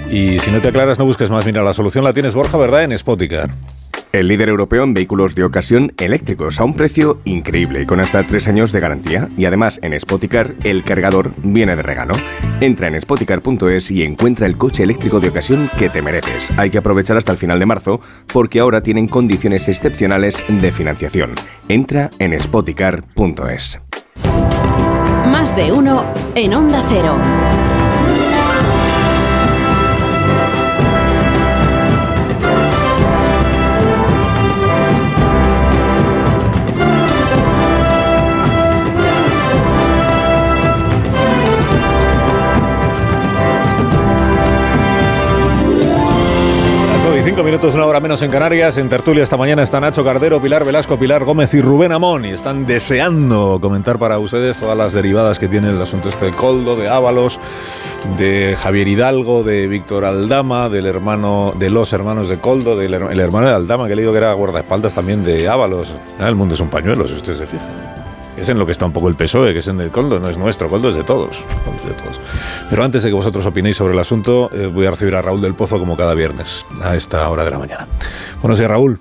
[0.10, 1.46] Y si no te aclaras, no busques más.
[1.46, 2.84] Mira, la solución la tienes, Borja, ¿verdad?
[2.84, 3.50] En Spoticar.
[4.12, 8.24] El líder europeo en vehículos de ocasión eléctricos a un precio increíble y con hasta
[8.24, 9.28] tres años de garantía.
[9.38, 12.14] Y además en Spoticar el cargador viene de regalo.
[12.62, 16.52] Entra en spoticar.es y encuentra el coche eléctrico de ocasión que te mereces.
[16.58, 21.32] Hay que aprovechar hasta el final de marzo porque ahora tienen condiciones excepcionales de financiación.
[21.68, 23.82] Entra en spoticar.es.
[25.32, 26.06] Más de uno
[26.36, 27.77] en Onda Cero.
[47.38, 48.78] Cinco minutos, una hora menos en Canarias.
[48.80, 52.26] En tertulia esta mañana está Nacho Cardero, Pilar Velasco, Pilar Gómez y Rubén Amón.
[52.26, 56.32] Y están deseando comentar para ustedes todas las derivadas que tiene el asunto este de
[56.32, 57.40] Coldo, de Ábalos,
[58.18, 63.12] de Javier Hidalgo, de Víctor Aldama, del hermano, de los hermanos de Coldo, del her-
[63.12, 65.94] el hermano de Aldama, que he leído que era guardaespaldas también de Ábalos.
[66.20, 67.87] Ah, El mundo es un pañuelo, si usted se fija.
[68.38, 70.30] Es en lo que está un poco el PSOE, que es en el Coldo, no
[70.30, 71.44] es nuestro, Coldo es de todos.
[71.66, 72.20] Coldo es de todos.
[72.70, 75.42] Pero antes de que vosotros opinéis sobre el asunto, eh, voy a recibir a Raúl
[75.42, 77.88] del Pozo como cada viernes, a esta hora de la mañana.
[78.42, 79.00] Buenos días, Raúl.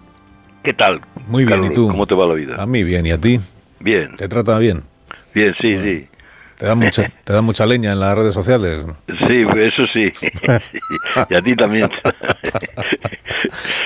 [0.65, 1.01] ¿Qué tal?
[1.29, 1.71] Muy bien, Carlos?
[1.71, 1.89] ¿y tú?
[1.89, 2.55] ¿Cómo te va la vida?
[2.59, 3.39] A mí bien, ¿y a ti?
[3.81, 4.83] Bien, ¿Te trata bien?
[5.35, 6.09] bien, sí, sí.
[6.59, 8.87] ¿Te dan mucha, te dan mucha leña en las redes sociales?
[9.07, 10.11] Sí, eso sí.
[11.31, 11.89] y a ti también.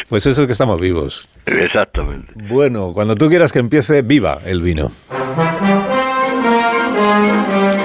[0.08, 1.28] Pues eso es que estamos vivos.
[1.46, 2.32] Exactamente.
[2.34, 4.92] Bueno, cuando tú quieras que empiece, viva el vino.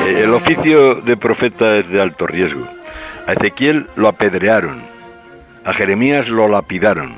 [0.08, 2.68] Eh, El oficio de profeta es de alto riesgo.
[3.28, 4.84] A Ezequiel lo apedrearon,
[5.66, 7.16] a Jeremías lo lapidaron.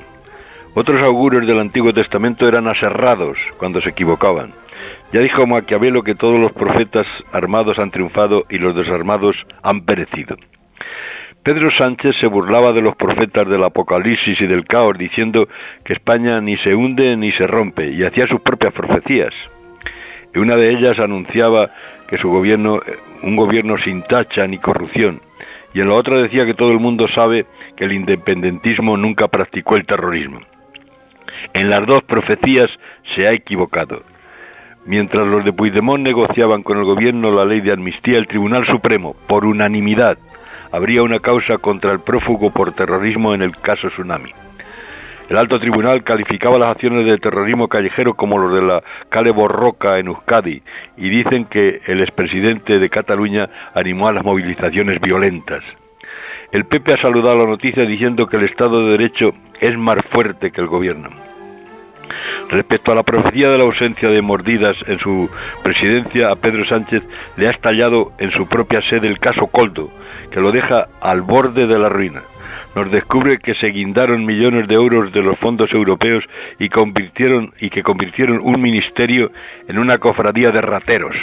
[0.74, 4.54] Otros augurios del Antiguo Testamento eran aserrados cuando se equivocaban.
[5.14, 10.36] Ya dijo Maquiavelo que todos los profetas armados han triunfado y los desarmados han perecido.
[11.44, 15.48] Pedro Sánchez se burlaba de los profetas del Apocalipsis y del caos, diciendo
[15.86, 19.34] que España ni se hunde ni se rompe, y hacía sus propias profecías.
[20.34, 21.70] En una de ellas anunciaba
[22.10, 22.82] que su gobierno,
[23.24, 25.22] un gobierno sin tacha ni corrupción,
[25.74, 27.46] y en la otra decía que todo el mundo sabe
[27.78, 30.42] que el independentismo nunca practicó el terrorismo.
[31.54, 32.70] En las dos profecías
[33.16, 34.02] se ha equivocado.
[34.88, 39.18] Mientras los de Puigdemont negociaban con el gobierno la ley de amnistía, el Tribunal Supremo,
[39.28, 40.18] por unanimidad,
[40.72, 44.32] habría una causa contra el prófugo por terrorismo en el caso Tsunami.
[45.30, 50.00] El alto tribunal calificaba las acciones de terrorismo callejero como los de la Cale Borroca
[50.00, 50.62] en Euskadi
[50.96, 55.64] y dicen que el expresidente de Cataluña animó a las movilizaciones violentas.
[56.54, 60.50] El PP ha saludado la noticia diciendo que el Estado de Derecho es más fuerte
[60.52, 61.10] que el gobierno.
[62.50, 65.30] Respecto a la profecía de la ausencia de mordidas en su
[65.64, 67.04] presidencia, a Pedro Sánchez
[67.36, 69.90] le ha estallado en su propia sede el caso Coldo,
[70.32, 72.22] que lo deja al borde de la ruina.
[72.76, 76.24] Nos descubre que se guindaron millones de euros de los fondos europeos
[76.60, 79.32] y convirtieron y que convirtieron un ministerio
[79.68, 81.16] en una cofradía de rateros.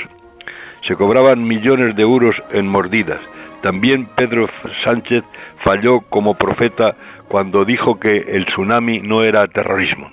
[0.87, 3.21] Se cobraban millones de euros en mordidas.
[3.63, 4.49] También Pedro
[4.83, 5.25] Sánchez
[5.63, 6.97] falló como profeta
[7.29, 10.11] cuando dijo que el tsunami no era terrorismo.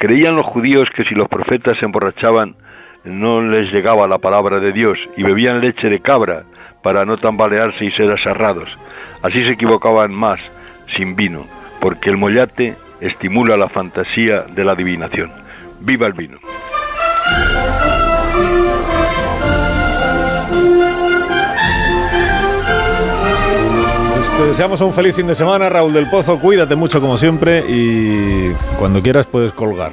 [0.00, 2.54] Creían los judíos que si los profetas se emborrachaban
[3.04, 6.44] no les llegaba la palabra de Dios y bebían leche de cabra
[6.82, 8.70] para no tambalearse y ser aserrados.
[9.22, 10.40] Así se equivocaban más
[10.96, 11.44] sin vino,
[11.82, 15.30] porque el mollate estimula la fantasía de la adivinación.
[15.80, 16.38] ¡Viva el vino!
[24.40, 26.40] Te deseamos un feliz fin de semana, Raúl del Pozo.
[26.40, 29.92] Cuídate mucho como siempre y cuando quieras puedes colgar.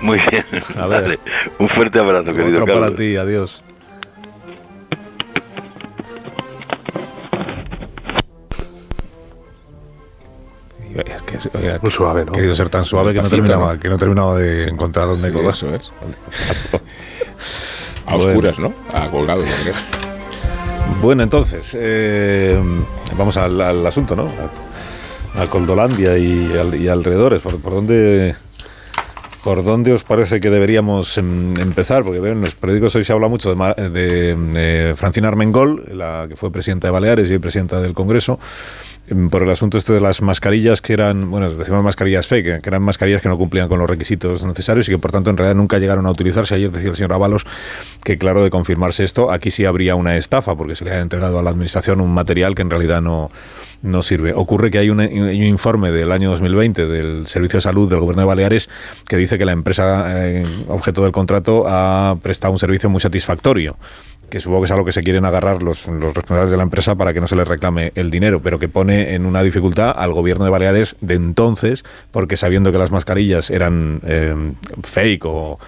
[0.00, 0.44] Muy bien.
[0.76, 1.20] A ver.
[1.60, 2.80] Un fuerte abrazo, querido Otro Carlos.
[2.80, 3.62] para ti, adiós.
[11.80, 12.32] Muy suave, ¿no?
[12.32, 15.72] Querido ser tan suave que no, terminaba, que no terminaba de encontrar dónde sí, Eso
[15.72, 15.92] es.
[18.06, 18.72] A oscuras, ¿no?
[18.92, 19.44] A colgado,
[21.00, 22.58] Bueno, entonces, eh,
[23.16, 24.28] vamos al, asunto, ¿no?
[25.34, 27.40] A, Coldolandia y, alrededores.
[27.40, 28.34] ¿Por, dónde
[29.42, 32.02] ¿Por dónde os parece que deberíamos em, empezar?
[32.02, 36.50] Porque en los periódicos hoy se habla mucho de, de Francina Armengol, la que fue
[36.50, 38.38] presidenta de Baleares y presidenta del Congreso,
[39.30, 42.82] por el asunto este de las mascarillas que eran, bueno, decimos mascarillas fake, que eran
[42.82, 45.78] mascarillas que no cumplían con los requisitos necesarios y que por tanto en realidad nunca
[45.78, 46.54] llegaron a utilizarse.
[46.54, 47.44] Ayer decía el señor Ábalos
[48.02, 51.38] que claro, de confirmarse esto, aquí sí habría una estafa porque se le ha entregado
[51.38, 53.30] a la administración un material que en realidad no,
[53.82, 54.32] no sirve.
[54.34, 58.26] Ocurre que hay un, informe del año 2020 del Servicio de Salud del Gobierno de
[58.26, 58.70] Baleares
[59.06, 63.76] que dice que la empresa eh, objeto del contrato ha prestado un servicio muy satisfactorio
[64.34, 66.96] que supongo que es a lo que se quieren agarrar los, responsables de la empresa
[66.96, 70.12] para que no se les reclame el dinero, pero que pone en una dificultad al
[70.12, 74.34] gobierno de Baleares de entonces, porque sabiendo que las mascarillas eran eh,
[74.82, 75.60] fake o,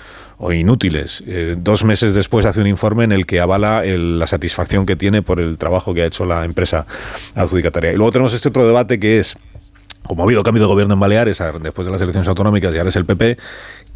[0.52, 1.22] inútiles.
[1.28, 5.22] Eh, dos meses después hace un informe en el que avala la satisfacción que tiene
[5.22, 6.88] por el trabajo que ha hecho la empresa
[7.36, 7.92] adjudicataria.
[7.92, 9.38] Y luego tenemos este otro debate que es
[10.06, 12.90] como ha habido cambio de gobierno en Baleares después de las elecciones autonómicas y ahora
[12.90, 13.36] es el PP,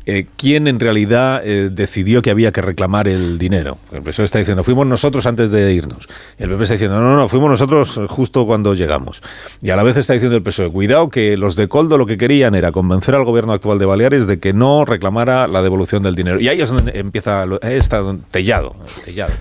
[0.06, 3.78] eh, quién en realidad eh, decidió que había que reclamar el dinero.
[3.92, 6.08] El PSOE está diciendo, fuimos nosotros antes de irnos.
[6.38, 9.22] El PP está diciendo, no, no, fuimos nosotros justo cuando llegamos.
[9.60, 12.16] Y a la vez está diciendo el PSOE, cuidado que los de Coldo lo que
[12.16, 16.14] querían era convencer al gobierno actual de Baleares de que no reclamara la devolución del
[16.14, 16.40] dinero.
[16.40, 19.32] Y ahí es donde empieza, está Tellado, Tellado,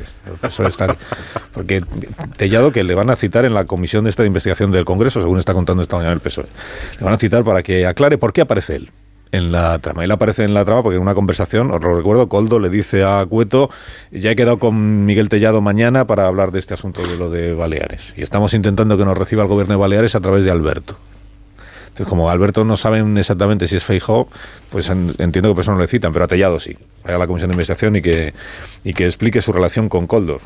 [0.59, 0.95] el está,
[1.53, 1.83] porque
[2.35, 5.39] Tellado que le van a citar en la comisión de esta investigación del Congreso, según
[5.39, 6.47] está contando esta mañana el PSOE.
[6.99, 8.91] Le van a citar para que aclare por qué aparece él
[9.31, 10.03] en la trama.
[10.03, 13.03] Él aparece en la trama porque en una conversación, os lo recuerdo, Coldo le dice
[13.03, 13.69] a Cueto,
[14.11, 17.53] ya he quedado con Miguel Tellado mañana para hablar de este asunto de lo de
[17.53, 18.13] Baleares.
[18.17, 20.97] Y estamos intentando que nos reciba el gobierno de Baleares a través de Alberto.
[21.89, 24.29] Entonces, como Alberto no saben exactamente si es Feijó,
[24.71, 26.77] pues entiendo que por eso no le citan, pero a Tellado sí.
[27.03, 28.33] Vaya a la comisión de investigación y que,
[28.83, 30.39] y que explique su relación con Coldo.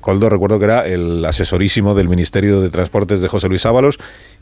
[0.00, 3.98] Coldo recuerdo que era el asesorísimo del Ministerio de Transportes de José Luis Ábalos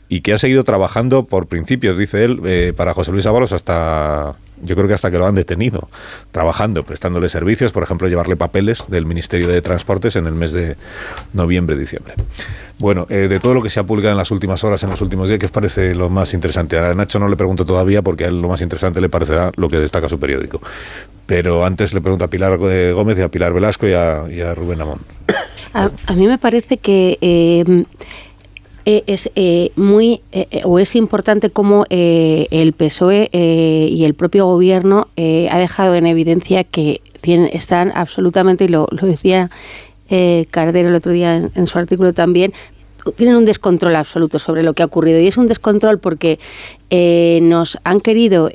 [0.09, 4.35] y que ha seguido trabajando por principios, dice él, eh, para José Luis Ábalos hasta,
[4.61, 5.89] yo creo que hasta que lo han detenido,
[6.31, 10.77] trabajando, prestándole servicios, por ejemplo, llevarle papeles del Ministerio de Transportes en el mes de
[11.33, 12.13] noviembre, diciembre.
[12.79, 15.01] Bueno, eh, de todo lo que se ha publicado en las últimas horas, en los
[15.01, 16.77] últimos días, ¿qué os parece lo más interesante?
[16.77, 19.67] A Nacho no le pregunto todavía porque a él lo más interesante le parecerá lo
[19.67, 20.61] que destaca su periódico.
[21.25, 24.81] Pero antes le pregunto a Pilar eh, Gómez y a Pilar Velasco y a, Rubén
[24.81, 24.99] Amón.
[25.73, 27.85] A, mí me parece que...
[28.87, 35.57] es eh, muy eh, o es importante cómo el PSOE y el propio gobierno ha
[35.57, 39.49] dejado en evidencia que tienen, están absolutamente, y lo, decía
[40.51, 42.53] Cardero el otro día en, su artículo también,
[43.17, 45.19] tienen un descontrol absoluto sobre lo que ha ocurrido.
[45.19, 46.39] Y es un descontrol porque
[47.41, 48.49] nos han querido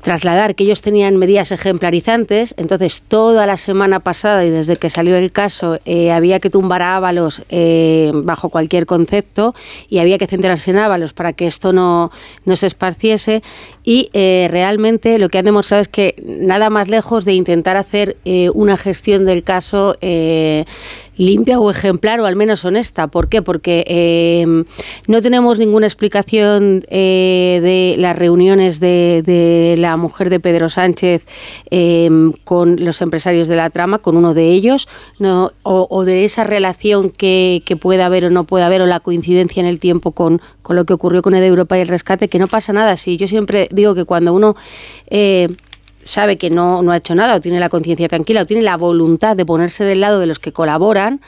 [0.00, 5.16] trasladar que ellos tenían medidas ejemplarizantes, entonces toda la semana pasada y desde que salió
[5.16, 9.54] el caso eh, había que tumbar a Ábalos eh, bajo cualquier concepto
[9.88, 12.10] y había que centrarse en Ábalos para que esto no,
[12.44, 13.42] no se esparciese.
[13.84, 18.16] Y eh, realmente lo que han demostrado es que nada más lejos de intentar hacer
[18.54, 19.96] una gestión del caso
[21.20, 23.06] limpia o ejemplar o al menos honesta.
[23.06, 23.42] ¿Por qué?
[23.42, 24.64] Porque eh,
[25.06, 31.22] no tenemos ninguna explicación eh, de las reuniones de, la mujer de Pedro Sánchez
[31.70, 32.08] eh,
[32.44, 37.10] con los empresarios de la trama, con uno de ellos, no, o, de esa relación
[37.10, 40.40] que, que pueda haber o no pueda haber, o la coincidencia en el tiempo con,
[40.62, 42.96] con lo que ocurrió con el Europa y el rescate, que no pasa nada.
[42.96, 44.56] Si yo siempre digo que cuando uno
[46.04, 48.76] sabe que no, no ha hecho nada o tiene la conciencia tranquila o tiene la
[48.76, 51.20] voluntad de ponerse del lado de los que colaboran,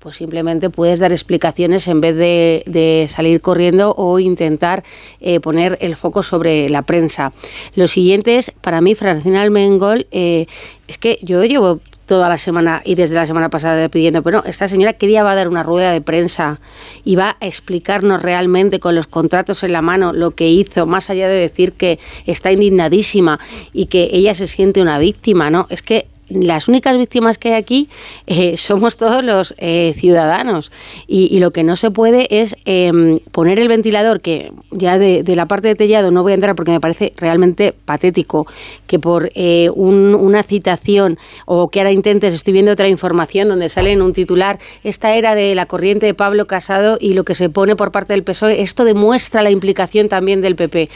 [0.00, 4.82] pues simplemente puedes dar explicaciones en vez de, salir corriendo o intentar
[5.20, 7.32] eh, poner el foco sobre la prensa.
[7.76, 10.46] Lo siguiente es, para mí, Francina Almengol, eh,
[10.88, 11.80] es que yo llevo
[12.10, 15.30] toda la semana y desde la semana pasada pidiendo, pero esta señora qué día va
[15.30, 16.58] a dar una rueda de prensa
[17.04, 21.08] y va a explicarnos realmente con los contratos en la mano lo que hizo, más
[21.08, 23.38] allá de decir que está indignadísima
[23.72, 25.68] y que ella se siente una víctima, ¿no?
[25.70, 27.88] Es que las únicas víctimas que hay aquí
[28.26, 30.72] eh, somos todos los eh, ciudadanos
[31.06, 35.46] y, lo que no se puede es em, poner el ventilador, que ya de, la
[35.46, 38.46] parte de Tellado no voy a entrar porque me parece realmente patético
[38.86, 43.92] que por eh, una citación o que ahora intentes, estoy viendo otra información donde sale
[43.92, 47.48] en un titular, esta era de la corriente de Pablo Casado y lo que se
[47.48, 50.90] pone por parte del PSOE, esto demuestra la implicación también del PP.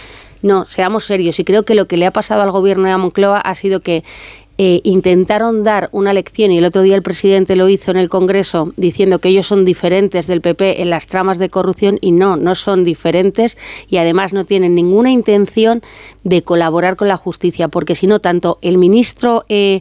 [0.44, 3.40] No, seamos serios y creo que lo que le ha pasado al gobierno de Moncloa
[3.40, 4.04] ha sido que
[4.58, 8.08] eh, intentaron dar una lección y el otro día el presidente lo hizo en el
[8.08, 12.36] Congreso diciendo que ellos son diferentes del PP en las tramas de corrupción y no,
[12.36, 13.56] no son diferentes
[13.88, 15.82] y además no tienen ninguna intención
[16.22, 19.80] de colaborar con la justicia, porque si no, tanto el ministro eh,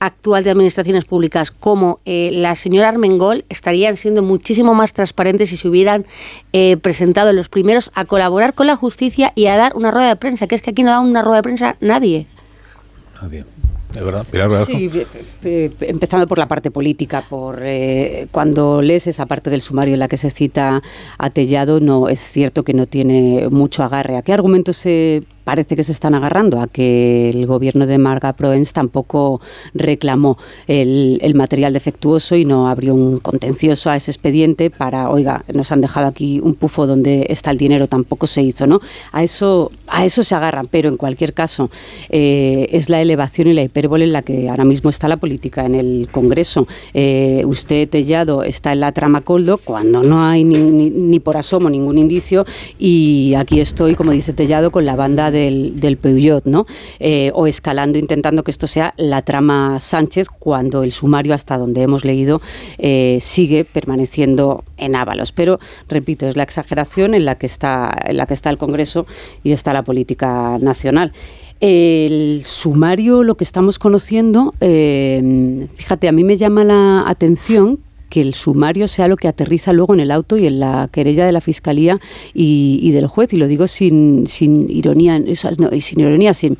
[0.00, 5.56] actual de Administraciones Públicas como eh, la señora Armengol estarían siendo muchísimo más transparentes si
[5.56, 6.06] se hubieran
[6.52, 10.16] eh, presentado los primeros a colaborar con la justicia y a dar una rueda de
[10.16, 12.26] prensa, que es que aquí no da una rueda de prensa nadie.
[13.22, 13.44] Nadie.
[13.92, 14.66] De verdad, Pilar.
[14.66, 15.06] Sí, eh,
[15.42, 20.00] eh, empezando por la parte política, por eh, cuando lees esa parte del sumario en
[20.00, 20.82] la que se cita
[21.18, 24.16] a Tellado, no es cierto que no tiene mucho agarre.
[24.16, 28.32] ¿A qué argumentos se parece que se están agarrando a que el gobierno de Marga
[28.34, 29.40] Proens tampoco
[29.74, 30.38] reclamó
[30.68, 35.80] el, material defectuoso y no abrió un contencioso a ese expediente para, oiga, nos han
[35.80, 38.80] dejado aquí un pufo donde está el dinero, tampoco se hizo, ¿no?
[39.10, 41.68] A eso, a eso se agarran, pero en cualquier caso
[42.10, 45.66] eh, es la elevación y la hipérbole en la que ahora mismo está la política
[45.66, 46.68] en el Congreso.
[46.94, 51.68] Eh, usted, Tellado, está en la trama Coldo cuando no hay ni, ni, por asomo
[51.68, 52.46] ningún indicio
[52.78, 55.98] y aquí estoy, como dice Tellado, con la banda del, del
[56.44, 56.66] ¿no?
[56.98, 61.82] Eh, o escalando, intentando que esto sea la trama Sánchez, cuando el sumario, hasta donde
[61.82, 62.40] hemos leído,
[62.78, 65.32] eh, sigue permaneciendo en Ábalos.
[65.32, 69.06] Pero, repito, es la exageración en la que está, en la que está el Congreso
[69.42, 71.12] y está la política nacional.
[71.60, 77.78] El sumario, lo que estamos conociendo, eh, fíjate, a mí me llama la atención
[78.10, 81.24] que el sumario sea lo que aterriza luego en el auto y en la querella
[81.24, 81.98] de la fiscalía
[82.34, 83.32] y, del juez.
[83.32, 86.58] Y lo digo sin, sin ironía, no, sin ironía, sin,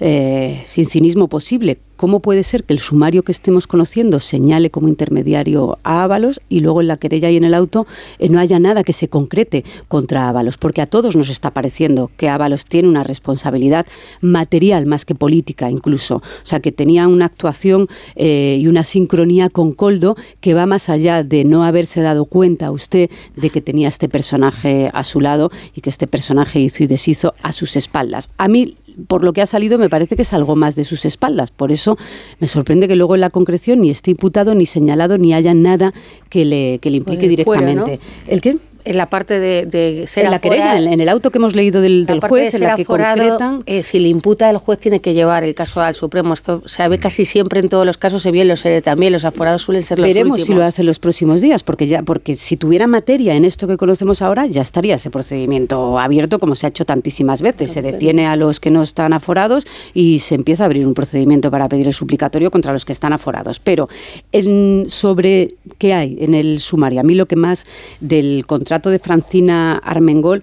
[0.00, 1.78] eh, sin cinismo posible.
[1.96, 6.60] ¿Cómo puede ser que el sumario que estemos conociendo señale como intermediario a Ábalos y
[6.60, 7.86] luego en la querella y en el auto
[8.18, 10.58] eh, no haya nada que se concrete contra Ábalos?
[10.58, 13.86] Porque a todos nos está pareciendo que Ábalos tiene una responsabilidad
[14.20, 16.16] material más que política incluso.
[16.16, 20.88] O sea, que tenía una actuación eh, y una sincronía con Coldo que va más
[20.88, 25.50] allá de no haberse dado cuenta usted de que tenía este personaje a su lado
[25.74, 28.28] y que este personaje hizo y deshizo a sus espaldas.
[28.36, 31.04] A mí por lo que ha salido, me parece que es algo más de sus
[31.04, 31.50] espaldas.
[31.50, 31.98] Por eso
[32.38, 35.92] me sorprende que luego en la concreción ni esté imputado, ni señalado, ni haya nada
[36.28, 37.82] que le, que le implique directamente.
[37.82, 38.32] Fuera, ¿no?
[38.32, 38.58] ¿El qué?
[38.84, 41.54] En la parte de, de ser en la querella, en, en, el auto que hemos
[41.56, 43.62] leído del, del juez, de en la que aforado, concretan...
[43.66, 46.34] Eh, si le imputa el juez tiene que llevar el caso al Supremo.
[46.34, 49.24] Esto se ve casi siempre en todos los casos, se ve los, eh, también los
[49.24, 50.46] aforados suelen ser los Veremos últimos.
[50.46, 53.66] si lo hace en los próximos días, porque ya porque si tuviera materia en esto
[53.66, 57.72] que conocemos ahora, ya estaría ese procedimiento abierto como se ha hecho tantísimas veces.
[57.72, 61.50] Se detiene a los que no están aforados y se empieza a abrir un procedimiento
[61.50, 63.60] para pedir el suplicatorio contra los que están aforados.
[63.60, 63.88] Pero
[64.32, 67.66] en, sobre qué hay en el sumario, a mí lo que más
[68.00, 70.42] del contrato de Francina Armengol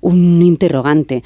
[0.00, 1.22] un interrogante.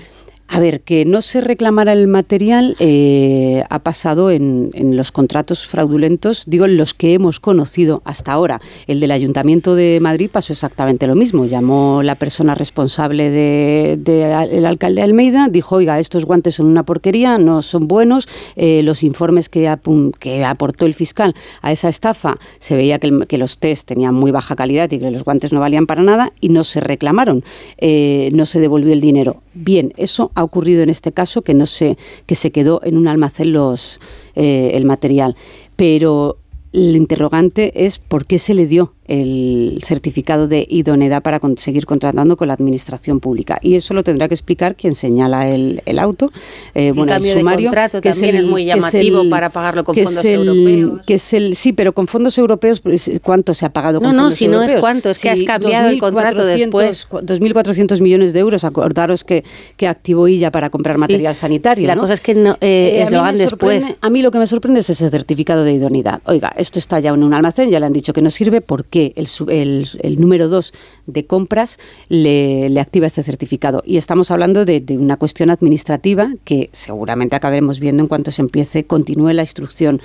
[0.48, 6.44] A ver, que no se reclamara el material eh, ha pasado en, los contratos fraudulentos,
[6.46, 8.60] digo, los que hemos conocido hasta ahora.
[8.86, 11.46] El del Ayuntamiento de Madrid pasó exactamente lo mismo.
[11.46, 16.84] Llamó la persona responsable del de, de, alcalde Almeida, dijo, oiga, estos guantes son una
[16.84, 18.28] porquería, no son buenos.
[18.54, 19.76] Eh, los informes que,
[20.20, 24.14] que, aportó el fiscal a esa estafa, se veía que, el, que, los test tenían
[24.14, 27.42] muy baja calidad y que los guantes no valían para nada y no se reclamaron,
[27.78, 29.42] eh, no se devolvió el dinero.
[29.58, 33.08] Bien, eso ha ocurrido en este caso que no se que se quedó en un
[33.08, 34.00] almacén los
[34.34, 35.34] eh, el material.
[35.76, 36.36] Pero
[36.74, 42.36] el interrogante es por qué se le dio el certificado de idoneidad para seguir contratando
[42.36, 43.58] con la administración pública.
[43.62, 46.30] Y eso lo tendrá que explicar quien señala el, el auto.
[46.74, 47.70] Eh, bueno, el sumario.
[47.70, 51.00] De que también es, el, es muy llamativo es para pagarlo con fondos el, europeos.
[51.06, 54.14] Que es el, sí, pero con fondos europeos, pues, ¿cuánto se ha pagado con no,
[54.14, 54.70] fondos no, si europeos?
[54.70, 57.06] No, es cuánto, es que has cambiado el contrato después.
[57.10, 59.44] 2.400 millones de euros, acordaros que,
[59.76, 61.82] que activó ella para comprar material sí, sanitario.
[61.82, 62.02] Sí, la ¿no?
[62.02, 63.94] cosa es que no, eh, eh, lo hagan después.
[64.00, 66.20] A mí lo que me sorprende es ese certificado de idoneidad.
[66.24, 68.84] Oiga, esto está ya en un almacén, ya le han dicho que no sirve, ¿por
[68.84, 70.72] qué el, el, el número 2
[71.06, 73.82] de compras le, le, activa este certificado.
[73.84, 78.42] Y estamos hablando de, de, una cuestión administrativa que seguramente acabaremos viendo en cuanto se
[78.42, 80.00] empiece, continúe la instrucción.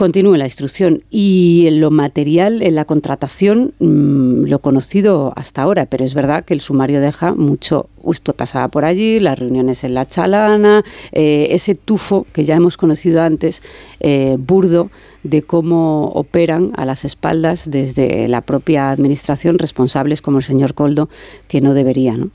[0.00, 1.04] Continúe la instrucción.
[1.10, 6.42] Y en lo material, en la contratación, mmm, lo conocido hasta ahora, pero es verdad
[6.46, 7.90] que el sumario deja mucho.
[8.10, 12.78] Esto pasaba por allí, las reuniones en la chalana, eh, ese tufo que ya hemos
[12.78, 13.62] conocido antes,
[14.00, 14.90] eh, burdo,
[15.22, 21.10] de cómo operan a las espaldas desde la propia administración responsables como el señor Coldo,
[21.46, 22.30] que no debería, ¿no?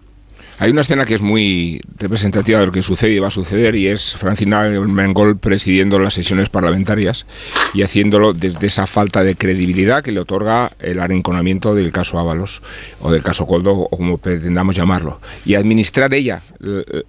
[0.57, 3.75] Hay una escena que es muy representativa de lo que sucede y va a suceder
[3.75, 7.25] y es Francina Mengol presidiendo las sesiones parlamentarias
[7.73, 12.61] y haciéndolo desde esa falta de credibilidad que le otorga el arrinconamiento del caso Ábalos
[13.01, 15.19] o del caso Coldo o como pretendamos llamarlo.
[15.45, 16.41] Y administrar ella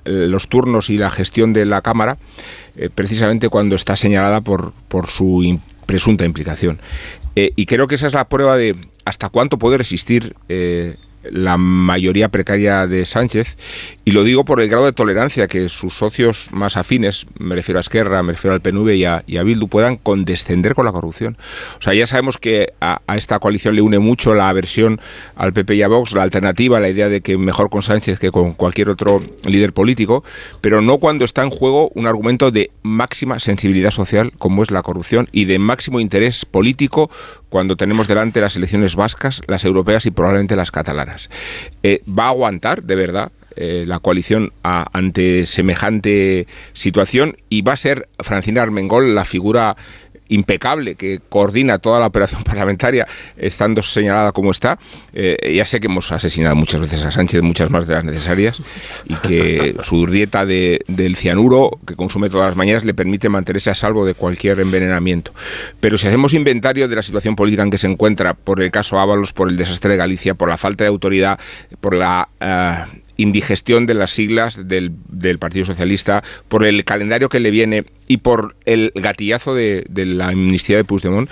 [0.05, 2.19] los turnos y la gestión de la Cámara
[2.77, 6.81] eh, precisamente cuando está señalada por, por su presunta implicación.
[7.37, 10.35] Eh, y creo que esa es la prueba de hasta cuánto puede resistir
[11.31, 13.57] la mayoría precaria de Sánchez,
[14.05, 17.79] y lo digo por el grado de tolerancia que sus socios más afines, me refiero
[17.79, 21.37] a Esquerra, me refiero al PNV y a, Bildu, puedan condescender con la corrupción.
[21.79, 25.01] O sea, ya sabemos que a, esta coalición le une mucho la aversión
[25.35, 28.31] al PP y a Vox, la alternativa, la idea de que mejor con Sánchez que
[28.31, 30.25] con cualquier otro líder político,
[30.61, 34.83] pero no cuando está en juego un argumento de máxima sensibilidad social como es la
[34.83, 37.11] corrupción y de máximo interés político
[37.49, 41.31] cuando tenemos delante las elecciones vascas, las europeas y probablemente las catalanas.
[41.83, 47.79] Eh, ¿Va a aguantar, de verdad, eh, la coalición ante semejante situación y va a
[47.79, 49.79] ser Francina Armengol la figura
[50.29, 53.07] impecable que coordina toda la operación parlamentaria,
[53.37, 54.79] estando señalada como está.
[55.13, 58.61] Eh, ya sé que hemos asesinado muchas veces a Sánchez, muchas más de las necesarias,
[59.07, 63.71] y que su dieta de, del cianuro que consume todas las mañanas le permite mantenerse
[63.71, 65.33] a salvo de cualquier envenenamiento.
[65.81, 68.99] Pero si hacemos inventario de la situación política en que se encuentra, por el caso
[68.99, 71.39] Ábalos, por el desastre de Galicia, por la falta de autoridad,
[71.81, 72.29] por la...
[72.41, 77.85] Eh, indigestión de las siglas del, del, Partido Socialista, por el calendario que le viene
[78.09, 81.31] y por el gatillazo de, la amnistía de Puigdemont,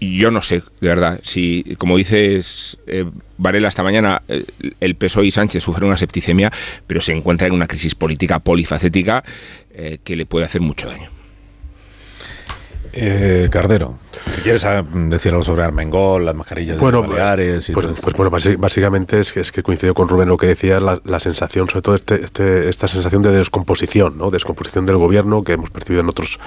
[0.00, 3.04] yo no sé, de verdad, si, como dices eh,
[3.38, 4.44] Varela esta mañana, eh,
[4.80, 6.52] el PSOE y Sánchez sufren una septicemia,
[6.86, 9.24] pero se encuentra en una crisis política polifacética
[9.74, 11.21] eh, que le puede hacer mucho daño.
[12.94, 13.98] Eh, Cardero,
[14.34, 19.18] si quieres ah, decir algo sobre Armengol, las mascarillas de Baleares pues, pues bueno, básicamente
[19.18, 22.22] es que, es que coincido con Rubén lo que decía, la, sensación, sobre todo este,
[22.22, 24.30] este, esta sensación de descomposición, ¿no?
[24.30, 26.38] descomposición del gobierno que hemos percibido en otros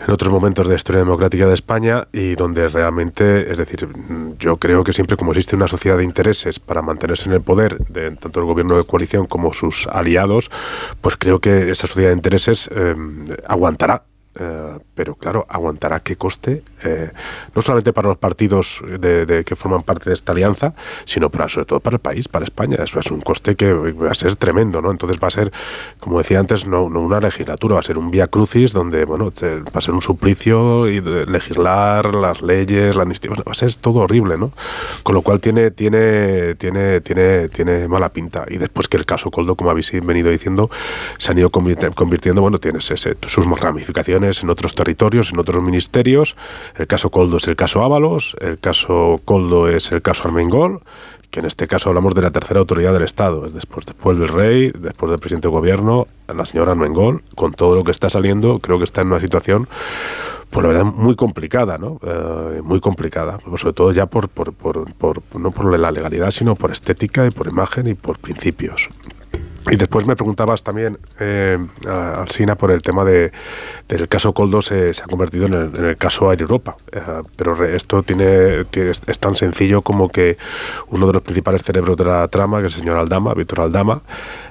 [0.00, 3.88] en otros momentos de la historia democrática de España y donde realmente, es decir,
[4.38, 7.78] yo creo que siempre como existe una sociedad de intereses para mantenerse en el poder,
[7.88, 10.50] de tanto el gobierno de coalición como sus aliados,
[11.00, 12.94] pues creo que esa sociedad de intereses eh,
[13.46, 14.04] aguantará
[14.38, 17.10] eh, pero claro, aguantará qué coste, eh,
[17.54, 21.66] no solamente para los partidos de, que forman parte de esta alianza, sino para, sobre
[21.66, 22.76] todo para el país, para España.
[22.82, 24.90] Eso es un coste que va a ser tremendo, ¿no?
[24.90, 25.52] Entonces va a ser,
[25.98, 29.78] como decía antes, no, una legislatura, va a ser un vía crucis donde, bueno, va
[29.78, 34.36] a ser un suplicio y legislar las leyes, la amnistía, va a ser todo horrible,
[34.36, 34.52] ¿no?
[35.02, 38.44] Con lo cual tiene, tiene, tiene, tiene, tiene mala pinta.
[38.48, 40.70] Y después que el caso Coldo, como habéis venido diciendo,
[41.18, 46.36] se han ido convirtiendo, bueno, tienes ese, sus ramificaciones en otros territorios, en otros ministerios.
[46.76, 50.80] El caso Coldo es el caso Ábalos, el caso Coldo es el caso Armengol,
[51.30, 54.28] que en este caso hablamos de la tercera autoridad del Estado, es después, después del
[54.28, 58.58] rey, después del presidente del gobierno, la señora Armengol, con todo lo que está saliendo,
[58.60, 59.68] creo que está en una situación
[60.50, 62.00] pues la verdad muy complicada, ¿no?
[62.02, 66.70] Eh, muy complicada, sobre todo ya por, por, por, no por la legalidad, sino por
[66.70, 68.88] estética y por imagen y por principios.
[69.70, 73.32] Y después me preguntabas también, eh, Alsina, por el tema de,
[73.86, 76.76] del caso Coldo se, se ha convertido en el, en el caso Air Europa.
[76.92, 77.00] Eh,
[77.36, 80.38] pero esto tiene, es tan sencillo como que
[80.88, 84.00] uno de los principales cerebros de la trama, que es el señor Aldama, Víctor Aldama,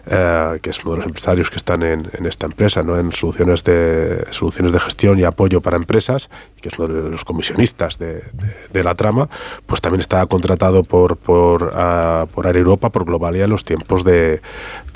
[0.09, 2.97] eh, que es uno de los empresarios que están en, en, esta empresa, ¿no?
[2.97, 6.29] en soluciones de, soluciones de gestión y apoyo para empresas,
[6.61, 8.23] que es uno de los comisionistas de,
[8.71, 9.29] de, la trama,
[9.65, 14.03] pues también está contratado por, por, uh, por Air Europa, por Globalia, en los tiempos
[14.03, 14.41] de,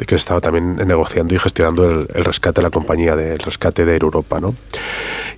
[0.07, 3.93] que estaba también negociando y gestionando el, el, rescate de la compañía, del rescate de
[3.93, 4.40] Air Europa.
[4.40, 4.56] ¿no?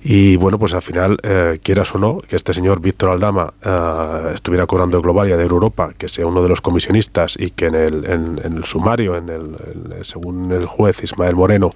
[0.06, 4.32] Y bueno, pues al final, eh, quieras o no, que este señor Víctor Aldama eh,
[4.34, 7.74] estuviera cobrando Globalia de Air Europa, que sea uno de los comisionistas y que en
[7.74, 11.70] el, en, en el sumario, en el según el juez Ismael Moreno,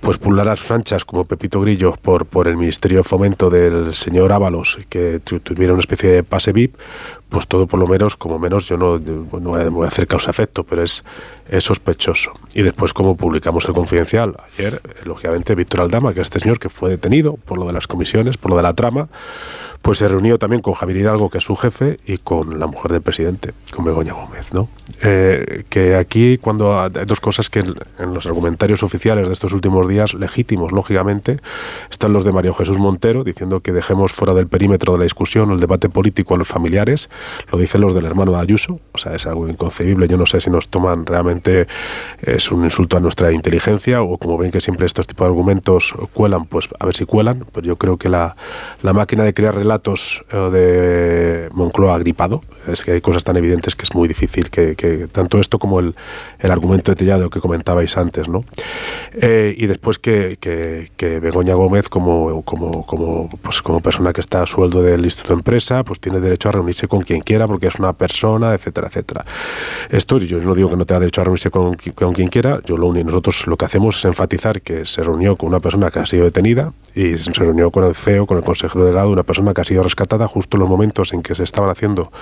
[0.00, 4.34] pues pulara sus anchas como Pepito Grillo por, por el Ministerio de Fomento del señor
[4.34, 6.76] Ábalos, que tuviera una especie de pase VIP,
[7.34, 11.02] pues todo por lo menos, como menos, yo no, voy a hacer causa-efecto, pero es,
[11.48, 12.32] es sospechoso.
[12.54, 16.68] Y después, como publicamos el confidencial, ayer, lógicamente, Víctor Aldama, que es este señor que
[16.68, 19.08] fue detenido por lo de las comisiones, por lo de la trama,
[19.84, 22.90] pues se reunió también con Javier Hidalgo, que es su jefe, y con la mujer
[22.90, 24.66] del presidente, con Begoña Gómez, ¿no?
[25.02, 29.86] Eh, que aquí, cuando hay dos cosas que en los argumentarios oficiales de estos últimos
[29.86, 31.38] días, legítimos, lógicamente,
[31.90, 35.50] están los de Mario Jesús Montero, diciendo que dejemos fuera del perímetro de la discusión
[35.50, 37.10] el debate político a los familiares,
[37.52, 40.40] lo dicen los del hermano de Ayuso, o sea, es algo inconcebible, yo no sé
[40.40, 41.66] si nos toman realmente,
[42.22, 45.92] es un insulto a nuestra inteligencia, o como ven que siempre estos tipos de argumentos
[46.14, 48.34] cuelan, pues a ver si cuelan, pero yo creo que la,
[48.80, 52.42] la máquina de crear relatos relatos eh, de Moncloa gripado.
[52.68, 55.94] Es que hay cosas tan evidentes que es muy difícil que, tanto esto como el,
[56.38, 58.44] el argumento detallado que comentabais antes, ¿no?
[59.12, 64.20] Eh, y después que, que, que, Begoña Gómez, como, como, como, pues como persona que
[64.20, 67.68] está a sueldo del Instituto Empresa, pues tiene derecho a reunirse con quien quiera porque
[67.68, 69.24] es una persona, etcétera, etcétera.
[69.90, 72.76] Esto yo no digo que no tenga derecho a reunirse con, con quien quiera, yo
[72.76, 75.98] lo único, nosotros lo que hacemos es enfatizar que se reunió con una persona que
[75.98, 79.52] ha sido detenida y se reunió con el CEO, con el consejero delegado, una persona
[79.52, 82.12] que ha sido rescatada justo en los momentos en que se estaban haciendo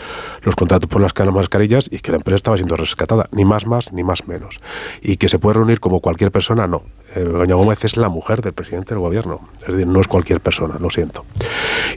[0.42, 3.92] los contratos por las mascarillas y que la empresa estaba siendo rescatada, ni más más
[3.92, 4.60] ni más menos.
[5.00, 6.82] Y que se puede reunir como cualquier persona, no.
[7.14, 10.76] Eh, Gómez es la mujer del presidente del gobierno, es decir, no es cualquier persona,
[10.78, 11.24] lo siento.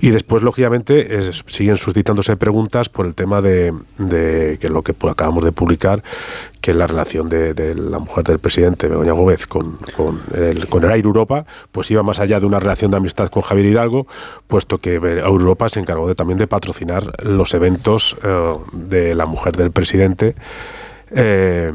[0.02, 3.74] Y después, lógicamente, siguen suscitándose preguntas por el tema de,
[4.60, 6.04] que lo que acabamos de publicar,
[6.62, 9.78] que la relación de, la mujer del presidente, Begoña Gómez, con,
[10.34, 14.08] el, Air Europa, pues iba más allá de una relación de amistad con Javier Hidalgo,
[14.48, 19.56] puesto que Europa se encargó de, también de patrocinar los eventos eh, de la mujer
[19.56, 20.36] del presidente.
[21.12, 21.72] Eh,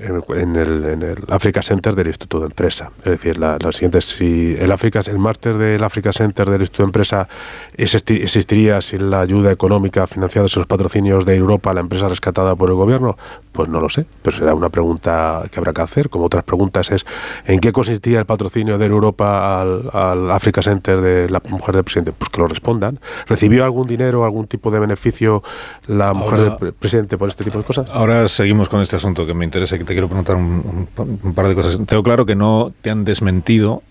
[0.00, 2.90] en el, en el Africa Center del Instituto de Empresa.
[2.98, 6.88] Es decir, la, siguiente, si el África, el máster del Africa Center del Instituto de
[6.88, 7.28] Empresa
[7.76, 12.70] existiría sin la ayuda económica financiada de los patrocinios de Europa, la empresa rescatada por
[12.70, 13.16] el gobierno,
[13.52, 16.08] pues no lo sé, pero será una pregunta que habrá que hacer.
[16.08, 17.04] Como otras preguntas es,
[17.46, 21.84] ¿en qué consistía el patrocinio de Europa al, al Africa Center de la mujer del
[21.84, 22.12] presidente?
[22.12, 22.98] Pues que lo respondan.
[23.26, 25.42] ¿Recibió algún dinero, algún tipo de beneficio
[25.86, 27.88] la mujer del presidente por este tipo de cosas?
[27.90, 30.86] Ahora seguimos con este asunto que me interesa te quiero preguntar un,
[31.34, 31.80] par de cosas.
[31.84, 33.82] Tengo claro que no te han desmentido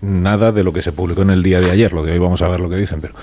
[0.00, 2.40] nada de lo que se publicó en el día de ayer, lo de hoy vamos
[2.40, 3.14] a ver lo que dicen, pero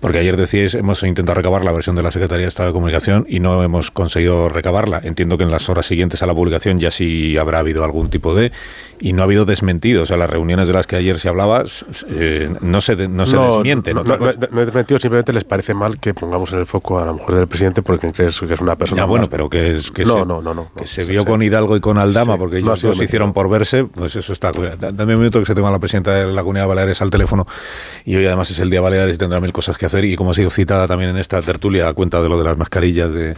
[0.00, 3.26] porque ayer decíais, hemos intentado recabar la versión de la Secretaría de Estado de Comunicación
[3.28, 5.00] y no hemos conseguido recabarla.
[5.02, 8.34] Entiendo que en las horas siguientes a la publicación ya sí habrá habido algún tipo
[8.34, 8.52] de...
[9.00, 10.02] Y no ha habido desmentido.
[10.02, 11.64] O sea, las reuniones de las que ayer se hablaba
[12.10, 13.96] eh, no se, no se desmienten.
[13.96, 17.12] No, no, no, desmentido, simplemente les parece mal que pongamos en el foco a la
[17.12, 19.02] mujer del presidente porque crees que es una persona...
[19.02, 21.80] Ya, bueno, pero que, es, que, se, no, no, que se vio con Hidalgo y
[21.80, 24.52] con Aldama porque ellos dos se hicieron por verse, pues eso está...
[24.52, 27.46] Dame un minuto que se tenga la presidenta de la Comunidad de Baleares al teléfono
[28.04, 30.30] y hoy además es el día Baleares y tendrá mil cosas que hacer y como
[30.30, 30.50] ha sido
[30.86, 33.36] también en esta tertulia a cuenta de lo de las mascarillas de,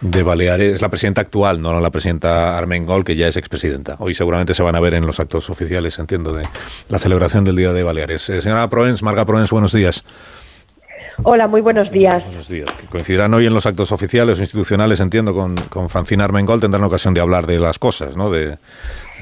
[0.00, 3.96] de Baleares, es la presidenta actual, no la presidenta Armengol, que ya es expresidenta.
[3.98, 6.44] Hoy seguramente se van a ver en los actos oficiales, entiendo, de
[6.88, 8.28] la celebración del Día de Baleares.
[8.30, 10.04] Eh, señora Proens, Marga Proens, buenos días.
[11.22, 12.22] Hola, muy buenos días.
[12.24, 12.68] Buenos días.
[12.90, 17.14] coincidirán hoy en los actos oficiales o institucionales, entiendo, con, con Francina Armengol, tendrán ocasión
[17.14, 18.30] de hablar de las cosas, ¿no?
[18.30, 18.58] De,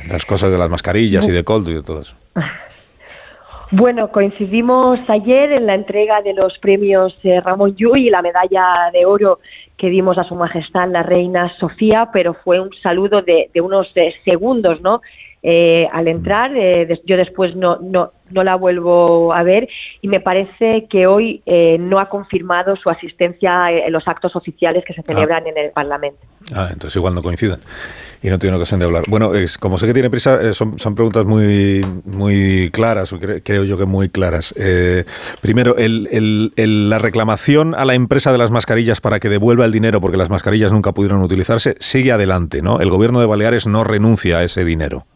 [0.08, 2.16] las cosas de las mascarillas y de Coldo y de todo eso.
[3.76, 8.88] Bueno, coincidimos ayer en la entrega de los premios eh, Ramón Llull y la medalla
[8.92, 9.40] de oro
[9.76, 14.14] que dimos a Su Majestad la Reina Sofía, pero fue un saludo de, unos eh,
[14.24, 15.02] segundos, ¿no?
[15.42, 16.52] Eh, al entrar,
[17.04, 19.68] yo después no, no, no la vuelvo a ver
[20.00, 21.42] y me parece que hoy
[21.80, 25.04] no ha confirmado su asistencia en los actos oficiales que se ah.
[25.06, 26.20] celebran en el Parlamento.
[26.54, 27.58] Ah, entonces igual no coinciden
[28.24, 29.04] y no tiene ocasión de hablar.
[29.06, 33.64] Bueno, es, como sé que tiene prisa, eh, son, son, preguntas muy, muy claras, creo
[33.64, 34.54] yo que muy claras.
[34.56, 35.04] Eh,
[35.42, 40.16] primero, la reclamación a la empresa de las mascarillas para que devuelva el dinero porque
[40.16, 42.80] las mascarillas nunca pudieron utilizarse sigue adelante, ¿no?
[42.80, 45.06] El gobierno de Baleares no renuncia a ese dinero.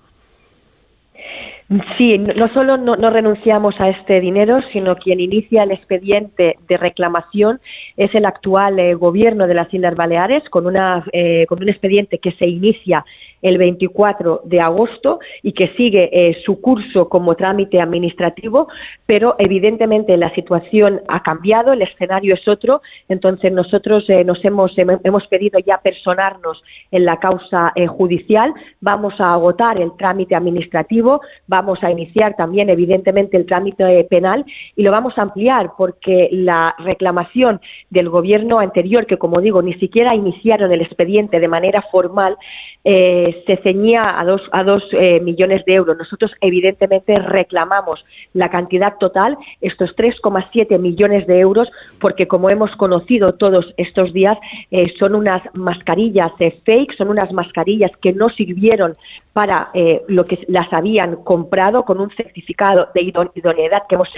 [1.98, 7.60] Sí, no solo no, renunciamos a este dinero, sino quien inicia el expediente de reclamación
[7.94, 12.20] es el actual eh, gobierno de las Islas Baleares con, una, eh, con un expediente
[12.20, 13.04] que se inicia
[13.42, 18.68] el 24 de agosto y que sigue eh, su curso como trámite administrativo,
[19.06, 24.72] pero evidentemente la situación ha cambiado, el escenario es otro, entonces nosotros eh, nos hemos,
[24.76, 31.20] hemos pedido ya personarnos en la causa eh, judicial, vamos a agotar el trámite administrativo,
[31.46, 34.44] vamos a iniciar también evidentemente el trámite penal
[34.76, 37.60] y lo vamos a ampliar porque la reclamación
[37.90, 42.36] del gobierno anterior, que como digo, ni siquiera iniciaron el expediente de manera formal,
[42.84, 45.98] eh, se ceñía a dos, a dos eh, millones de euros.
[45.98, 51.68] Nosotros, evidentemente, reclamamos la cantidad total, estos 3,7 millones de euros,
[52.00, 54.38] porque, como hemos conocido todos estos días,
[54.70, 58.96] eh, son unas mascarillas fake, son unas mascarillas que no sirvieron
[59.32, 59.70] para
[60.08, 64.08] lo que las habían comprado con un certificado de idoneidad que hemos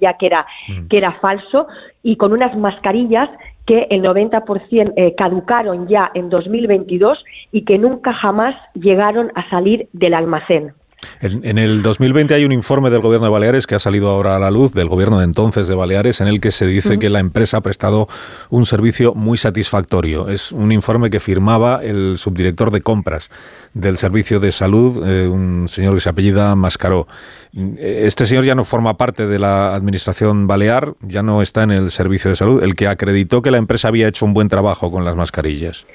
[0.00, 0.86] ya que era, mm.
[0.86, 1.66] que era falso
[2.04, 3.28] y con unas mascarillas
[3.68, 7.22] que el 90% eh, caducaron ya en 2022
[7.52, 10.72] y que nunca jamás llegaron a salir del almacén.
[11.20, 14.38] En, el 2020 hay un informe del gobierno de Baleares que ha salido ahora a
[14.38, 17.20] la luz, del gobierno de entonces de Baleares, en el que se dice que la
[17.20, 18.08] empresa ha prestado
[18.50, 20.28] un servicio muy satisfactorio.
[20.28, 23.30] Es un informe que firmaba el subdirector de compras
[23.74, 27.06] del Servicio de Salud, eh, un señor que se apellida Mascaró.
[27.78, 31.90] Este señor ya no forma parte de la administración balear, ya no está en el
[31.90, 35.04] Servicio de Salud, el que acreditó que la empresa había hecho un buen trabajo con
[35.04, 35.86] las mascarillas.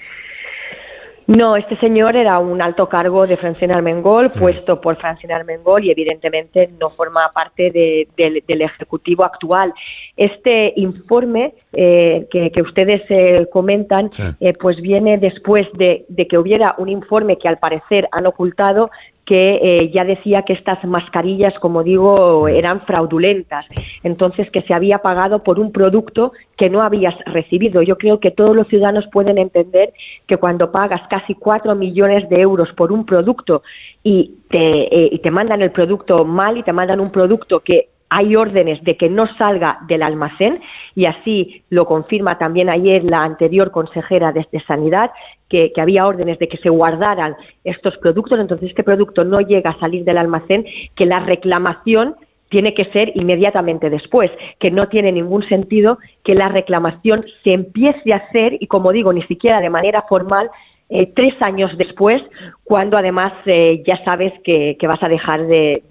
[1.28, 5.92] No, este señor era un alto cargo de Francina Armengol, puesto por Francina Armengol y
[5.92, 9.74] evidentemente no forma parte del Ejecutivo actual.
[10.18, 16.76] Este informe eh, que, ustedes eh, comentan, eh, pues viene después de, de, que hubiera
[16.78, 18.92] un informe que al parecer han ocultado
[19.26, 23.66] que eh, ya decía que estas mascarillas, como digo, eran fraudulentas.
[24.04, 27.82] Entonces, que se había pagado por un producto que no habías recibido.
[27.82, 29.94] Yo creo que todos los ciudadanos pueden entender
[30.28, 33.64] que cuando pagas casi cuatro millones de euros por un producto
[34.04, 37.93] y te, eh, y te mandan el producto mal y te mandan un producto que
[38.16, 40.60] hay órdenes de que no salga del almacén
[40.94, 45.10] y así lo confirma también ayer la anterior consejera de, Sanidad,
[45.50, 49.80] que, había órdenes de que se guardaran estos productos, entonces este producto no llega a
[49.80, 50.64] salir del almacén,
[50.96, 52.16] que la reclamación
[52.50, 58.14] tiene que ser inmediatamente después, que no tiene ningún sentido que la reclamación se empiece
[58.14, 60.52] a hacer y, como digo, ni siquiera de manera formal
[60.90, 62.22] eh, tres años después,
[62.64, 65.82] cuando además eh, ya sabes que, vas a dejar de,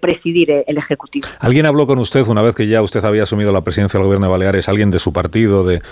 [0.00, 1.26] presidir eh, el Ejecutivo.
[1.40, 4.26] ¿Alguien habló con usted una vez que ya usted había asumido la presidencia del Gobierno
[4.26, 5.82] de Baleares, alguien de su partido, de,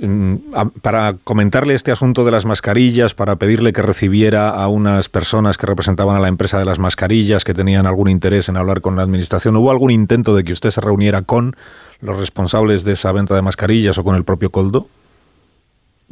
[0.00, 0.34] mm,
[0.82, 5.66] para comentarle este asunto de las mascarillas, para pedirle que recibiera a unas personas que
[5.66, 9.02] representaban a la empresa de las mascarillas, que tenían algún interés en hablar con la
[9.02, 9.56] Administración?
[9.56, 11.56] ¿Hubo algún intento de que usted se reuniera con
[12.00, 14.86] los responsables de esa venta de mascarillas o con el propio Coldo?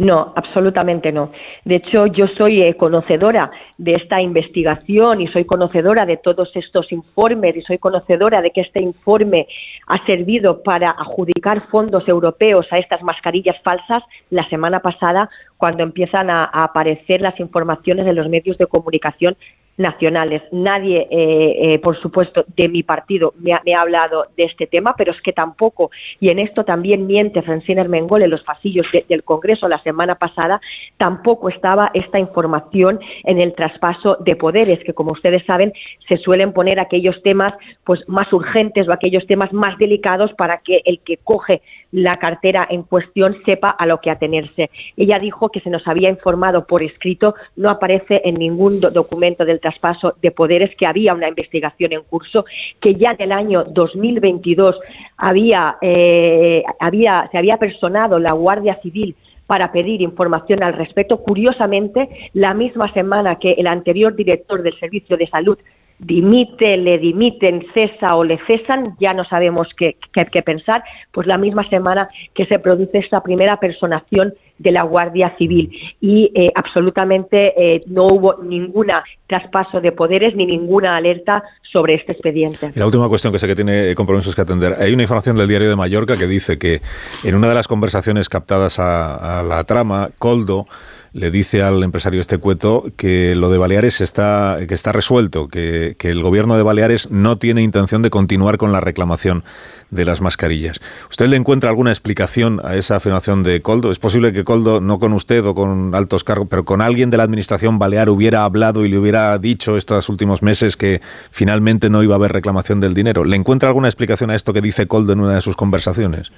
[0.02, 1.30] No, absolutamente no.
[1.64, 6.90] De hecho, yo soy eh, conocedora de esta investigación y soy conocedora de todos estos
[6.90, 9.46] informes y soy conocedora de que este informe
[9.86, 16.30] ha servido para adjudicar fondos europeos a estas mascarillas falsas la semana pasada cuando empiezan
[16.30, 19.36] a, a aparecer las informaciones en los medios de comunicación
[19.76, 20.42] nacionales.
[20.52, 25.12] Nadie, eh, eh, por supuesto, de mi partido me ha, hablado de este tema, pero
[25.12, 29.68] es que tampoco, y en esto también miente Francina Hermengol en los pasillos del Congreso
[29.68, 30.60] la semana pasada,
[30.98, 35.72] tampoco estaba esta información en el traspaso de poderes, que como ustedes saben,
[36.08, 40.82] se suelen poner aquellos temas pues más urgentes o aquellos temas más delicados para que
[40.84, 41.62] el que coge
[41.92, 44.70] la cartera en cuestión sepa a lo que atenerse.
[44.96, 49.60] Ella dijo que se nos había informado por escrito, no aparece en ningún documento del
[49.60, 52.44] traspaso de poderes que había una investigación en curso,
[52.80, 54.76] que ya del año 2022
[55.18, 59.14] había, eh, había, se había personado la Guardia Civil
[59.46, 61.18] para pedir información al respecto.
[61.18, 65.58] Curiosamente, la misma semana que el anterior director del Servicio de Salud
[66.02, 70.82] dimite, le dimiten, cesa o le cesan, ya no sabemos qué, qué, pensar,
[71.12, 76.30] pues la misma semana que se produce esta primera personación de la Guardia Civil y
[76.34, 78.88] eh, absolutamente eh, no hubo ningún
[79.26, 82.70] traspaso de poderes ni ninguna alerta sobre este expediente.
[82.74, 84.76] la última cuestión que sé que tiene compromisos que atender.
[84.78, 86.80] Hay una información del diario de Mallorca que dice que
[87.24, 90.66] en una de las conversaciones captadas a la trama, Coldo
[91.14, 95.96] le dice al empresario este cueto que lo de Baleares está, que está resuelto, que,
[96.00, 99.44] el gobierno de Baleares no tiene intención de continuar con la reclamación
[99.90, 100.80] de las mascarillas.
[101.10, 103.92] ¿Usted le encuentra alguna explicación a esa afirmación de Coldo?
[103.92, 107.18] ¿Es posible que Coldo, no con usted o con altos cargos, pero con alguien de
[107.18, 112.02] la administración balear hubiera hablado y le hubiera dicho estos últimos meses que finalmente no
[112.02, 113.24] iba a haber reclamación del dinero?
[113.24, 116.32] ¿Le encuentra alguna explicación a esto que dice Coldo en una de sus conversaciones?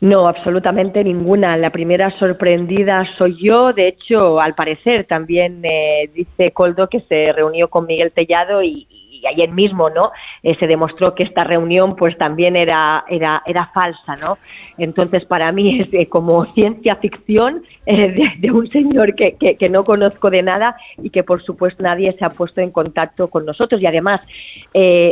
[0.00, 1.56] No, absolutamente ninguna.
[1.56, 3.72] La primera sorprendida soy yo.
[3.72, 8.86] De hecho, al parecer también eh, dice Coldo que se reunió con Miguel Tellado y,
[9.22, 10.12] y ayer mismo, ¿no?
[10.42, 14.38] Eh, se demostró que esta reunión, pues también era era era falsa, ¿no?
[14.78, 19.84] Entonces, para mí es eh, como ciencia ficción eh, de, un señor que, que, no
[19.84, 23.80] conozco de nada y que, por supuesto, nadie se ha puesto en contacto con nosotros.
[23.80, 24.20] Y además,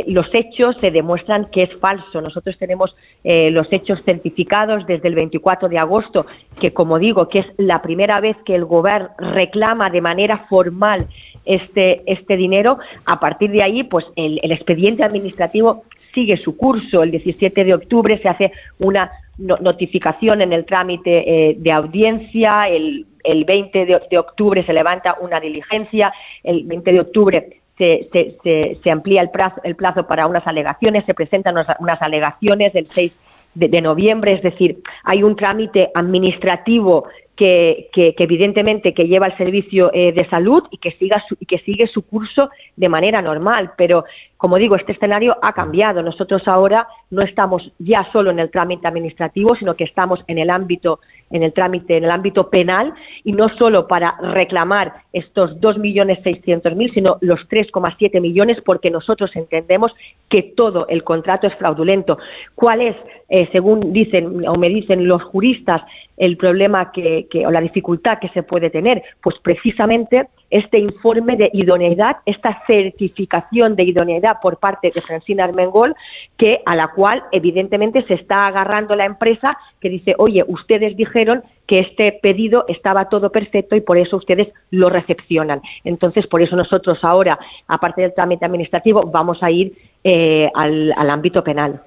[0.07, 2.21] los hechos se demuestran que es falso.
[2.21, 6.25] Nosotros tenemos los hechos certificados desde el 24 de agosto,
[6.59, 11.07] que, como digo, que es la primera vez que el gobierno reclama de manera formal
[11.45, 12.77] este, este dinero.
[13.05, 15.83] A partir de ahí, pues el, expediente administrativo
[16.13, 17.03] sigue su curso.
[17.03, 22.69] El 17 de octubre se hace una notificación en el trámite eh, de audiencia.
[22.69, 26.13] El, el 20 de, octubre se levanta una diligencia.
[26.43, 31.05] El 20 de octubre se, se, se, amplía el plazo, el plazo para unas alegaciones.
[31.05, 33.11] Se presentan unas, alegaciones el 6
[33.55, 34.33] de, de, noviembre.
[34.33, 40.27] Es decir, hay un trámite administrativo que, que, evidentemente que lleva el servicio eh, de
[40.29, 43.71] salud y que siga y que sigue su curso de manera normal.
[43.77, 44.05] Pero
[44.37, 46.01] como digo este escenario ha cambiado.
[46.01, 50.49] Nosotros ahora no estamos ya solo en el trámite administrativo sino que estamos en el
[50.49, 50.99] ámbito
[51.31, 57.17] en el trámite en el ámbito penal y no solo para reclamar estos 2.600.000 sino
[57.21, 59.91] los 3,7 millones porque nosotros entendemos
[60.29, 62.17] que todo el contrato es fraudulento.
[62.55, 62.95] Cuál es
[63.27, 65.81] eh, según dicen o me dicen los juristas
[66.17, 69.03] el problema que, o la dificultad que se puede tener?
[69.21, 75.95] Pues precisamente este informe de idoneidad, esta certificación de idoneidad por parte de Francina Armengol,
[76.37, 81.43] que a la cual evidentemente se está agarrando la empresa que dice, oye, ustedes dijeron
[81.67, 85.61] que este pedido estaba todo perfecto y por eso ustedes lo recepcionan.
[85.83, 89.73] Entonces, por eso nosotros ahora, aparte del trámite administrativo, vamos a ir
[90.03, 91.81] eh, al ámbito penal.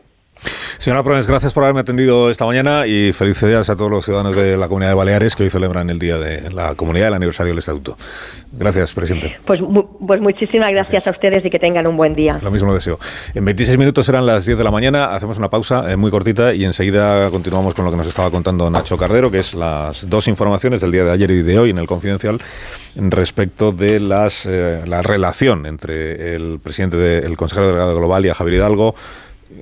[0.78, 4.56] Señora Prones, gracias por haberme atendido esta mañana y felicidades a todos los ciudadanos de
[4.56, 7.58] la Comunidad de Baleares que hoy celebran el Día de la Comunidad, el aniversario del
[7.58, 7.96] Estatuto.
[8.52, 9.38] Gracias, presidente.
[9.44, 9.60] Pues,
[10.06, 12.38] pues muchísimas gracias, a ustedes y que tengan un buen día.
[12.40, 13.00] Lo mismo deseo.
[13.34, 16.54] En 26 minutos serán las 10 de la mañana, hacemos una pausa eh, muy cortita
[16.54, 20.28] y enseguida continuamos con lo que nos estaba contando Nacho Cardero, que es las dos
[20.28, 22.38] informaciones del día de ayer y de hoy en el Confidencial
[22.94, 28.34] respecto de las, eh, la relación entre el presidente del consejero delegado global y a
[28.34, 28.94] Javier Hidalgo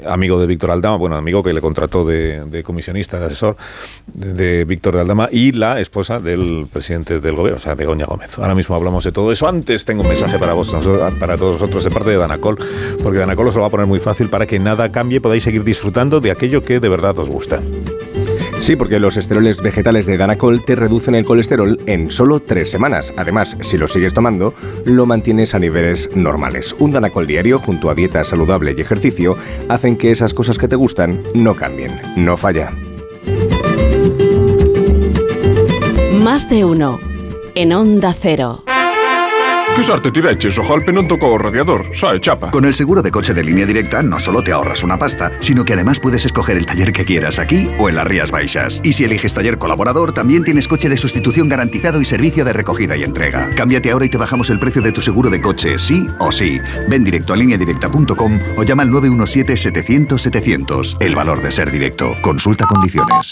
[0.06, 3.56] amigo de Víctor Aldama, bueno, amigo que le contrató de, comisionista, de asesor
[4.06, 8.38] de, Víctor Aldama y la esposa del presidente del gobierno, o sea, Begoña Gómez.
[8.38, 9.48] Ahora mismo hablamos de todo eso.
[9.48, 10.74] Antes tengo un mensaje para vos,
[11.18, 12.58] para todos vosotros, de parte de Danacol,
[13.02, 15.64] porque Danacol os lo va a poner muy fácil para que nada cambie, podáis seguir
[15.64, 17.60] disfrutando de aquello que de verdad os gusta.
[18.58, 23.12] Sí, porque los esteroles vegetales de Danacol te reducen el colesterol en solo tres semanas.
[23.16, 24.54] Además, si lo sigues tomando,
[24.84, 26.74] lo mantienes a niveles normales.
[26.78, 29.36] Un Danacol diario, junto a dieta saludable y ejercicio,
[29.68, 32.00] hacen que esas cosas que te gustan no cambien.
[32.16, 32.72] No falla.
[36.22, 36.98] Más de uno.
[37.54, 38.64] En Onda Cero.
[39.76, 40.56] ¿Qué sorte tireches?
[40.56, 42.48] Ojalá non tocó radiador, sae chapa.
[42.48, 45.68] Con el seguro de coche de línea directa no solo te ahorras una pasta, sino
[45.68, 48.80] que además puedes escoger el taller que quieras aquí o en las Rías Baixas.
[48.82, 52.96] Y si eliges taller colaborador, también tienes coche de sustitución garantizado y servicio de recogida
[52.96, 53.50] y entrega.
[53.54, 56.58] Cámbiate ahora y te bajamos el precio de tu seguro de coche, sí o sí.
[56.88, 60.96] Ven directo a lineadirecta.com o llama al 917-700-700.
[61.00, 62.16] El valor de ser directo.
[62.22, 63.28] Consulta condiciones.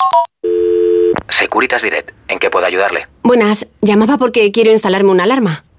[1.30, 3.08] Securitas Direct, ¿en qué puedo ayudarle?
[3.22, 5.64] Buenas, llamaba porque quiero instalarme una alarma.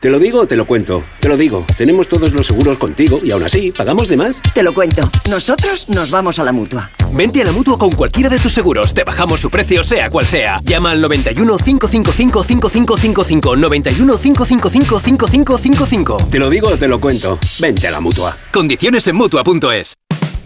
[0.00, 1.02] Te lo digo o te lo cuento.
[1.18, 1.64] Te lo digo.
[1.78, 4.36] Tenemos todos los seguros contigo y aún así, ¿pagamos de más?
[4.52, 5.10] Te lo cuento.
[5.30, 6.90] Nosotros nos vamos a la mutua.
[7.10, 8.92] Vente a la mutua con cualquiera de tus seguros.
[8.92, 10.60] Te bajamos su precio, sea cual sea.
[10.62, 13.56] Llama al 91 555 5555.
[13.56, 16.16] 91 555 5555.
[16.30, 17.38] Te lo digo o te lo cuento.
[17.60, 18.36] Vente a la mutua.
[18.52, 19.94] Condiciones en mutua.es.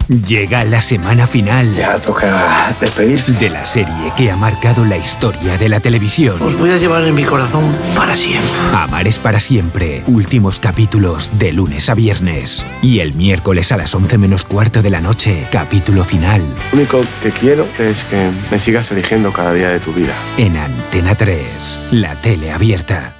[0.09, 1.71] Llega la semana final.
[1.75, 3.33] Ya toca despedirse.
[3.33, 6.41] De la serie que ha marcado la historia de la televisión.
[6.41, 8.49] Os voy a llevar en mi corazón para siempre.
[8.73, 10.01] Amar es para siempre.
[10.07, 12.65] Últimos capítulos de lunes a viernes.
[12.81, 16.41] Y el miércoles a las 11 menos cuarto de la noche, capítulo final.
[16.71, 20.15] Lo único que quiero es que me sigas eligiendo cada día de tu vida.
[20.37, 23.13] En Antena 3, la tele abierta.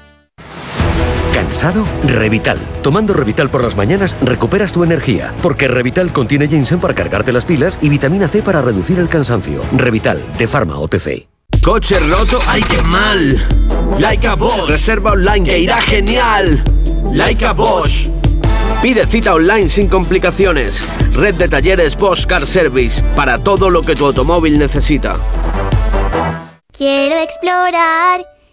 [1.33, 1.85] ¿Cansado?
[2.05, 2.59] Revital.
[2.81, 7.45] Tomando Revital por las mañanas recuperas tu energía, porque Revital contiene ginseng para cargarte las
[7.45, 9.61] pilas y vitamina C para reducir el cansancio.
[9.75, 11.27] Revital, de Pharma OTC.
[11.63, 12.39] ¿Coche roto?
[12.47, 13.47] ¡Ay, qué mal!
[13.99, 14.69] Laika Bosch.
[14.69, 16.63] Reserva online que irá genial.
[17.11, 18.09] Laika Bosch.
[18.81, 20.81] Pide cita online sin complicaciones.
[21.13, 25.13] Red de talleres Bosch Car Service para todo lo que tu automóvil necesita.
[26.71, 28.25] Quiero explorar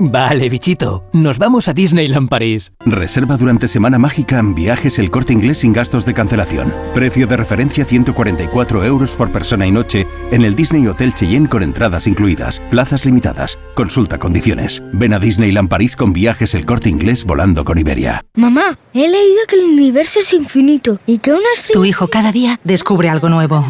[0.00, 2.72] Vale, bichito, nos vamos a Disneyland París.
[2.86, 6.72] Reserva durante Semana Mágica en viajes el corte inglés sin gastos de cancelación.
[6.94, 11.64] Precio de referencia 144 euros por persona y noche en el Disney Hotel Cheyenne con
[11.64, 12.62] entradas incluidas.
[12.70, 13.58] Plazas limitadas.
[13.74, 14.84] Consulta condiciones.
[14.92, 18.22] Ven a Disneyland París con viajes el corte inglés volando con Iberia.
[18.34, 22.60] Mamá, he leído que el universo es infinito y que una Tu hijo cada día
[22.62, 23.66] descubre algo nuevo.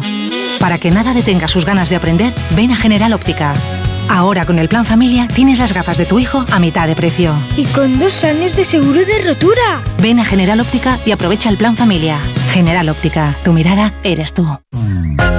[0.59, 3.55] Para que nada detenga sus ganas de aprender, ven a General Óptica.
[4.09, 7.33] Ahora con el plan familia tienes las gafas de tu hijo a mitad de precio.
[7.55, 9.83] Y con dos años de seguro de rotura.
[10.01, 12.19] Ven a General Óptica y aprovecha el plan familia.
[12.51, 14.47] General Óptica, tu mirada eres tú.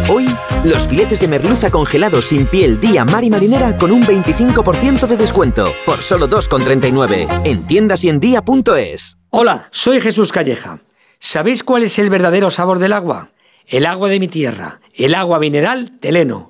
[0.09, 0.27] Hoy
[0.65, 5.17] Los filetes de merluza congelados sin piel día mar y marinera con un 25% de
[5.17, 5.73] descuento.
[5.85, 7.43] Por solo 2,39.
[7.45, 9.19] En tiendas y en día.es.
[9.31, 10.81] Hola, soy Jesús Calleja.
[11.19, 13.31] ¿Sabéis cuál es el verdadero sabor del agua?
[13.67, 14.81] El agua de mi tierra.
[14.95, 16.50] El agua mineral Teleno.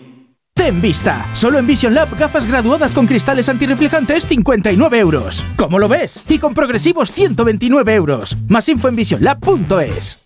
[0.53, 1.25] Ten vista.
[1.33, 5.43] Solo en Vision Lab gafas graduadas con cristales antirreflejantes 59 euros.
[5.55, 6.23] ¿Cómo lo ves?
[6.29, 8.37] Y con progresivos 129 euros.
[8.47, 10.19] Más info en visionlab.es.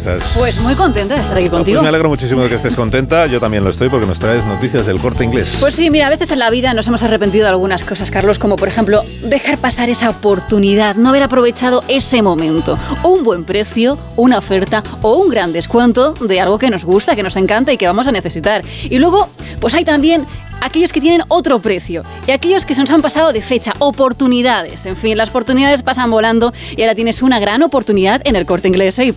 [0.00, 0.32] estás?
[0.36, 1.82] Pues muy contenta de estar aquí Pues contigo.
[1.82, 3.26] me alegro muchísimo de que estés contenta.
[3.26, 5.56] Yo también lo estoy porque nos traes noticias del corte inglés.
[5.60, 8.38] Pues sí, mira, a veces en la vida nos hemos arrepentido de algunas cosas, Carlos,
[8.38, 12.78] como por ejemplo dejar pasar esa oportunidad, no haber aprovechado ese momento.
[13.02, 17.22] Un buen precio, una oferta o un gran descuento de algo que nos gusta, que
[17.22, 18.62] nos encanta y que vamos a necesitar.
[18.84, 19.28] Y luego,
[19.60, 20.26] pues hay también
[20.60, 24.86] aquellos que tienen otro precio y aquellos que se nos han pasado de fecha, oportunidades.
[24.86, 28.68] En fin, las oportunidades pasan volando y ahora tienes una gran oportunidad en el corte
[28.68, 29.14] inglés e.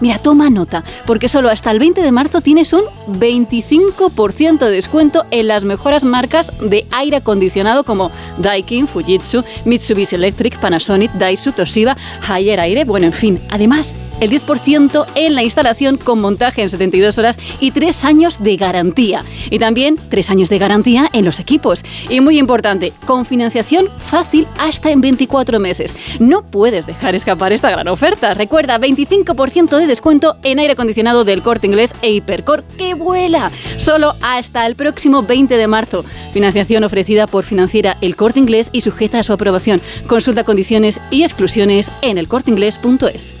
[0.00, 5.26] Mira, toma nota, porque solo hasta el 20 de marzo tienes un 25% de descuento
[5.30, 11.96] en las mejores marcas de aire acondicionado como Daikin, Fujitsu, Mitsubishi Electric, Panasonic, Daisu, Toshiba,
[12.26, 13.40] Haier Aire, bueno, en fin.
[13.50, 18.56] Además, el 10% en la instalación con montaje en 72 horas y 3 años de
[18.56, 19.24] garantía.
[19.50, 21.84] Y también 3 años de garantía en los equipos.
[22.08, 25.94] Y muy importante, con financiación fácil hasta en 24 meses.
[26.20, 28.34] No puedes dejar escapar esta gran oferta.
[28.34, 32.62] Recuerda, 25% de descuento en aire acondicionado del corte inglés e Hipercore.
[32.76, 33.50] ¡Que vuela!
[33.76, 36.04] Solo hasta el próximo 20 de marzo.
[36.32, 39.80] Financiación ofrecida por financiera El Corte Inglés y sujeta a su aprobación.
[40.06, 43.34] Consulta condiciones y exclusiones en elcorteinglés.es.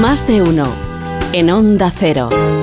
[0.00, 0.66] Más de uno.
[1.32, 2.59] En Onda Cero.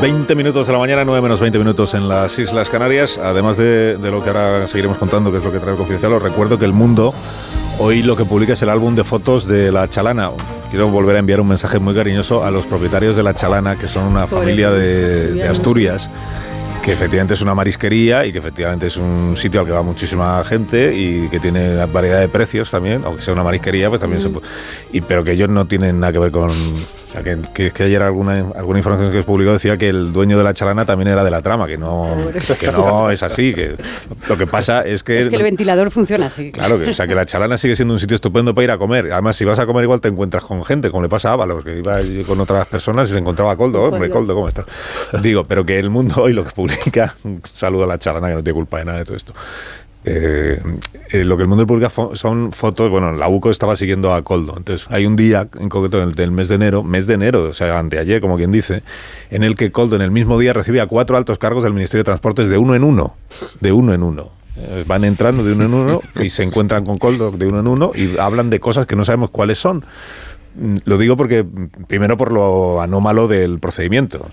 [0.00, 3.18] 20 minutos de la mañana, 9 menos 20 minutos en las Islas Canarias.
[3.18, 6.14] Además de, de lo que ahora seguiremos contando, que es lo que trae el confidencial,
[6.14, 7.12] os recuerdo que El Mundo
[7.78, 10.30] hoy lo que publica es el álbum de fotos de La Chalana.
[10.70, 13.88] Quiero volver a enviar un mensaje muy cariñoso a los propietarios de La Chalana, que
[13.88, 16.08] son una familia de, de Asturias
[16.82, 20.42] que efectivamente es una marisquería y que efectivamente es un sitio al que va muchísima
[20.44, 24.30] gente y que tiene variedad de precios también, aunque sea una marisquería, pues también se
[24.30, 24.46] puede,
[24.90, 26.50] y pero que ellos no tienen nada que ver con
[27.10, 30.12] o sea, que, que, que ayer alguna, alguna información que se publicó decía que el
[30.12, 32.06] dueño de la chalana también era de la trama, que no,
[32.60, 33.74] que no es así, que
[34.28, 35.18] lo que pasa es que...
[35.18, 36.52] Es que el ventilador funciona así.
[36.52, 38.78] Claro, que, o sea, que la chalana sigue siendo un sitio estupendo para ir a
[38.78, 39.10] comer.
[39.10, 41.64] Además, si vas a comer igual te encuentras con gente, como le pasa a Ábalos,
[41.64, 41.94] que iba
[42.28, 43.82] con otras personas y se encontraba a Coldo.
[43.82, 44.66] Hombre, Coldo, ¿cómo estás?
[45.20, 48.34] Digo, pero que el mundo hoy lo que publica, un saludo a la chalana que
[48.34, 49.34] no tiene culpa de nada de todo esto.
[50.04, 50.60] Eh,
[51.10, 54.22] eh, lo que el mundo publica fo son fotos, bueno, la UCO estaba siguiendo a
[54.22, 57.52] Coldo, entonces hay un día en concreto del, mes de enero, mes de enero, o
[57.52, 58.82] sea, anteayer, como quien dice,
[59.30, 62.04] en el que Coldo en el mismo día recibía cuatro altos cargos del Ministerio de
[62.04, 63.16] Transportes de uno en uno,
[63.60, 64.30] de uno en uno.
[64.56, 67.66] Eh, van entrando de uno en uno y se encuentran con Coldo de uno en
[67.66, 69.84] uno y hablan de cosas que no sabemos cuáles son.
[70.84, 71.44] Lo digo porque,
[71.86, 74.28] primero, por lo anómalo del procedimiento.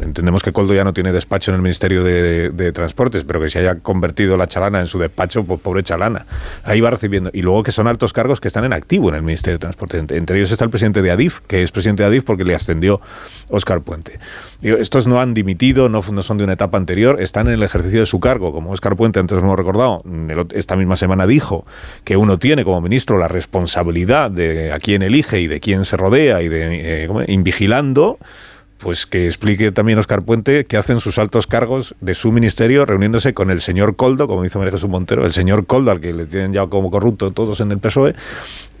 [0.00, 3.58] Entendemos que Coldo ya no tiene despacho en el Ministerio de, Transportes, pero que se
[3.58, 6.26] haya convertido la chalana en su despacho, pues pobre chalana.
[6.62, 7.30] Ahí va recibiendo.
[7.32, 10.04] Y luego que son altos cargos que están en activo en el Ministerio de Transportes.
[10.10, 13.00] Entre, ellos está el presidente de Adif, que es presidente de Adif porque le ascendió
[13.48, 14.20] Óscar Puente.
[14.62, 18.00] Estos no han dimitido, no, no son de una etapa anterior, están en el ejercicio
[18.00, 18.52] de su cargo.
[18.52, 20.04] Como Óscar Puente, antes hemos recordado,
[20.54, 21.66] esta misma semana dijo
[22.04, 25.96] que uno tiene como ministro la responsabilidad de a quién elige y de quién se
[25.96, 28.18] rodea y de eh, invigilando.
[28.78, 33.34] Pues que explique también Óscar Puente qué hacen sus altos cargos de su ministerio reuniéndose
[33.34, 36.26] con el señor Coldo, como dice María Jesús Montero, el señor Coldo, al que le
[36.26, 38.14] tienen ya como corrupto todos en el PSOE,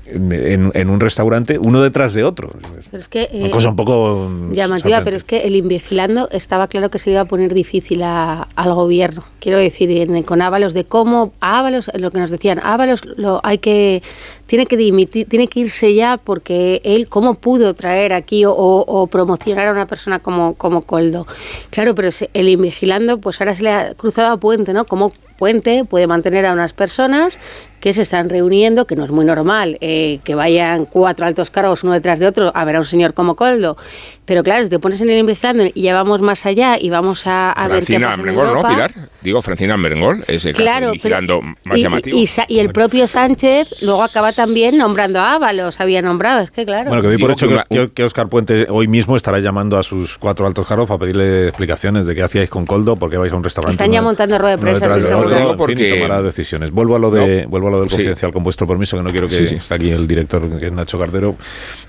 [0.06, 2.52] en, en un restaurante, uno detrás de otro.
[2.90, 6.68] Pero es que, Una eh, cosa un poco llamativa, pero es que el invigilando estaba
[6.68, 9.24] claro que se le iba a poner difícil a- al gobierno.
[9.40, 13.58] Quiero decir, en- con Ábalos, de cómo Ábalos, lo que nos decían, Ábalos lo hay
[13.58, 14.02] que
[14.48, 19.06] tiene que dimitir, tiene que irse ya porque él cómo pudo traer aquí o, o
[19.06, 21.26] promocionar a una persona como, como Coldo.
[21.70, 24.86] Claro, pero el invigilando, pues ahora se le ha cruzado a Puente, ¿no?
[24.86, 27.38] Como Puente puede mantener a unas personas
[27.78, 31.84] que se están reuniendo, que no es muy normal, eh, que vayan cuatro altos cargos
[31.84, 33.76] uno detrás de otro a ver a un señor como Coldo.
[34.24, 37.28] Pero claro, si te pones en el invigilando y ya vamos más allá y vamos
[37.28, 38.68] a, a ver qué Francina pasa en Merengol, ¿no, Europa.
[38.70, 38.94] Pilar?
[39.22, 42.18] Digo, Francina Merengol es el caso Claro, de vigilando más y, llamativo.
[42.18, 46.50] y Sa- y el propio Sánchez luego acaba también nombrando a Ábalos, había nombrado, es
[46.52, 46.88] que claro.
[46.88, 49.40] Bueno, que doy por Digo hecho que que, Os- que Oscar Puente hoy mismo estará
[49.40, 53.10] llamando a sus cuatro altos cargos para pedirle explicaciones de qué hacíais con Coldo, por
[53.10, 53.72] qué vais a un restaurante.
[53.72, 56.70] Están ya montando rueda de prensa, de en fin, Porque- y tomará decisiones.
[56.70, 57.48] Vuelvo a lo de, No.
[57.48, 57.96] vuelvo a lo del Sí.
[57.96, 59.54] confidencial con vuestro permiso, que no quiero que Sí, sí.
[59.56, 61.34] esté aquí el director, que es Nacho Cardero.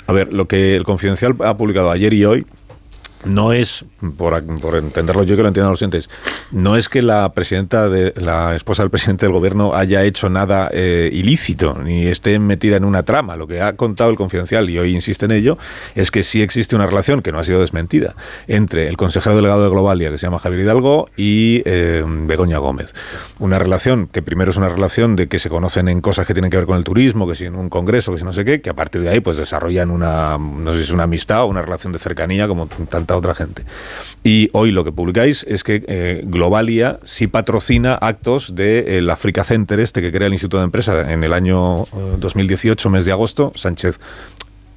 [0.07, 2.45] A ver, lo que el confidencial ha publicado ayer y hoy
[3.25, 3.85] no es,
[4.17, 6.09] por, por entenderlo yo que lo entiendan los oyentes,
[6.51, 10.69] no es que la presidenta de la esposa del presidente del gobierno haya hecho nada
[10.71, 13.35] eh, ilícito ni esté metida en una trama.
[13.35, 15.57] Lo que ha contado el confidencial y hoy insiste en ello
[15.95, 18.15] es que sí existe una relación que no ha sido desmentida
[18.47, 22.93] entre el consejero delegado de Globalia que se llama Javier Hidalgo y eh, Begoña Gómez.
[23.39, 26.51] Una relación que primero es una relación de que se conocen en cosas que tienen
[26.51, 28.61] que ver con el turismo, que si en un congreso, que si no sé qué,
[28.61, 31.61] que a partir de ahí pues desarrollan una no sé si una amistad o una
[31.61, 32.67] relación de cercanía como
[33.09, 33.63] tanta otra gente.
[34.23, 39.79] Y hoy lo que publicáis es que eh, Globalia sí patrocina actos del Africa Center
[39.79, 43.51] este que crea el Instituto de Empresa en el año eh, 2018, mes de agosto,
[43.55, 43.99] Sánchez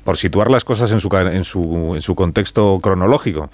[0.05, 3.51] por situar las cosas en su, en su, en su contexto cronológico.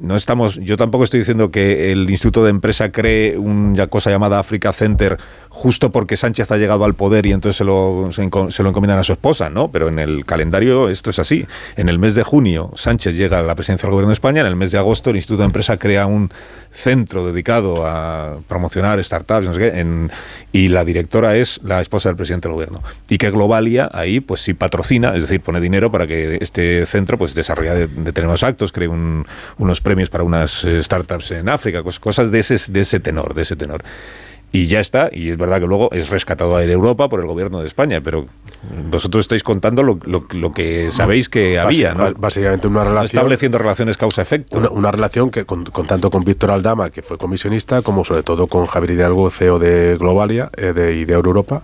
[0.00, 4.38] No estamos, yo tampoco estoy diciendo que el Instituto de Empresa cree una cosa llamada
[4.38, 5.18] Africa Center
[5.50, 8.22] justo porque Sánchez ha llegado al poder y entonces se lo, se,
[8.62, 9.70] lo encomiendan a su esposa, ¿no?
[9.70, 11.44] Pero en el calendario esto es así.
[11.76, 14.46] En el mes de junio Sánchez llega a la presidencia del Gobierno de España, en
[14.46, 16.30] el mes de agosto el Instituto de Empresa crea un
[16.70, 20.10] centro dedicado a promocionar startups en-
[20.52, 22.82] y la directora es la esposa del presidente del Gobierno.
[23.08, 27.18] Y que Globalia ahí pues sí patrocina, es decir, pone dinero para que este centro
[27.18, 29.26] pues desarrolle de- determinados actos, cree un-
[29.58, 33.42] unos para unas eh, startups en África, cos- cosas de ese, de ese tenor, de
[33.42, 33.82] ese tenor.
[34.52, 37.60] Y ya está, y es verdad que luego es rescatado a Europa por el gobierno
[37.60, 38.26] de España, pero
[38.90, 42.12] vosotros estáis contando lo, lo- lo que sabéis que había, ¿no?
[42.18, 43.06] Básicamente una relación.
[43.20, 44.58] Estableciendo relaciones causa-efecto.
[44.58, 48.24] Una, una relación que con, con tanto con Víctor Aldama, que fue comisionista, como sobre
[48.24, 51.62] todo con Javier Hidalgo, CEO de Globalia eh, de, y de Europa,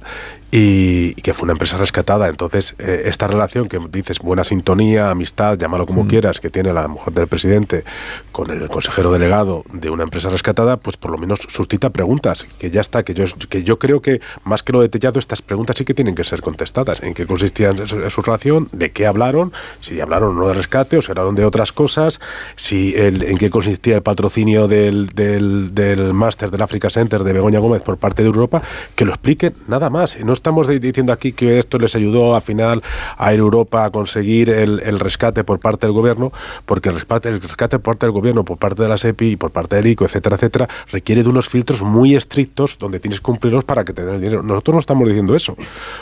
[0.56, 2.28] y, y que fue una empresa rescatada.
[2.28, 6.88] Entonces, eh, esta relación que dices buena sintonía, amistad, llámalo como quieras, que tiene la
[6.88, 7.84] mujer del presidente
[8.32, 12.70] con el consejero delegado de una empresa rescatada, pues por lo menos suscita preguntas, que
[12.70, 15.84] ya está, que yo, que yo creo que más que lo detallado, estas preguntas sí
[15.84, 17.02] que tienen que ser contestadas.
[17.02, 18.68] ¿En qué consistía su, su relación?
[18.72, 19.52] ¿De qué hablaron?
[19.80, 22.18] Si hablaron o no de rescate o si hablaron de otras cosas,
[22.56, 27.32] si el, en qué consistía el patrocinio del, del, del máster del Africa Center de
[27.34, 28.62] Begoña Gómez por parte de Europa,
[28.94, 30.18] que lo expliquen nada más.
[30.20, 32.80] No estamos diciendo aquí que esto les ayudó al final
[33.18, 36.32] a ir Europa a conseguir el, el rescate por parte del gobierno,
[36.64, 39.36] porque el rescate, el rescate por parte del gobierno, por parte de la SEPI y
[39.36, 43.24] por parte del ICO, etcétera, etcétera, requiere de unos filtros muy estrictos donde tienes que
[43.24, 44.42] cumplirlos para que te den el dinero.
[44.44, 45.56] Nosotros no estamos diciendo eso.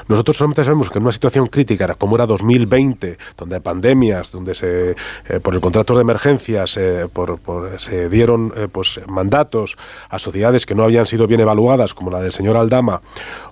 [0.08, 4.54] Nosotros solamente sabemos que en una situación crítica como era 2020, donde hay pandemias, donde
[4.54, 9.78] se eh, por el contrato de emergencias eh, por, por- se dieron eh, pues mandatos
[10.10, 13.00] a sociedades que no habían sido bien evaluadas, como la del señor Aldama,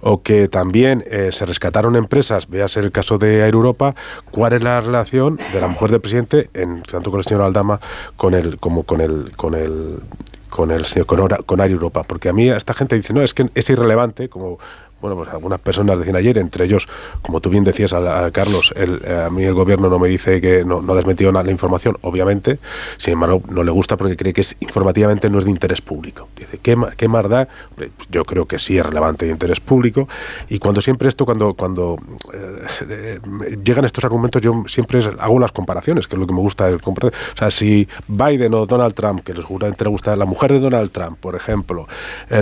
[0.02, 3.94] o que también eh, se rescataron empresas, véase el caso de Air Europa,
[4.30, 7.80] ¿cuál es la relación de la mujer del presidente, en, tanto con el señor Aldama
[8.16, 10.00] con el, como con el, con el
[10.48, 11.06] con el señor
[11.46, 12.02] con Air Europa?
[12.02, 14.58] Porque a mí esta gente dice, no, es que es irrelevante, como
[15.02, 16.88] bueno, pues algunas personas decían ayer, entre ellos,
[17.20, 20.08] como tú bien decías, a, a Carlos, el, eh, a mí el gobierno no me
[20.08, 22.58] dice que no, ha desmentido na- la información, obviamente,
[22.96, 26.28] sin embargo, no le gusta porque cree que es informativamente no es de interés público.
[26.36, 27.48] Dice, ¿qué, qué más da?
[27.74, 30.08] Pues yo creo que sí es relevante de interés público,
[30.48, 31.96] y cuando siempre esto, cuando, cuando
[32.32, 33.20] eh, eh,
[33.64, 36.80] llegan estos argumentos, yo siempre hago las comparaciones, que es lo que me gusta del
[36.80, 37.12] comparar.
[37.34, 40.60] O sea, si Biden o Donald Trump, que les seguramente le gusta, la mujer de
[40.60, 41.88] Donald Trump, por ejemplo,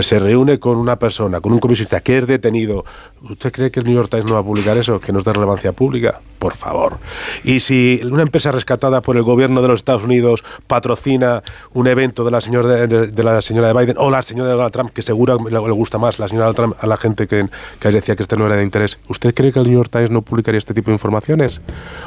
[0.01, 2.50] se reúne con una persona, con un comisionista que es detenido,
[3.29, 4.99] ¿usted cree que el New York Times no va a publicar eso?
[4.99, 6.19] ¿Que no es de relevancia pública?
[6.39, 6.97] Por favor.
[7.43, 12.23] Y si una empresa rescatada por el gobierno de los Estados Unidos patrocina un evento
[12.25, 14.73] de la señora de, de- de la señora de Biden o la señora de Donald
[14.73, 17.45] Trump, que seguro le, gusta más la señora de Trump a la gente que,
[17.79, 20.09] que decía que este no era de interés, ¿usted cree que el New York Times
[20.09, 21.61] no publicaría este tipo de informaciones?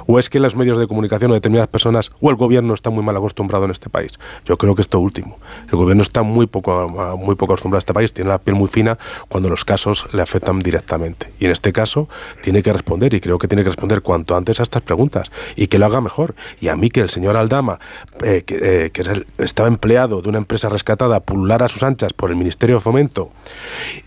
[0.07, 3.05] ¿O es que los medios de comunicación o determinadas personas o el gobierno está muy
[3.05, 4.13] mal acostumbrado en este país?
[4.45, 5.39] Yo creo que esto último.
[5.71, 8.69] El gobierno está muy poco, muy poco acostumbrado a este país, tiene la piel muy
[8.69, 8.99] fina
[9.29, 11.31] cuando los casos le afectan directamente.
[11.39, 12.09] Y en este caso
[12.43, 15.67] tiene que responder y creo que tiene que responder cuanto antes a estas preguntas y
[15.67, 16.35] que lo haga mejor.
[16.61, 17.79] Y a mí que el señor Aldama,
[18.23, 22.37] eh, que, es estaba empleado de una empresa rescatada, pululara a sus anchas por el
[22.37, 23.31] Ministerio de Fomento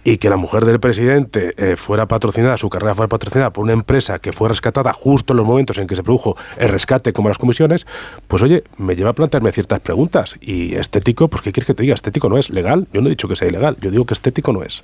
[0.04, 4.20] y que la mujer del presidente fuera patrocinada, su carrera fuera patrocinada por una empresa
[4.20, 7.38] que fue rescatada justo en los momentos en que se produjo el rescate como las
[7.38, 7.86] comisiones,
[8.28, 10.36] pues oye, me lleva a plantearme ciertas preguntas.
[10.42, 11.96] Y estético, pues ¿qué quieres que te diga?
[11.96, 12.88] Estético no es legal.
[12.94, 14.84] Yo no he dicho que sea ilegal, yo digo que estético no es.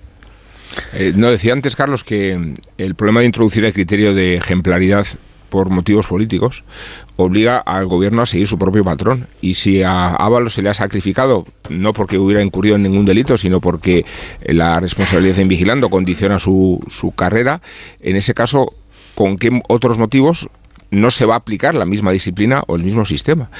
[0.94, 5.08] Eh, no, decía antes, Carlos, que el problema de introducir el criterio de ejemplaridad
[5.54, 6.64] por motivos políticos,
[7.16, 9.28] obliga al gobierno a seguir su propio patrón.
[9.40, 13.38] Y si a Ábalos se le ha sacrificado, no porque hubiera incurrido en ningún delito,
[13.38, 14.04] sino porque
[14.42, 17.62] la responsabilidad en vigilando condiciona su, su carrera,
[18.00, 18.74] en ese caso,
[19.14, 20.50] ¿con qué otros motivos
[20.90, 23.52] no se va a aplicar la misma disciplina o el mismo sistema?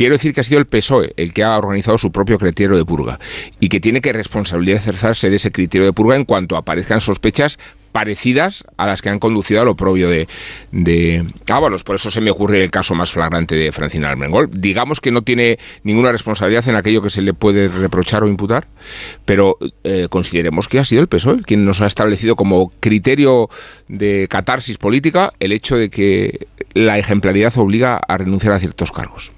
[0.00, 2.86] Quiero decir que ha sido el PSOE el que ha organizado su propio criterio de
[2.86, 3.20] purga
[3.60, 7.58] y que tiene que responsabilizarse de ese criterio de purga en cuanto aparezcan sospechas
[7.92, 10.26] parecidas a las que han conducido a lo propio de,
[10.72, 11.84] de Ábalos.
[11.84, 14.48] Por eso se me ocurre el caso más flagrante de Francina Armengol.
[14.50, 18.68] Digamos que no tiene ninguna responsabilidad en aquello que se le puede reprochar o imputar,
[19.26, 23.50] pero eh, consideremos que ha sido el PSOE quien nos ha establecido como criterio
[23.88, 29.32] de catarsis política el hecho de que la ejemplaridad obliga a renunciar a ciertos cargos.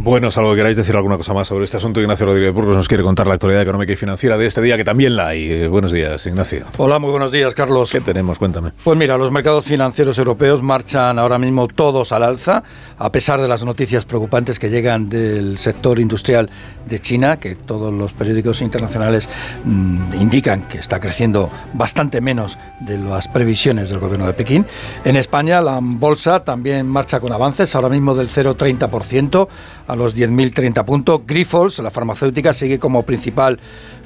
[0.00, 2.86] Bueno, salvo que queráis decir alguna cosa más sobre este asunto, Ignacio Rodríguez Burgos nos
[2.86, 5.50] quiere contar la actualidad económica y financiera de este día, que también la hay.
[5.50, 6.66] Eh, buenos días, Ignacio.
[6.76, 7.90] Hola, muy buenos días, Carlos.
[7.90, 8.38] ¿Qué tenemos?
[8.38, 8.70] Cuéntame.
[8.84, 12.62] Pues mira, los mercados financieros europeos marchan ahora mismo todos al alza,
[12.96, 16.48] a pesar de las noticias preocupantes que llegan del sector industrial
[16.86, 19.28] de China, que todos los periódicos internacionales
[19.64, 24.64] mm, indican que está creciendo bastante menos de las previsiones del gobierno de Pekín.
[25.04, 29.48] En España, la bolsa también marcha con avances, ahora mismo del 0,30%
[29.88, 31.22] a los 10.030 puntos.
[31.26, 33.58] Grifols, la farmacéutica, sigue como principal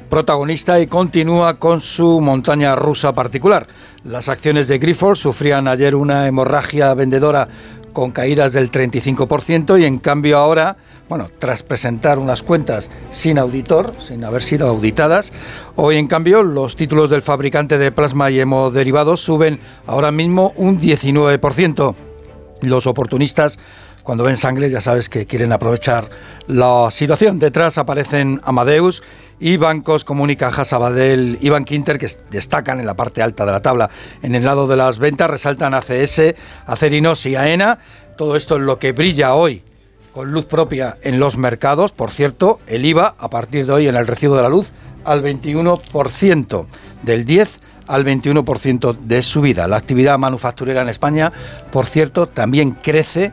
[0.09, 3.67] protagonista y continúa con su montaña rusa particular.
[4.05, 7.49] Las acciones de Grifols sufrían ayer una hemorragia vendedora
[7.93, 10.77] con caídas del 35% y en cambio ahora,
[11.09, 15.33] bueno, tras presentar unas cuentas sin auditor, sin haber sido auditadas,
[15.77, 20.79] hoy en cambio los títulos del fabricante de plasma y hemoderivados suben ahora mismo un
[20.79, 21.95] 19%.
[22.61, 23.59] Los oportunistas
[24.03, 26.09] cuando ven sangre ya sabes que quieren aprovechar
[26.47, 27.39] la situación.
[27.39, 29.03] Detrás aparecen Amadeus
[29.41, 33.63] y bancos como Unicaja, Sabadell y Bankinter que destacan en la parte alta de la
[33.63, 33.91] tabla.
[34.23, 36.35] En el lado de las ventas resaltan ACS,
[36.67, 37.79] Acerinos y AENA.
[38.17, 39.63] Todo esto es lo que brilla hoy
[40.13, 41.93] con luz propia en los mercados.
[41.93, 44.71] Por cierto, el IVA a partir de hoy en el recibo de la luz
[45.05, 46.67] al 21%,
[47.03, 49.67] del 10 al 21% de subida.
[49.67, 51.33] La actividad manufacturera en España,
[51.71, 53.33] por cierto, también crece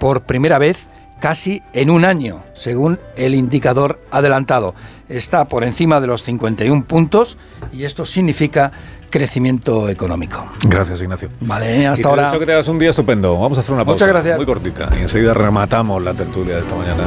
[0.00, 0.88] por primera vez
[1.20, 4.74] casi en un año, según el indicador adelantado.
[5.08, 7.36] Está por encima de los 51 puntos
[7.72, 8.72] y esto significa
[9.10, 10.44] crecimiento económico.
[10.66, 11.28] Gracias, Ignacio.
[11.40, 12.24] Vale, hasta ahora.
[12.24, 13.38] Deseo que tengas un día estupendo.
[13.38, 14.06] Vamos a hacer una pausa.
[14.06, 14.36] Muchas gracias.
[14.36, 17.04] Muy cortita y enseguida rematamos la tertulia de esta mañana.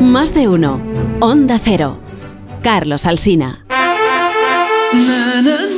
[0.00, 0.80] Más de uno.
[1.20, 1.98] Onda Cero.
[2.62, 3.64] Carlos Alsina.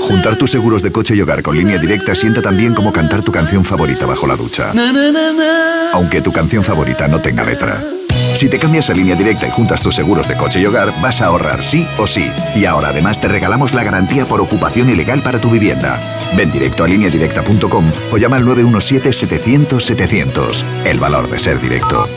[0.03, 3.23] Juntar tus seguros de coche y hogar con línea directa sienta tan bien como cantar
[3.23, 4.73] tu canción favorita bajo la ducha.
[5.93, 7.83] Aunque tu canción favorita no tenga letra.
[8.35, 11.21] Si te cambias a línea directa y juntas tus seguros de coche y hogar, vas
[11.21, 12.29] a ahorrar sí o sí.
[12.57, 16.01] Y ahora además te regalamos la garantía por ocupación ilegal para tu vivienda.
[16.37, 20.65] Ven directo a lineadirecta.com o llama al 917-700-700.
[20.85, 22.09] El valor de ser directo.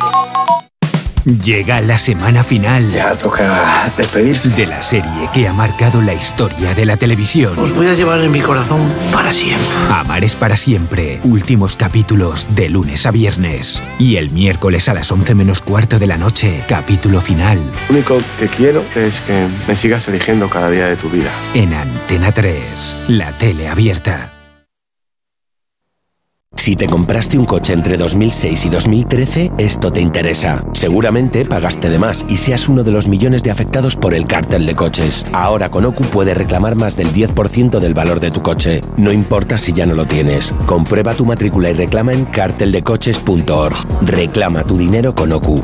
[1.26, 2.92] Llega la semana final.
[2.92, 4.50] Ya toca despedirse.
[4.50, 7.58] De la serie que ha marcado la historia de la televisión.
[7.58, 9.66] Os voy a llevar en mi corazón para siempre.
[9.90, 11.20] Amar es para siempre.
[11.24, 13.82] Últimos capítulos de lunes a viernes.
[13.98, 17.58] Y el miércoles a las 11 menos cuarto de la noche, capítulo final.
[17.90, 21.32] Lo único que quiero es que me sigas eligiendo cada día de tu vida.
[21.56, 24.35] En Antena 3, la tele abierta.
[26.56, 30.64] Si te compraste un coche entre 2006 y 2013, esto te interesa.
[30.74, 34.66] Seguramente pagaste de más y seas uno de los millones de afectados por el cártel
[34.66, 35.25] de coches.
[35.32, 38.82] Ahora con OCU puedes reclamar más del 10% del valor de tu coche.
[38.98, 40.53] No importa si ya no lo tienes.
[40.66, 43.75] Comprueba tu matrícula y reclama en carteldecoches.org.
[44.01, 45.61] Reclama tu dinero con OCU.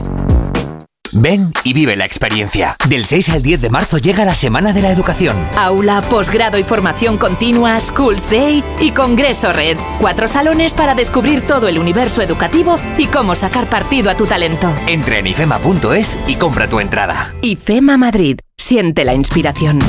[1.13, 2.75] Ven y vive la experiencia.
[2.87, 5.37] Del 6 al 10 de marzo llega la Semana de la Educación.
[5.57, 9.77] Aula, posgrado y formación continua, Schools Day y Congreso Red.
[9.99, 14.73] Cuatro salones para descubrir todo el universo educativo y cómo sacar partido a tu talento.
[14.87, 17.33] Entra en ifema.es y compra tu entrada.
[17.41, 18.39] IFEMA Madrid.
[18.57, 19.79] Siente la inspiración.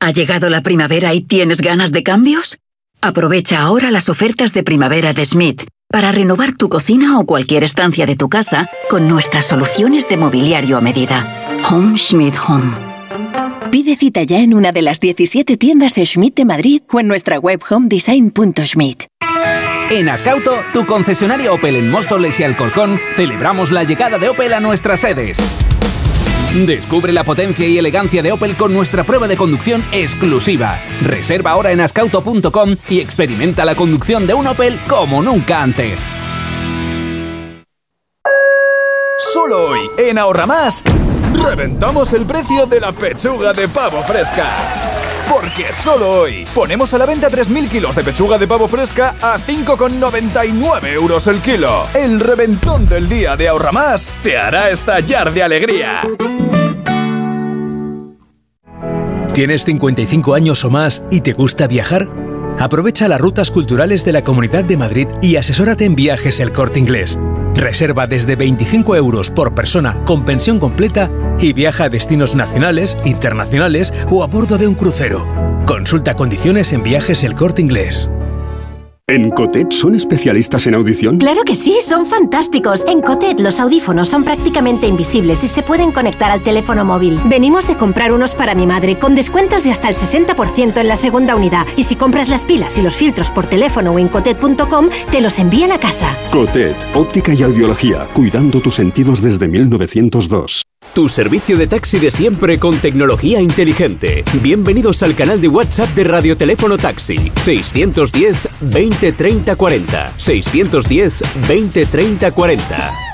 [0.00, 2.58] ¿Ha llegado la primavera y tienes ganas de cambios?
[3.00, 8.04] Aprovecha ahora las ofertas de primavera de Smith para renovar tu cocina o cualquier estancia
[8.04, 11.26] de tu casa con nuestras soluciones de mobiliario a medida.
[11.70, 12.74] Home Schmidt Home.
[13.70, 17.38] Pide cita ya en una de las 17 tiendas Schmidt de Madrid o en nuestra
[17.38, 19.04] web homedesign.schmidt.
[19.90, 24.60] En Ascauto, tu concesionario Opel en Móstoles y Alcorcón, celebramos la llegada de Opel a
[24.60, 25.38] nuestras sedes.
[26.54, 30.80] Descubre la potencia y elegancia de Opel con nuestra prueba de conducción exclusiva.
[31.02, 36.00] Reserva ahora en ascauto.com y experimenta la conducción de un Opel como nunca antes.
[39.18, 40.82] Solo hoy, en Ahorra Más,
[41.44, 44.87] reventamos el precio de la pechuga de pavo fresca.
[45.28, 49.38] Porque solo hoy ponemos a la venta 3.000 kilos de pechuga de pavo fresca a
[49.38, 51.86] 5,99 euros el kilo.
[51.94, 56.02] El reventón del día de Ahorra Más te hará estallar de alegría.
[59.34, 62.08] ¿Tienes 55 años o más y te gusta viajar?
[62.58, 66.80] Aprovecha las rutas culturales de la Comunidad de Madrid y asesórate en viajes el corte
[66.80, 67.18] inglés.
[67.54, 73.92] Reserva desde 25 euros por persona con pensión completa y viaja a destinos nacionales, internacionales
[74.10, 75.26] o a bordo de un crucero.
[75.66, 78.08] Consulta condiciones en viajes el corte inglés.
[79.10, 81.16] ¿En Cotet son especialistas en audición?
[81.16, 82.84] Claro que sí, son fantásticos.
[82.86, 87.18] En Cotet los audífonos son prácticamente invisibles y se pueden conectar al teléfono móvil.
[87.24, 90.96] Venimos de comprar unos para mi madre con descuentos de hasta el 60% en la
[90.96, 91.66] segunda unidad.
[91.78, 95.38] Y si compras las pilas y los filtros por teléfono o en cotet.com, te los
[95.38, 96.14] envían a casa.
[96.30, 100.67] Cotet, óptica y audiología, cuidando tus sentidos desde 1902.
[100.94, 104.24] Tu servicio de taxi de siempre con tecnología inteligente.
[104.42, 107.30] Bienvenidos al canal de WhatsApp de Radioteléfono Taxi.
[107.36, 110.12] 610 20 30 40.
[110.18, 113.07] 610 20 30 40.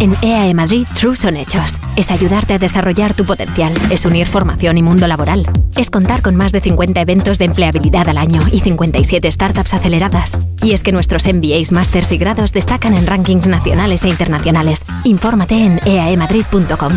[0.00, 1.76] En EAE Madrid, True son hechos.
[1.96, 3.74] Es ayudarte a desarrollar tu potencial.
[3.90, 5.44] Es unir formación y mundo laboral.
[5.76, 10.38] Es contar con más de 50 eventos de empleabilidad al año y 57 startups aceleradas.
[10.62, 14.82] Y es que nuestros MBAs, másters y grados destacan en rankings nacionales e internacionales.
[15.02, 16.92] Infórmate en E eaemadrid.com.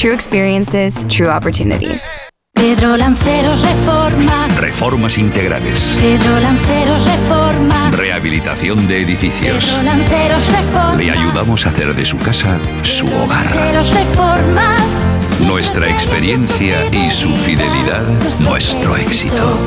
[0.00, 2.16] True experiences, true opportunities.
[2.54, 4.56] Pedro Lanceros Reformas.
[4.56, 5.96] Reformas integrales.
[6.00, 7.92] Pedro Lanceros Reformas.
[7.92, 9.66] Rehabilitación de edificios.
[9.66, 10.96] Pedro Lanceros Reformas.
[10.96, 13.44] Le ayudamos a hacer de su casa su hogar.
[13.44, 15.06] Lanceros Reformas.
[15.40, 18.02] Nuestra experiencia y su fidelidad,
[18.40, 19.58] nuestro éxito.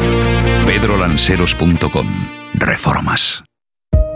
[0.65, 2.07] pedrolanceros.com.
[2.53, 3.46] Reformas.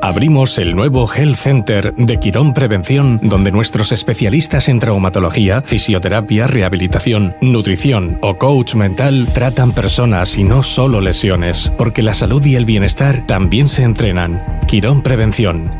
[0.03, 7.35] Abrimos el nuevo Health Center de Quirón Prevención, donde nuestros especialistas en traumatología, fisioterapia, rehabilitación,
[7.39, 12.65] nutrición o coach mental tratan personas y no solo lesiones, porque la salud y el
[12.65, 14.43] bienestar también se entrenan.
[14.67, 15.71] Quirón Prevención.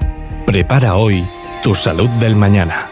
[0.46, 1.26] Prepara hoy
[1.64, 2.92] tu salud del mañana.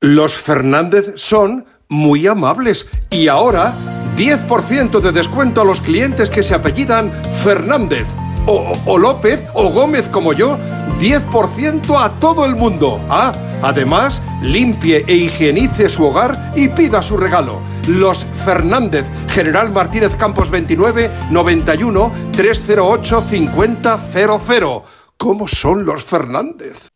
[0.00, 3.74] Los Fernández son muy amables y ahora
[4.16, 7.10] 10% de descuento a los clientes que se apellidan
[7.42, 8.06] Fernández
[8.46, 10.58] o, López o Gómez como yo,
[10.98, 13.00] 10% a todo el mundo.
[13.08, 17.60] Ah, además, limpie e higienice su hogar y pida su regalo.
[17.88, 24.82] Los Fernández, General Martínez Campos 29 91 308 5000.
[25.18, 26.95] ¿Cómo son los Fernández?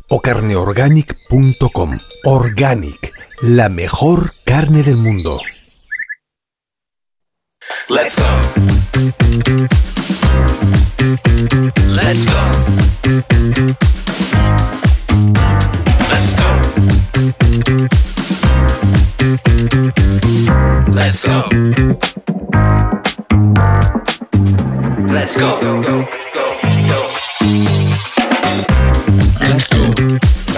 [0.11, 1.97] o carneorganic.com.
[2.25, 5.39] Organic, la mejor carne del mundo.
[7.87, 8.25] Let's go.
[11.87, 12.33] Let's go.
[16.09, 16.49] Let's go.
[20.91, 21.47] Let's go.
[25.07, 25.59] Let's go.
[25.61, 26.50] Go, go, go,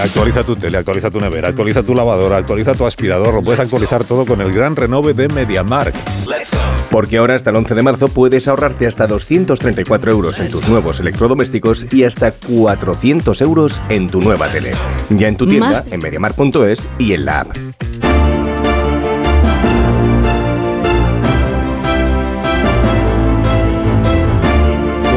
[0.04, 3.32] Actualiza tu tele, actualiza tu nevera, actualiza tu lavadora, actualiza tu aspirador.
[3.32, 5.94] Lo puedes actualizar todo con el gran renove de MediaMark.
[6.90, 11.00] Porque ahora hasta el 11 de marzo puedes ahorrarte hasta 234 euros en tus nuevos
[11.00, 14.72] electrodomésticos y hasta 400 euros en tu nueva tele.
[15.08, 17.56] Ya en tu tienda, en mediamar.es y en la app.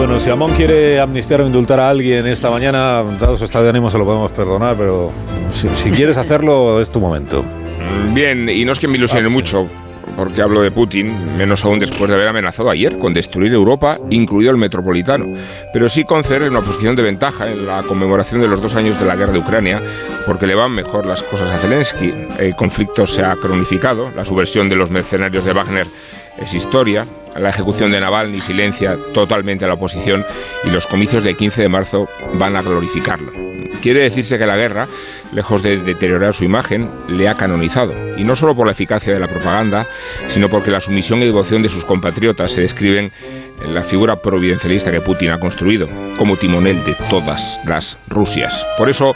[0.08, 3.72] Bueno, si Amón quiere amnistiar o indultar a alguien esta mañana, dado su estado de
[3.72, 5.12] ánimo se lo podemos perdonar, pero
[5.52, 7.44] si, si quieres hacerlo es tu momento.
[8.14, 9.68] Bien, y no es que me ilusione mucho,
[10.16, 14.50] porque hablo de Putin, menos aún después de haber amenazado ayer con destruir Europa, incluido
[14.52, 15.26] el metropolitano,
[15.74, 19.06] pero sí concederle una posición de ventaja en la conmemoración de los dos años de
[19.06, 19.82] la guerra de Ucrania,
[20.26, 22.14] porque le van mejor las cosas a Zelensky.
[22.40, 25.88] El conflicto se ha cronificado, la subversión de los mercenarios de Wagner
[26.40, 30.26] es historia, la ejecución de Navalny silencia totalmente a la oposición
[30.64, 33.32] y los comicios del 15 de marzo van a glorificarlo.
[33.82, 34.88] Quiere decirse que la guerra,
[35.34, 37.94] lejos de deteriorar su imagen, le ha canonizado.
[38.18, 39.86] Y no solo por la eficacia de la propaganda,
[40.30, 43.12] sino porque la sumisión y devoción de sus compatriotas se describen
[43.64, 48.66] en la figura providencialista que Putin ha construido, como timonel de todas las Rusias.
[48.78, 49.16] Por eso,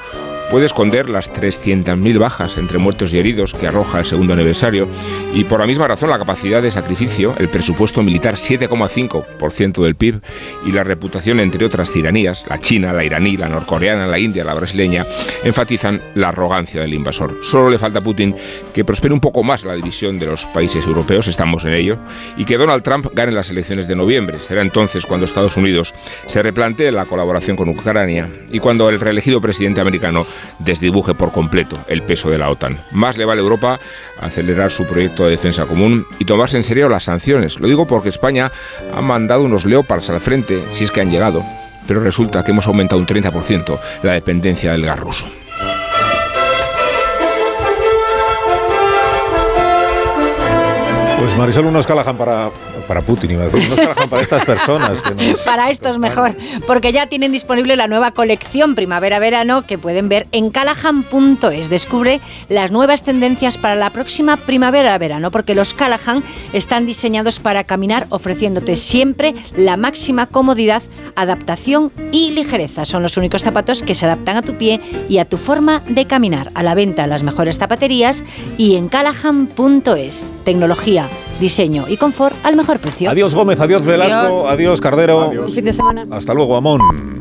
[0.52, 4.86] puede esconder las 300.000 bajas entre muertos y heridos que arroja el segundo aniversario
[5.34, 10.20] y por la misma razón la capacidad de sacrificio, el presupuesto militar 7,5% del PIB
[10.66, 14.54] y la reputación entre otras tiranías, la china, la iraní, la norcoreana, la india, la
[14.54, 15.06] brasileña,
[15.46, 17.38] enfatizan la arrogancia del invasor.
[17.44, 18.36] Solo le falta a Putin
[18.74, 21.98] que prospere un poco más la división de los países europeos, estamos en ello,
[22.36, 24.40] y que Donald Trump gane las elecciones de noviembre.
[24.40, 25.94] Será entonces cuando Estados Unidos
[26.28, 30.26] se replantee la colaboración con Ucrania y cuando el reelegido presidente americano
[30.60, 32.80] desdibuje por completo el peso de la OTAN.
[32.92, 33.80] Más le vale a Europa
[34.20, 37.60] acelerar su proyecto de defensa común y tomarse en serio las sanciones.
[37.60, 38.52] Lo digo porque España
[38.94, 41.44] ha mandado unos leopards al frente, si es que han llegado,
[41.88, 45.41] pero resulta que hemos aumentado un 30% la dependencia del gas ruso.
[51.22, 52.50] Pues Marisol, unos Callahan para,
[52.88, 55.01] para Putin, iba a decir, unos Callahan para estas personas.
[55.03, 56.35] Que nos- Para esto es mejor,
[56.66, 61.69] porque ya tienen disponible la nueva colección primavera-verano que pueden ver en callahan.es.
[61.69, 62.19] Descubre
[62.50, 68.75] las nuevas tendencias para la próxima primavera-verano, porque los Callahan están diseñados para caminar ofreciéndote
[68.75, 70.82] siempre la máxima comodidad,
[71.16, 72.83] adaptación y ligereza.
[72.85, 76.06] Son los únicos zapatos que se adaptan a tu pie y a tu forma de
[76.08, 76.50] caminar.
[76.56, 78.24] A la venta en las mejores zapaterías
[78.58, 80.24] y en callahan.es.
[80.45, 81.08] Tecnología,
[81.40, 83.09] diseño y confort al mejor precio.
[83.09, 84.45] Adiós Gómez, adiós Velasco, Adiós.
[84.48, 85.27] adiós Cardero.
[85.31, 86.07] Buen fin de semana.
[86.11, 87.20] Hasta luego, Amón.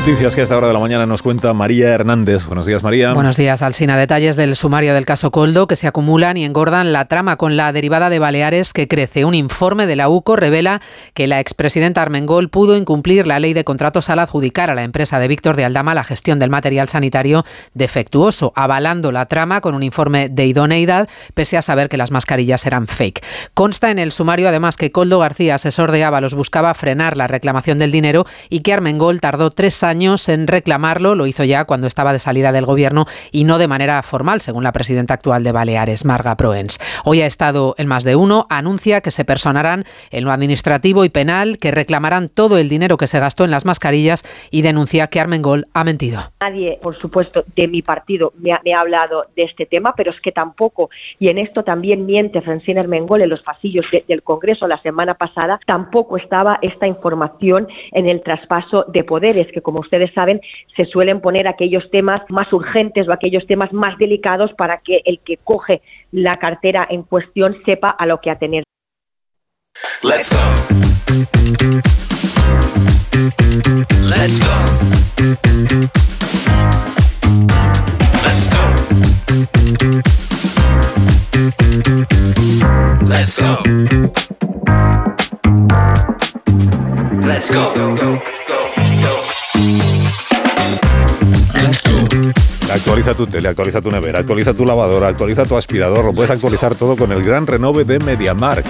[0.00, 2.46] Noticias que a esta hora de la mañana nos cuenta María Hernández.
[2.46, 3.12] Buenos días, María.
[3.12, 3.98] Buenos días, Alsina.
[3.98, 7.70] Detalles del sumario del caso Coldo que se acumulan y engordan la trama con la
[7.70, 9.26] derivada de Baleares que crece.
[9.26, 10.80] Un informe de la UCO revela
[11.12, 15.18] que la expresidenta Armengol pudo incumplir la ley de contratos al adjudicar a la empresa
[15.18, 19.82] de Víctor de Aldama la gestión del material sanitario defectuoso, avalando la trama con un
[19.82, 23.22] informe de idoneidad, pese a saber que las mascarillas eran fake.
[23.52, 27.78] Consta en el sumario además que Coldo García, asesor de Ábalos, buscaba frenar la reclamación
[27.78, 32.12] del dinero y que Armengol tardó tres años en reclamarlo, lo hizo ya cuando estaba
[32.12, 36.04] de salida del gobierno y no de manera formal, según la presidenta actual de Baleares,
[36.04, 36.78] Marga Proens.
[37.04, 41.08] Hoy ha estado en más de uno, anuncia que se personarán en lo administrativo y
[41.08, 45.18] penal, que reclamarán todo el dinero que se gastó en las mascarillas y denuncia que
[45.18, 46.20] Armengol ha mentido.
[46.40, 50.12] Nadie, por supuesto, de mi partido me ha, me ha hablado de este tema, pero
[50.12, 50.88] es que tampoco,
[51.18, 55.14] y en esto también miente Francina Armengol en los pasillos de- del Congreso la semana
[55.14, 60.40] pasada, tampoco estaba esta información en el traspaso de poderes, que como ustedes saben,
[60.74, 65.20] se suelen poner aquellos temas más urgentes o aquellos temas más delicados para que el
[65.20, 68.64] que coge la cartera en cuestión sepa a lo que atener.
[70.02, 70.38] Let's go.
[74.02, 74.50] Let's go.
[78.24, 78.58] Let's go.
[83.06, 83.62] Let's go.
[87.22, 87.72] Let's go.
[87.72, 88.59] Go, go, go,
[92.72, 96.04] Actualiza tu tele, actualiza tu nevera, actualiza tu lavadora, actualiza tu aspirador.
[96.04, 98.64] Lo puedes actualizar todo con el gran renove de MediaMark.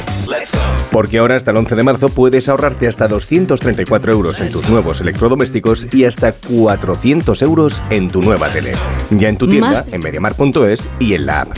[0.91, 5.01] Porque ahora hasta el 11 de marzo puedes ahorrarte hasta 234 euros en tus nuevos
[5.01, 8.73] electrodomésticos y hasta 400 euros en tu nueva tele.
[9.11, 11.57] Ya en tu tienda, en mediamar.es y en la app.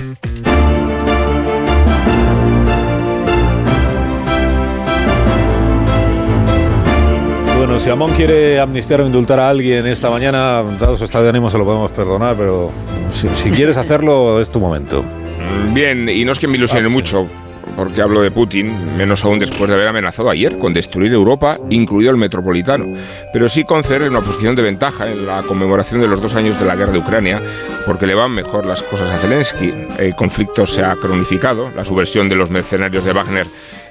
[7.64, 11.30] Bueno, si Amón quiere amnistiar o indultar a alguien esta mañana, dado su estado de
[11.30, 12.72] ánimo se lo podemos perdonar, pero
[13.12, 15.04] Si, si quieres hacerlo, es tu momento.
[15.04, 17.28] Mm, Bien, y no es que me ilusione mucho,
[17.76, 22.10] porque hablo de Putin, menos aún después de haber amenazado ayer con destruir Europa, incluido
[22.10, 22.84] el metropolitano,
[23.32, 26.66] pero sí concederle una posición de ventaja en la conmemoración de los dos años de
[26.66, 27.40] la guerra de Ucrania,
[27.86, 29.72] porque le van mejor las cosas a Zelensky.
[30.00, 33.46] El conflicto se ha cronificado, la subversión de los mercenarios de Wagner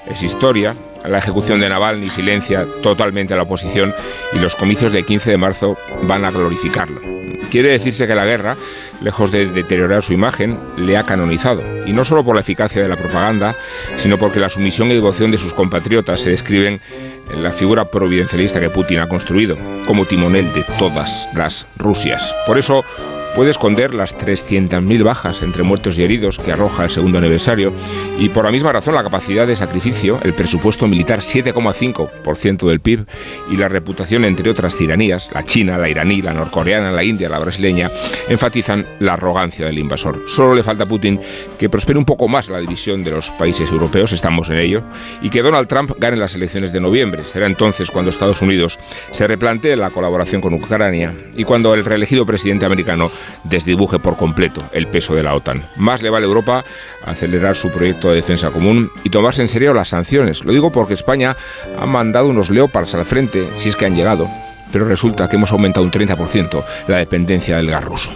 [0.08, 3.94] es historia, la ejecución de Navalny silencia totalmente a la oposición
[4.34, 7.02] y los comicios del 15 de marzo van a glorificarlo.
[7.50, 8.56] Quiere decirse que la guerra,
[9.02, 11.62] lejos de deteriorar su imagen, le ha canonizado.
[11.86, 13.56] Y no solo por la eficacia de la propaganda,
[13.98, 16.80] sino porque la sumisión y devoción de sus compatriotas se describen
[17.30, 22.34] en la figura providencialista que Putin ha construido, como timonel de todas las Rusias.
[22.46, 22.86] Por eso
[23.35, 27.72] puede esconder las 300.000 bajas entre muertos y heridos que arroja el segundo aniversario
[28.19, 33.06] y por la misma razón la capacidad de sacrificio, el presupuesto militar 7,5% del PIB
[33.51, 37.40] y la reputación entre otras tiranías, la china, la iraní, la norcoreana, la india, la
[37.40, 37.90] brasileña,
[38.30, 40.19] enfatizan la arrogancia del invasor.
[40.27, 41.19] Solo le falta a Putin
[41.58, 44.84] que prospere un poco más la división de los países europeos, estamos en ello,
[45.22, 47.24] y que Donald Trump gane las elecciones de noviembre.
[47.24, 48.77] Será entonces cuando Estados Unidos
[49.11, 53.10] se replantee la colaboración con Ucrania y cuando el reelegido presidente americano
[53.43, 55.64] desdibuje por completo el peso de la OTAN.
[55.75, 56.64] Más le vale a Europa
[57.06, 60.43] acelerar su proyecto de defensa común y tomarse en serio las sanciones.
[60.43, 61.35] Lo digo porque España
[61.80, 64.27] ha mandado unos leopards al frente, si es que han llegado,
[64.72, 68.11] pero resulta que hemos aumentado un 30% la dependencia del gas ruso.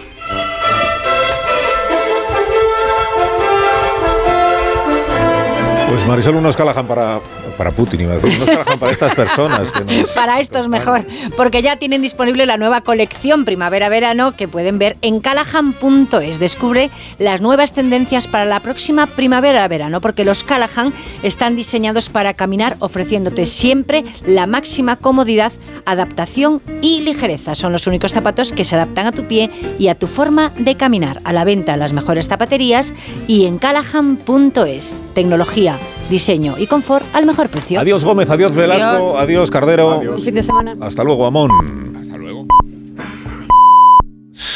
[5.96, 7.20] Pues Marisol, unos Callahan para,
[7.56, 8.30] para Putin, iba a decir.
[8.36, 9.72] Unos Callahan para estas personas.
[9.72, 11.06] Que nos- Para estos mejor,
[11.38, 16.38] porque ya tienen disponible la nueva colección primavera-verano que pueden ver en callahan.es.
[16.38, 20.92] Descubre las nuevas tendencias para la próxima primavera-verano, porque los Callahan
[21.22, 25.50] están diseñados para caminar ofreciéndote siempre la máxima comodidad,
[25.86, 27.54] adaptación y ligereza.
[27.54, 30.76] Son los únicos zapatos que se adaptan a tu pie y a tu forma de
[30.76, 31.22] caminar.
[31.24, 32.92] A la venta en las mejores zapaterías
[33.26, 34.94] y en callahan.es.
[35.14, 35.78] Tecnología,
[36.10, 37.80] diseño y confort al mejor precio.
[37.80, 39.98] Adiós Gómez, adiós Velasco, adiós, Cardero.
[39.98, 40.76] Buen fin de semana.
[40.80, 41.95] Hasta luego, Amón.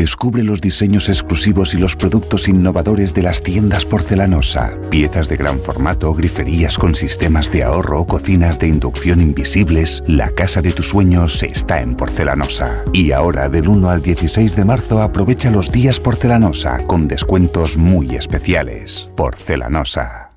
[0.00, 4.78] Descubre los diseños exclusivos y los productos innovadores de las tiendas porcelanosa.
[4.88, 10.02] Piezas de gran formato, griferías con sistemas de ahorro, cocinas de inducción invisibles.
[10.06, 12.82] La casa de tus sueños está en porcelanosa.
[12.94, 18.16] Y ahora, del 1 al 16 de marzo, aprovecha los días porcelanosa con descuentos muy
[18.16, 19.06] especiales.
[19.18, 20.30] Porcelanosa.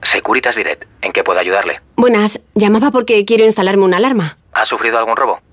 [0.00, 1.82] Securitas Direct, ¿en qué puedo ayudarle?
[1.96, 4.38] Buenas, llamaba porque quiero instalarme una alarma.
[4.54, 5.40] ¿Ha sufrido algún robo?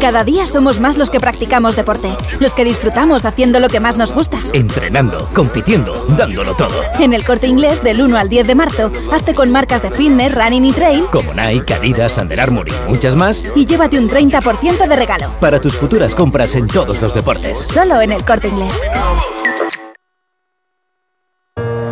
[0.00, 3.96] Cada día somos más los que practicamos deporte, los que disfrutamos haciendo lo que más
[3.96, 4.38] nos gusta.
[4.52, 6.74] Entrenando, compitiendo, dándolo todo.
[6.98, 10.34] En el corte inglés del 1 al 10 de marzo, hazte con marcas de fitness,
[10.34, 13.42] running y trail Como Nike, Adidas, Under Armour y muchas más.
[13.54, 15.30] y llévate un 30% de regalo.
[15.40, 17.58] Para tus futuras compras en todos los deportes.
[17.60, 18.80] Solo en el corte inglés.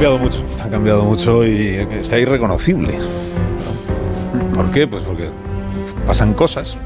[0.00, 2.96] Cambiado mucho, ha cambiado mucho y está irreconocible.
[4.54, 4.86] ¿Por qué?
[4.86, 5.28] Pues porque
[6.06, 6.78] pasan cosas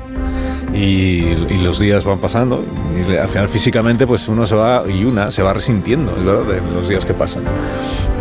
[0.74, 2.64] y, y los días van pasando
[3.08, 6.42] y al final físicamente pues uno se va y una se va resintiendo es verdad,
[6.54, 7.44] de los días que pasan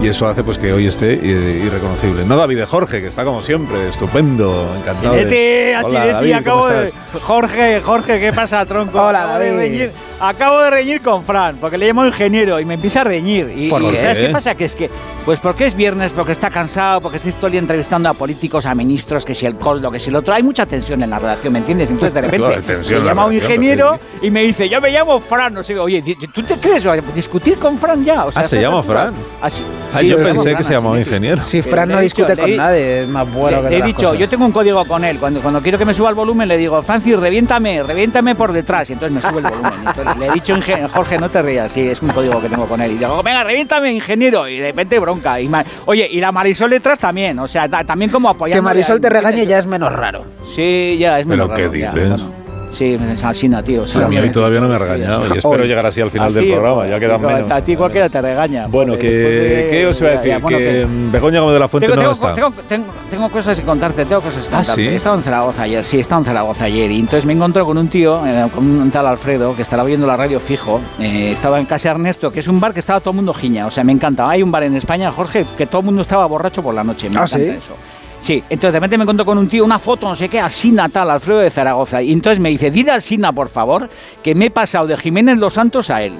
[0.01, 2.25] y eso hace pues que hoy esté eh, irreconocible.
[2.25, 5.13] No David de Jorge, que está como siempre, estupendo, encantado.
[5.15, 6.93] de- Chilete, Hola, Chilete, David, ¿cómo acabo de.
[7.21, 9.01] Jorge, Jorge, ¿qué pasa, tronco?
[9.01, 9.59] Hola, acabo de David.
[9.61, 13.53] reñir, acabo de reñir con Fran, porque le llamo ingeniero y me empieza a reñir.
[13.55, 13.99] Y, ¿Por y qué?
[13.99, 14.55] ¿sabes qué pasa?
[14.55, 14.89] Que es que,
[15.23, 19.33] pues porque es viernes, porque está cansado, porque estoy entrevistando a políticos, a ministros, que
[19.35, 20.33] si el coldo, que si el otro.
[20.33, 21.91] Hay mucha tensión en la redacción, ¿me entiendes?
[21.91, 24.91] Entonces de repente Claro, tensión me la llama un ingeniero y me dice, yo me
[24.91, 25.53] llamo Fran.
[25.53, 26.83] No sé, oye, ¿tú te crees?
[27.15, 28.25] Discutir con Fran ya.
[28.25, 29.13] O sea, Ah, ¿se llama Fran?
[29.41, 29.63] Ah, sí.
[29.93, 31.41] Ah, Sí, yo se llama pensé Fran, que se llamaba así, ingeniero.
[31.43, 33.77] Si Fran Le no discute dicho- con he- nadie, es más bueno Le- que le
[33.77, 34.17] he dicho, cosas.
[34.17, 35.17] yo tengo un código con él.
[35.19, 38.89] Cuando, cuando quiero que me suba el volumen, le digo, Francis, reviéntame, reviéntame por detrás.
[38.89, 39.73] Y entonces me sube el volumen.
[39.87, 42.65] Entonces le he dicho, "Inge- Jorge, no te rías, sí, es un código que tengo
[42.67, 42.91] con él.
[42.93, 44.47] Y digo, venga, reviéntame, ingeniero.
[44.47, 45.39] Y de repente bronca.
[45.39, 45.49] Y
[45.85, 47.37] Oye, y la Marisol detrás también.
[47.39, 48.57] O sea, ta- también como apoyando.
[48.57, 50.23] Que Marisol te regañe ya es menos raro.
[50.55, 52.09] Sí, ya, es ¿Pero menos qué raro, ya, dices?
[52.09, 52.32] bueno.
[52.73, 53.85] Sí, es Alsina, tío.
[53.87, 55.67] sí, A mí todavía no me ha regañado y espero Hoy.
[55.67, 57.51] llegar así al final del programa, ya quedan a ti- menos.
[57.51, 58.67] A ti cualquiera te regaña.
[58.67, 60.29] Bueno, que, de- ¿qué os iba a decir?
[60.31, 62.33] ya, bueno, que que- mm, Begoña Gómez de la Fuente tengo, no tengo- está.
[62.35, 64.81] tengo- tengo- tengo cosas que contarte, tengo cosas que ¿Ah, contarte.
[64.83, 64.89] sí?
[64.89, 66.91] He estado en Zaragoza ayer, sí, he estado en Zaragoza ayer.
[66.91, 70.07] Y entonces me encontré con un tío, eh, con un tal Alfredo, que estará viendo
[70.07, 70.81] la radio fijo.
[70.99, 73.67] Eh, estaba en Casa Ernesto, que es un bar que estaba todo el mundo giña.
[73.67, 74.27] O sea, me encanta.
[74.29, 77.09] Hay un bar en España, Jorge, que todo el mundo estaba borracho por la noche.
[77.09, 77.45] Me ¿Ah, encanta sí?
[77.49, 77.75] eso.
[78.23, 80.71] Sí, entonces de repente me encuentro con un tío, una foto, no sé qué, así
[80.71, 82.01] natal, Alfredo de Zaragoza.
[82.01, 83.89] Y entonces me dice, dile al Sina, por favor,
[84.23, 86.13] que me he pasado de Jiménez Los Santos a él.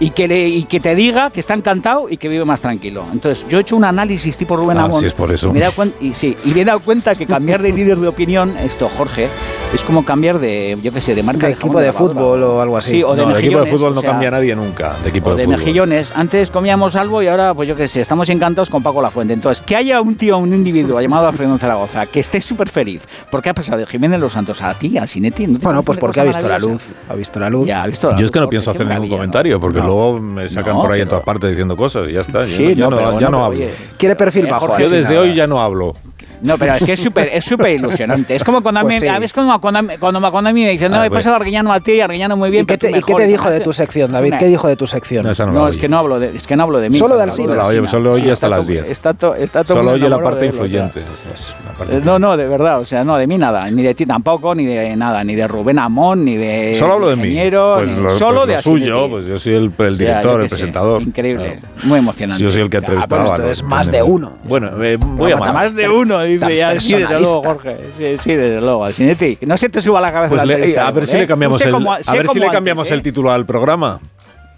[0.00, 3.04] Y que, le, y que te diga que está encantado y que vive más tranquilo.
[3.12, 5.00] Entonces, yo he hecho un análisis tipo Rubén Ah, Amón.
[5.00, 5.50] sí, es por eso.
[5.50, 7.72] Y me, he dado cuen- y, sí, y me he dado cuenta que cambiar de
[7.72, 9.28] líder de opinión, esto, Jorge,
[9.72, 12.60] es como cambiar de, yo qué sé, de marca De de, equipo de fútbol o
[12.60, 12.90] algo así.
[12.90, 14.94] Sí, o de no, de equipo de mejillones, fútbol o no sea, cambia nadie nunca.
[15.02, 16.12] De equipo o de, de mejillones.
[16.16, 19.32] Antes comíamos algo y ahora, pues yo qué sé, estamos encantados con Paco Lafuente.
[19.32, 23.48] Entonces, que haya un tío, un individuo llamado Alfredo Zaragoza, que esté súper feliz, porque
[23.50, 25.46] ha pasado de Jiménez Los Santos a ti, al Cinetti.
[25.46, 26.82] ¿no te Bueno, pues porque ha visto la luz.
[27.08, 27.66] Ha visto la luz.
[27.66, 29.83] Ya, ha visto la Yo es que no pienso hacer ningún comentario, porque.
[29.84, 32.44] Luego me sacan No, por ahí en todas partes diciendo cosas y ya está.
[32.46, 33.58] Yo, Sí, no- yo no, no, pero ya bueno, no hablo.
[33.58, 34.78] oye, Quiere perfil bajo.
[34.78, 35.20] Yo desde nada.
[35.22, 35.94] hoy ya no hablo.
[36.42, 38.34] No, pero es que es súper es súper ilusionante.
[38.34, 39.24] Es como cuando a mí, Pues sí.
[39.24, 41.18] es como cuando, a mí- cuando, cuando a mí me dicen, no, Ah, he pues-
[41.20, 42.64] pasado a Arguiñano a ti, y Arguiñano muy bien.
[42.64, 43.20] ¿Y qué pero te, tú y qué mejor.
[43.22, 44.34] te dijo de tu sección, David?
[44.38, 45.24] ¿Qué dijo de tu sección?
[45.24, 46.98] No, esa no, No, es que no hablo de, es que no hablo de mí.
[46.98, 47.22] Solo de.
[47.24, 47.54] Alsina.
[47.54, 48.90] No solo oye hasta las todo- 10.
[48.90, 51.00] Está, to- está Solo oye la parte influyente.
[51.00, 54.54] Eh, No, no, de verdad, o sea, no, de mí nada, ni de ti tampoco,
[54.54, 56.74] ni de nada, ni de Rubén Amón, ni de.
[56.78, 57.34] Solo hablo de mí.
[57.34, 61.02] Pues ni- lo, solo pues de suyo, pues yo soy el, director, el presentador.
[61.02, 62.42] Increíble, muy emocionante.
[62.42, 63.24] Yo soy el que entrevistaba.
[63.24, 64.32] esto es más de uno.
[64.44, 65.36] Bueno, eh, voy a.
[65.36, 66.80] Más de uno, dice ya.
[66.80, 67.42] Sí, desde luego.
[67.42, 67.76] Jorge.
[67.96, 68.84] Sí, sí, desde luego.
[68.84, 71.20] Alcinetti, no se te suba la cabeza Pues la le- a ver si ¿eh?
[71.20, 72.94] le cambiamos el, cómo- a ver si le antes, cambiamos ¿eh?
[72.94, 74.00] el título al programa.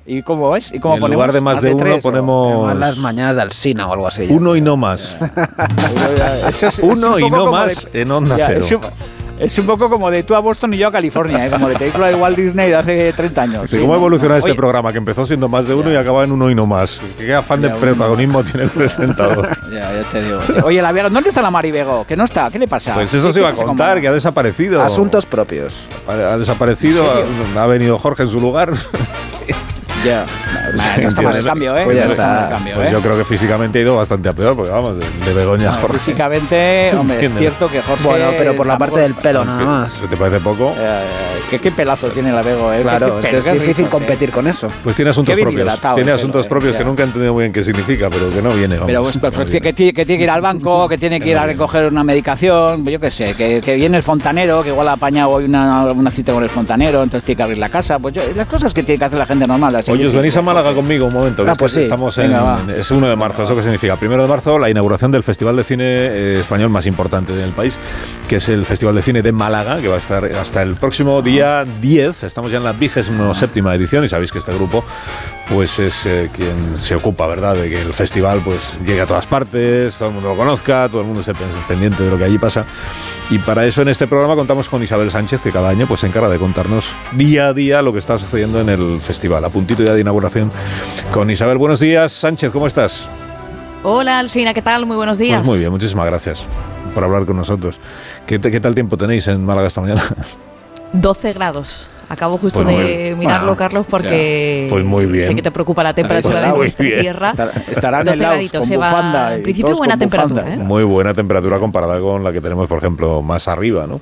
[0.08, 0.72] ¿Y cómo es?
[0.72, 1.16] ¿Y cómo en ponemos?
[1.16, 4.06] lugar de más de uno tres, o- ponemos Además, las mañanas de Alsina o algo
[4.06, 4.26] así.
[4.30, 5.16] uno y no más.
[6.62, 8.80] Es- Uno un y no como más de- en Onda Ya, Cero.
[9.38, 11.50] Es un, poco como de tú a Boston y yo a California, ¿eh?
[11.50, 13.62] como de película de Walt Disney de hace 30 años.
[13.62, 14.38] ¿De Sí, ¿Cómo ha evolucionado no.
[14.38, 14.92] este Oye, programa?
[14.92, 17.00] Que empezó siendo más de uno y acaba en uno y no más.
[17.18, 19.48] ¿Qué afán de Ya, protagonismo tiene el presentador?
[19.72, 20.38] Ya, ya te digo.
[20.64, 22.06] Oye, la ¿dónde está la Mari Bego?
[22.06, 22.94] Que no está, ¿qué le pasa?
[22.94, 24.80] Pues eso ¿Qué- se iba a contar, que ha desaparecido.
[24.80, 25.88] Asuntos propios.
[26.06, 27.04] Ha ha desaparecido,
[27.56, 28.72] ha, ha venido Jorge en su lugar.
[30.06, 30.24] Ya.
[31.02, 31.82] No estamos de cambio, ¿eh?
[31.84, 32.22] Pues ya no está.
[32.22, 32.92] estamos de cambio, Pues ¿eh?
[32.92, 35.80] yo creo que físicamente ha ido bastante a peor, porque vamos, de, Begoña a No,
[35.82, 35.98] Jorge.
[35.98, 38.04] Físicamente, hombre, es cierto que Jorge.
[38.04, 39.92] Bueno, pero por la parte del pelo nada más.
[39.92, 40.72] ¿Se te parece poco?
[40.78, 41.00] Eh,
[41.38, 42.82] es que qué pelazo tiene la Bego, ¿eh?
[42.82, 43.88] Claro, es difícil ¿eh?
[43.88, 44.68] competir con eso.
[44.84, 45.80] Pues tiene asuntos propios.
[45.94, 48.40] Tiene el asuntos eh, propios que nunca he entendido muy bien qué significa, pero que
[48.40, 48.78] no viene.
[48.86, 51.20] Pero vamos, pues, pues, no que, tiene, que tiene que ir al banco, que tiene
[51.20, 54.68] que ir a recoger una medicación, yo qué sé, que, que viene el fontanero, que
[54.68, 57.68] igual ha apañado hoy una, una cita con el fontanero, entonces tiene que abrir la
[57.68, 57.98] casa.
[57.98, 59.74] Pues yo- las cosas que tiene que hacer la gente normal.
[59.76, 61.42] así Oye, os venís a Málaga conmigo un momento.
[61.48, 61.80] Ah, pues sí.
[61.80, 63.44] Estamos en, Venga, es 1 de marzo.
[63.44, 63.96] ¿Eso qué significa?
[63.96, 67.78] Primero de marzo, la inauguración del Festival de Cine eh, Español más importante del país,
[68.28, 71.22] que es el Festival de Cine de Málaga, que va a estar hasta el próximo
[71.22, 72.24] día 10.
[72.24, 74.84] Estamos ya en la vigésima séptima edición y sabéis que este grupo
[75.48, 79.26] pues es eh, quien se ocupa, ¿verdad?, de que el festival pues llegue a todas
[79.26, 81.32] partes, todo el mundo lo conozca, todo el mundo esté
[81.68, 82.64] pendiente de lo que allí pasa.
[83.30, 86.06] Y para eso en este programa contamos con Isabel Sánchez, que cada año pues se
[86.06, 89.44] encarga de contarnos día a día lo que está sucediendo en el festival.
[89.44, 90.50] A puntito ya de inauguración
[91.12, 91.58] con Isabel.
[91.58, 93.08] Buenos días, Sánchez, ¿cómo estás?
[93.82, 94.84] Hola, Alsina, ¿qué tal?
[94.86, 95.38] Muy buenos días.
[95.38, 96.44] Pues muy bien, muchísimas gracias
[96.92, 97.78] por hablar con nosotros.
[98.26, 100.02] ¿Qué, qué tal tiempo tenéis en Málaga esta mañana?
[100.92, 101.90] 12 grados.
[102.08, 105.26] Acabo justo Bueno, de mirarlo, bueno, Carlos, porque Pues muy bien.
[105.26, 107.30] sé que te preocupa la temperatura de nuestra tierra.
[107.32, 110.54] Estar- estarán 12 helados graditos, con se va- En principio, buena temperatura.
[110.54, 110.56] ¿eh?
[110.56, 114.00] Muy buena temperatura comparada con la que tenemos, por ejemplo, más arriba, ¿no?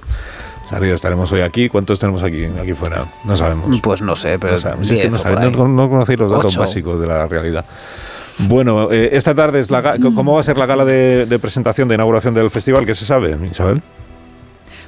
[0.71, 1.69] Arriba estaremos hoy aquí.
[1.71, 3.07] ¿Cuántos tenemos aquí, aquí fuera?
[3.25, 3.81] No sabemos.
[3.83, 4.83] Pues no sé, pero No sabemos.
[4.85, 5.73] Es que 10 no, o sabéis, por ahí.
[5.73, 6.61] no- no conocéis los datos Ocho.
[6.61, 7.65] básicos de la realidad.
[8.41, 11.89] Bueno, eh, esta tarde es la ¿cómo va a ser la gala de, de presentación,
[11.89, 12.85] de inauguración del festival?
[12.85, 13.81] ¿Qué se sabe, Isabel?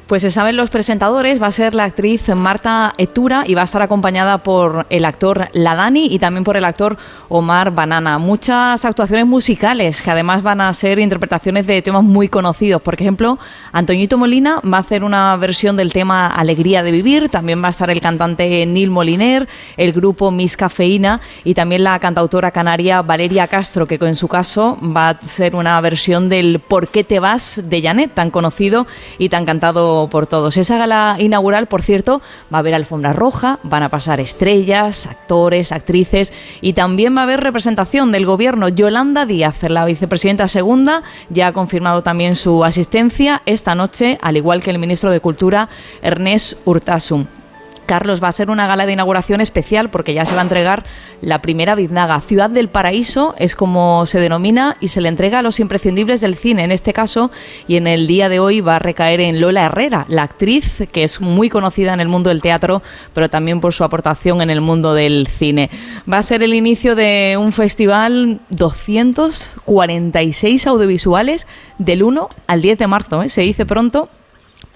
[0.07, 3.65] Pues se saben los presentadores, va a ser la actriz Marta Etura y va a
[3.65, 6.97] estar acompañada por el actor Ladani y también por el actor
[7.29, 8.19] Omar Banana.
[8.19, 12.83] Muchas actuaciones musicales que además van a ser interpretaciones de temas muy conocidos.
[12.83, 13.37] Por ejemplo,
[13.73, 17.71] Antoñito Molina va a hacer una versión del tema Alegría de Vivir, también va a
[17.71, 23.49] estar el cantante Neil Moliner, el grupo Miss Cafeína y también la cantautora canaria Valeria
[23.49, 27.61] Castro, que en su caso va a ser una versión del ¿Por qué te vas?
[27.65, 28.87] de Janet, tan conocido
[29.19, 30.57] y tan cantado por todos.
[30.57, 32.21] Esa gala inaugural, por cierto,
[32.53, 37.25] va a haber alfombra roja, van a pasar estrellas, actores, actrices y también va a
[37.25, 38.69] haber representación del gobierno.
[38.69, 44.63] Yolanda Díaz, la vicepresidenta segunda, ya ha confirmado también su asistencia esta noche, al igual
[44.63, 45.69] que el ministro de Cultura,
[46.03, 47.46] Ernest Urtasun.
[47.87, 50.83] Carlos, va a ser una gala de inauguración especial porque ya se va a entregar
[51.23, 52.21] la primera biznaga.
[52.21, 56.35] Ciudad del Paraíso es como se denomina y se le entrega a los imprescindibles del
[56.35, 57.31] cine en este caso
[57.67, 61.05] y en el día de hoy va a recaer en Lola Herrera, la actriz que
[61.05, 62.83] es muy conocida en el mundo del teatro
[63.15, 65.71] pero también por su aportación en el mundo del cine.
[66.11, 71.47] Va a ser el inicio de un festival 246 audiovisuales
[71.79, 73.29] del 1 al 10 de marzo, ¿eh?
[73.29, 74.09] se dice pronto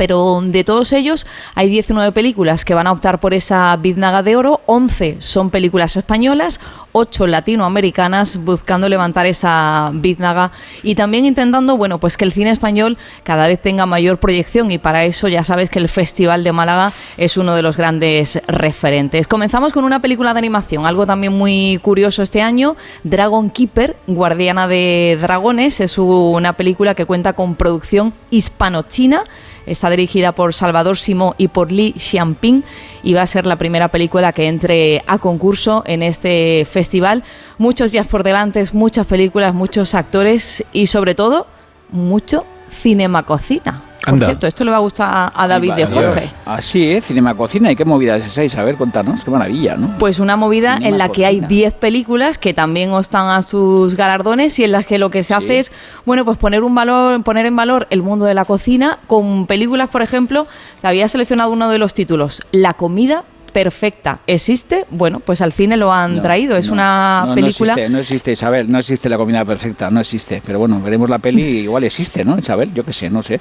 [0.01, 4.35] pero de todos ellos hay 19 películas que van a optar por esa biznaga de
[4.35, 6.59] oro, 11 son películas españolas,
[6.93, 12.97] 8 latinoamericanas buscando levantar esa biznaga y también intentando, bueno, pues que el cine español
[13.25, 16.95] cada vez tenga mayor proyección y para eso ya sabes que el Festival de Málaga
[17.19, 19.27] es uno de los grandes referentes.
[19.27, 24.67] Comenzamos con una película de animación, algo también muy curioso este año, Dragon Keeper, Guardiana
[24.67, 29.25] de Dragones, es una película que cuenta con producción hispano-china
[29.71, 32.65] Está dirigida por Salvador Simó y por Li Xiamping
[33.05, 37.23] y va a ser la primera película que entre a concurso en este festival.
[37.57, 41.47] Muchos días por delante, muchas películas, muchos actores y sobre todo
[41.93, 43.90] mucho cinema cocina.
[44.05, 44.27] Por Anda.
[44.27, 45.91] cierto, esto le va a gustar a, David de Dios.
[45.93, 46.31] Jorge.
[46.47, 47.01] Así, ¿eh?
[47.01, 47.71] Cinema Cocina.
[47.71, 48.77] ¿Y qué movida es esa, Isabel?
[48.77, 49.25] Contanos.
[49.25, 49.99] Qué maravilla, ¿no?
[49.99, 51.49] Pues una movida Cinema en la que hay cocina.
[51.49, 55.35] 10 películas que también están a sus galardones y en las que lo que se
[55.35, 55.73] hace es,
[56.07, 59.91] bueno, pues poner un valor, poner en valor el mundo de la cocina con películas,
[59.91, 60.47] por ejemplo,
[60.83, 65.93] había seleccionado uno de los títulos, La comida perfecta existe, bueno, pues al cine lo
[65.93, 68.71] han No, traído, es no, una no, película No existe, no existe, Isabel.
[68.71, 69.91] No existe la comida perfecta.
[69.91, 70.43] No existe.
[70.45, 71.43] Pero bueno, veremos la peli.
[71.65, 72.73] Igual existe, ¿no, Isabel?
[72.75, 73.41] Yo qué sé, no sé.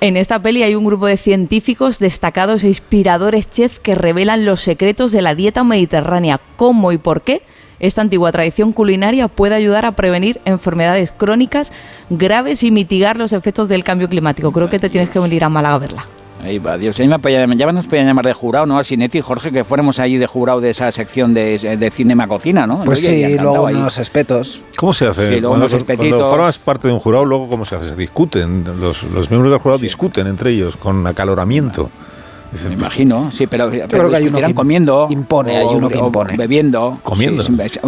[0.00, 4.60] En esta peli hay un grupo de científicos destacados e inspiradores chefs que revelan los
[4.60, 7.42] secretos de la dieta mediterránea, cómo y por qué
[7.80, 11.70] esta antigua tradición culinaria puede ayudar a prevenir enfermedades crónicas
[12.08, 14.52] graves y mitigar los efectos del cambio climático.
[14.52, 16.06] Creo que te tienes que venir a Málaga a verla.
[16.42, 16.96] Ahí va, Dios.
[16.96, 18.78] Ya, me ya nos podían llamar de jurado, ¿no?
[18.78, 22.26] A Sinetti y Jorge, que fuéramos allí de jurado de esa sección de, de Cinema
[22.26, 22.82] Cocina, ¿no?
[22.84, 23.74] Pues Oye, sí, luego ahí.
[23.74, 24.62] unos espetos.
[24.76, 25.22] ¿Cómo se hace?
[25.28, 26.30] Sí, luego cuando, unos cuando espetitos.
[26.30, 27.90] formas parte de un jurado, luego ¿cómo se hace?
[27.90, 28.64] Se discuten.
[28.80, 31.90] Los, los miembros del jurado discuten entre ellos con acaloramiento.
[32.68, 35.06] Me imagino, sí, pero, pero creo que hay uno discutirán que comiendo.
[35.10, 36.36] impone, hay uno que impone.
[36.36, 36.98] Bebiendo.
[37.02, 37.42] Comiendo.
[37.42, 37.78] Sí, sí,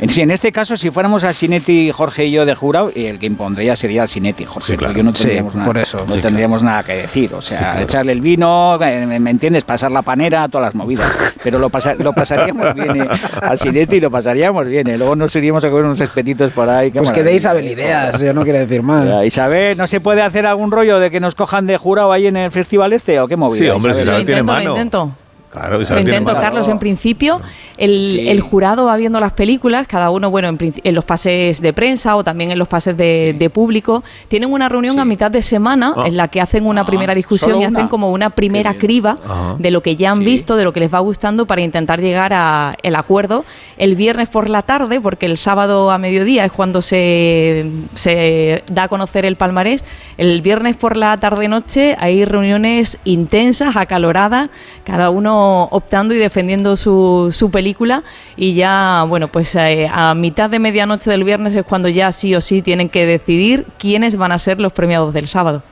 [0.00, 3.18] en, sí, en este caso, si fuéramos a Sinetti, Jorge y yo de jurado, el
[3.18, 6.04] que impondría sería Sinetti, Jorge, porque no Sí, tendríamos, nada, por eso.
[6.06, 7.32] no Sí, tendríamos nada que decir.
[7.34, 7.80] O sea, Sí, claro.
[7.80, 9.62] echarle el vino, eh, ¿me entiendes?
[9.64, 11.10] Pasar la panera, todas las movidas.
[11.42, 13.08] Pero lo, pasa- lo pasaríamos bien eh,
[13.40, 14.88] a Sinetti, lo pasaríamos bien.
[14.88, 14.98] eh.
[14.98, 16.90] Luego nos iríamos a comer unos espetitos por ahí.
[16.90, 17.34] Pues que de.
[17.34, 19.06] Isabel ideas, yo no quiero decir más.
[19.06, 22.26] Ya, Isabel, ¿no se puede hacer algún rollo de que nos cojan de jurado ahí
[22.26, 23.58] en el festival este o qué movida?
[23.64, 24.03] Sí, hombre, Isabel?
[24.04, 24.64] Isabel tiene Lo intento, mano.
[24.64, 25.23] lo intento.
[25.54, 26.34] Claro, Lo intento.
[26.34, 27.40] Carlos, en principio
[27.76, 28.28] el, Sí.
[28.28, 32.24] el jurado va viendo las películas, cada uno, bueno, en, los pases de prensa o
[32.24, 36.04] también en los pases de, de público, tienen una reunión a mitad de semana Ah.
[36.06, 39.56] en la que hacen una primera discusión ¿solo y hacen como una primera criba Ajá.
[39.58, 42.32] de lo que ya han visto, de lo que les va gustando para intentar llegar
[42.34, 43.44] a el acuerdo
[43.78, 48.84] el viernes por la tarde, porque el sábado a mediodía es cuando se, se da
[48.84, 49.84] a conocer el palmarés.
[50.16, 54.48] El viernes por la tarde-noche hay reuniones intensas, acaloradas,
[54.84, 58.02] cada uno optando y defendiendo su, su película
[58.36, 62.34] y ya, bueno, pues eh, a mitad de medianoche del viernes es cuando ya sí
[62.34, 65.62] o sí tienen que decidir quiénes van a ser los premiados del sábado.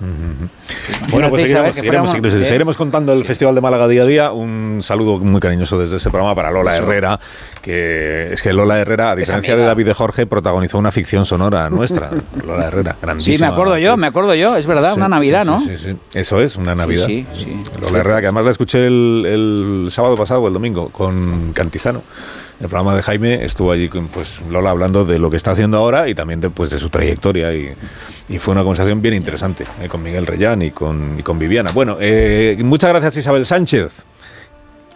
[1.11, 2.45] Bueno, pues seguiremos, ¿eh?
[2.45, 4.33] seguiremos contando el Festival de Málaga día a día.
[4.33, 6.85] Un saludo muy cariñoso desde ese programa para Lola Eso.
[6.85, 7.21] Herrera,
[7.61, 11.69] que es que Lola Herrera, a diferencia de David de Jorge, protagonizó una ficción sonora
[11.71, 12.11] nuestra.
[12.47, 13.37] Lola Herrera, grandísima.
[13.37, 15.61] Sí, me acuerdo yo, me acuerdo yo, es verdad, Sí, una Navidad, sí, ¿no?
[15.61, 15.97] Sí, sí, sí.
[16.15, 17.07] Eso es, una Navidad.
[17.07, 17.63] Sí, sí, sí.
[17.81, 22.03] Lola Herrera, que además la escuché el, el sábado pasado o el domingo con Cantizano.
[22.61, 25.79] El programa de Jaime estuvo allí con pues, Lola hablando de lo que está haciendo
[25.79, 27.73] ahora y también de, pues, de su trayectoria y,
[28.29, 31.73] y fue una conversación bien interesante eh, con Miguel Reyán y con, y con Viviana.
[31.73, 34.05] Bueno, eh, muchas gracias Isabel Sánchez.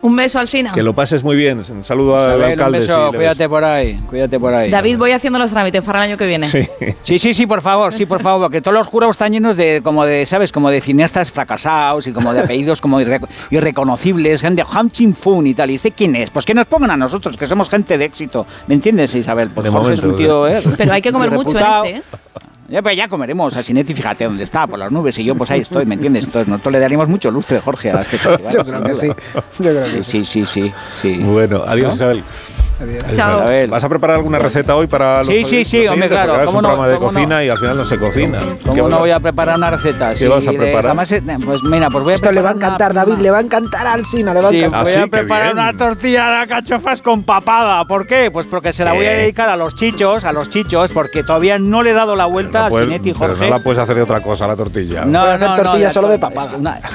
[0.02, 0.72] Un beso al Sina.
[0.72, 1.58] Que lo pases muy bien.
[1.70, 2.78] Un saludo al Isabel, un alcalde.
[2.80, 3.16] beso, ves.
[3.18, 4.70] cuídate por ahí, cuídate por ahí.
[4.70, 6.46] David, voy haciendo los trámites para el año que viene.
[7.02, 9.80] Sí, sí, sí, por favor, sí, por favor, porque todos los jurados están llenos de,
[9.82, 10.52] como de, ¿sabes?
[10.52, 15.14] Como de cineastas fracasados y como de apellidos como irre- irreconocibles, gente de Ham Chin
[15.14, 15.70] Fun y tal.
[15.70, 16.30] ¿Y sé quién es?
[16.30, 18.46] Pues que nos pongan a nosotros, que somos gente de éxito.
[18.66, 19.50] ¿Me entiendes, Isabel?
[19.54, 20.62] Pues De Jorge es un momento, tío, ¿eh?
[20.76, 22.02] Pero hay que comer mucho en este, ¿eh?
[22.68, 25.50] Ya, pues ya comeremos a Sinetti, fíjate dónde está, por las nubes, y yo pues
[25.50, 26.24] ahí estoy, ¿me entiendes?
[26.26, 28.52] Entonces nosotros le daríamos mucho lustre, Jorge, a este festival.
[28.52, 30.24] Yo creo que sí, yo creo que sí.
[30.24, 31.18] Sí, sí, sí.
[31.18, 31.94] Bueno, adiós ¿No?
[31.94, 32.24] Isabel.
[32.80, 33.04] Adiós.
[33.16, 33.44] Chao.
[33.70, 36.58] ¿Vas a preparar alguna receta hoy para los Sí, sí, sí, hombre, claro, Es ¿cómo
[36.58, 36.68] un no?
[36.68, 37.12] programa de ¿Cómo no?
[37.14, 38.38] cocina y al final no se cocina.
[38.38, 40.10] ¿Qué ¿Cómo vas no a- voy a preparar una receta?
[40.10, 40.86] ¿Qué Sí, vas a preparar?
[40.86, 43.30] además, eh, pues mira, pues voy a Esto le va a encantar, una- David, le
[43.30, 44.82] va a encantar al Sina, le va a Sí, encantar.
[44.84, 47.84] voy Ah, a qué preparar una tortilla de alcachofas con papada.
[47.86, 48.30] ¿Por qué?
[48.30, 49.16] Pues porque se la voy a ¿Qué?
[49.16, 52.58] dedicar a los chichos, a los chichos, porque todavía no le he dado la vuelta
[52.58, 53.44] No al puedes- Sinetti pero Jorge.
[53.44, 55.06] no la puedes hacer de otra cosa, la tortilla.
[55.06, 56.50] No, no, no, tortilla la solo de papada.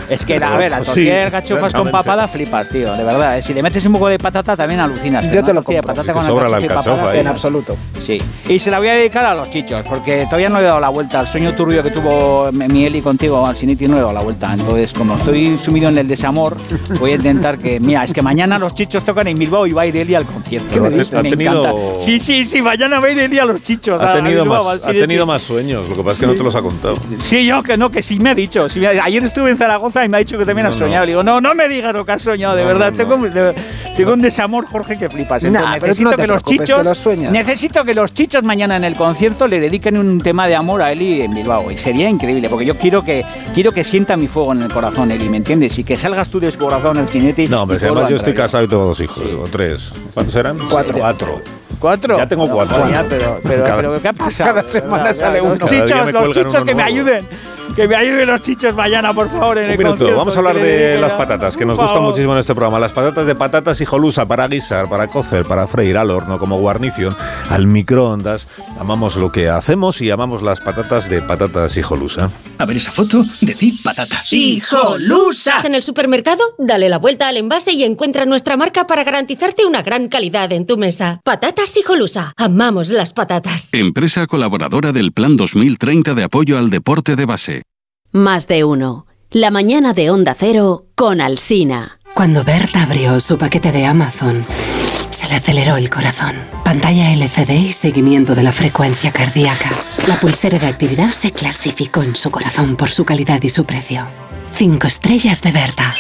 [0.10, 3.40] Es que, a ver, la tortilla de alcachofas con papada flipas, tío, de verdad.
[3.40, 3.42] ¿eh?
[3.42, 5.26] Si le metes un poco de patata también alucinas.
[5.26, 7.16] Yo pero te lo tortilla de patata Sí, que con sobra la alcachofa y alcachofa.
[7.20, 7.78] En absoluto.
[8.00, 8.18] Sí,
[8.50, 10.80] y se la voy a dedicar a los chichos, porque todavía no le he dado
[10.80, 13.98] la vuelta al sueño turbio que tuvo mi mi Eli contigo, al Siniti, no le
[14.00, 14.54] he dado la vuelta.
[14.54, 16.56] Entonces, como estoy sumido en el desamor,
[17.00, 17.80] voy a intentar que.
[17.80, 20.26] Mira, es que mañana los chichos tocan en Bilbao y va a ir Eli al
[20.26, 20.80] concierto.
[20.82, 22.00] Me ha tenido- encanta.
[22.00, 24.02] Sí, sí, sí, mañana va a ir Eli a los chichos.
[24.02, 26.28] Ha a- a tenido, Bilbao, más, ha tenido más sueños, lo que pasa es que
[26.28, 26.96] no te los ha contado.
[27.20, 28.68] Sí, yo que no, que sí me ha dicho.
[28.70, 30.86] Sí ayer estuve en Zaragoza y me ha dicho que también has No, no.
[30.88, 31.06] soñado.
[31.06, 32.92] Le digo, no, no me digas lo que has soñado, de No, verdad.
[32.92, 33.56] no, Tengo, de-
[33.98, 35.44] tengo un desamor, Jorge, que flipas.
[35.44, 36.78] Entonces, Pero tú necesito no que los chichos.
[36.80, 37.32] que los sueñas.
[37.32, 40.92] necesito que los chichos mañana en el concierto le dediquen un tema de amor a
[40.92, 41.72] Eli en Bilbao.
[41.72, 45.12] Y sería increíble, porque yo quiero que quiero que sienta mi fuego en el corazón,
[45.12, 45.78] Eli, ¿me entiendes?
[45.80, 47.48] Y que salgas tú de su corazón, el Cinetti.
[47.48, 49.92] No, hombre, y si vuelva además yo estoy casado y tengo dos hijos, o tres.
[50.14, 50.58] ¿Cuántos eran?
[50.70, 50.98] Cuatro.
[50.98, 51.42] Cuatro.
[51.80, 52.18] ¿Cuatro?
[52.18, 52.80] Ya tengo cuatro.
[52.80, 54.54] Coña, pero, pero, Cada- pero ¿qué ha pasado?
[54.54, 55.66] cada semana Verdad, sale los uno.
[55.66, 57.28] Cada Chichos, los chichos uno que me ayuden.
[57.76, 60.40] Que me ayuden los chichos mañana, por favor, en Un el minuto, concierto, vamos a
[60.40, 62.02] hablar de las patatas, que nos favor.
[62.02, 62.80] muchísimo en este programa.
[62.80, 67.16] Las patatas de patatas hijolusa para guisar, para cocer, para freír al horno como guarnición,
[67.50, 68.48] al microondas.
[68.80, 72.30] Amamos lo que hacemos y amamos las patatas de patatas hijolusa.
[72.58, 74.22] A ver esa foto, decid patata.
[74.32, 75.62] ¡Hijolusa!
[75.64, 79.82] En el supermercado, dale la vuelta al envase y encuentra nuestra marca para garantizarte una
[79.82, 81.22] gran calidad en tu mesa.
[81.24, 82.34] Patatas Hijolusa.
[82.38, 83.74] Amamos las patatas.
[83.74, 87.61] Empresa colaboradora del Plan 2030 de apoyo al deporte de base.
[88.14, 89.06] Más de uno.
[89.30, 91.98] La mañana de Onda Cero con Alsina.
[92.14, 94.46] Cuando Berta abrió su paquete de Amazon,
[95.12, 96.36] se le aceleró el corazón.
[96.66, 99.70] Pantalla LCD y seguimiento de la frecuencia cardíaca.
[100.08, 104.06] La pulsera de actividad se clasificó en su corazón por su calidad y su precio.
[104.54, 105.96] Cinco estrellas de Berta.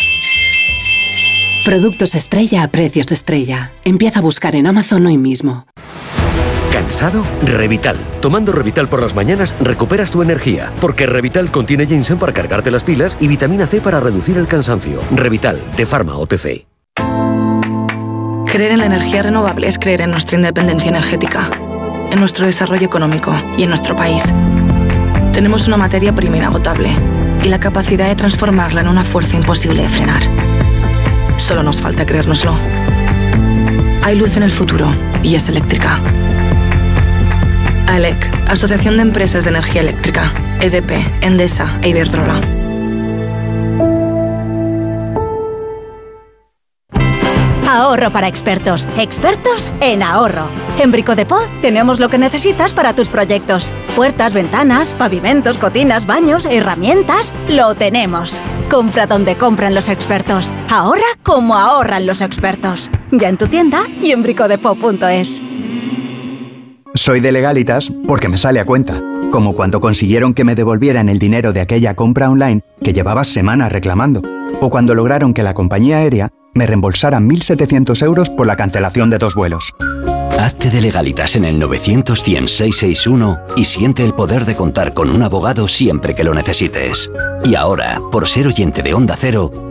[1.66, 3.72] Productos estrella a precios estrella.
[3.84, 5.68] Empieza a buscar en Amazon hoy mismo.
[6.72, 7.24] ¿Cansado?
[7.46, 7.98] Revital.
[8.20, 12.84] Tomando Revital por las mañanas recuperas tu energía, porque Revital contiene ginseng para cargarte las
[12.84, 15.02] pilas y vitamina C para reducir el cansancio.
[15.12, 16.66] Revital, de Pharma OTC.
[18.48, 21.48] Creer en la energía renovable es creer en nuestra independencia energética,
[22.12, 24.34] en nuestro desarrollo económico y en nuestro país.
[25.32, 26.90] Tenemos una materia prima inagotable
[27.44, 30.51] y la capacidad de transformarla en una fuerza imposible de frenar.
[31.38, 32.56] Solo nos falta creérnoslo.
[34.04, 34.94] Hay luz en el futuro
[35.24, 36.00] y es eléctrica.
[37.88, 42.61] ALEC, Asociación de Empresas de Energía Eléctrica, EDP, Endesa e Iberdrola.
[47.72, 48.86] Ahorro para expertos.
[48.98, 50.44] Expertos en ahorro.
[50.78, 53.72] En Brico de Po tenemos lo que necesitas para tus proyectos.
[53.96, 57.34] Puertas, ventanas, pavimentos, cocinas, baños, herramientas.
[57.48, 58.42] Lo tenemos.
[58.70, 60.54] Compra donde compran los expertos.
[60.70, 62.92] Ahorra como ahorran los expertos.
[63.10, 65.42] Ya en tu tienda y en bricodepo.es.
[66.94, 69.02] Soy de legalitas porque me sale a cuenta.
[69.32, 73.72] Como cuando consiguieron que me devolvieran el dinero de aquella compra online que llevaba semanas
[73.72, 74.22] reclamando.
[74.60, 79.18] O cuando lograron que la compañía aérea me reembolsara 1.700 euros por la cancelación de
[79.18, 79.74] dos vuelos.
[80.40, 85.10] Hazte de legalitas en el 900 100 661 y siente el poder de contar con
[85.10, 87.12] un abogado siempre que lo necesites.
[87.46, 89.71] Y ahora, por ser oyente de Onda Cero,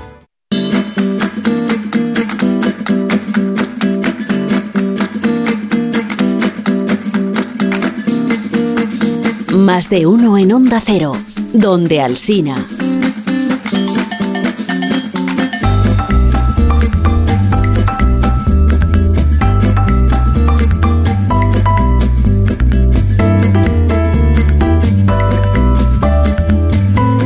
[9.53, 11.13] Más de uno en Onda Cero,
[11.53, 12.65] donde Alsina.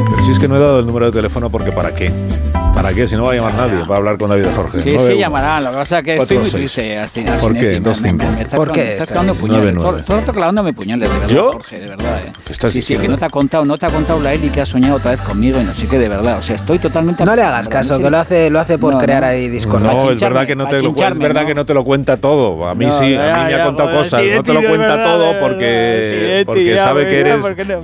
[0.09, 2.11] Pero si es que no he dado el número de teléfono porque ¿para qué?
[2.75, 3.07] ¿Para qué?
[3.07, 4.81] Si no va a llamar nadie, va a hablar con David Jorge.
[4.83, 5.63] Sí, sí, llamarán.
[5.63, 6.97] Lo que pasa es que estoy muy triste.
[6.99, 7.79] Astina, ¿Por qué?
[7.79, 8.25] Dos cinco.
[8.35, 8.81] Me estás ¿Por clavando- qué?
[8.83, 9.75] Me estás clavando puñales.
[10.05, 11.51] Todo, clavándome puñales, de verdad, ¿Yo?
[11.53, 12.19] Jorge, de verdad.
[12.25, 12.31] eh.
[12.45, 14.49] ¿Qué estás sí, sí, que no te ha contado, no te ha contado la Eli
[14.49, 16.37] que ha soñado otra vez conmigo y no sé qué, de verdad.
[16.37, 17.23] O sea, estoy totalmente...
[17.25, 19.29] No le hagas caso, que lo hace, lo hace por No, crear no.
[19.29, 19.93] ahí discordia.
[19.93, 22.67] No, es verdad que no te lo, es verdad que no te lo cuenta todo.
[22.67, 24.21] A mí sí, a mí me ha contado cosas.
[24.35, 27.37] no te lo cuenta todo porque, porque sabe que eres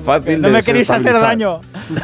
[0.05, 1.61] fácil No me queréis hacer daño.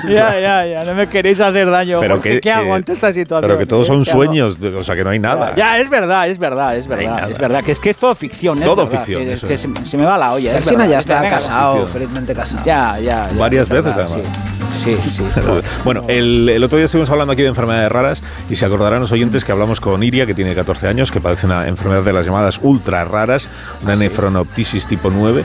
[0.07, 1.99] Ya, ya, ya, no me queréis hacer daño.
[2.41, 3.41] ¿Qué hago ante esta situación?
[3.47, 5.53] Pero que todos son sueños, o sea que no hay nada.
[5.55, 7.29] Ya, es verdad, es verdad, es verdad.
[7.29, 8.59] Es verdad que es que es todo ficción.
[8.61, 9.61] Todo ficción, que- eso que es.
[9.61, 10.49] se, se me va la olla.
[10.51, 12.63] es Alsina ya es está casado, felizmente casado.
[12.65, 13.29] Ya, ya.
[13.29, 14.31] ya, Varias es veces verdad, además.
[14.31, 14.56] Sí,
[14.95, 15.23] sí.
[15.33, 15.41] sí.
[15.83, 19.11] Bueno, el, el otro día estuvimos hablando aquí de enfermedades raras y se acordarán los
[19.11, 22.25] oyentes que hablamos con Iria, que tiene 14 años, que padece una enfermedad de las
[22.25, 23.47] llamadas ultra raras,
[23.83, 25.43] una nefronoptisis tipo 9,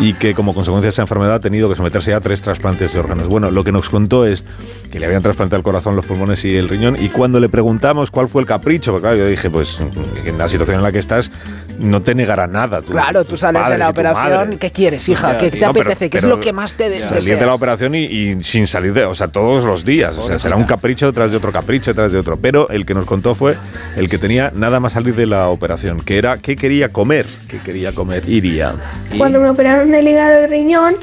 [0.00, 2.98] y que como consecuencia de esa enfermedad ha tenido que someterse a tres trasplantes de
[3.00, 3.26] órganos.
[3.28, 4.44] Bueno, lo que nos contó es
[4.90, 8.10] que le habían trasplantado el corazón, los pulmones y el riñón, y cuando le preguntamos
[8.10, 9.80] cuál fue el capricho, porque claro, yo dije, pues
[10.24, 11.30] en la situación en la que estás,
[11.78, 12.80] no te negará nada.
[12.82, 14.58] Claro, tú sales padre de la operación.
[14.58, 15.36] ¿qué quieres, hija?
[15.36, 16.10] ¿Qué te No, pero- apetece?
[16.10, 18.66] ¿Qué es pero lo que más te de- Salir de la operación y, y sin
[18.66, 20.16] salir de, o sea, todos los días.
[20.18, 22.36] O sea, será un capricho detrás de otro capricho detrás de otro.
[22.36, 23.56] Pero el que nos contó fue
[23.96, 27.58] el que tenía nada más salir de la operación, que era qué quería comer, qué
[27.58, 28.74] quería comer Iria.
[29.16, 30.96] Cuando me operaron el hígado y riñón,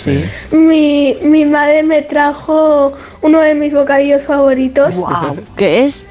[0.51, 4.93] mi, mi madre me trajo uno de mis bocadillos favoritos.
[5.55, 6.05] ¿Qué es?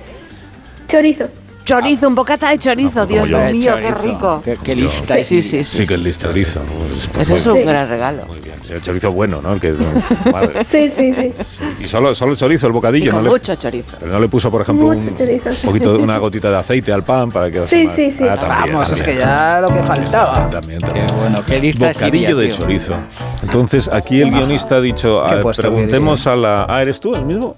[0.89, 1.29] Chorizo.
[1.65, 3.39] Chorizo, un bocata de chorizo, Dios yo.
[3.53, 4.43] mío, qué rico.
[4.45, 5.15] Qué, qué lista.
[5.15, 5.87] Sí, es sí, sí, sí.
[5.87, 6.61] que el chorizo.
[7.21, 8.25] Ese es un gran regalo.
[8.71, 9.55] El chorizo bueno, ¿no?
[9.55, 9.73] El que,
[10.33, 10.65] madre.
[10.65, 11.33] Sí, sí, sí.
[11.81, 13.11] Y solo, solo el chorizo, el Y bocadillo.
[13.11, 13.97] con no le, mucho chorizo.
[13.99, 15.51] pero no le puso, por ejemplo, un chorizo.
[15.65, 17.67] poquito, una gotita de aceite al pan para que...
[17.67, 18.25] Sí, sí, sí.
[18.25, 20.49] Ah, también, Vamos, es que ya lo que faltaba.
[20.51, 21.07] También, también.
[21.07, 22.95] Qué bueno, qué lista Bocadillo de chorizo.
[23.43, 26.67] Entonces, aquí el guionista ha dicho, a preguntemos a la...
[26.69, 27.57] Ah, ¿eres tú el mismo?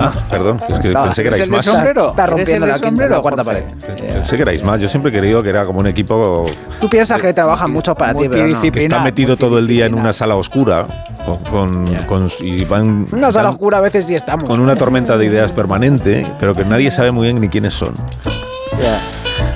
[0.00, 1.64] Ah, perdón, es que pensé que ¿Eres erais más.
[1.64, 2.10] sombrero?
[2.10, 3.64] Está ¿Eres el rompiendo la, sombrero, la cuarta pared.
[4.12, 4.80] Pensé que erais más.
[4.80, 6.46] Yo siempre he creído que era como un equipo
[6.80, 8.60] Tú piensas que trabajan mucho para ti, pero no.
[8.60, 13.06] que está metido todo el día en una sala oscura con, con- con- y van,
[13.12, 14.44] Una sala van oscura a veces sí estamos.
[14.44, 17.94] con una tormenta de ideas permanente, pero que nadie sabe muy bien ni quiénes son.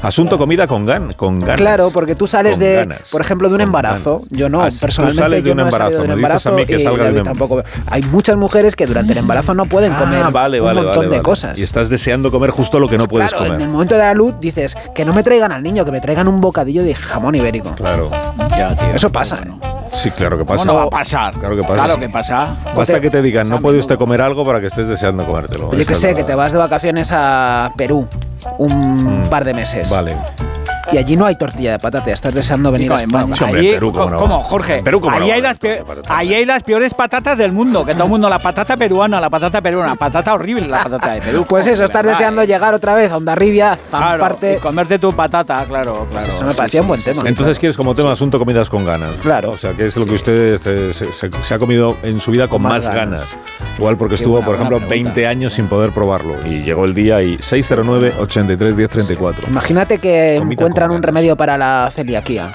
[0.02, 1.56] Asunto comida con gan, con ganas.
[1.60, 3.02] Claro, porque tú sales de, ganas.
[3.10, 4.16] por ejemplo, de un embarazo.
[4.20, 4.28] ganas.
[4.30, 6.06] Yo no, Ah, sí, tú personalmente sales de yo un no embarazo, de un me
[6.06, 7.62] dices embarazo a mí que y salgas de un- tampoco.
[7.86, 10.96] Hay muchas mujeres que durante el embarazo no pueden comer Ah, vale, un vale, montón
[10.96, 11.22] vale, de vale.
[11.22, 11.58] cosas.
[11.58, 13.66] Y estás deseando comer justo lo que no puedes claro, en comer.
[13.66, 16.28] el momento de la luz dices que no me traigan al niño, que me traigan
[16.28, 17.74] un bocadillo de jamón ibérico.
[17.74, 18.10] Claro.
[18.56, 18.88] Ya, tío.
[18.94, 19.50] Eso pasa, ¿eh?
[19.92, 20.58] Sí, claro que pasa.
[20.58, 21.34] ¿Cómo no va a pasar?
[21.34, 21.74] Claro que pasa.
[21.84, 22.56] Claro que pasa.
[22.74, 25.72] Basta que te digan, no puede usted comer algo para que estés deseando comértelo.
[25.72, 28.06] Yo que sé, la- que te vas de vacaciones a Perú
[28.58, 29.88] un par de meses.
[29.88, 29.92] Mm.
[29.92, 30.16] Vale.
[30.92, 33.24] Y allí no hay tortilla de patata, estás deseando venir a España.
[33.24, 34.16] Hombre, allí- Perú, ¿cómo no?
[34.18, 34.82] ¿Cómo, Jorge?
[34.82, 35.34] Perú, ¿cómo ahí, no?
[35.34, 37.84] hay las peor- ahí hay las peores patatas del mundo.
[37.84, 41.20] Que todo el mundo, la patata peruana, la patata peruana, patata horrible la patata de
[41.22, 41.46] Perú.
[41.48, 42.46] Pues eso, estás deseando eh.
[42.46, 44.54] llegar otra vez a Ondarribia, Claro, zamparte.
[44.54, 46.26] y comerte tu patata, claro, claro.
[46.26, 47.22] Eso me parecía sí, un buen tema.
[47.22, 47.28] sí.
[47.28, 49.16] Entonces quieres como tema asunto comidas con ganas.
[49.22, 49.50] Claro.
[49.52, 50.58] O sea, que es lo que usted
[50.92, 53.24] se, se- ha comido en su vida con, más, ganas.
[53.76, 54.94] Igual porque Qué estuvo, buena, por ejemplo, pregunta.
[55.14, 56.36] 20 años sin poder probarlo.
[56.46, 59.48] Y llegó el día y 609 83 10 34.
[59.48, 62.54] Imagínate que Comida encuentran un remedio para la celiaquía.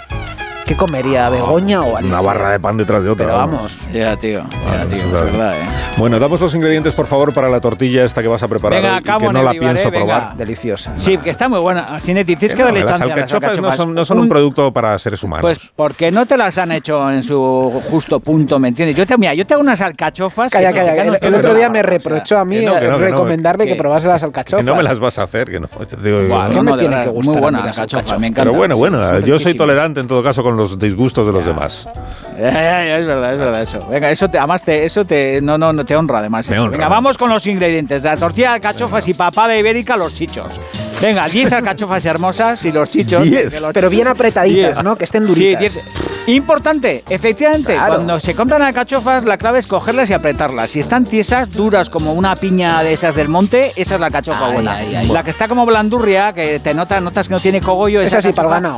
[0.66, 1.30] ¿Qué comería?
[1.30, 2.10] ¿Begoña o algo?
[2.10, 3.26] Una barra de pan detrás de otra.
[3.28, 3.78] Pero vamos.
[3.94, 4.42] Ya, tío.
[4.68, 5.64] Ah, tío, es verdad, ¿eh?
[5.98, 8.96] Bueno, damos los ingredientes, por favor, para la tortilla esta que vas a preparar Venga,
[8.96, 10.06] hoy, que no la pienso venga.
[10.06, 10.38] probar.
[10.38, 10.94] Deliciosa.
[10.96, 12.00] Sí, que está muy buena.
[12.00, 14.18] Sinetti, tienes que, Que no, darle las chance a las alcachofas no son, no son
[14.18, 15.42] Un- un producto para seres humanos.
[15.44, 18.96] Pues porque no te las han hecho en su justo punto, ¿me entiendes?
[18.98, 20.52] Yo te, mira, yo te hago unas alcachofas.
[20.52, 22.88] Calla, que calla, caen el, otro día me reprochó a mí que no, que que
[22.98, 24.66] recomendarle que, que- probase las que alcachofas.
[24.66, 25.68] no me las vas a hacer, que no.
[25.68, 28.20] Te digo, Buah, ¿Qué no, me tiene que gustar Muy buena alcachofa, alcachofas?
[28.20, 28.50] me encanta.
[28.50, 31.88] Pero bueno, bueno, yo soy tolerante en todo caso con los disgustos de los demás.
[32.38, 33.86] Eh, eh, es verdad, es verdad eso.
[33.90, 36.50] Venga, eso te, además te, eso te, no, no, no te honra además.
[36.50, 36.62] Eso.
[36.64, 37.18] honra, Venga, vamos.
[37.18, 38.04] con los ingredientes.
[38.04, 40.60] La tortilla de alcachofas y papada ibérica, los chichos.
[41.02, 43.24] Venga, 10 alcachofas hermosas y los chichos.
[43.24, 43.60] Diez.
[43.62, 44.84] los Pero bien apretaditas, Diez.
[44.84, 44.96] ¿no?
[44.98, 45.60] Que estén Sí, duritas.
[45.74, 45.82] 10.
[46.28, 47.96] Importante, efectivamente, Claro.
[47.96, 50.72] cuando se compran alcachofas, la clave es cogerlas y apretarlas.
[50.72, 54.48] Si están tiesas, duras como una piña de esas del monte, esa es la alcachofa
[54.48, 54.76] Ay, buena.
[54.78, 55.08] ay, ay.
[55.08, 58.32] La que está como blandurria, que te notas, notas que no tiene cogollo, Esa sí,
[58.34, 58.78] para el ganado.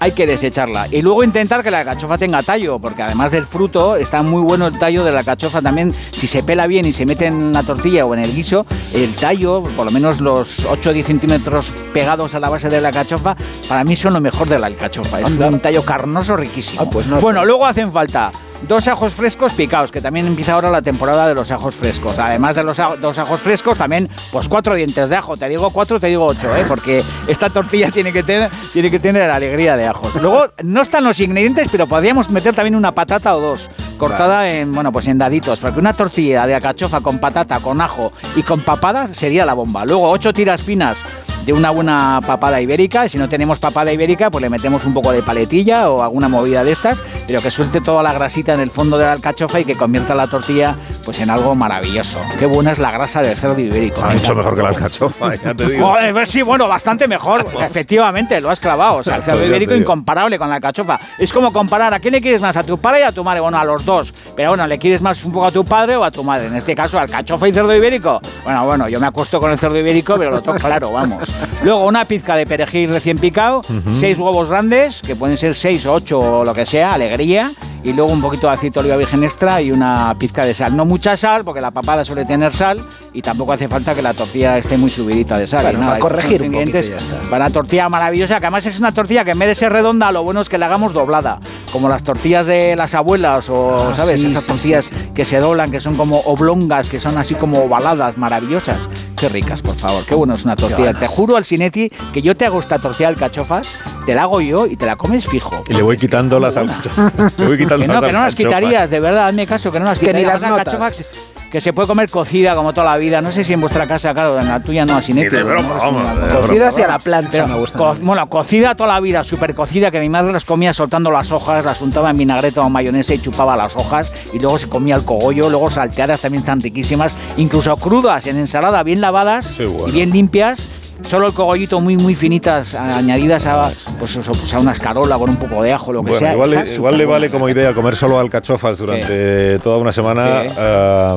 [0.00, 0.88] Hay que desecharla.
[0.90, 4.66] Y luego intentar que la alcachofa tenga tallo, porque además del fruto, está muy bueno
[4.66, 5.92] el tallo de la alcachofa también.
[6.12, 9.14] Si se pela bien y se mete en la tortilla o en el guiso, el
[9.14, 12.88] tallo, por lo menos los 8 o 10 centímetros pegados a la base de la
[12.88, 13.36] alcachofa,
[13.68, 15.20] para mí son lo mejor de la alcachofa.
[15.20, 15.48] Es Anda.
[15.48, 16.82] un tallo carnoso riquísimo.
[16.82, 17.20] Ah, pues no.
[17.20, 18.32] bueno, luego hacen falta
[18.68, 22.18] dos ajos frescos picados, que también empieza ahora la temporada de los ajos frescos.
[22.18, 25.36] Además de los dos ajos frescos, también pues cuatro dientes de ajo.
[25.36, 26.64] Te digo cuatro, te digo ocho, ¿eh?
[26.68, 30.14] porque esta tortilla tiene que tener, tiene que tener la alegría de ajos.
[30.20, 34.72] Luego no están los ingredientes, pero podríamos meter también una patata o dos, cortada en
[34.72, 38.60] bueno pues en daditos, porque una tortilla de alcachofa con patata, con ajo y con
[38.60, 39.84] papada sería la bomba.
[39.84, 41.04] Luego ocho tiras finas
[41.50, 43.06] de una buena papada ibérica.
[43.06, 46.28] Y si no tenemos papada ibérica, pues le metemos un poco de paletilla o alguna
[46.28, 49.58] movida de estas, pero que suelte toda la grasita en el fondo de la alcachofa
[49.58, 52.20] y que convierta la tortilla pues en algo maravilloso.
[52.38, 54.04] Qué buena es la grasa del cerdo ibérico.
[54.04, 55.88] Ha hecho mejor que la alcachofa, ya te digo.
[55.88, 57.44] Joder, pues sí, bueno, bastante mejor.
[57.60, 58.98] Efectivamente, lo has clavado.
[58.98, 61.00] O sea, el cerdo Pues ibérico incomparable con la alcachofa.
[61.18, 63.40] Es como comparar a quién le quieres más, a tu padre y a tu madre.
[63.40, 64.14] Bueno, a los dos.
[64.36, 66.46] Pero bueno, le quieres más un poco a tu padre o a tu madre.
[66.46, 68.20] En este caso, alcachofa y cerdo ibérico.
[68.44, 71.28] Bueno, bueno, yo me acuesto con el cerdo ibérico, pero lo tengo claro, vamos.
[71.62, 73.62] Luego, una pizca de perejil recién picado,
[73.92, 77.52] seis huevos grandes, que pueden ser seis o ocho o lo que sea, alegría.
[77.82, 80.76] Y luego un poquito de aceite de oliva virgen extra y una pizca de sal.
[80.76, 82.78] No mucha sal, porque la papada suele tener sal
[83.14, 85.62] y tampoco hace falta que la tortilla esté muy subidita de sal.
[85.62, 87.16] Claro, Y nada, para corregir un poquito ya está.
[87.30, 90.12] para una tortilla maravillosa, que además es una tortilla que en vez de ser redonda,
[90.12, 91.40] lo bueno es que la hagamos doblada,
[91.72, 94.20] como las tortillas de las abuelas o, Ah, ¿sabes?
[94.20, 97.60] sí, Esas tortillas sí, que se doblan, que son como oblongas, que son así como
[97.64, 98.90] ovaladas, maravillosas.
[99.16, 100.92] Qué ricas, por favor, qué bueno es una tortilla.
[100.92, 103.76] Te juro al Cinetti que yo te hago esta tortilla de alcachofas,
[104.06, 105.62] te la hago yo y te la comes fijo.
[105.68, 107.12] Y le voy quitando las alcachofas.
[107.38, 108.36] Le voy quitando Que no, las que no las alcachofas.
[108.60, 110.32] quitarías, de verdad, hazme caso, que no las Que ni quitarías.
[110.32, 110.74] las Una notas.
[110.74, 111.04] alcachofa
[111.50, 113.20] que se- puede comer cocida como toda la vida.
[113.20, 115.74] No sé si en vuestra casa, claro, en la tuya no, así Ni de broma,
[115.74, 116.46] vamos, de broma.
[116.46, 117.78] Cocidas y a la plancha Pero me gustan.
[117.78, 121.32] co- bueno, cocida toda la vida, súper cocida, que mi madre las comía soltando las
[121.32, 124.94] hojas, las untaba en vinagreta o mayonesa y chupaba las hojas, y luego se comía
[124.94, 129.88] el cogollo, luego salteadas también están riquísimas, incluso crudas en ensalada, bien lavadas bueno.
[129.88, 130.68] y bien limpias.
[131.02, 135.30] Solo el cogollito muy muy finitas añadidas a pues, eso, pues a una escarola con
[135.30, 136.32] un poco de ajo, lo que Bueno, sea.
[136.34, 141.16] igual, igual le vale como idea comer solo alcachofas durante toda una semana a,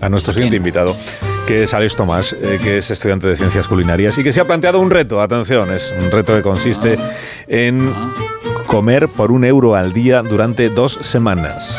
[0.00, 0.96] a nuestro siguiente invitado,
[1.46, 4.46] que es Alex Tomás, eh, que es estudiante de ciencias culinarias y que se ha
[4.46, 7.10] planteado un reto, atención, es un reto que consiste Ah.
[7.46, 7.92] en
[8.66, 11.78] comer por un euro al día durante dos semanas.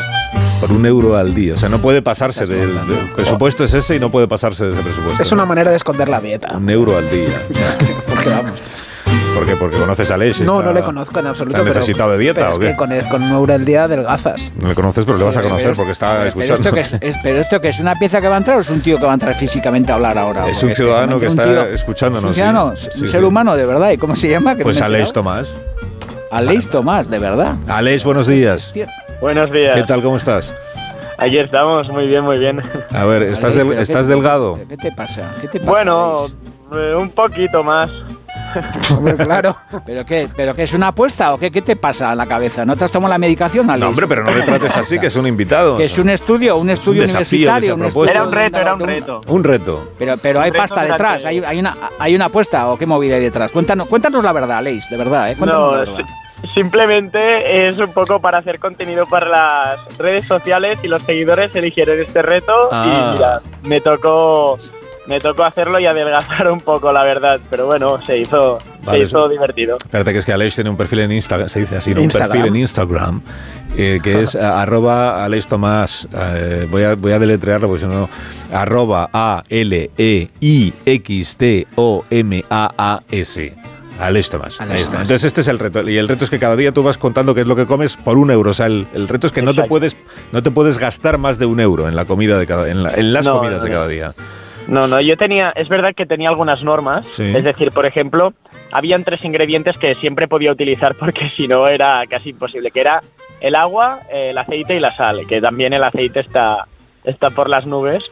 [0.60, 1.54] Por un euro al día.
[1.54, 4.72] O sea, no puede pasarse del, del presupuesto es ese y no puede pasarse de
[4.74, 5.22] ese presupuesto.
[5.22, 6.56] Es una manera de esconder la dieta.
[6.56, 7.40] Un euro al día.
[8.06, 8.60] Porque vamos.
[9.34, 9.56] ¿Por qué?
[9.56, 10.40] Porque conoces a Alex.
[10.40, 11.56] y No, está- no le conozco en absoluto.
[11.56, 13.64] ¿Está pero- necesitado de dieta pero o es que con, el- con un euro al
[13.64, 14.52] día adelgazas.
[14.60, 16.54] No le conoces, pero le vas a conocer porque está pero escuchando.
[16.60, 18.60] Esto que es, es- pero esto que es una pieza que va a entrar o
[18.60, 20.46] es un tío que va a entrar físicamente a hablar ahora.
[20.48, 23.08] Es un ciudadano que está tío- escuchándonos, es Un ciudadano, Sí, un sí.
[23.08, 23.90] ser humano de verdad.
[23.92, 24.54] ¿Y cómo se llama?
[24.60, 25.10] Pues enterado.
[25.12, 25.54] Tomás.
[26.30, 27.56] Alex Tomás, de verdad.
[27.68, 28.72] Alex, buenos días.
[29.20, 29.74] Buenos días.
[29.74, 30.02] ¿Qué tal?
[30.02, 30.54] ¿Cómo estás?
[31.18, 32.62] Aquí estamos, muy bien, muy bien.
[32.94, 34.58] A ver, ¿estás, del- estás ¿qué- delgado?
[34.68, 35.34] ¿Qué te pasa?
[35.40, 35.70] ¿Qué te pasa?
[35.72, 36.26] Bueno,
[36.72, 37.90] eh, un poquito más.
[39.18, 39.56] claro.
[39.86, 42.64] ¿Pero qué, ¿Pero qué es una apuesta o qué, qué te pasa en la cabeza?
[42.64, 43.80] ¿No te has tomado la medicación, Alex?
[43.82, 45.76] No, hombre, pero no le trates así, que es un invitado.
[45.76, 47.74] Que es un estudio, un estudio universitario.
[47.74, 49.20] un estudio Era un reto, era un reto.
[49.28, 49.90] Un reto.
[49.98, 53.22] Pero, pero hay pasta detrás, hay, hay una, hay una apuesta o qué movida hay
[53.22, 53.50] detrás.
[53.52, 55.36] Cuéntanos, cuéntanos la verdad, Alex, de verdad, ¿eh?
[55.36, 56.06] Cuéntanos No, la verdad.
[56.42, 61.54] si- simplemente es un poco para hacer contenido para las redes sociales y los seguidores
[61.54, 62.86] eligieron este reto Ah.
[62.86, 64.58] y mira, me tocó
[65.06, 69.04] me tocó hacerlo y adelgazar un poco, la verdad, pero bueno, se hizo, Vale, se
[69.06, 69.76] hizo divertido.
[69.78, 72.02] Espérate, que es que Alex tiene un perfil en Instagram, se dice así, ¿no?
[72.02, 73.22] un perfil en Instagram,
[73.76, 78.08] eh, que es arroba Alex Tomás, eh, voy, a, voy a deletrearlo porque si no,
[78.52, 79.08] arroba
[79.48, 80.28] E
[82.30, 83.54] A-L-E-I-X-T-O-M-A-A-S.
[83.98, 84.58] Al esto más.
[84.60, 84.98] Al ahí esto está.
[85.00, 85.02] más.
[85.10, 85.86] Entonces este es el reto.
[85.88, 87.98] Y el reto es que cada día tú vas contando qué es lo que comes
[87.98, 88.52] por un euro.
[88.52, 89.94] O sea, el, el reto es que no te puedes
[90.32, 92.94] no te puedes gastar más de un euro en la comida de cada, en, la-
[92.94, 94.14] en las No, comidas no, de cada día.
[94.68, 97.24] No, no, yo tenía, es verdad que tenía algunas normas, Sí.
[97.34, 98.32] es decir, por ejemplo,
[98.72, 103.00] habían tres ingredientes que siempre podía utilizar porque si no era casi imposible, que era
[103.40, 106.66] el agua, el aceite y la sal, que también el aceite está,
[107.04, 108.04] está por las nubes,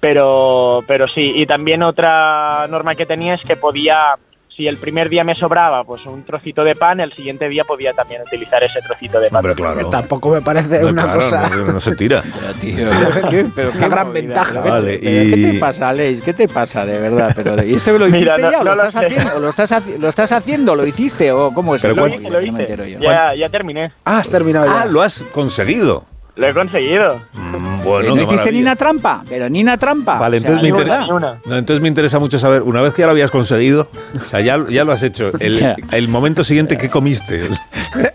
[0.00, 4.14] pero, pero sí, y también otra norma que tenía es que podía,
[4.58, 7.92] si el primer día me sobraba pues un trocito de pan, el siguiente día podía
[7.92, 9.38] también utilizar ese trocito de pan.
[9.38, 9.88] Hombre, claro.
[9.88, 11.48] Tampoco me parece No, una claro, cosa.
[11.56, 12.22] no, no se tira.
[12.60, 13.46] ¿Qué?
[13.54, 14.60] Pero Una gran ventaja.
[14.62, 16.20] ¿qué- Vale, ¿Qué te pasa, Aleix?
[16.22, 17.32] ¿Qué te pasa, de verdad?
[17.36, 18.60] Pero, ¿Y esto que lo hiciste Mira, no- ya?
[18.60, 20.74] ¿O no lo, lo estás haciendo, ¿O lo, estás ¿Lo estás haciendo?
[20.74, 21.30] ¿Lo hiciste?
[21.30, 21.82] ¿O cómo es?
[21.82, 22.60] Pero Lo cuán- hice, lo No me hice.
[22.60, 22.98] entero yo.
[22.98, 23.92] Ya, ya terminé.
[24.04, 24.82] Ah, has terminado ya.
[24.82, 26.04] Ah, lo has conseguido.
[26.38, 27.20] Lo he conseguido.
[27.32, 29.24] Mm, Bueno, ¿No ni una trampa?
[29.28, 30.18] Pero ni una trampa.
[30.18, 31.40] Vale, O sea, entonces, me interesa, una.
[31.44, 34.40] no, entonces me interesa mucho saber, una vez que ya lo habías conseguido, o sea,
[34.40, 37.48] ya, ya lo has hecho, el, momento siguiente, ¿qué comiste?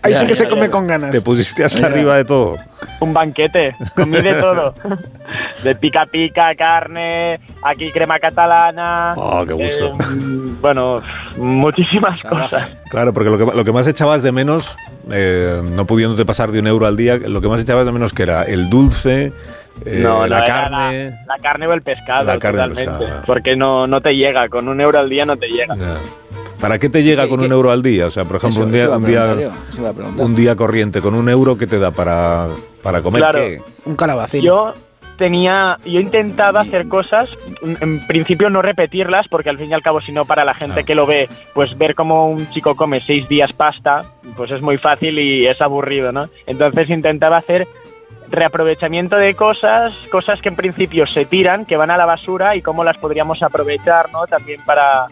[0.02, 0.70] Ahí sí que se come ya.
[0.70, 1.10] con ganas.
[1.10, 2.56] Te pusiste hasta arriba de todo.
[3.00, 4.74] Un banquete, comí de todo.
[5.62, 9.14] De pica pica, carne, aquí crema catalana.
[9.16, 9.86] Oh, qué gusto.
[9.86, 10.14] eh,
[10.60, 11.00] bueno,
[11.36, 12.68] muchísimas cosas.
[12.90, 14.76] Claro, porque lo que, lo que más echabas de menos,
[15.10, 18.12] eh, no pudiéndote pasar de un euro al día, lo que más echabas de menos
[18.12, 19.32] que era el dulce,
[19.84, 21.10] eh, no, no, la carne.
[21.26, 23.00] La, la carne o el pescado, La carne o el totalmente.
[23.04, 23.24] pescado, ah.
[23.26, 25.76] Porque no, no te llega, con un euro al día no te llega.
[25.76, 25.98] Ya.
[26.60, 27.46] ¿Para qué te llega ¿Qué- con qué?
[27.46, 28.06] un euro al día?
[28.06, 31.66] O sea, por ejemplo, Eso- un día, un, día, un corriente con un euro, ¿qué
[31.66, 32.48] te da para,
[32.82, 33.20] para comer?
[33.20, 33.38] Claro.
[33.40, 33.60] ¿Qué?
[33.84, 34.42] Un calabacín.
[34.42, 34.72] Yo
[35.16, 37.28] tenía, yo intentaba hacer cosas,
[37.62, 40.84] en- principio no repetirlas, porque al fin y al cabo, si no para la gente
[40.84, 44.00] que lo ve, pues ver cómo un chico come seis días pasta,
[44.36, 46.28] pues es muy fácil y es aburrido, ¿no?
[46.46, 47.66] Entonces intentaba hacer
[48.30, 52.62] reaprovechamiento de cosas, cosas que en principio se tiran, que van a la basura y
[52.62, 54.26] cómo las podríamos aprovechar, ¿no?
[54.26, 55.06] También para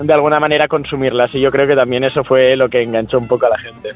[0.00, 3.28] de alguna manera consumirlas y yo creo que también eso fue lo que enganchó un
[3.28, 3.90] poco a la gente.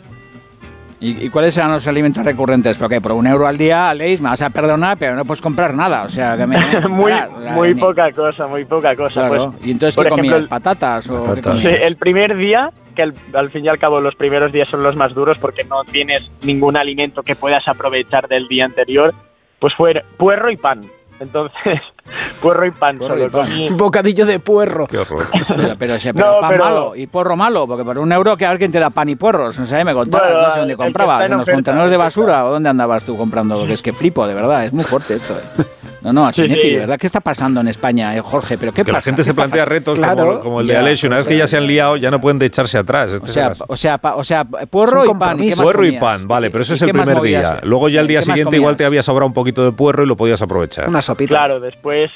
[1.00, 2.76] ¿Y, y cuáles eran los alimentos recurrentes?
[2.76, 5.72] Porque por un euro al día, Aleix, me vas a perdonar, pero no puedes comprar
[5.74, 6.02] nada.
[6.02, 6.58] O sea, que me...
[6.88, 9.28] muy Parar, o sea, muy poca cosa, muy poca cosa.
[9.28, 9.52] Claro.
[9.52, 10.38] Pues, ¿Y entonces qué ejemplo, comías?
[10.42, 11.42] el- ¿Patatas o qué.
[11.42, 14.82] Sí, el primer día, que al, al fin y al cabo los primeros días son
[14.82, 19.14] los más duros porque no tienes ningún alimento que puedas aprovechar del día anterior,
[19.58, 20.82] pues fue puerro y pan.
[21.20, 21.80] Entonces,
[22.42, 23.42] puerro y pan Puerro solo y pan.
[23.46, 23.68] comí.
[23.68, 24.86] Un bocadillo de puerro.
[24.86, 25.26] Qué horror.
[25.48, 28.36] Pero, pero, sí, pero No, pan pero- malo y porro malo, porque por un euro
[28.36, 29.58] que alguien te da pan y porros.
[29.58, 32.50] O sea, me contabas, Bueno, no sé dónde comprabas, en los contenedores de basura o
[32.52, 35.34] dónde andabas tú comprando, porque es que flipo, de verdad, es muy fuerte esto.
[35.34, 35.64] eh.
[36.02, 36.70] No, no, así Sí, sí.
[36.70, 38.56] de verdad, ¿qué está pasando en España, eh, Jorge?
[38.56, 38.98] ¿Pero qué que pasa?
[38.98, 40.26] la gente ¿Qué se plantea retos Claro.
[40.26, 41.08] como, como el de Alessio.
[41.08, 43.10] Una o vez que sea, ya se han liado, ya no pueden de echarse atrás.
[43.10, 45.38] O Este sea, es el- o sea, pa- o sea, puerro y pan.
[45.38, 47.60] ¿y qué más puerro y pan, vale, pero eso ¿Y es el primer día.
[47.64, 50.06] Luego ya el ¿Y día siguiente igual te había sobrado un poquito de puerro y
[50.06, 50.88] lo podías aprovechar.
[50.88, 51.30] Una sopita.
[51.36, 52.10] Claro, después,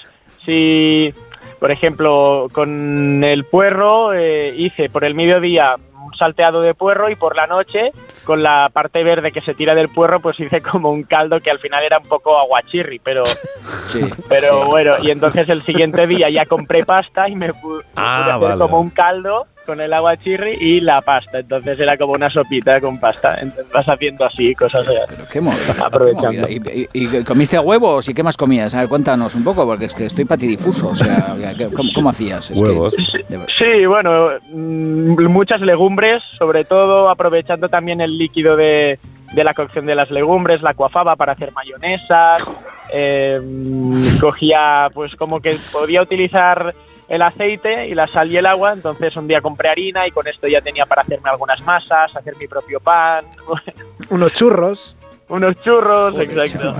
[0.46, 1.12] si,
[1.60, 5.74] por ejemplo, con el puerro eh, hice por el mediodía
[6.14, 7.90] salteado de puerro y por la noche,
[8.24, 11.50] con la parte verde que se tira del puerro, pues hice como un caldo que
[11.50, 13.22] al final era un poco aguachirri, pero,
[13.88, 14.00] Sí.
[14.28, 18.22] pero bueno, y entonces el siguiente día ya compré pasta y me pu- me Ah,
[18.38, 18.58] pude hacer vale.
[18.60, 22.98] como un caldo con el aguachirri y la pasta, entonces era como una sopita con
[22.98, 24.94] pasta, entonces vas haciendo así, cosas de...
[25.08, 26.26] Pero qué movida, qué Aprovechando.
[26.28, 26.48] movida.
[26.50, 28.74] ¿Y, y- y comiste huevos y qué más comías?
[28.74, 30.88] A ver, cuéntanos un poco, porque es que estoy patidifuso.
[30.90, 32.50] O sea, ¿qué- ¿cómo, cómo hacías?
[32.50, 32.94] Es Huevos.
[33.58, 38.98] Sí, bueno, mm, muchas legumbres, sobre todo aprovechando también el líquido de,
[39.32, 42.44] de la cocción de las legumbres, la cuafaba para hacer mayonesas,
[42.92, 46.74] eh, mm, cogía pues como que podía utilizar
[47.08, 50.26] el aceite y la sal y el agua, entonces un día compré harina y con
[50.26, 53.26] esto ya tenía para hacerme algunas masas, hacer mi propio pan,
[54.10, 54.96] Unos churros.
[55.28, 56.74] unos churros, exacto.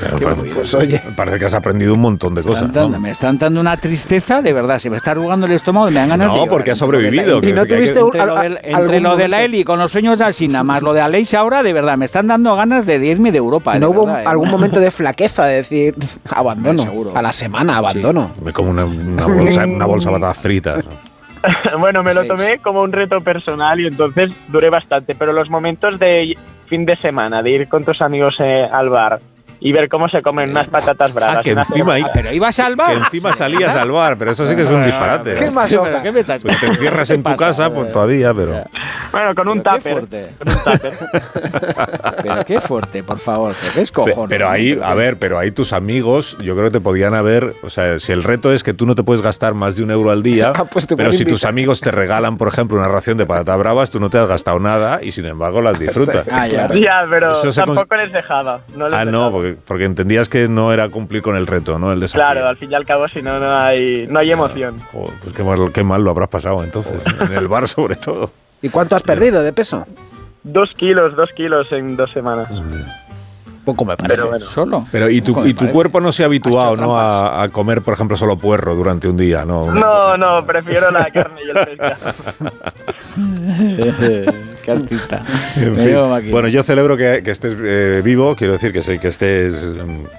[0.00, 0.54] Parece, movida.
[0.54, 1.02] Pues oye.
[1.16, 2.72] parece que has aprendido un montón de cosas.
[2.72, 3.00] dando- ¿no?
[3.00, 4.78] Me están dando una tristeza, de verdad.
[4.78, 7.40] Se me está arrugando el estómago y me dan ganas de No, porque has sobrevivido.
[7.42, 9.42] Y no que que- tuviste un- Entre lo, a- del- entre lo de la.
[9.44, 12.26] Eli con los sueños de Alsina, más lo de Aleix ahora, de verdad, me están
[12.26, 13.74] dando ganas de irme de Europa.
[13.74, 14.26] ¿No de hubo verdad, eh.
[14.26, 15.94] algún momento de flaqueza de decir
[16.30, 16.82] abandono?
[16.82, 17.12] Seguro.
[17.16, 18.30] A la semana, abandono.
[18.42, 20.84] Me como una, una bolsa, una bolsa de patatas fritas.
[21.78, 22.28] bueno, me lo Sí.
[22.28, 26.32] tomé como un reto personal y entonces duré bastante, pero los momentos de
[26.66, 29.20] fin de semana, de ir con tus amigos eh, al bar
[29.66, 31.38] y ver cómo se comen unas patatas bravas.
[31.38, 32.92] Ah, que encima, Ah, pero iba a salvar.
[32.92, 35.34] que encima salías al bar, pero eso sí que es un disparate.
[35.36, 35.74] ¿Qué más?
[36.02, 37.46] ¿qué me estás Pues te encierras ¿Qué en tu pasa?
[37.46, 38.62] casa, pues todavía, pero...
[39.10, 39.80] Bueno, con un tupper.
[39.92, 40.28] fuerte.
[40.38, 40.92] Con un tupper.
[42.22, 43.54] Pero qué fuerte, por favor.
[43.74, 44.28] ¿Qué es cojones?
[44.28, 47.70] Pero ahí, a ver, pero ahí tus amigos, yo creo que te podían haber, o
[47.70, 50.10] sea, si el reto es que tú no te puedes gastar más de un euro
[50.10, 53.26] al día, Ah, pues pero si tus amigos te regalan, por ejemplo, una ración de
[53.26, 56.26] patata bravas, tú no te has gastado nada y sin embargo las disfrutas.
[56.30, 56.68] Ah, ya.
[56.72, 58.60] Ya, pero tampoco les dejaba.
[58.76, 59.53] No les Ah, no, dejaba.
[59.54, 61.92] Porque, porque entendías que no era cumplir con el reto, ¿no?
[61.92, 62.24] El desafío.
[62.24, 64.80] Claro, al fin y al cabo, si no, no hay, no hay emoción.
[64.92, 68.30] Joder, pues qué mal, qué mal lo habrás pasado entonces, en el bar sobre todo.
[68.62, 69.86] ¿Y cuánto has perdido de peso?
[70.42, 72.48] Dos kilos, dos kilos en dos semanas.
[73.64, 74.16] Poco me parece.
[74.16, 74.44] Pero bueno.
[74.44, 74.86] ¿Solo?
[74.92, 76.98] Pero y tu, y tu cuerpo no se ha habituado, ¿no?
[76.98, 79.72] A, a comer, por ejemplo, solo puerro durante un día, ¿no?
[79.72, 82.12] No, no, prefiero la carne y el pescado.
[84.64, 85.22] Qué artista.
[85.56, 86.30] En fin.
[86.30, 89.54] Bueno, yo celebro que, que estés eh, vivo, quiero decir que, sí, que, estés,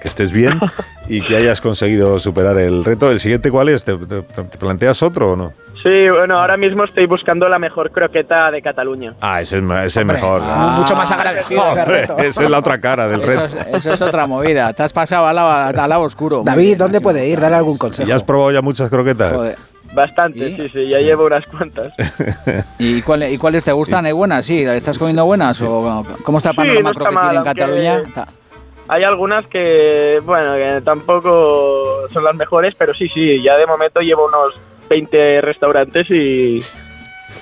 [0.00, 0.58] que estés bien
[1.08, 3.10] y que hayas conseguido superar el reto.
[3.10, 3.84] ¿El siguiente cuál es?
[3.84, 5.52] ¿Te, te- te planteas otro o no?
[5.86, 9.14] Sí, bueno, ahora mismo estoy buscando la mejor croqueta de Cataluña.
[9.20, 10.42] Ah, ese es, es mejor.
[10.42, 12.18] es mucho más agradecido ese Hombre, reto.
[12.18, 13.44] esa es la otra cara del Eso reto.
[13.60, 14.72] es, eso es otra movida.
[14.72, 16.42] Te has pasado al lado, al lado oscuro.
[16.44, 17.38] David, bien, ¿dónde puede ir?
[17.38, 18.08] Dale algún ¿Y consejo.
[18.08, 19.32] ya has probado ya muchas croquetas?
[19.32, 19.56] Joder.
[19.94, 20.56] Bastante, ¿Y?
[20.56, 21.92] sí, sí, ya llevo unas cuantas.
[22.80, 24.06] ¿Y, cuál- y cuáles te gustan?
[24.06, 24.44] ¿Hay buenas?
[24.44, 25.62] Sí, ¿estás comiendo buenas?
[25.62, 28.02] ¿O cómo está el Sí, panorama no está croquetil mal, en Cataluña?
[28.12, 28.26] Ta-
[28.88, 34.00] Hay algunas que, bueno, que tampoco son las mejores, pero sí, sí, ya de momento
[34.00, 34.54] llevo unos
[34.88, 36.60] 20 restaurantes y,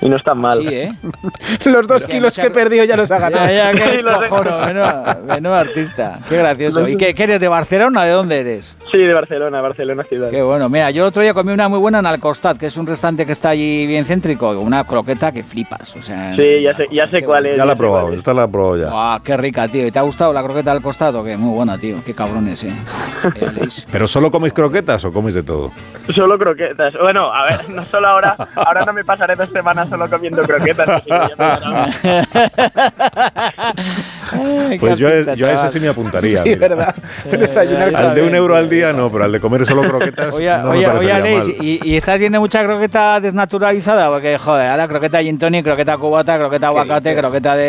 [0.01, 0.59] y no están mal.
[0.59, 0.93] Sí, ¿eh?
[1.65, 3.45] Los dos kilos que he perdido ya los ha ganado.
[3.45, 6.19] Ya, ya, que menudo, menudo artista.
[6.29, 6.87] Qué gracioso.
[6.87, 8.77] ¿Y qué, qué eres, de Barcelona o de dónde eres?
[8.91, 10.29] Sí, de Barcelona, Barcelona ciudad.
[10.29, 10.69] Qué bueno.
[10.69, 13.25] Mira, yo el otro día comí una muy buena en Alcostat, que es un restaurante
[13.25, 14.51] que está allí bien céntrico.
[14.59, 15.95] Una croqueta que flipas.
[15.95, 17.57] O sea, Sí, ya sé, ya sé cuál es.
[17.57, 18.89] Ya la he probado, esta la he probado ya.
[18.89, 19.85] ¡Guau, qué rica, tío!
[19.87, 21.23] ¿Y te ha gustado la croqueta del costado?
[21.23, 22.03] Que muy buena, tío.
[22.05, 22.71] Qué cabrones, eh.
[23.91, 25.71] ¿Pero solo coméis croquetas o coméis de todo?
[26.13, 26.93] Solo croquetas.
[27.01, 28.35] Bueno, a ver, no solo ahora.
[28.55, 31.03] Ahora no me pasaré dos semanas solo comiendo croquetas.
[31.07, 31.15] me
[34.79, 35.69] Pues yo, a- yo a ese chaval.
[35.69, 36.37] sí me apuntaría.
[36.43, 36.67] Sí, mira.
[36.67, 36.95] verdad.
[37.31, 40.49] Desayunar Al de un euro al día no, pero al de comer solo croquetas Oye,
[40.57, 41.43] no me oye, mal.
[41.61, 44.09] ¿y, y estás viendo mucha croqueta desnaturalizada?
[44.09, 47.63] Porque, joder, ahora croqueta gin tonic, croqueta cubata, croqueta aguacate, croqueta de,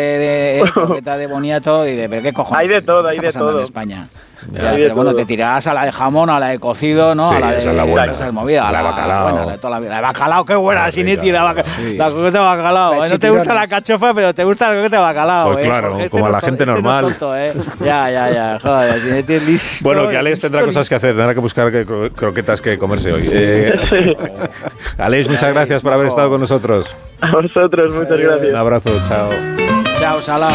[0.63, 2.09] de- croqueta de boniato y de...
[2.09, 2.61] ¿pero ¿Qué cojones?
[2.61, 3.57] Hay de todo, ¿Qué hay de todo.
[3.59, 4.07] en España?
[4.51, 4.71] Ya.
[4.71, 7.29] Pero bueno, te tirarás a la de jamón, a la de cocido, ¿no?
[7.29, 8.13] Sí, a la de esa es la buena.
[8.13, 9.23] esa es movida, a La de bacalao.
[9.23, 9.89] buena, la de toda la vida.
[9.89, 11.95] La de bacalao, qué buena, Ah, sin rica, la, vaca- sí.
[11.97, 12.91] la croqueta de bacalao.
[12.95, 13.09] La ¿eh?
[13.09, 15.53] No te gusta la cachofa, pero te gusta la croqueta de bacalao.
[15.53, 15.67] Pues ¿eh?
[15.67, 17.05] claro, Jorge, como no la es gente este no es normal.
[17.05, 17.53] tonto, ¿eh?
[17.83, 19.77] Ya, ya, ya, joder, Sinetti es listo.
[19.83, 22.77] Bueno, que Alex tendrá listo, cosas que hacer, tendrá que buscar que cro- croquetas que
[22.77, 23.23] comerse hoy.
[23.31, 23.73] Eh,
[24.97, 26.95] Alex, muchas gracias por haber estado con nosotros.
[27.21, 28.55] A vosotros, muchas Un gracias.
[28.55, 29.29] abrazo, chao.
[29.99, 30.51] Chao, salao.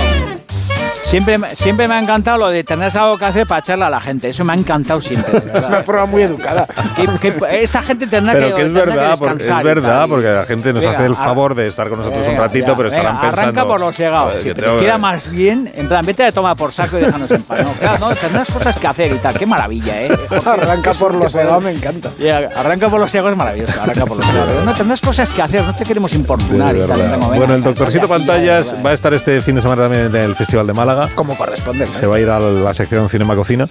[1.12, 3.91] Siempre, me- siempre me ha encantado lo de tener algo que hacer para echarle a
[3.91, 4.31] la gente.
[4.31, 5.42] Eso me ha encantado siempre.
[5.55, 6.66] Es una prueba muy educada.
[6.97, 10.07] Que- que esta gente tendrá Pero que, que es tendrá verdad, por- descansar es verdad,
[10.08, 12.74] porque la gente nos Venga, hace el favor de estar con nosotros un ratito, ya,
[12.74, 13.42] pero estarán venga, pensando.
[13.42, 14.32] Arranca por los llegados.
[14.32, 15.70] "Joder, sí, queda que- más bien.
[15.74, 17.60] En plan, vete a tomar por saco y déjanos en paz.
[17.62, 19.39] No, claro, no, tendrás cosas que hacer y tal.
[19.39, 20.18] Qué maravilla, ¿eh?
[20.47, 22.10] Arranca por los segados, me encanta.
[22.57, 23.82] Arranca por los ciegos es maravilloso.
[23.82, 24.26] Arranca por los.
[24.26, 26.99] Pero No tendrás cosas que hacer, no te queremos importunar y tal.
[27.02, 30.34] Venga, Bueno, el doctorcito Pantallas va a estar este fin de semana también en el
[30.36, 31.01] Festival de Málaga.
[31.14, 31.86] Como corresponde.
[31.86, 33.66] Se va a ir a la sección Cinema Cocina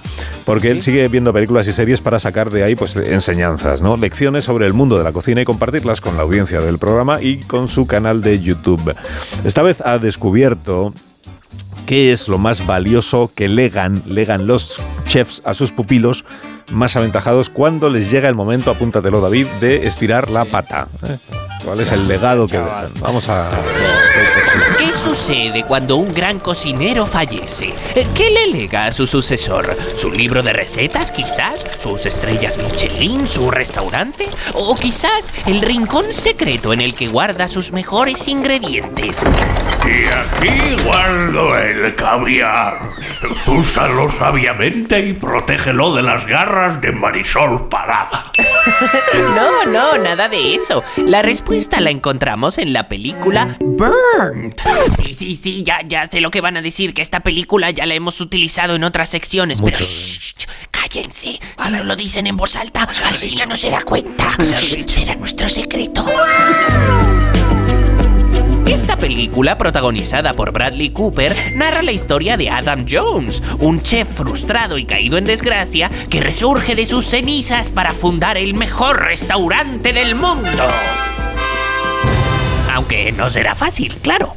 [0.45, 3.97] porque él sigue viendo películas y series para sacar de ahí pues enseñanzas, ¿no?
[3.97, 7.37] Lecciones sobre el mundo de la cocina y compartirlas con la audiencia del programa y
[7.37, 8.95] con su canal de YouTube.
[9.43, 10.93] Esta vez ha descubierto
[11.85, 16.23] qué es lo más valioso que legan, legan los chefs a sus pupilos
[16.71, 20.87] más aventajados cuando les llega el momento, apúntatelo David, de estirar la pata.
[21.03, 21.17] ¿eh?
[21.63, 22.59] ¿Cuál es el legado que?
[22.99, 23.49] Vamos a...
[24.79, 27.73] ¿Qué sucede cuando un gran cocinero fallece?
[27.95, 29.77] Eh, ¿Qué le lega a su sucesor?
[29.95, 31.65] ¿Su libro de recetas, quizás?
[31.79, 33.27] ¿Sus estrellas Michelin?
[33.27, 34.27] ¿Su restaurante?
[34.53, 39.21] ¿O quizás el rincón secreto en el que guarda sus mejores ingredientes?
[39.85, 42.73] Y aquí guardo el caviar.
[43.45, 48.31] Úsalo sabiamente y protégelo de las garras de Marisol Parada.
[49.35, 50.83] No, no, nada de eso.
[50.97, 54.61] La respuesta la encontramos en la película Burnt.
[55.05, 57.85] Y sí, sí, ya, ya sé lo que van a decir, que esta película ya
[57.85, 61.39] la hemos utilizado en otras secciones, pero shh, shh, cállense.
[61.57, 64.29] Si no lo dicen en voz alta, Alcina no se da cuenta.
[64.85, 66.05] Será nuestro secreto.
[68.65, 74.77] Esta película, protagonizada por Bradley Cooper, narra la historia de Adam Jones, un chef frustrado
[74.77, 80.15] y caído en desgracia que resurge de sus cenizas para fundar el mejor restaurante del
[80.15, 80.69] mundo.
[82.73, 84.33] Aunque no será fácil, claro.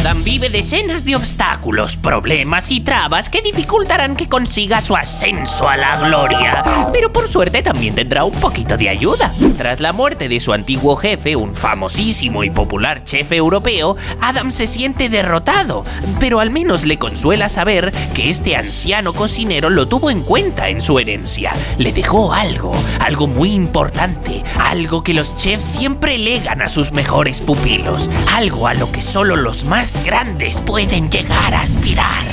[0.00, 5.76] Adam vive decenas de obstáculos, problemas y trabas que dificultarán que consiga su ascenso a
[5.76, 6.64] la gloria.
[6.90, 9.30] Pero por suerte también tendrá un poquito de ayuda.
[9.58, 14.66] Tras la muerte de su antiguo jefe, un famosísimo y popular chef europeo, Adam se
[14.66, 15.84] siente derrotado,
[16.18, 20.80] pero al menos le consuela saber que este anciano cocinero lo tuvo en cuenta en
[20.80, 21.52] su herencia.
[21.76, 27.42] Le dejó algo, algo muy importante, algo que los chefs siempre legan a sus mejores
[27.42, 32.24] pupilos, algo a lo que solo los más grandes pueden llegar a aspirar.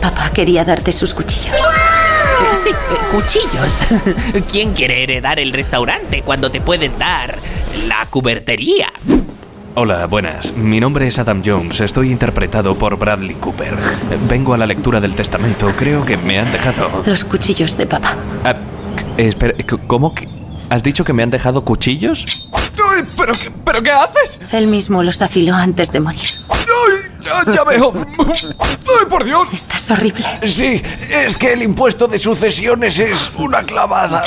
[0.00, 1.54] Papá quería darte sus cuchillos.
[1.56, 2.74] Eh, Sí, eh,
[3.10, 3.78] cuchillos.
[4.50, 7.36] ¿Quién quiere heredar el restaurante cuando te pueden dar
[7.86, 8.92] la cubertería?
[9.76, 10.56] Hola, buenas.
[10.56, 11.80] Mi nombre es Adam Jones.
[11.80, 13.74] Estoy interpretado por Bradley Cooper.
[14.28, 15.72] Vengo a la lectura del testamento.
[15.76, 17.02] Creo que me han dejado.
[17.06, 18.16] Los cuchillos de papá.
[18.44, 18.54] Ah,
[19.16, 19.54] espera,
[19.86, 20.28] ¿cómo que
[20.70, 22.50] has dicho que me han dejado cuchillos?
[22.54, 24.40] ¡Ay, pero, qué- pero qué haces!
[24.52, 26.20] Él mismo los afiló antes de morir.
[27.32, 27.92] ¡Ay, ya, ya veo!
[28.18, 29.48] ¡Ay, por Dios!
[29.52, 30.24] Estás horrible.
[30.46, 30.80] Sí,
[31.10, 34.22] es que el impuesto de sucesiones es una clavada.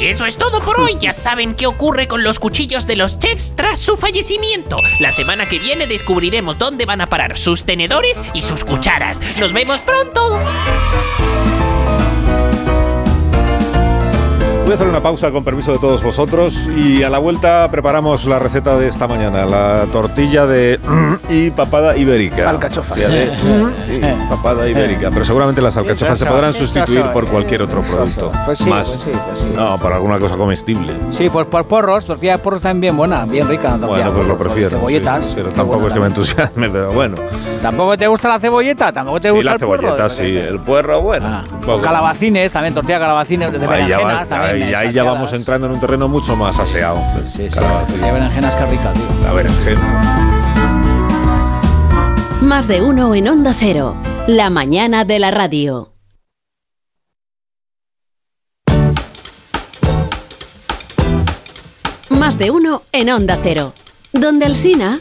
[0.00, 0.96] Y eso es todo por hoy.
[0.98, 4.76] Ya saben qué ocurre con los cuchillos de los chefs tras su fallecimiento.
[5.00, 9.20] La semana que viene descubriremos dónde van a parar sus tenedores y sus cucharas.
[9.38, 10.38] Nos vemos pronto.
[14.70, 18.24] Voy a hacer una pausa con permiso de todos vosotros y a la vuelta preparamos
[18.26, 20.78] la receta de esta mañana, la tortilla de
[21.28, 22.48] y papada ibérica.
[22.48, 23.00] Alcachofas.
[23.00, 24.00] Sí,
[24.30, 28.30] papada ibérica, pero seguramente las alcachofas se podrán sustituir por cualquier otro producto.
[28.46, 28.88] Pues sí, Más.
[28.88, 29.52] pues sí, pues sí.
[29.56, 30.92] No, por alguna cosa comestible.
[31.10, 33.76] Sí, pues por porros, tortilla de porros también buena, bien rica.
[33.76, 34.70] Bueno, pues lo prefiero.
[34.70, 35.32] Cebolletas.
[35.34, 37.16] pero tampoco es que me entusiasme, pero bueno.
[37.60, 38.92] ¿Tampoco te gusta la cebolleta?
[38.92, 39.82] ¿Tampoco te gusta la el porro?
[39.82, 40.36] cebolleta, sí.
[40.36, 41.42] El puerro, bueno.
[41.66, 41.80] poco.
[41.80, 44.59] Calabacines, también tortilla de calabacines, de berenjenas también.
[44.62, 47.00] Ahí- eh, ahí ya vamos entrando en un terreno mucho más aseado.
[47.34, 47.58] Sí, sí,
[48.00, 49.04] de berenjenas que rica, tío.
[49.22, 50.00] La berenjena.
[52.40, 53.96] Más de uno en Onda Cero.
[54.26, 55.92] La mañana de la radio.
[62.10, 63.72] Más de uno en Onda Cero.
[64.12, 64.98] Donde Alsina.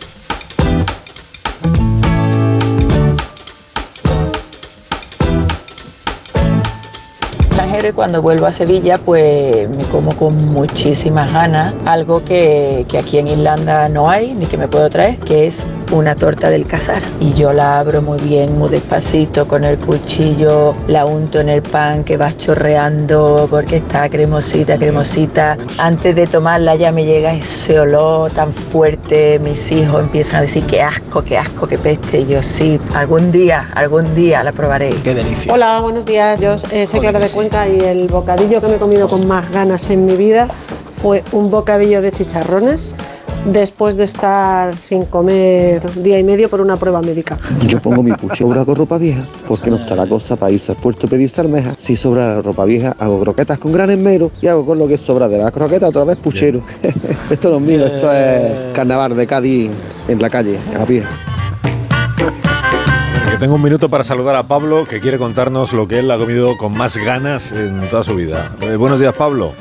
[7.79, 12.97] Extranjero y cuando vuelvo a Sevilla pues me como con muchísimas ganas algo que, que
[12.97, 16.65] aquí en Irlanda no hay ni que me puedo traer, que es una torta del
[16.65, 17.01] casar.
[17.19, 21.61] Y yo la abro muy bien, muy despacito con el cuchillo, la unto en el
[21.61, 25.57] pan que va chorreando porque está cremosita, cremosita.
[25.77, 30.63] Antes de tomarla ya me llega ese olor tan fuerte, mis hijos empiezan a decir
[30.65, 32.19] que asco, que asco, que peste.
[32.19, 34.89] Y yo sí, algún día, algún día la probaré.
[35.03, 35.53] Qué delicia.
[35.53, 36.39] Hola, buenos días.
[36.39, 39.51] Yo eh, soy Clara de Cuenca y el bocadillo que me he comido con más
[39.51, 40.47] ganas en mi vida
[41.01, 42.95] fue un bocadillo de chicharrones
[43.45, 47.37] después de estar sin comer día y medio por una prueba médica.
[47.65, 50.77] Yo pongo mi puchera con ropa vieja porque no está la cosa para irse al
[50.77, 51.75] puerto a pedirse almejas.
[51.77, 54.97] Si sobra la ropa vieja, hago croquetas con gran esmero y hago con lo que
[54.97, 56.61] sobra de la croqueta otra vez puchero.
[57.29, 59.71] esto no es mío, esto es carnaval de Cádiz
[60.07, 61.03] en la calle, a pie.
[63.29, 66.17] Que tengo un minuto para saludar a Pablo, que quiere contarnos lo que él ha
[66.17, 68.51] comido con más ganas en toda su vida.
[68.61, 69.53] Eh, buenos días, Pablo.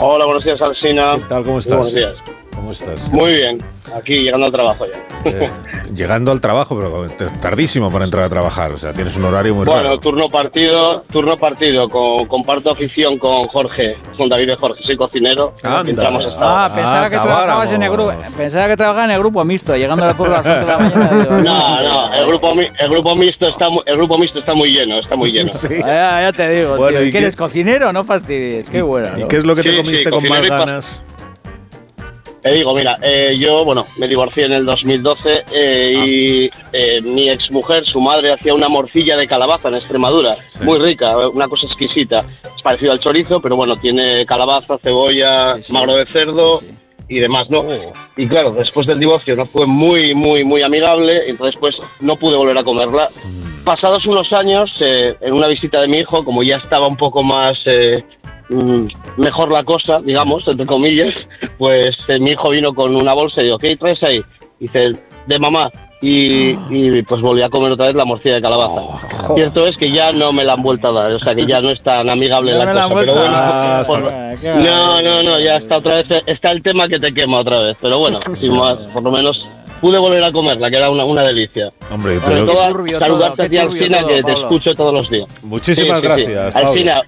[0.00, 1.14] Hola, buenos días, Alsina.
[1.16, 1.44] ¿Qué tal?
[1.44, 1.76] ¿Cómo estás?
[1.76, 2.16] Buenos días.
[2.56, 3.10] ¿Cómo estás?
[3.12, 3.58] Muy bien,
[3.94, 5.30] aquí llegando al trabajo ya.
[5.30, 5.48] Eh,
[5.94, 8.72] llegando al trabajo, pero tardísimo para entrar a trabajar.
[8.72, 10.00] O sea, tienes un horario muy Bueno, raro.
[10.00, 15.52] turno partido, turno partido, con, comparto afición con Jorge, con David de Jorge, soy cocinero.
[15.86, 18.12] Entramos Ah, pensaba que trabajabas en el grupo.
[18.36, 20.66] Pensaba que trabajaba en el grupo mixto, llegando a la curva a las 8 de
[20.66, 21.22] la mañana.
[21.24, 24.70] digo, No, no, el grupo, mi- el grupo mixto está el grupo mixto está muy
[24.72, 25.52] lleno, está muy lleno.
[25.52, 27.04] Ya, ya te digo, Bueno, tío.
[27.04, 27.92] ¿y ¿Y qué qué- eres cocinero?
[27.92, 28.68] No fastidies.
[28.70, 29.08] Qué bueno.
[29.18, 31.02] ¿Y qué es lo que te Sí, comiste sí, con más y ganas?
[32.46, 37.28] Te digo, mira, eh, yo, bueno, me divorcié en el 2012 eh, y eh, mi
[37.28, 42.24] exmujer, su madre, hacía una morcilla de calabaza en Extremadura, muy rica, una cosa exquisita.
[42.44, 46.60] Es parecido al chorizo, pero bueno, tiene calabaza, cebolla, magro de cerdo
[47.08, 47.64] y demás, ¿no?
[48.16, 52.36] Y claro, después del divorcio no fue muy, muy, muy amigable, entonces pues no pude
[52.36, 53.08] volver a comerla.
[53.64, 57.24] Pasados unos años, eh, en una visita de mi hijo, como ya estaba un poco
[57.24, 57.58] más...
[58.50, 61.14] mm, mejor la cosa, digamos, entre comillas,
[61.58, 64.20] pues eh, mi hijo vino con una bolsa y digo, ¿qué traes ahí?
[64.58, 64.90] Dice,
[65.26, 65.70] de mamá.
[66.02, 68.82] Y, y, pues volví a comer otra vez la morcilla de calabaza.
[69.34, 71.58] Cierto es que ya no me la han vuelto a dar, o sea que ya
[71.62, 72.94] no es tan amigable No la cosa.
[73.00, 73.82] Pero bueno, Ah,
[74.62, 77.78] no, no, no, ya está otra vez, está el tema que te quema otra vez.
[77.80, 79.38] Pero bueno, sin más, por lo menos
[79.80, 81.70] pude volver a comerla, que era una, una delicia.
[81.90, 84.38] Hombre, Sobre pero- todo, Qué turbio saludarte todo, a ti, Alcina, todo, que te Pablo.
[84.42, 85.28] escucho todos los días.
[85.44, 86.68] Muchísimas gracias, Pablo.
[86.72, 87.00] Alcina,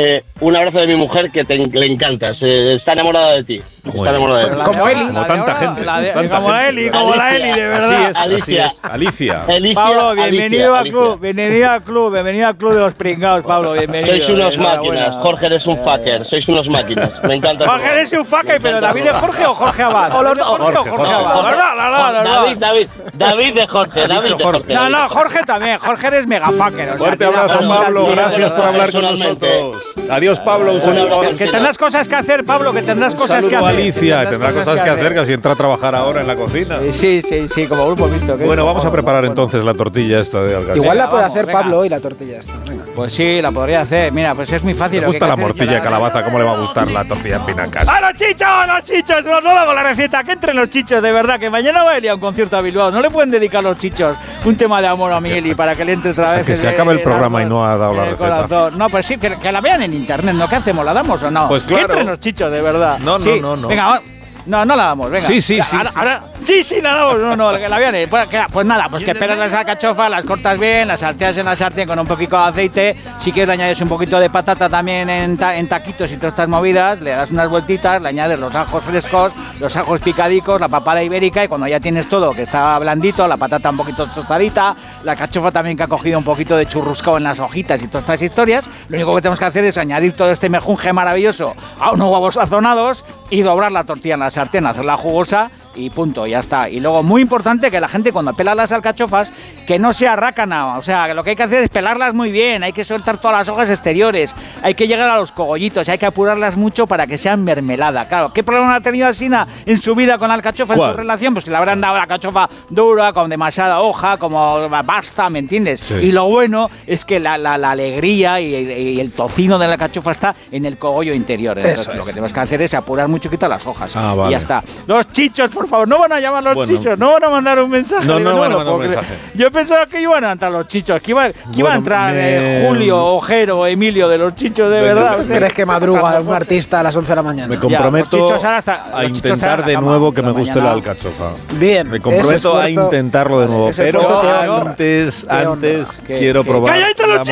[0.00, 3.56] eh, un abrazo de mi mujer que te, le encanta, se- está enamorada de ti.
[3.84, 4.42] Está de moda.
[4.44, 5.06] Pero la Como de- Eli.
[5.06, 5.80] Como de tanta gente.
[5.80, 6.68] de- como la.
[6.68, 7.92] Eli, como la Eli, de verdad.
[7.92, 8.66] Así es, así Alicia.
[8.66, 8.80] es.
[8.82, 9.42] Alicia.
[9.48, 11.32] Alicia, Pablo, bienvenido Alicia, al club, Alicia.
[11.32, 14.16] bienvenido al club, bienvenido al club de los pringados, Pablo, bienvenido.
[14.16, 15.14] Sois unos máquinas.
[15.22, 16.24] Jorge, eres un fucker.
[16.26, 17.10] Sois unos máquinas.
[17.24, 17.66] Me encanta.
[17.66, 20.14] Jorge, eres un fucker, pero David de Jorge o Jorge Abad.
[20.16, 20.44] O los ¿David de.
[20.64, 21.32] Jorge o Jorge Abad.
[21.34, 21.50] Jorge.
[21.50, 21.76] ¿Verdad?
[21.76, 22.30] La, la, la, la.
[22.30, 24.74] David, David, David de Jorge, David de Jorge.
[24.74, 25.78] No, no, de Jorge también.
[25.78, 26.98] Jorge eres mega fucker.
[26.98, 27.68] Fuerte abrazo.
[27.68, 28.06] Pablo.
[28.12, 29.87] Gracias de por hablar con nosotros.
[30.10, 30.74] Adiós, Pablo.
[30.74, 31.20] Un saludo.
[31.36, 33.68] Que tendrás cosas que hacer, Pablo, que tendrás cosas que hacer.
[33.68, 34.28] Alicia.
[34.28, 36.78] Tendrá cosas que hacer, casi entra a trabajar ahora en la cocina.
[36.90, 38.36] Sí, sí, sí, como grupo visto.
[38.36, 40.76] que- Bueno, vamos a preparar entonces la tortilla esta de alcachofas.
[40.76, 41.60] Igual la puede hacer venga.
[41.60, 42.52] Pablo hoy la tortilla esta.
[42.68, 42.84] Venga.
[42.94, 44.12] Pues sí, la podría hacer.
[44.12, 45.00] Mira, pues es muy fácil.
[45.00, 46.22] Me lo que gusta la que morcilla de que calabaza.
[46.22, 47.86] ¿Cómo le va a gustar la tortilla en pinacas?
[47.88, 49.16] ¡A los chichos, a los chichos!
[49.26, 51.98] Os lo hago la receta, que entren los chichos, de verdad, que mañana va a
[51.98, 52.90] ir a un concierto a Bilbao.
[52.90, 55.84] No le pueden dedicar los chichos un tema de amor a Miguel y para que
[55.84, 56.46] le entre otra vez.
[56.46, 58.70] Que se acabe el programa y no ha dado la receta.
[58.76, 60.48] No, pues sí, que, que la vean en internet, ¿no?
[60.48, 60.84] ¿Qué hacemos?
[60.84, 61.48] ¿La damos o no?
[61.48, 61.84] Pues claro.
[61.84, 62.98] entren los chichos, de verdad.
[62.98, 63.68] No, no, Sí, no, no.
[63.68, 64.00] Venga,
[64.48, 65.26] No, no la damos, venga.
[65.26, 65.96] Sí, sí, sí, Ahora- sí.
[65.98, 67.18] ahora- sí, sí, la damos.
[67.18, 67.94] No, no, que la vean.
[67.94, 68.08] eh.
[68.08, 71.54] Pues, pues nada, pues que pelas las alcachofas, las cortas bien, las salteas en la
[71.54, 72.96] sartén con un poquito de aceite.
[73.18, 76.32] Si quieres, le añades un poquito de patata también en, ta- en taquitos y todas
[76.32, 77.00] estas movidas.
[77.00, 81.44] Le das unas vueltitas, le añades los ajos frescos, los ajos picadicos, la papada ibérica.
[81.44, 85.50] Y cuando ya tienes todo, que está blandito, la patata un poquito tostadita, la cachofa
[85.52, 88.70] también que ha cogido un poquito de churruscao en las hojitas y todas estas historias,
[88.88, 92.34] lo único que tenemos que hacer es añadir todo este mejunje maravilloso a unos huevos
[92.34, 96.68] sazonados y doblar la tortilla en la sartén, hacerla jugosa y punto, ya está.
[96.68, 99.32] Y luego, muy importante que la gente cuando pela las alcachofas,
[99.66, 102.32] que no sea rácana, o sea, que lo que hay que hacer es pelarlas muy
[102.32, 105.98] bien, hay que soltar todas las hojas exteriores, hay que llegar a los cogollitos, hay
[105.98, 108.08] que apurarlas mucho para que sean mermelada.
[108.08, 111.34] Claro, ¿qué problema ha tenido Alsina en su vida con la alcachofa, en su relación?
[111.34, 115.80] Pues que le habrán dado la alcachofa dura, con demasiada hoja, como basta, ¿me entiendes?
[115.80, 115.94] Sí.
[115.94, 119.74] Y lo bueno es que la, la- la alegría y, y el tocino de la
[119.74, 121.56] alcachofa está en el cogollo interior.
[121.58, 122.06] Entonces, Eso lo es.
[122.06, 123.94] que tenemos que hacer es apurar mucho quitar las hojas.
[123.96, 124.62] Ah, Y ya está.
[124.86, 126.76] Los chichos, por favor, no van a llamar los Bueno.
[126.76, 128.06] chichos, no van a mandar un mensaje.
[128.06, 129.14] No, Digo, no van a mandar un mensaje.
[129.34, 132.12] Yo pensaba que iban a entrar los chichos, que iba, que iba a Bueno, entrar
[132.12, 135.16] me- eh, Julio, Ojero, Emilio de los chichos de verdad.
[135.16, 137.22] ¿tú o sea, ¿Crees que ¿qué está madruga un artista a las 11 de la
[137.22, 137.48] mañana?
[137.48, 141.32] Me comprometo hasta- a intentar de nuevo que me guste la alcachofa.
[141.54, 141.88] Bien.
[141.90, 144.22] Me comprometo a intentarlo de nuevo, pero
[144.58, 146.74] antes, antes quiero probar.
[146.74, 147.26] ¡Que ya entran la los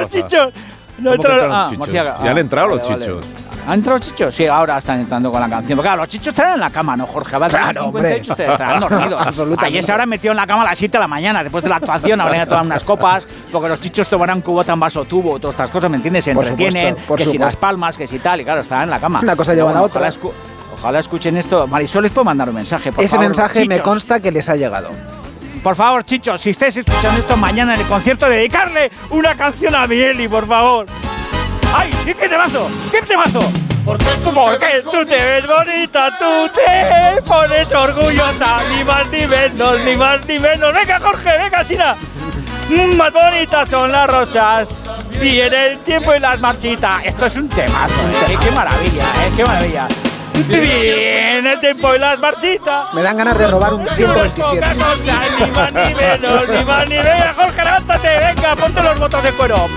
[0.00, 0.52] los chichos!
[0.98, 1.92] No ¿Cómo que entraron- entran los ah, chichos?
[1.92, 3.24] Ya han Ah, entrado los chichos.
[3.66, 4.34] ¿Han entrado los chichos?
[4.34, 5.76] Sí, ahora están entrando con la canción.
[5.76, 7.36] Porque claro, los chichos estarán en la cama, ¿no, Jorge?
[7.36, 7.50] Abad?
[7.50, 8.20] Claro, 58, hombre.
[8.20, 9.20] ustedes estarán dormidos.
[9.26, 9.66] Absolutamente.
[9.66, 11.70] Ayer se habrán metido en la cama a las 7 de la mañana, después de
[11.70, 15.54] la actuación, habrán tomar unas copas, porque los chichos tomarán cubota en vaso tubo, todas
[15.54, 16.24] estas cosas, ¿me entiendes?
[16.24, 18.90] Se Por entretienen, supuesto, que si las palmas, que si tal, y claro, estarán en
[18.90, 19.20] la cama.
[19.20, 20.10] Una cosa lleva a la otra.
[20.72, 21.66] Ojalá escuchen esto.
[21.66, 24.56] Marisol, les puedo mandar un mensaje, por Ese favor, mensaje me consta que les ha
[24.56, 24.90] llegado.
[25.62, 29.86] Por favor, chichos, si estáis escuchando esto mañana en el concierto, dedicarle una canción a
[29.86, 30.86] Mieli, por favor.
[31.74, 31.90] ¡Ay!
[32.06, 32.68] ¿y ¿Qué temazo?
[32.90, 33.40] ¿Qué temazo?
[33.84, 40.26] Porque tú te ves bonita, tú te pones orgullosa, ni más ni menos, ni más
[40.26, 40.72] ni menos.
[40.74, 41.96] Venga, Jorge, venga, Sina.
[42.68, 44.68] Mm, Más bonitas son las rosas,
[45.20, 47.04] viene el tiempo y las marchitas.
[47.04, 47.94] Esto es un temazo,
[48.28, 48.38] ¿eh?
[48.40, 49.32] qué maravilla, ¿eh?
[49.36, 49.88] qué maravilla.
[50.46, 52.94] Viene el tiempo y las marchitas.
[52.94, 54.40] Me dan ganas de robar un 127.
[54.42, 57.36] Poca cosa, ni más ni menos, ni más ni menos.
[57.36, 59.68] Jorge, levántate, venga, ponte los botos de cuero.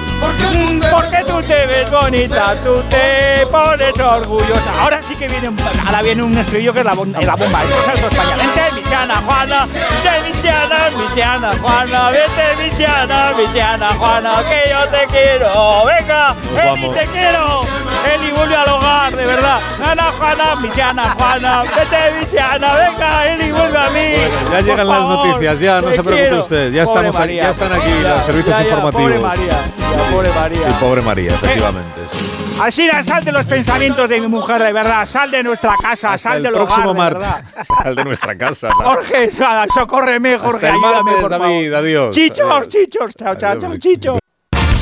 [0.91, 4.81] Porque tú te ves bonita, tú te pones orgullosa.
[4.81, 7.59] Ahora sí que viene un, ahora viene un estribillo que es la, bon- la bomba.
[7.63, 8.37] Es algo español.
[8.37, 15.85] Vente, Misiana Juana, de Misiana, Misiana Juana, vete, Misiana, Misiana Juana, que yo te quiero.
[15.85, 16.35] Venga,
[16.71, 17.61] Eli, te quiero.
[18.13, 19.59] Eli, vuelve al hogar, de verdad.
[19.83, 24.13] Ana Juana, Misiana Juana, vete, Misiana, venga, Eli, vuelve a mí.
[24.45, 26.43] Ya Por llegan las favor, noticias, ya, no te se preocupe quiero.
[26.43, 26.71] usted.
[26.71, 29.11] Ya Pobre estamos aquí, ya están aquí Ya, los servicios ya, ya, informativos.
[29.13, 29.57] Pobre María,
[29.97, 30.69] ya, pobre María.
[30.69, 32.01] Y pobre María, efectivamente.
[32.11, 32.59] sí.
[32.61, 35.05] Alsina, sal de los pensamientos de mi mujer, de verdad.
[35.05, 37.67] Sal de nuestra casa, Hasta sal el del próximo hogar, de martes.
[37.83, 38.69] Sal de nuestra casa.
[38.73, 39.31] Jorge,
[39.73, 41.75] socórreme, Jorge, el ayúdame, martes, por David, favor.
[41.85, 42.15] adiós.
[42.15, 42.67] Chichos, Adiós.
[42.67, 44.19] chichos, chao, chao, chao, chichos.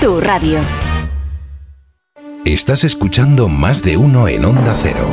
[0.00, 0.58] Tu radio.
[2.44, 5.08] Estás escuchando más de uno en Onda Cero.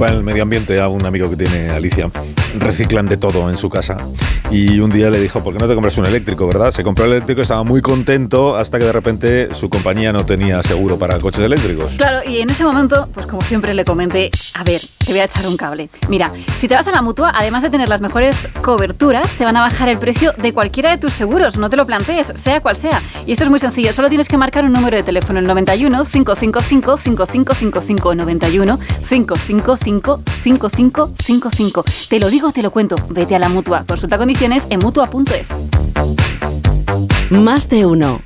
[0.00, 2.10] Preocupa el medio ambiente a un amigo que tiene Alicia.
[2.58, 3.98] Reciclan de todo en su casa.
[4.50, 6.72] Y un día le dijo, ¿por qué no te compras un eléctrico, verdad?
[6.72, 10.60] Se compró el eléctrico, estaba muy contento hasta que de repente su compañía no tenía
[10.62, 11.92] seguro para coches eléctricos.
[11.96, 15.24] Claro, y en ese momento, pues como siempre le comenté, a ver, te voy a
[15.24, 15.88] echar un cable.
[16.08, 19.56] Mira, si te vas a la mutua, además de tener las mejores coberturas, te van
[19.56, 21.56] a bajar el precio de cualquiera de tus seguros.
[21.56, 23.00] No te lo plantees, sea cual sea.
[23.26, 26.04] Y esto es muy sencillo, solo tienes que marcar un número de teléfono, el 91
[26.04, 31.84] 555 5555 91 555 5555.
[32.08, 32.94] Te lo digo, te lo cuento.
[33.08, 33.84] Vete a la mutua.
[33.86, 35.48] Consulta condiciones en mutua.es.
[37.30, 38.20] Más de uno.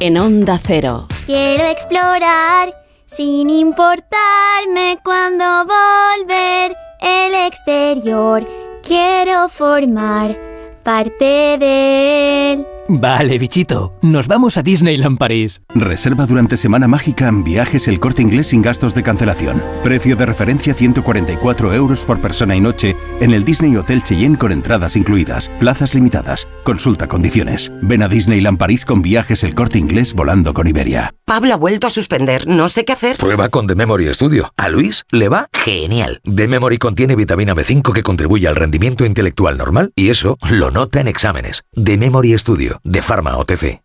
[0.00, 1.06] En Onda Cero.
[1.26, 2.74] Quiero explorar
[3.06, 8.46] sin importarme cuando volver el exterior.
[8.82, 10.36] Quiero formar
[10.82, 12.66] parte de él.
[12.86, 15.62] Vale, bichito, nos vamos a Disneyland París.
[15.74, 19.62] Reserva durante Semana Mágica en viajes el corte inglés sin gastos de cancelación.
[19.82, 24.52] Precio de referencia 144 euros por persona y noche en el Disney Hotel Cheyenne con
[24.52, 25.50] entradas incluidas.
[25.58, 26.46] Plazas limitadas.
[26.62, 27.72] Consulta condiciones.
[27.80, 31.14] Ven a Disneyland París con viajes el corte inglés volando con Iberia.
[31.24, 33.16] Pablo ha vuelto a suspender, no sé qué hacer.
[33.16, 34.52] Prueba con The Memory Studio.
[34.58, 36.20] A Luis le va genial.
[36.24, 41.00] The Memory contiene vitamina B5 que contribuye al rendimiento intelectual normal y eso lo nota
[41.00, 41.62] en exámenes.
[41.82, 43.82] The Memory Studio, de Pharma OTC.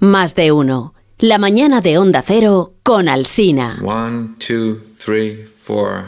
[0.00, 0.94] Más de uno.
[1.18, 3.78] La mañana de Onda Cero con Alsina.
[3.82, 6.06] One, two, three, four.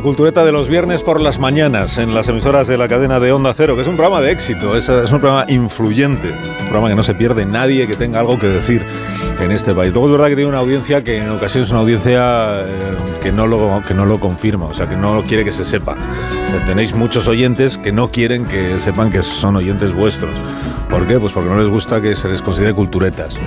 [0.00, 3.32] La cultureta de los viernes por las mañanas en las emisoras de la cadena de
[3.32, 6.88] Onda Cero, que es un programa de éxito, es, es un programa influyente, un programa
[6.88, 8.86] que no se pierde nadie que tenga algo que decir
[9.42, 9.92] en este país.
[9.92, 13.30] Luego es verdad que tiene una audiencia que en ocasiones es una audiencia eh, que,
[13.30, 15.98] no lo, que no lo confirma, o sea, que no quiere que se sepa.
[16.48, 20.34] Sea, tenéis muchos oyentes que no quieren que sepan que son oyentes vuestros.
[20.88, 21.20] ¿Por qué?
[21.20, 23.38] Pues porque no les gusta que se les considere culturetas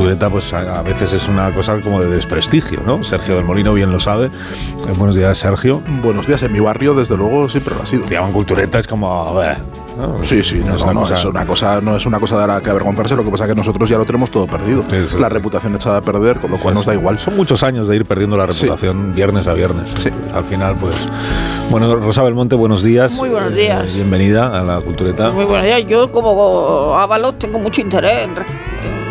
[0.00, 3.04] cultureta pues a, a veces es una cosa como de desprestigio, ¿no?
[3.04, 4.26] Sergio del Molino bien lo sabe.
[4.26, 5.82] Eh, buenos días, Sergio.
[6.02, 8.02] Buenos días, en mi barrio desde luego siempre lo ha sido.
[8.06, 9.34] Te llaman cultureta, es como...
[9.34, 9.58] ver,
[9.98, 10.24] ¿no?
[10.24, 12.46] Sí, sí, no, Es una no, cosa- es una cosa, no es una cosa de
[12.46, 14.82] la que avergonzarse, lo que pasa es que nosotros ya lo tenemos todo perdido.
[15.18, 17.18] la reputación echada a perder, con lo cual nos da igual.
[17.18, 19.92] Son muchos años de ir perdiendo la reputación viernes a viernes.
[20.32, 20.94] Al final, pues...
[21.70, 23.12] Bueno, Rosa Belmonte, buenos días.
[23.12, 23.84] Muy buenos días.
[23.86, 25.28] Eh, bienvenida a la cultureta.
[25.30, 25.84] Muy buenos días.
[25.86, 28.34] Yo, como Ábalos, tengo mucho interés en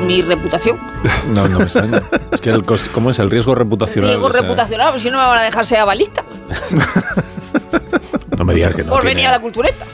[0.06, 0.78] mi reputación.
[1.34, 2.02] No, no me extraña.
[2.32, 4.10] Es que el cost- ¿Cómo es el riesgo reputacional?
[4.22, 6.24] De ser- reputacional, pues si no me van a dejar ser abalista
[8.38, 9.86] No me digas que no por venir a la cultureta.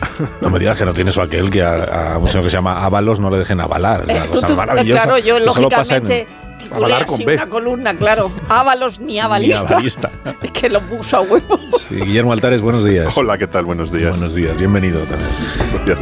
[0.41, 2.85] No me digas que no tienes aquel que a, a un señor que se llama
[2.85, 4.01] Ábalos no le dejen avalar.
[4.01, 5.01] Es una Eh, tú- cosa tú- maravillosa.
[5.01, 6.27] claro, yo lógicamente
[6.75, 7.33] Avalar con así B.
[7.35, 8.31] una columna, claro.
[8.49, 9.59] Ábalos ni abalista.
[9.67, 10.11] abalista.
[10.41, 11.59] Es que lo puso a huevo.
[11.89, 13.15] Sí, Guillermo Altares, buenos días.
[13.17, 13.65] Hola, ¿qué tal?
[13.65, 14.11] Buenos días.
[14.17, 15.29] Buenos días, bienvenido también.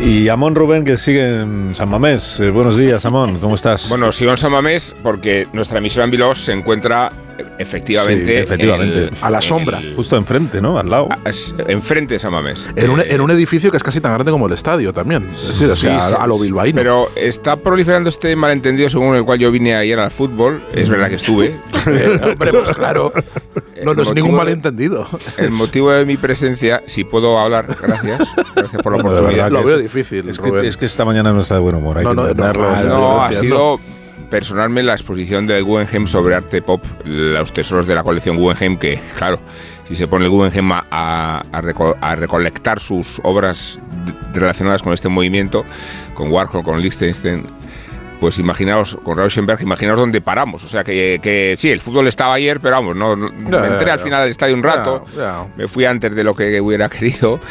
[0.07, 2.39] Y Amón Rubén, que sigue en San Mamés.
[2.39, 3.89] Eh, buenos días, Amón, ¿cómo estás?
[3.89, 7.11] Bueno, sigo en San Mamés porque nuestra emisora en Bilbao se encuentra
[7.57, 8.97] efectivamente, Sí, efectivamente.
[9.05, 9.79] el- A la sombra.
[9.79, 10.77] el- Justo enfrente, ¿no?
[10.79, 11.09] Al lado.
[11.25, 12.67] es- enfrente de San Mamés.
[12.75, 15.29] En un, Eh, en un edificio que es casi tan grande como el estadio también.
[15.31, 16.75] Es decir, o sea, Sí, a, a lo bilbaíno.
[16.77, 20.61] Pero está proliferando este malentendido según el cual yo vine ayer al fútbol.
[20.73, 21.55] Es verdad que estuve.
[21.85, 23.11] Eh, Hombre, pues claro.
[23.83, 25.05] No, no es ningún de- malentendido.
[25.37, 28.21] El motivo de mi presencia, si puedo hablar, gracias.
[28.55, 29.43] Gracias por la oportunidad.
[29.45, 30.65] verdad Lo veo es- difícil, Es que, Rubén.
[30.65, 31.97] es que esta mañana no está de buen humor.
[31.97, 33.79] Hay No, que no, no, no, ha entiendo.
[34.41, 38.77] Sido personalmente la exposición del Guggenheim sobre arte pop, los tesoros de la colección Guggenheim,
[38.77, 39.39] que claro,
[39.87, 43.79] si se pone el Guggenheim a, a- a reco- a recolectar sus obras
[44.33, 45.65] relacionadas con este movimiento,
[46.13, 47.45] con Warhol, con Lichtenstein,
[48.23, 50.63] pues imaginaos, con Rauschenberg, imaginaos dónde paramos.
[50.63, 53.99] O sea, que, que sí, el fútbol estaba ayer, pero vamos, no, no- entré al
[53.99, 55.03] final del estadio un rato,
[55.57, 57.41] me fui antes de lo que hubiera querido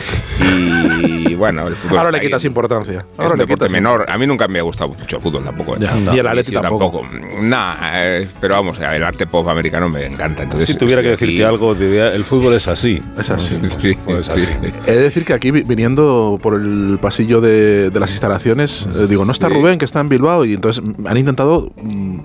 [0.41, 2.49] y bueno, el fútbol Ahora le quitas ahí.
[2.49, 3.01] importancia.
[3.13, 4.07] Es Ahora le deporte quitas menor.
[4.09, 5.75] A mí nunca me ha gustado mucho el fútbol tampoco.
[5.77, 5.81] ¿eh?
[5.81, 7.07] Ya, No, y el Atleti sí, tampoco.
[7.41, 10.43] Nah, eh, pero vamos, el arte pop americano me encanta.
[10.45, 13.03] Entonces, Si tuviera que decirte aquí- algo, diría, el fútbol es así.
[13.19, 13.59] Es así.
[13.83, 13.99] Sí, sí.
[14.31, 14.43] así.
[14.87, 19.07] He de decir que aquí, vi- viniendo por el pasillo de, de las instalaciones, eh,
[19.09, 19.55] digo, no está Sí.
[19.55, 22.21] Rubén, que está en Bilbao, y entonces han intentado mm,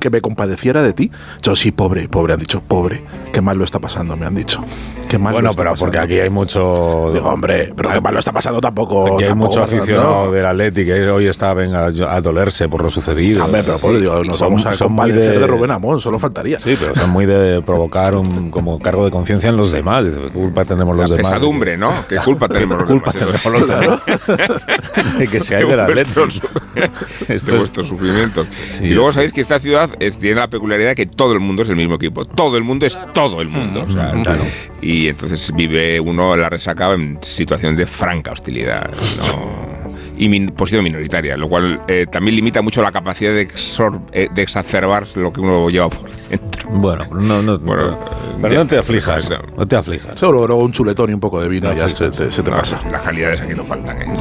[0.00, 1.10] que me compadeciera de ti.
[1.42, 4.62] Yo, sí, pobre, pobre, han dicho, pobre, qué mal lo está pasando, me han dicho.
[5.08, 5.86] Qué mal Bueno, lo está pero pasando.
[5.92, 7.12] porque aquí hay mucho.
[7.14, 9.14] Digo, hombre, pero qué mal lo está pasando tampoco.
[9.14, 12.90] Aquí hay tampoco mucho aficionado del Atleti que hoy está venga, a dolerse por lo
[12.90, 13.44] sucedido.
[13.44, 15.46] Hombre, pero pobre, digo, nos Son- vamos a compadecer de...
[15.46, 16.58] Rubén Amón, solo faltaría.
[16.60, 20.04] Sí, pero son muy de provocar un como cargo de conciencia en los demás.
[20.06, 21.32] Dice, ¿Qué culpa tenemos los La demás?
[21.32, 21.92] pesadumbre, ¿no?
[22.08, 23.42] ¿Qué culpa tenemos los culpa demás?
[23.44, 25.18] tenemos los demás?
[25.18, 26.42] de que se vuestros,
[27.28, 28.46] Esto de es- vuestros sufrimientos.
[28.78, 31.40] Sí, y luego sabéis que esta ciudad es- tiene la peculiaridad de que todo el
[31.40, 32.24] mundo es el mismo equipo.
[32.24, 33.84] Todo el mundo es todo el mundo.
[33.86, 34.12] o sea,
[34.80, 38.90] Y entonces vive uno la resaca en situación de franca hostilidad.
[38.90, 39.66] ¿no?
[40.18, 44.28] Y min- posición minoritaria, lo cual eh, también limita mucho la capacidad de, exor- eh,
[44.34, 46.70] de exacerbar lo que uno lleva por dentro.
[46.70, 47.98] Bueno, no, no, Bueno,
[48.40, 49.30] pero ya- no te aflijas.
[49.58, 50.18] No te aflijas.
[50.18, 52.42] Solo luego un chuletón y un poco de vino, No, ya sí, se te, se
[52.42, 52.80] te No, pasa.
[52.90, 54.00] Las calidades aquí no faltan.
[54.00, 54.06] ¿eh?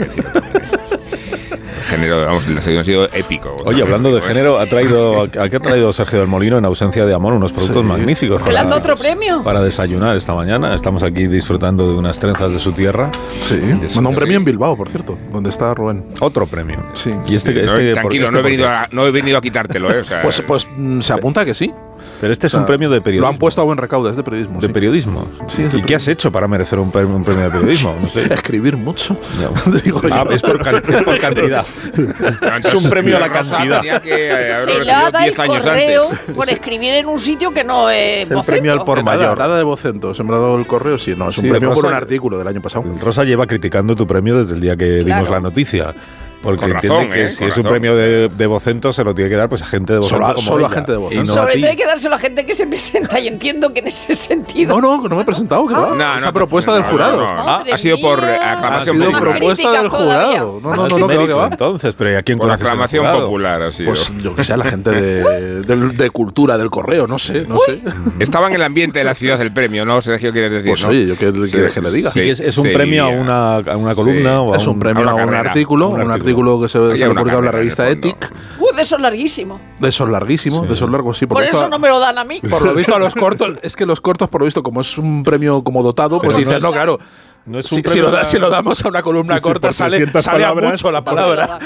[0.00, 1.60] hay que decirlo también, ¿eh?
[1.78, 3.54] El género, vamos, el desayuno ha sido épico.
[3.64, 4.22] Oye, hablando de ¿eh?
[4.22, 7.34] género, ha traído, ¿a qué ha traído Sergio del Molino en ausencia de Amor?
[7.34, 7.88] Unos productos Sí.
[7.88, 9.42] magníficos ¿Que le han dado para, otro premio?
[9.42, 10.74] para desayunar esta mañana.
[10.74, 13.10] Estamos aquí disfrutando de unas trenzas de su tierra.
[13.42, 14.20] Sí, su- manda un sí.
[14.20, 16.04] premio en Bilbao, por cierto, donde está Rubén.
[16.20, 16.82] Otro premio.
[16.94, 17.10] Sí.
[17.28, 19.38] Y este, Sí, no, este- tranquilo, este no, he por venido a, no he venido
[19.38, 20.00] a quitártelo, ¿eh?
[20.00, 21.72] O sea, Pues, pues mm, se apunta que sí.
[22.20, 23.26] Pero este es O sea, un premio de periodismo.
[23.28, 24.60] Lo han puesto a buen recaudo, es de periodismo.
[24.60, 24.72] de sí.
[24.72, 25.28] periodismo.
[25.46, 27.96] Sí, es de ¿Y qué has hecho para merecer un premio, un premio de periodismo?
[28.00, 28.22] No sé.
[28.34, 29.16] Escribir mucho.
[29.40, 29.70] Ya.
[29.84, 30.32] Digo Ah, yo.
[30.32, 31.64] es, por, es por cantidad.
[32.64, 33.82] es un premio a la cantidad.
[34.04, 36.34] eh, Se le ha dado el 10 años correo antes.
[36.34, 39.38] por escribir en un sitio que no es Es el premio al por mayor.
[39.38, 40.14] Nada de vocento.
[40.14, 41.14] Se me ha dado el correo, sí.
[41.16, 42.84] No, es un Sí, premio por Rosa- un artículo del año pasado.
[43.00, 45.30] Rosa lleva criticando tu premio desde el día que dimos Claro.
[45.34, 45.94] la noticia.
[46.42, 47.28] Porque Con entiende razón, que ¿eh?
[47.28, 47.64] si es un razón.
[47.70, 50.26] premio de, de Vocento, se lo tiene que dar pues a gente de Vocento Solo
[50.26, 51.24] a- como solo a gente de y Vocento.
[51.26, 53.88] no Sobre todo hay que dárselo a gente que se presenta y entiendo que en
[53.88, 54.80] ese sentido.
[54.80, 55.66] No, no, que no me he presentado.
[55.66, 55.72] va.
[55.94, 57.16] No, Esa no, propuesta no, del jurado.
[57.18, 57.44] no, no.
[57.44, 58.38] Madre ha sido por mía.
[58.40, 59.30] Ha aclamación sido popular.
[59.38, 60.26] propuesta del todavía.
[60.40, 60.60] jurado.
[60.62, 61.46] No, no, Ah, no, creo que va.
[61.48, 63.90] entonces, pero ¿y a quién Por conoces en el aclamación popular ha sido.
[63.90, 67.80] Pues yo que sé, la gente de, cultura, del correo, no sé, no sé.
[68.18, 70.00] Estaba en el ambiente de la ciudad del premio, ¿no?
[70.00, 70.88] Sergio, quieres decir, Pues ¿no?
[70.88, 72.10] oye, ¿yo qué quieres que le diga?
[72.14, 75.90] Es, un premio a una, a una columna o a Es un artículo,
[76.30, 76.60] artículo.
[76.60, 77.88] que se, Hay se ha una publicado en la revista.
[77.88, 78.32] Ethic.
[78.58, 79.60] Uh, de esos larguísimos.
[79.78, 81.26] De esos larguísimos, de esos largos, sí.
[81.26, 82.40] Por eso no me lo dan a mí.
[82.40, 84.96] Por lo visto a los cortos, es que los cortos, por lo visto, como es
[84.98, 86.98] un premio como dotado, pues Pero no no, es- claro.
[87.46, 89.36] No es Si, un si premio lo, da- a- si lo damos a una columna
[89.36, 91.58] Sí, corta, sale, 300 sale a mucho la No palabra.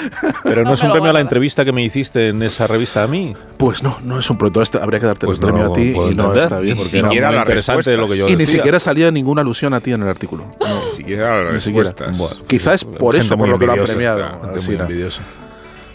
[0.43, 3.03] Pero no, No es un premio a la entrevista que me hiciste en esa revista
[3.03, 3.35] a mí.
[3.57, 4.63] Pues no, no es un premio.
[4.81, 6.77] Habría que darte Pues el premio no a ti y no está bien.
[6.77, 9.81] ni porque era muy interesante lo que yo Y ni siquiera salía ninguna alusión a
[9.81, 10.45] ti en el artículo.
[10.91, 11.89] Ni siquiera las Ni siquiera.
[11.89, 12.17] respuestas.
[12.17, 14.23] Bueno, quizás es por eso, por lo que lo han premiado.
[14.55, 15.21] Así muy envidiosa.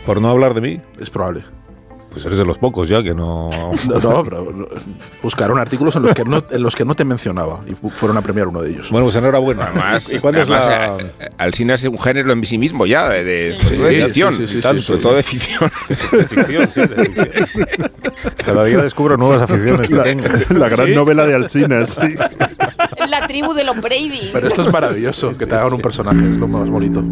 [0.04, 1.42] Por no hablar de mí, Es probable.
[2.10, 3.48] Pues eres de los pocos ya que no...
[3.88, 4.68] No, no, pero
[5.22, 8.16] buscaron artículos en los que no, en los que no te mencionaba y fu- fueron
[8.18, 8.90] a premiar uno de ellos.
[8.90, 9.66] Bueno, pues enhorabuena.
[9.66, 10.98] Además, ¿Y cuándo es además, la...?
[11.26, 14.34] eh, Alsina es un género en sí mismo ya, de, de, Sí, de sí, ficción,
[14.48, 15.70] sí, sobre sí, todo de ficción.
[15.88, 17.90] de ficción, sí, de ficción.
[18.44, 20.24] Cada día descubro nuevas aficiones que tengo.
[20.50, 22.00] La gran novela de Alsina, sí.
[22.96, 24.30] Es la tribu de los Brady.
[24.32, 27.02] Pero esto es maravilloso, que te hagan un personaje, es lo más bonito.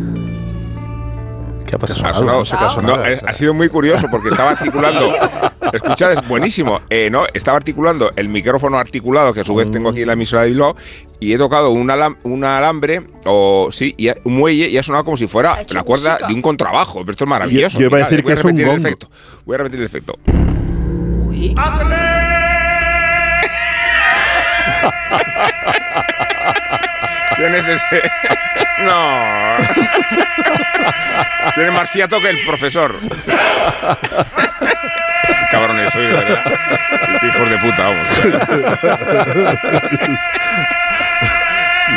[1.68, 2.06] ¿Qué ha pasado?
[2.08, 2.40] Ha, sonado.
[2.40, 2.96] ha sonado.
[2.96, 5.12] No, es- ha sido muy curioso porque estaba articulando.
[5.72, 6.80] Escuchad, es buenísimo.
[6.88, 10.14] Eh, no, estaba articulando el micrófono articulado que a su vez tengo aquí en la
[10.14, 10.74] emisora de Bilbao
[11.20, 15.04] y he tocado un, alam- un alambre o sí, y un muelle y ha sonado
[15.04, 16.26] como si fuera la cuerda música.
[16.28, 17.00] de un contrabajo.
[17.00, 17.74] Pero esto es maravilloso.
[17.78, 19.10] Yo- yo iba a decir voy que es un repetir el efecto.
[19.44, 20.14] Voy a repetir el efecto.
[21.26, 21.54] Uy.
[27.36, 28.02] Tienes ese.
[28.84, 29.18] No.
[31.54, 32.94] Tiene más fiato que el profesor.
[33.00, 33.08] Qué
[35.50, 36.44] Cabrones soy, de verdad.
[37.20, 38.06] Qué hijos de puta, vamos.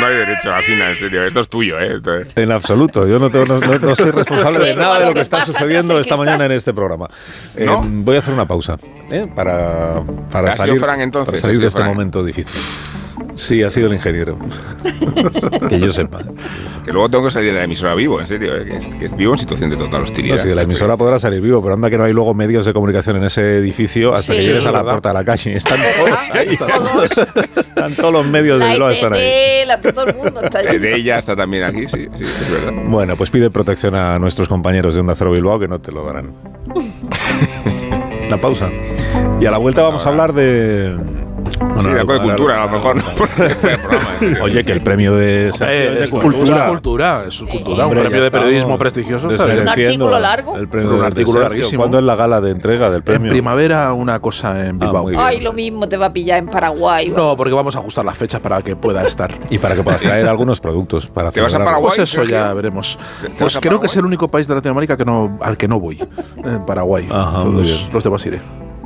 [0.00, 1.24] No hay derecho, así nada, en serio.
[1.26, 1.96] Esto es tuyo, ¿eh?
[1.96, 5.06] Esto es- En absoluto, yo no, tengo- no- no- no soy responsable de nada de
[5.06, 7.08] lo que está sucediendo esta mañana en este programa.
[7.56, 7.82] Eh, ¿No?
[7.84, 8.76] voy a hacer una pausa
[9.10, 9.26] ¿eh?
[9.34, 10.00] para,
[10.32, 12.60] para salir, entonces, para salir de este momento difícil.
[13.34, 14.36] Sí, ha sido el ingeniero.
[15.68, 16.18] que yo sepa.
[16.84, 19.08] Que luego tengo que salir de la emisora vivo, en serio, eh, que, es- que
[19.08, 20.36] vivo en situación de total hostilidad.
[20.36, 22.66] No, sí, de la emisora podrá salir vivo, pero anda que no hay luego medios
[22.66, 24.92] de comunicación en ese edificio hasta Sí, que llegues es a la verdad.
[24.92, 25.54] puerta de la calle.
[25.56, 26.58] Están todos ahí.
[27.68, 29.66] Están todos los medios de Bilbao están ahí.
[29.66, 30.78] La- todo el mundo está Eh, allí.
[30.78, 32.72] De ella está también aquí, sí, sí, es verdad.
[32.86, 36.04] Bueno, pues pide protección a nuestros compañeros de Onda Cero Bilbao que no te lo
[36.04, 36.32] darán.
[38.28, 38.70] La pausa.
[39.40, 40.96] Y a la vuelta vamos a hablar de.
[41.82, 42.96] Sí, de algo de cultura, a lo mejor.
[44.42, 47.84] Oye, que el premio de es cultura, es cultura, es cultura.
[47.86, 49.56] Hombre, un premio de periodismo prestigioso está bien.
[49.58, 50.56] desmereciendo Un artículo largo.
[50.56, 51.80] El premio Un artículo larguísimo.
[51.82, 53.30] ¿Cuándo es la gala de entrega del En premio?
[53.30, 55.02] primavera una cosa en Bilbao.
[55.04, 55.24] muy bien.
[55.24, 57.10] Ay, lo mismo te va a pillar en Paraguay.
[57.10, 59.34] No, porque vamos a ajustar las fechas para que pueda estar.
[59.50, 61.58] Y para que puedas traer algunos productos para ¿Te vas a.
[61.58, 61.92] Paraguay?
[61.96, 62.98] Pues eso ya veremos.
[63.20, 65.68] ¿Te- te Pues creo que es el único país de Latinoamérica que no, al que
[65.68, 65.98] no voy.
[66.44, 67.08] En Paraguay.
[67.10, 68.40] Ajá, Todos los demás iré.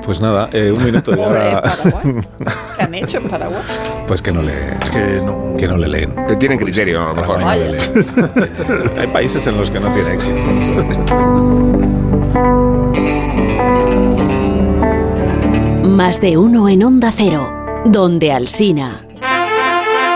[0.06, 1.62] Pues nada, eh, un minuto Pobre ahora.
[1.62, 2.14] Paraguay.
[2.76, 3.60] ¿Qué han hecho en Paraguay?
[4.06, 5.56] Pues que no le, Que no.
[5.58, 6.14] que no le leen.
[6.28, 7.42] Que tienen criterio, a lo mejor.
[7.42, 8.98] Paraguay no le leen.
[9.00, 10.36] Hay países en los que no tiene éxito.
[15.84, 19.05] Más de uno en Onda Cero, donde Alsina.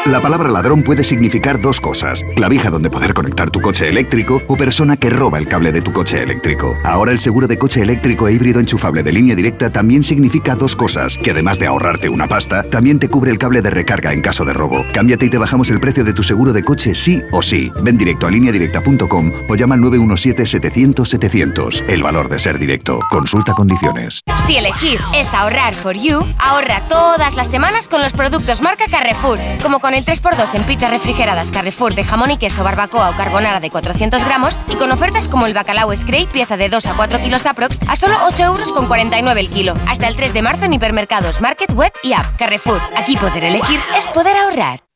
[0.06, 2.24] La palabra ladrón puede significar dos cosas.
[2.34, 5.92] Clavija donde poder conectar tu coche eléctrico o persona que roba el cable de tu
[5.92, 6.74] coche eléctrico.
[6.84, 10.74] Ahora el seguro de coche eléctrico e híbrido enchufable de línea directa también significa dos
[10.74, 11.18] cosas.
[11.22, 14.46] Que además de ahorrarte una pasta, también te cubre el cable de recarga en caso
[14.46, 14.86] de robo.
[14.94, 17.70] Cámbiate y te bajamos el precio de tu seguro de coche sí o sí.
[17.82, 21.84] Ven directo a lineadirecta.com o llama al 917-700-700.
[21.88, 23.00] El valor de ser directo.
[23.10, 24.22] Consulta condiciones.
[24.46, 29.38] Si elegir es ahorrar for you, ahorra todas las semanas con los productos marca Carrefour,
[29.62, 33.60] como con el 3x2 en pizzas refrigeradas Carrefour de jamón y queso, barbacoa o carbonara
[33.60, 37.20] de 400 gramos y con ofertas como el bacalao Scrape, pieza de 2 a 4
[37.22, 39.74] kilos aprox, a solo 8 euros con 49 el kilo.
[39.86, 42.36] Hasta el 3 de marzo en hipermercados, market, web y app.
[42.36, 44.89] Carrefour, aquí poder elegir es poder ahorrar.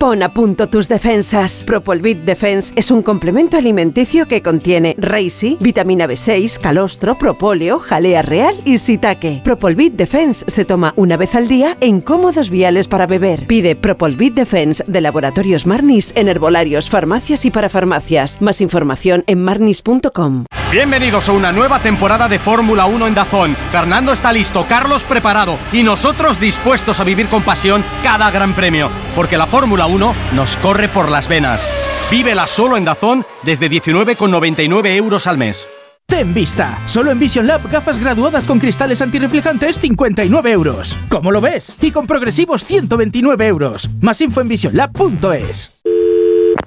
[0.00, 1.62] Pon a punto tus defensas.
[1.66, 8.56] Propolvit Defense es un complemento alimenticio que contiene Reishi, vitamina B6, calostro, propóleo, jalea real
[8.64, 9.42] y sitaque.
[9.44, 13.46] Propolvit Defense se toma una vez al día en cómodos viales para beber.
[13.46, 18.40] Pide Propolvit Defense de Laboratorios Marnis en herbolarios, farmacias y para farmacias.
[18.40, 20.46] Más información en marnis.com.
[20.70, 23.56] Bienvenidos a una nueva temporada de Fórmula 1 en Dazón.
[23.72, 28.88] Fernando está listo, Carlos preparado y nosotros dispuestos a vivir con pasión cada gran premio,
[29.16, 31.60] porque la Fórmula 1 nos corre por las venas.
[32.08, 35.66] Vívela solo en Dazón desde 19,99 euros al mes.
[36.06, 36.78] Ten vista.
[36.86, 40.96] Solo en Vision Lab gafas graduadas con cristales antirreflejantes 59 euros.
[41.08, 41.74] ¿Cómo lo ves?
[41.80, 43.90] Y con progresivos 129 euros.
[44.00, 45.72] Más info en visionlab.es.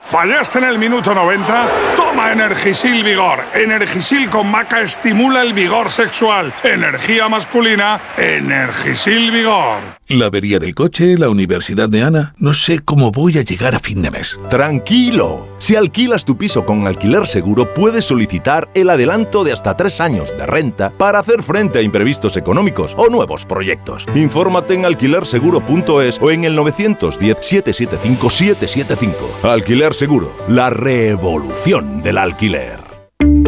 [0.00, 1.68] ¿Fallaste en el minuto 90?
[1.96, 3.40] Toma Energisil Vigor.
[3.52, 6.54] Energisil con maca estimula el vigor sexual.
[6.62, 9.80] Energía masculina, Energisil Vigor.
[10.06, 12.34] La avería del coche, la universidad de Ana.
[12.38, 14.38] No sé cómo voy a llegar a fin de mes.
[14.48, 15.48] Tranquilo.
[15.58, 20.28] Si alquilas tu piso con alquiler seguro, puedes solicitar el adelanto de hasta tres años
[20.36, 24.06] de renta para hacer frente a imprevistos económicos o nuevos proyectos.
[24.14, 29.14] Infórmate en alquilerseguro.es o en el 910-775-775.
[29.42, 32.78] Alquiler Seguro, la revolución del alquiler.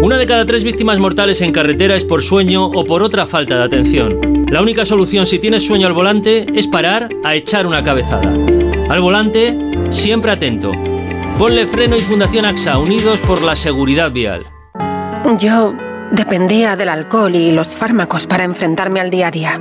[0.03, 3.57] Una de cada tres víctimas mortales en carretera es por sueño o por otra falta
[3.57, 4.47] de atención.
[4.49, 8.35] La única solución si tienes sueño al volante es parar a echar una cabezada.
[8.89, 9.57] Al volante,
[9.91, 10.73] siempre atento.
[11.41, 14.45] Ponle freno y Fundación AXA, unidos por la seguridad vial.
[15.39, 15.73] Yo
[16.11, 19.61] dependía del alcohol y los fármacos para enfrentarme al día a día.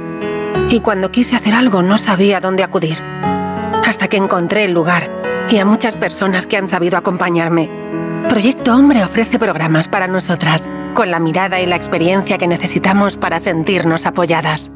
[0.69, 2.97] Y cuando quise hacer algo no sabía dónde acudir.
[3.01, 5.09] Hasta que encontré el lugar
[5.49, 7.71] y a muchas personas que han sabido acompañarme.
[8.27, 13.39] Proyecto Hombre ofrece programas para nosotras, con la mirada y la experiencia que necesitamos para
[13.39, 14.69] sentirnos apoyadas.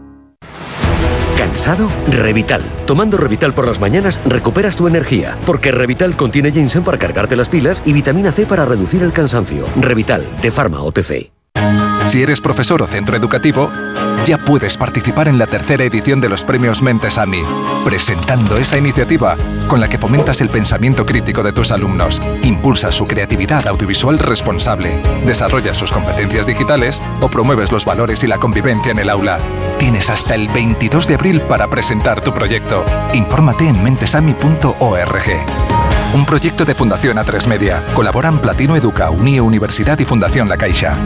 [1.43, 1.91] ¿Cansado?
[2.07, 2.63] Revital.
[2.85, 7.49] Tomando Revital por las mañanas recuperas tu energía, porque Revital contiene ginseng para cargarte las
[7.49, 9.65] pilas y vitamina C para reducir el cansancio.
[9.75, 11.31] Revital, de Pharma OTC.
[12.07, 13.69] Si eres profesor o centro educativo,
[14.23, 17.43] ya puedes participar en la tercera edición de los premios Mentes AMI,
[17.83, 19.35] presentando esa iniciativa
[19.67, 24.97] con la que fomentas el pensamiento crítico de tus alumnos, impulsas su creatividad audiovisual responsable,
[25.25, 29.39] desarrollas sus competencias digitales o promueves los valores y la convivencia en el aula.
[29.93, 32.83] Tienes hasta el 22 de abril para presentar tu proyecto.
[33.13, 35.23] Infórmate en mentesami.org.
[36.15, 37.85] Un proyecto de Fundación A3 Media.
[37.93, 40.97] Colaboran Platino Educa, Unie Universidad y Fundación La Caixa.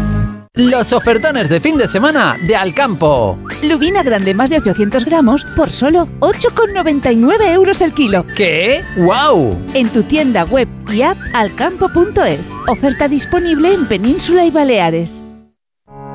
[0.53, 3.37] Los ofertones de fin de semana de Alcampo.
[3.61, 8.25] Lubina grande más de 800 gramos por solo 8,99 euros el kilo.
[8.37, 8.85] ¿Qué?
[8.99, 9.63] ¡Wow!
[9.73, 12.49] En tu tienda web y app alcampo.es.
[12.69, 15.21] Oferta disponible en Península y Baleares.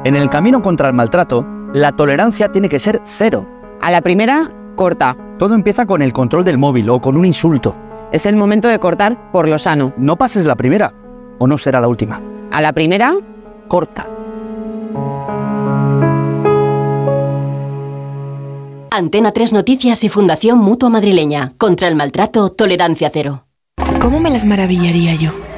[0.05, 3.47] En el camino contra el maltrato, la tolerancia tiene que ser cero.
[3.81, 5.17] A la primera, corta.
[5.39, 7.75] Todo empieza con el control del móvil o con un insulto.
[8.13, 9.93] Es el momento de cortar por lo sano.
[9.97, 10.93] No pases la primera,
[11.39, 12.21] o no será la última.
[12.51, 13.15] A la primera,
[13.69, 14.07] corta.
[18.91, 21.55] Antena 3 Noticias y Fundación Mutua Madrileña.
[21.57, 23.47] Contra el maltrato, tolerancia cero.
[24.03, 25.31] ¿Cómo me las maravillaría yo?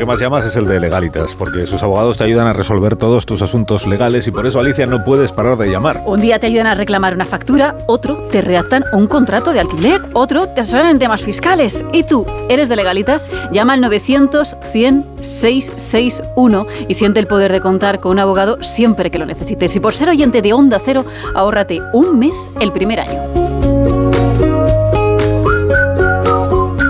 [0.00, 3.26] Que más llamas es el de Legalitas, porque sus abogados te ayudan a resolver todos
[3.26, 6.02] tus asuntos legales y por eso, Alicia, no puedes parar de llamar.
[6.06, 10.00] Un día te ayudan a reclamar una factura, otro te redactan un contrato de alquiler,
[10.14, 11.84] otro te asesoran en temas fiscales.
[11.92, 13.28] ¿Y tú, eres de Legalitas?
[13.52, 19.26] Llama al 900-100-661 y siente el poder de contar con un abogado siempre que lo
[19.26, 19.76] necesites.
[19.76, 21.04] Y por ser oyente de Onda Cero,
[21.34, 23.20] ahórrate un mes el primer año.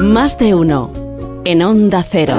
[0.00, 0.92] Más de uno.
[1.44, 2.36] En Onda Cero.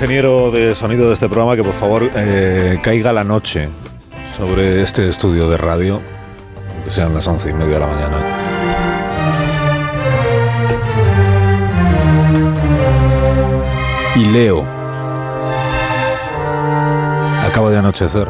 [0.00, 3.68] Ingeniero de sonido de este programa que por favor eh, caiga la noche
[4.34, 6.00] sobre este estudio de radio,
[6.86, 8.16] que sean las once y media de la mañana.
[14.16, 14.64] Y leo.
[17.46, 18.26] Acaba de anochecer.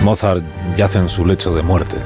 [0.00, 0.44] Mozart
[0.76, 1.96] yace en su lecho de muerte.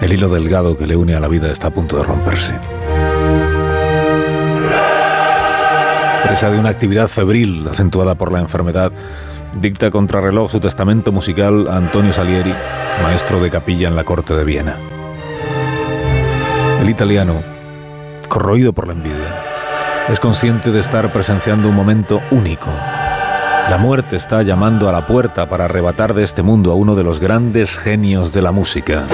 [0.00, 2.54] El hilo delgado que le une a la vida está a punto de romperse.
[6.24, 8.92] Presa de una actividad febril acentuada por la enfermedad,
[9.60, 12.54] dicta contrarreloj su testamento musical a Antonio Salieri,
[13.02, 14.76] maestro de capilla en la corte de Viena.
[16.82, 17.42] El italiano,
[18.28, 19.42] corroído por la envidia,
[20.08, 22.68] es consciente de estar presenciando un momento único.
[23.70, 27.04] La muerte está llamando a la puerta para arrebatar de este mundo a uno de
[27.04, 29.06] los grandes genios de la música.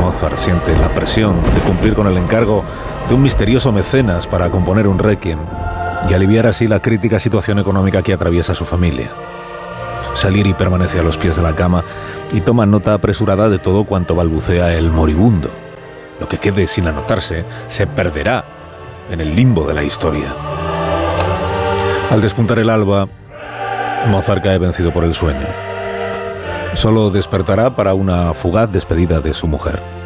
[0.00, 2.64] Mozart siente la presión de cumplir con el encargo
[3.08, 5.38] de un misterioso mecenas para componer un requiem
[6.08, 9.10] y aliviar así la crítica situación económica que atraviesa su familia.
[10.14, 11.84] Salieri permanece a los pies de la cama
[12.32, 15.50] y toma nota apresurada de todo cuanto balbucea el moribundo.
[16.20, 18.44] Lo que quede sin anotarse se perderá
[19.10, 20.34] en el limbo de la historia.
[22.10, 23.08] Al despuntar el alba,
[24.08, 25.46] Mozart cae vencido por el sueño.
[26.74, 30.01] Solo despertará para una fugaz despedida de su mujer.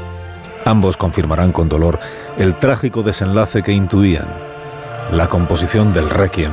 [0.66, 2.00] Ambos confirmarán con dolor
[2.36, 4.26] el trágico desenlace que intuían.
[5.12, 6.52] La composición del Requiem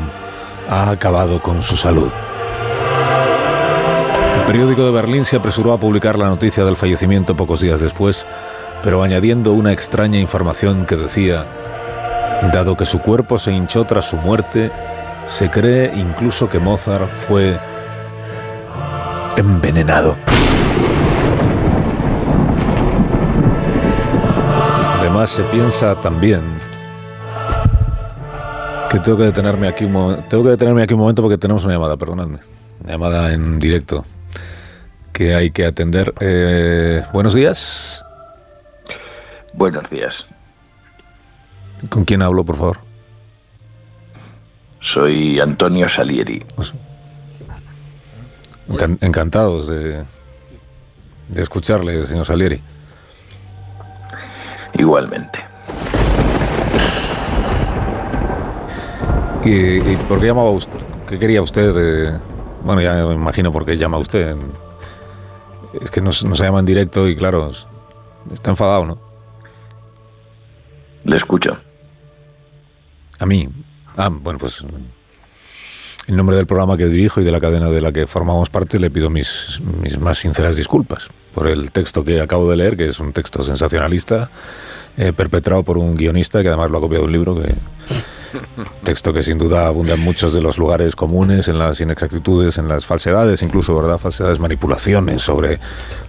[0.70, 2.12] ha acabado con su salud.
[4.38, 8.24] El periódico de Berlín se apresuró a publicar la noticia del fallecimiento pocos días después,
[8.84, 11.48] pero añadiendo una extraña información que decía,
[12.54, 14.72] dado que su cuerpo se hinchó tras su muerte,
[15.26, 17.60] se cree incluso que Mozart fue
[19.38, 20.18] envenenado.
[25.24, 26.42] Además se piensa también
[28.92, 31.64] que tengo que detenerme aquí un momento, tengo que detenerme aquí un momento porque tenemos
[31.64, 32.40] una llamada, perdonadme,
[32.84, 34.04] una llamada en directo
[35.14, 36.14] que hay que atender.
[36.20, 38.04] Eh, buenos días.
[39.54, 40.12] Buenos días.
[41.90, 42.80] ¿Con quién hablo, por favor?
[44.94, 46.44] Soy Antonio Salieri.
[48.68, 50.04] Encan- encantados de,
[51.30, 52.62] de escucharle, señor Salieri.
[54.74, 55.40] Igualmente.
[59.46, 59.50] ¿Y,
[59.92, 60.72] y por qué llamaba usted?
[61.08, 62.14] ¿Qué quería usted?
[62.64, 64.36] bueno, ya me imagino por qué llama usted.
[65.82, 67.68] Es que nos, nos llama en directo y claro, es-
[68.34, 68.98] está enfadado, ¿no?
[71.04, 71.50] Le escucho.
[73.20, 73.50] A mí.
[73.98, 74.64] Ah, bueno, pues
[76.08, 78.80] en nombre del programa que dirijo y de la cadena de la que formamos parte
[78.80, 82.86] le pido mis, mis más sinceras disculpas por el texto que acabo de leer, que
[82.86, 84.30] es un texto sensacionalista,
[84.98, 87.56] eh, perpetrado por un guionista que además lo ha copiado de un libro que...
[88.84, 92.68] Texto que sin duda abunda en muchos de los lugares comunes, en las inexactitudes, en
[92.68, 94.00] las falsedades, incluso, ¿verdad?
[94.00, 95.60] Falsedades, manipulaciones sobre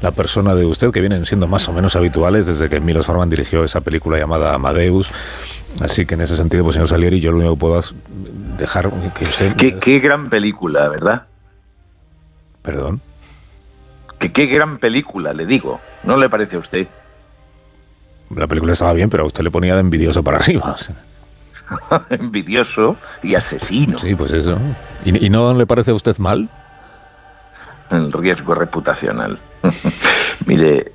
[0.00, 3.28] la persona de usted que vienen siendo más o menos habituales desde que Milos Forman
[3.28, 5.10] dirigió esa película llamada Amadeus.
[5.82, 7.80] Así que en ese sentido, pues señor Salieri, yo lo único que puedo
[8.56, 9.54] dejar que usted...
[9.56, 11.26] Qué, qué gran película, ¿verdad?
[12.62, 13.02] Perdón.
[14.24, 15.80] Que qué gran película, le digo.
[16.02, 16.88] ¿No le parece a usted?
[18.34, 20.72] La película estaba bien, pero a usted le ponía de envidioso para arriba.
[20.72, 20.96] o sea.
[22.08, 23.98] Envidioso y asesino.
[23.98, 24.58] Sí, pues eso.
[25.04, 26.48] ¿Y, y no le parece a usted mal?
[27.90, 29.38] El riesgo reputacional.
[30.46, 30.92] Mire,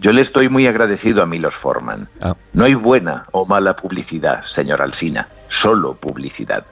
[0.00, 2.08] yo le estoy muy agradecido a Milos Forman.
[2.22, 2.34] Ah.
[2.54, 5.28] No hay buena o mala publicidad, señor Alsina.
[5.60, 6.64] Solo publicidad.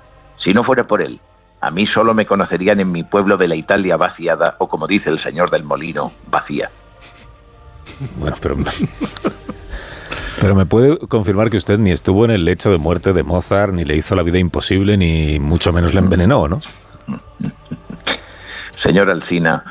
[0.42, 1.20] Si no fuera por él,
[1.62, 5.10] a mí solo me conocerían en mi pueblo de la Italia vaciada, o como dice
[5.10, 6.68] el señor del molino, vacía.
[8.16, 8.56] Bueno, pero...
[10.40, 13.72] Pero me puede confirmar que usted ni estuvo en el lecho de muerte de Mozart,
[13.72, 16.60] ni le hizo la vida imposible, ni mucho menos le envenenó, ¿no?
[18.82, 19.62] Señor Alsina,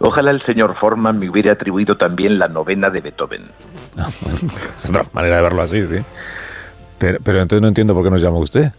[0.00, 3.44] ojalá el señor Forman me hubiera atribuido también la novena de Beethoven.
[4.74, 6.04] Es otra manera de verlo así, sí.
[6.98, 8.72] Pero, pero entonces no entiendo por qué nos llama usted.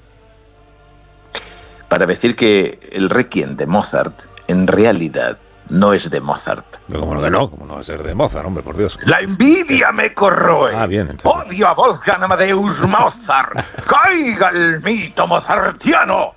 [1.90, 4.14] Para decir que el Requiem de Mozart
[4.48, 5.38] en realidad
[5.70, 6.66] no es de Mozart.
[6.88, 9.00] Pero como que no, como no va a ser de Mozart, hombre, por Dios.
[9.06, 10.76] La envidia me corroe.
[10.76, 11.48] Ah, bien, entonces.
[11.48, 13.54] Odio a Wolfgang Amadeus Mozart.
[13.88, 16.34] ¡Caiga el mito mozartiano!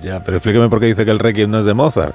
[0.00, 2.14] Ya, pero explíqueme por qué dice que el Requiem no es de Mozart.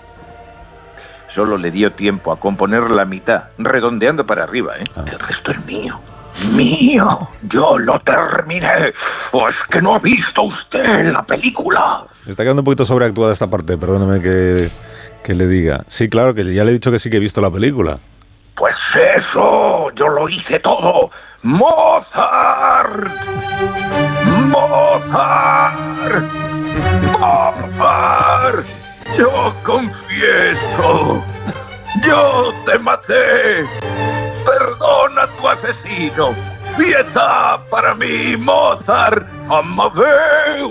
[1.35, 4.83] Solo le dio tiempo a componer la mitad, redondeando para arriba, ¿eh?
[4.95, 5.03] Ah.
[5.05, 5.99] El resto es mío.
[6.55, 7.29] ¡Mío!
[7.43, 8.93] ¡Yo lo terminé!
[9.31, 12.05] ¿O es que no ha visto usted la película?
[12.27, 14.69] Está quedando un poquito sobreactuada esta parte, perdóneme que,
[15.23, 15.85] que le diga.
[15.87, 17.99] Sí, claro, que ya le he dicho que sí que he visto la película.
[18.55, 21.09] Pues eso, yo lo hice todo.
[21.43, 23.07] ¡Mozart!
[24.49, 26.25] ¡Mozart!
[27.17, 28.65] ¡Mozart!
[29.17, 31.23] Yo confieso.
[32.05, 33.63] Yo te maté.
[34.43, 36.33] Perdona tu asesino.
[36.77, 39.25] Piedad para mí, Mozart.
[39.49, 40.67] Amadeus.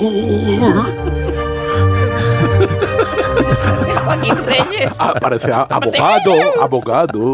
[4.05, 4.91] Joaquín Reyes.
[4.99, 7.33] Ah, parece a- abogado, abogado.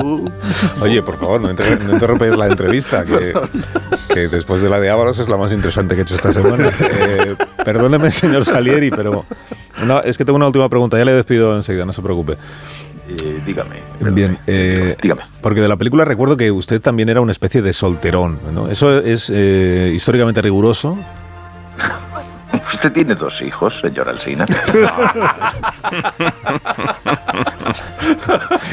[0.81, 3.35] Oye, por favor, no, inter- no interrumpáis la entrevista, que,
[4.13, 6.71] que después de la de Ábalos es la más interesante que he hecho esta semana.
[6.81, 9.25] Eh, perdóneme, señor Salieri, pero
[9.87, 10.97] no, es que tengo una última pregunta.
[10.99, 12.37] Ya le despido enseguida, no se preocupe.
[13.09, 13.83] Eh, dígame.
[14.01, 14.97] Bien, eh,
[15.43, 18.71] porque de la película recuerdo que usted también era una especie de solterón, ¿no?
[18.71, 20.97] ¿Eso es eh, históricamente riguroso?
[22.83, 24.45] Usted tiene dos hijos, señor Alsina.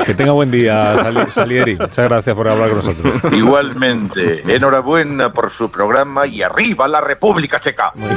[0.05, 1.75] Que tenga buen día, Sali- Salieri.
[1.77, 3.13] Muchas gracias por hablar con nosotros.
[3.31, 7.91] Igualmente, enhorabuena por su programa y arriba la República Checa.
[7.93, 8.15] Bueno,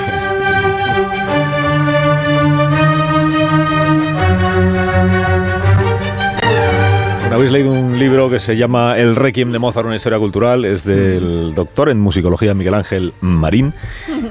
[7.35, 10.65] habéis leído un libro que se llama El Requiem de Mozart, una historia cultural.
[10.65, 13.73] Es del doctor en musicología Miguel Ángel Marín.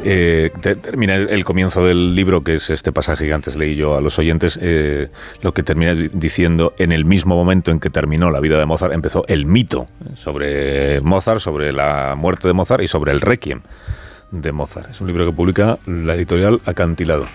[0.03, 3.95] Eh, te- termina el, comienzo del libro, que es este pasaje que antes leí yo
[3.97, 5.09] a los oyentes, eh,
[5.41, 8.65] lo que termina di- diciendo, en el mismo momento en que terminó la vida de
[8.65, 13.61] Mozart, empezó el mito sobre Mozart, sobre la muerte de Mozart y sobre el Requiem
[14.31, 14.91] de Mozart.
[14.91, 17.25] Es un libro que publica la editorial Acantilado.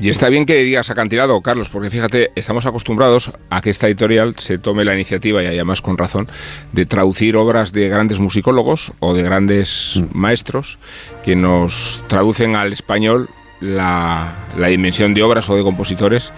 [0.00, 4.34] Y está bien que digas acantilado, Carlos, porque fíjate, estamos acostumbrados a que esta editorial
[4.36, 6.28] se tome la iniciativa, y además con razón,
[6.72, 10.78] de traducir obras de grandes musicólogos o de grandes maestros
[11.24, 13.28] que nos traducen al español
[13.60, 16.32] la, la dimensión de obras o de compositores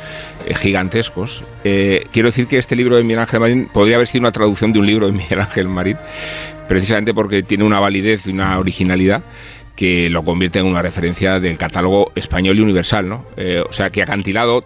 [0.47, 1.44] eh, gigantescos.
[1.64, 4.72] Eh, quiero decir que este libro de Miguel Ángel Marín podría haber sido una traducción
[4.72, 5.98] de un libro de Miguel Ángel Marín,
[6.66, 9.22] precisamente porque tiene una validez y una originalidad
[9.81, 13.25] que lo convierte en una referencia del catálogo español y universal, ¿no?
[13.39, 14.62] Eh, o sea, que acantilado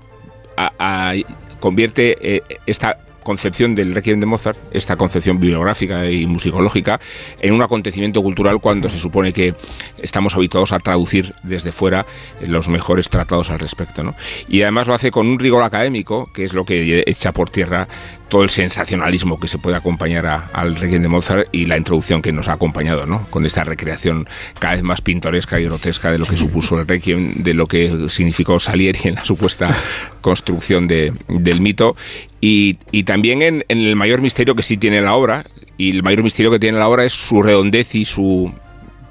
[1.60, 6.98] convierte eh, esta concepción del Requiem de Mozart, esta concepción bibliográfica y musicológica,
[7.40, 9.54] en un acontecimiento cultural cuando se supone que
[10.02, 12.06] estamos habituados a traducir desde fuera
[12.44, 14.02] los mejores tratados al respecto.
[14.02, 14.16] ¿no?
[14.48, 17.86] Y además lo hace con un rigor académico, que es lo que echa por tierra
[18.28, 22.32] todo el sensacionalismo que se puede acompañar al Requiem de Mozart y la introducción que
[22.32, 23.26] nos ha acompañado, ¿no?
[23.30, 24.26] con esta recreación
[24.58, 28.08] cada vez más pintoresca y grotesca de lo que supuso el Requiem, de lo que
[28.08, 29.70] significó Salieri en la supuesta
[30.20, 31.96] construcción de, del mito
[32.40, 35.44] y, y también en, en el mayor misterio que sí tiene la obra,
[35.76, 38.52] y el mayor misterio que tiene la obra es su redondez y su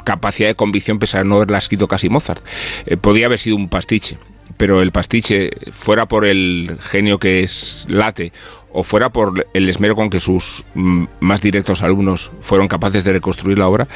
[0.04, 2.46] capacidad de convicción pese a no haberla escrito casi Mozart.
[2.86, 4.18] Eh, podía haber sido un pastiche,
[4.58, 8.32] pero el pastiche, fuera por el genio que es late
[8.74, 13.14] o fuera por el esmero con que sus mm, más directos alumnos fueron capaces de
[13.14, 13.88] reconstruir la obra,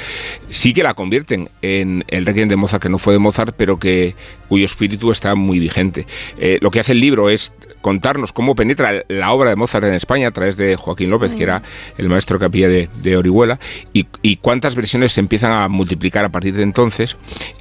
[0.49, 3.79] sí que la convierten en el Requiem de Mozart, que no fue de Mozart, pero
[3.79, 4.15] que
[4.47, 6.05] cuyo espíritu está muy vigente.
[6.39, 9.93] Eh, lo que hace el libro es contarnos cómo penetra la obra de Mozart en
[9.93, 11.61] España a través de Joaquín López, que era
[11.97, 13.59] el maestro capilla de, de Orihuela,
[13.93, 17.15] y, y, cuántas versiones se empiezan a multiplicar a partir de entonces,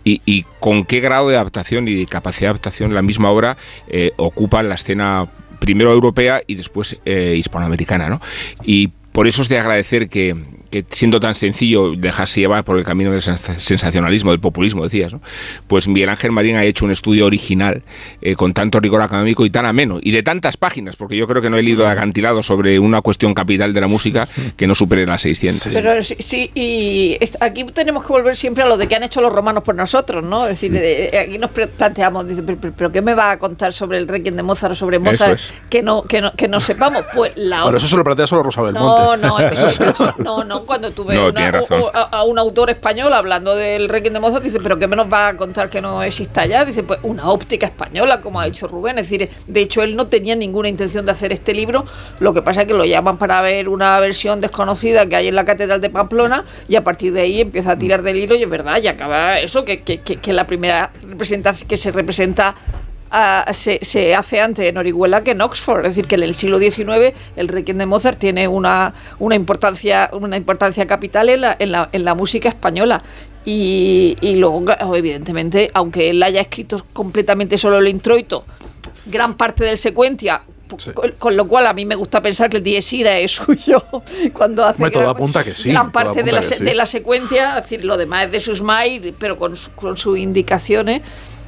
[0.04, 3.56] y, y con qué grado de adaptación y de capacidad de adaptación la misma obra
[3.88, 8.08] eh, ocupa la escena primero europea y después eh, hispanoamericana.
[8.08, 8.20] ¿no?
[8.64, 10.36] Y por eso es de agradecer que,
[10.70, 15.20] que siendo tan sencillo dejarse llevar por el camino del sensacionalismo, del populismo, decías, ¿no?
[15.66, 17.82] pues Miguel Ángel Marín ha hecho un estudio original
[18.20, 21.42] eh, con tanto rigor académico y tan ameno, y de tantas páginas, porque yo creo
[21.42, 25.06] que no he leído acantilado sobre una cuestión capital de la música que no supere
[25.06, 25.68] las 600.
[25.72, 29.32] Pero sí, y aquí tenemos que volver siempre a lo de que han hecho los
[29.32, 30.44] romanos por nosotros, ¿no?
[30.44, 33.98] Es decir, de, aquí nos planteamos, dice, pero, pero, ¿qué me va a contar sobre
[33.98, 37.04] el Requiem de Mozart o sobre Mozart que, no, que, no, que no sepamos?
[37.14, 39.26] Pues la Bueno, eso se lo plantea solo Rosa Belmonte.
[39.26, 41.82] No, no, eso, no, no, cuando tuve No, una- tiene razón.
[41.92, 45.12] a, a un autor español hablando del Requiem de Mozart, dice, pero ¿qué me nos
[45.12, 46.64] va a contar que no exista ya?
[46.64, 48.98] Dice, pues una óptica española, como ha dicho Rubén.
[48.98, 51.84] Es decir, de hecho, él no tenía ninguna intención de hacer este libro,
[52.20, 55.34] lo que pasa es que lo llaman para ver una versión desconocida que hay en
[55.34, 58.42] la Catedral de Pamplona y a partir de ahí empieza a tirar del hilo y
[58.44, 62.54] es verdad, y acaba eso, que, que, que, que la primera representación que se representa
[63.52, 66.58] se, se hace antes en Orihuela que en Oxford, es decir, que en el siglo
[66.58, 71.72] XIX el Requiem de Mozart tiene una, una importancia una importancia capital en la, en
[71.72, 73.02] la, en la música española.
[73.44, 78.44] Y, y luego, claro, evidentemente, aunque él haya escrito completamente solo el introito,
[79.06, 80.42] gran parte del secuencia,
[80.94, 83.84] con, con lo cual a mí me gusta pensar que el Dies Irae es suyo
[84.32, 86.64] cuando hace Hombre, gran- apunta que sí, gran parte de la, que sí.
[86.64, 91.02] de la secuencia, es decir, lo demás es de Susmail, pero con, con sus indicaciones.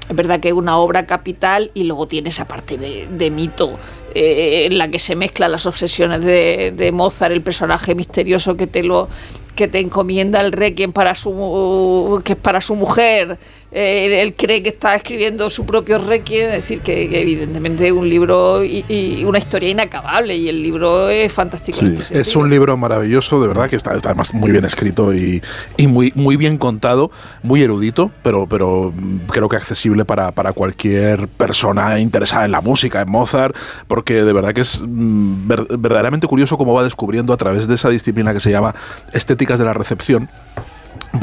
[0.08, 3.78] Es verdad que es una obra capital y luego tiene esa parte de, de mito
[4.14, 8.66] eh, en la que se mezclan las obsesiones de, de Mozart, el personaje misterioso que
[8.66, 9.08] te lo
[9.54, 13.38] que te encomienda el requiem para su que es para su mujer
[13.70, 17.92] eh, él cree que está escribiendo su propio requiem es decir que, que evidentemente es
[17.92, 21.78] un libro y, y una historia inacabable y el libro es fantástico.
[21.78, 25.12] Sí, este es un libro maravilloso, de verdad, que está, está además muy bien escrito
[25.15, 25.42] y,
[25.76, 27.10] y muy, muy bien contado,
[27.42, 32.60] muy erudito, pero, pero mm, creo que accesible para, para cualquier persona interesada en la
[32.60, 33.54] música, en Mozart,
[33.86, 37.74] porque de verdad que es mm, ver- verdaderamente curioso cómo va descubriendo a través de
[37.74, 38.74] esa disciplina que se llama
[39.12, 40.28] estéticas de la recepción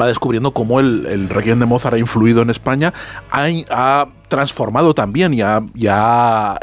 [0.00, 2.92] va descubriendo cómo el, el Requiem de Mozart ha influido en España,
[3.30, 5.86] ha, ha transformado también y ha, y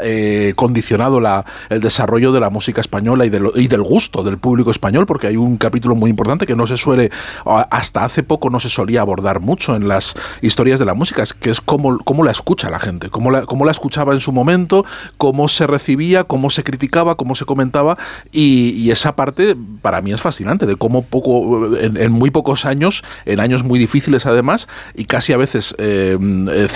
[0.00, 4.22] eh, condicionado la, el desarrollo de la música española y, de lo- y del gusto
[4.22, 7.10] del público español, porque hay un capítulo muy importante que no se suele,
[7.44, 11.50] hasta hace poco no se solía abordar mucho en las historias de la música, que
[11.50, 14.84] es cómo, cómo la escucha la gente, cómo la, cómo la escuchaba en su momento,
[15.16, 17.96] cómo se recibía, cómo se criticaba, cómo se comentaba,
[18.32, 23.02] y, esa parte para mí es fascinante, de cómo poco, en, en muy pocos años,
[23.24, 26.16] en años muy difíciles además, y casi a veces eh,
[26.50, 26.68] eh,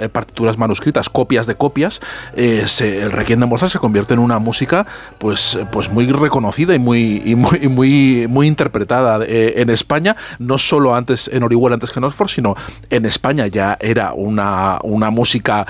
[0.00, 2.00] eh, partituras manuscritas, copias de copias,
[2.36, 4.86] eh, el Requiem de Mozart se convierte en una música
[5.18, 10.58] pues, pues muy reconocida y muy, y muy, muy, muy interpretada eh, en España, no
[10.58, 12.54] solo antes en Orihuela, antes que en Oxford, sino
[12.90, 15.66] en España ya era una, una música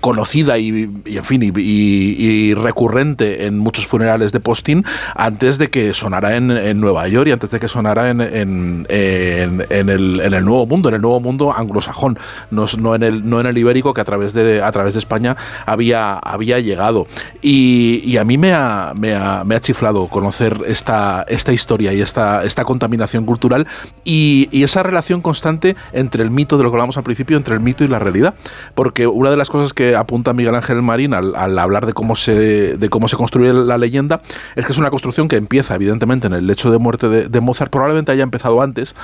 [0.00, 5.94] conocida y, y, en fin, y, recurrente en muchos funerales de postín antes de que
[5.94, 10.44] sonara en, en Nueva York y antes de que sonara en, en, en- el, el
[10.44, 12.18] Nuevo Mundo, en el Nuevo Mundo anglosajón,
[12.50, 14.98] no, no en el, no en el ibérico que a través de, a través de
[14.98, 17.06] España había, había llegado.
[17.42, 22.00] Y, a mí me ha, me ha, me ha chiflado conocer esta, esta historia y
[22.00, 23.66] esta, esta contaminación cultural
[24.04, 27.60] y, esa relación constante entre el mito, de lo que hablamos al principio, entre el
[27.60, 28.34] mito y la realidad.
[28.74, 32.16] Porque una de las cosas que apunta Miguel Ángel Marín al, al hablar de cómo,
[32.16, 34.22] se, de cómo se construye la leyenda
[34.56, 37.40] es que es una construcción que empieza, evidentemente, en el lecho de muerte de, de
[37.40, 38.94] Mozart, probablemente haya empezado antes,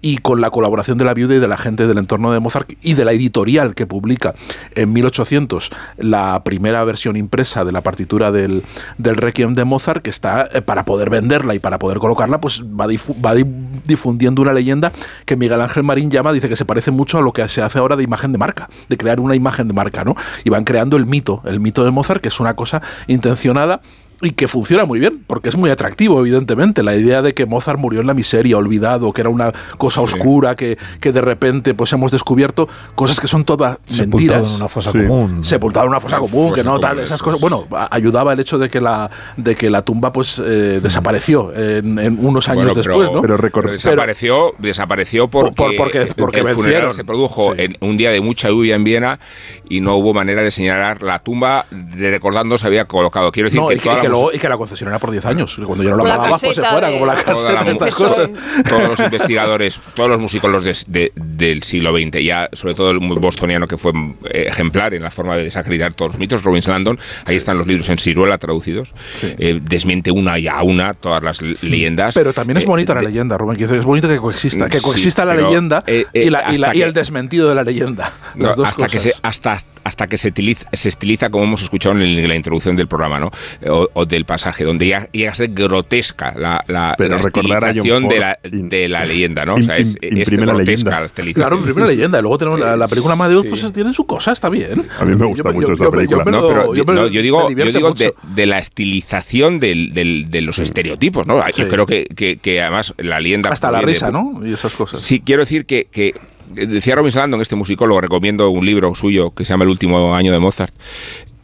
[0.00, 2.70] y con la colaboración de la viuda y de la gente del entorno de Mozart
[2.82, 4.34] y de la editorial que publica
[4.74, 8.62] en 1800 la primera versión impresa de la partitura del,
[8.96, 12.62] del Requiem de Mozart, que está eh, para poder venderla y para poder colocarla, pues
[12.62, 13.44] va, difu- va di-
[13.84, 14.92] difundiendo una leyenda
[15.24, 17.78] que Miguel Ángel Marín llama, dice que se parece mucho a lo que se hace
[17.78, 20.14] ahora de imagen de marca, de crear una imagen de marca, ¿no?
[20.44, 23.80] Y van creando el mito, el mito de Mozart, que es una cosa intencionada
[24.20, 26.82] y que funciona muy bien, porque es muy atractivo, evidentemente.
[26.82, 30.56] La idea de que Mozart murió en la miseria, olvidado, que era una cosa oscura,
[30.56, 34.50] que, que de repente pues hemos descubierto cosas que son todas Sepultado mentiras.
[34.50, 34.98] en una fosa Sí.
[34.98, 35.44] común.
[35.44, 37.40] Sepultado en una fosa común, fosa que no tal, esas cosas.
[37.40, 41.54] Bueno, a- ayudaba el hecho de que la, de que la tumba pues eh, desapareció
[41.54, 43.22] en, en unos años Bueno, pero- después, ¿no?
[43.22, 48.10] pero desapareció, desapareció porque, Por- porque- el- porque el funeral se produjo en un día
[48.10, 49.20] de mucha lluvia en Viena
[49.68, 53.30] y no hubo manera de señalar la tumba de recordando se había colocado.
[53.32, 55.54] Quiero decir No, que, toda que luego- y que la concesión era por 10 años.
[55.56, 57.94] que Cuando ya no la pagabas, pues se fuera, de- como la la de estas
[57.94, 58.30] cosas.
[58.68, 63.00] todos los investigadores, todos los musicólogos des- de- del siglo XX, ya sobre todo el
[63.00, 63.92] muy bostoniano que fue
[64.30, 67.66] eh, ejemplar en la forma de desacreditar todos los mitos, Robin Landon, ahí están los
[67.66, 68.92] libros en ciruela traducidos,
[69.22, 72.14] eh, desmiente una y a una todas las le- leyendas.
[72.14, 73.56] Pero también es Eh, bonita la de- leyenda, Rubén.
[73.56, 76.52] quiero decir, Es bonito que coexista, que Sí, coexista la leyenda eh, eh, y, la-
[76.52, 78.12] y la- y que- el desmentido de la leyenda.
[78.34, 81.62] No, Las dos hasta que se hasta hasta que se utiliza, se estiliza como hemos
[81.62, 83.30] escuchado en, la introducción del programa no
[83.70, 87.64] o, o del pasaje donde ya llega a ser grotesca la, la, Pero la recordar
[87.64, 90.52] a John estilización de la, de la leyenda no o sea, es, es imprime la
[90.54, 91.00] grotesca leyenda.
[91.00, 91.48] la estilización.
[91.48, 92.18] Claro, primera leyenda.
[92.18, 93.48] Y luego tenemos la, la película Amadeus, Sí.
[93.48, 94.86] pues tiene su cosa, está bien.
[95.00, 96.18] A mí me gusta Yo- mucho yo- me- película.
[96.18, 98.46] yo me No, lo- pero yo me- no, yo me digo, yo digo de, de
[98.46, 101.42] la estilización del, del- de los estereotipos, ¿no?
[101.52, 101.62] Sí.
[101.62, 104.40] Yo creo que, que- que además la leyenda Hasta la risa, ¿no?
[104.44, 105.00] Y esas cosas.
[105.00, 106.14] Sí, quiero decir que, que
[106.56, 110.14] eh, decía Robin Landon, este musicólogo, recomiendo un libro suyo que se llama El último
[110.14, 110.72] año de Mozart,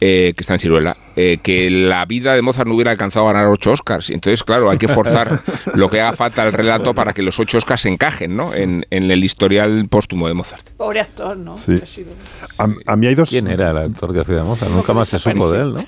[0.01, 3.33] eh, que está en Ciruela, eh, que la vida de Mozart no hubiera alcanzado a
[3.33, 4.09] ganar ocho Oscars.
[4.09, 5.39] Entonces, claro, hay que forzar
[5.75, 8.53] lo que haga falta al relato para que los ocho Oscars encajen ¿no?
[8.53, 10.67] en, en el historial póstumo de Mozart.
[10.77, 11.57] Pobre actor, ¿no?
[11.57, 11.79] Sí.
[11.81, 12.11] Ha sido-
[12.57, 13.29] A, a mí hay dos.
[13.29, 14.71] ¿Quién era el actor que hacía de Mozart?
[14.71, 15.83] Nunca más se supo de él, ¿no?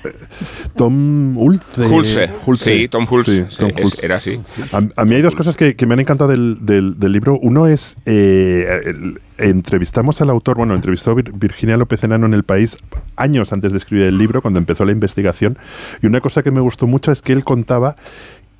[0.76, 1.82] Tom Hulce.
[1.86, 2.30] Hulse.
[2.56, 3.46] Sí, Tom Hulse.
[3.50, 4.04] Sí, Tom es- Hulse.
[4.06, 4.40] era así.
[4.72, 7.38] A, a mí hay dos cosas que, que me han encantado del, del- del libro.
[7.40, 12.42] Uno es, eh, el- entrevistamos al autor, bueno, entrevistó Vir- Virginia López Enano en El
[12.44, 12.76] País
[13.16, 15.56] años antes de escribir el libro, cuando empezó la investigación.
[16.02, 17.96] Y una cosa que me gustó mucho es que él contaba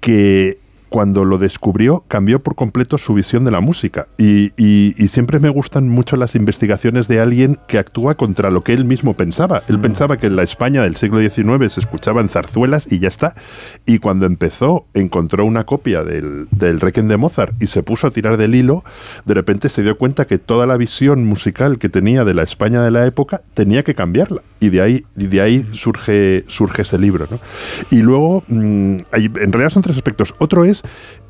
[0.01, 4.06] que cuando lo descubrió cambió por completo su visión de la música.
[4.19, 8.62] Y, y- y siempre me gustan mucho las investigaciones de alguien que actúa contra lo
[8.65, 9.62] que él mismo pensaba.
[9.69, 13.35] Él pensaba que en la España del siglo XIX se escuchaban zarzuelas y ya está.
[13.87, 18.10] Y cuando empezó, encontró una copia del, del Requiem de Mozart y se puso a
[18.10, 18.85] tirar del hilo,
[19.24, 22.83] de repente se dio cuenta que toda la visión musical que tenía de la España
[22.83, 24.42] de la época tenía que cambiarla.
[24.60, 27.26] Y de ahí, y de ahí surge, surge ese libro.
[27.31, 27.38] ¿no?
[27.90, 30.35] Y luego, mm, hay- en realidad son tres aspectos.
[30.38, 30.78] Otro es,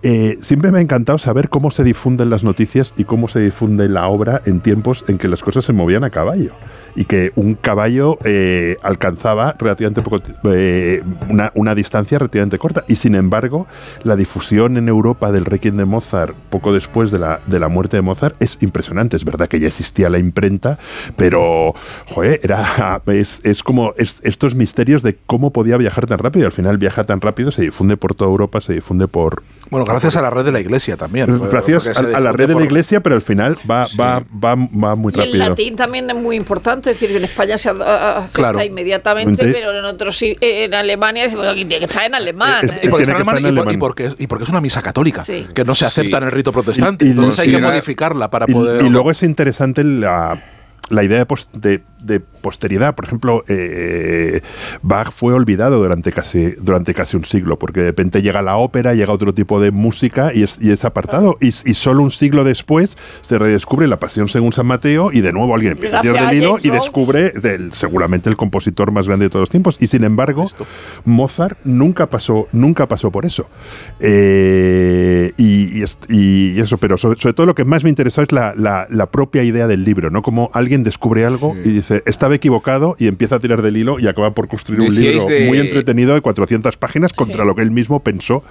[0.03, 3.89] eh, siempre me ha encantado saber cómo se difunden las noticias y cómo se difunde
[3.89, 6.53] la obra en tiempos en que las cosas se movían a caballo.
[7.01, 12.85] Y que un caballo eh, alcanzaba relativamente poco, eh, una, una distancia relativamente corta.
[12.89, 13.69] Y sin embargo,
[14.03, 17.97] la difusión en Europa del Requiem de Mozart, poco después de la, de la muerte
[17.97, 19.17] de Mozart, es impresionante.
[19.17, 20.77] Es verdad que ya existía la imprenta,
[21.17, 21.73] pero,
[22.09, 26.43] joder, era, es, es como es- estos misterios de cómo podía viajar tan rápido.
[26.43, 29.45] Y al final viaja tan rápido, se difunde por toda Europa, se difunde por...
[29.71, 31.27] Bueno, gracias a la red de la iglesia también.
[31.51, 34.55] Gracias porque a, a la red de la iglesia, pero al final va, va, va,
[34.55, 35.49] va muy Y el rápido.
[35.49, 38.63] latín también es muy importante, es decir, que en España se acepta Claro.
[38.63, 42.05] inmediatamente, Ente- pero en otros sí- eh, en Alemania dice, bueno, aquí tiene que estar
[42.05, 42.65] en alemán.
[42.67, 42.79] Es-.
[42.83, 43.75] Y porque, está en estar en alemán y por- alemán.
[43.75, 45.47] y porque es, y porque es una misa católica, Sí.
[45.55, 46.23] que no se acepta Sí.
[46.23, 47.05] en el rito protestante.
[47.05, 48.83] Y- y entonces hay que modificarla para Y, poder.
[48.83, 50.43] y luego es interesante la,
[50.91, 52.95] la idea de, de- de posteridad.
[52.95, 54.41] Por ejemplo, eh,
[54.83, 58.95] Bach fue olvidado durante casi, durante casi un siglo, porque de repente llega la ópera,
[58.95, 61.37] llega otro tipo de música y es, y es apartado.
[61.41, 65.33] Y, y solo un siglo después se redescubre la Pasión según San Mateo y de
[65.33, 69.27] nuevo alguien empieza a tirar del hilo y descubre del- seguramente el compositor más grande
[69.27, 69.77] de todos los tiempos.
[69.81, 70.45] Y sin embargo,
[71.05, 73.49] Mozart nunca pasó, nunca pasó por eso.
[74.01, 78.23] Eh, y, y es- y eso, pero sobre, sobre todo lo que más me interesó
[78.23, 80.23] es la, la- la propia idea del libro, ¿no?
[80.23, 84.07] Como alguien descubre algo y dice, estaba equivocado y empieza a tirar del hilo y
[84.07, 87.71] acaba por construir un libro de- muy entretenido de 400 páginas contra lo que él
[87.71, 88.43] mismo pensó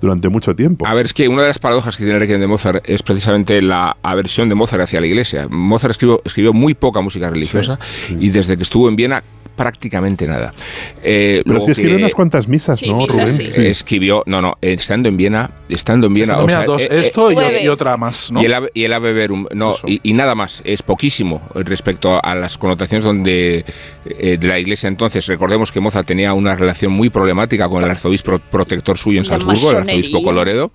[0.00, 0.86] durante mucho tiempo.
[0.86, 3.02] A ver, es que una de las paradojas que tiene el Requiem de Mozart es
[3.02, 5.46] precisamente la aversión de Mozart hacia la iglesia.
[5.50, 7.78] Mozart escribió, escribió muy poca música religiosa
[8.18, 9.22] y desde que estuvo en Viena
[9.60, 10.54] prácticamente nada.
[11.02, 13.52] Eh, Pero sí escribió que- unas cuantas misas, Sí, ¿no, misas, Rubén?
[13.52, 13.52] sí.
[13.52, 13.66] Sí.
[13.66, 16.88] Escribió, no, no, estando en Viena, estando en Viena, Estando o mira, sea, dos, eh,
[16.90, 18.40] eh, esto y, otra más, ¿no?
[18.40, 22.18] Y el, ave, y el ave verum, no, y, y nada más, es poquísimo respecto
[22.24, 23.66] a las connotaciones donde
[24.06, 25.26] eh, de la iglesia entonces.
[25.26, 29.28] Recordemos que Mozart tenía una relación muy problemática con el arzobispo protector suyo en La
[29.38, 30.22] Salzburgo, el arzobispo.
[30.22, 30.72] Coloredo.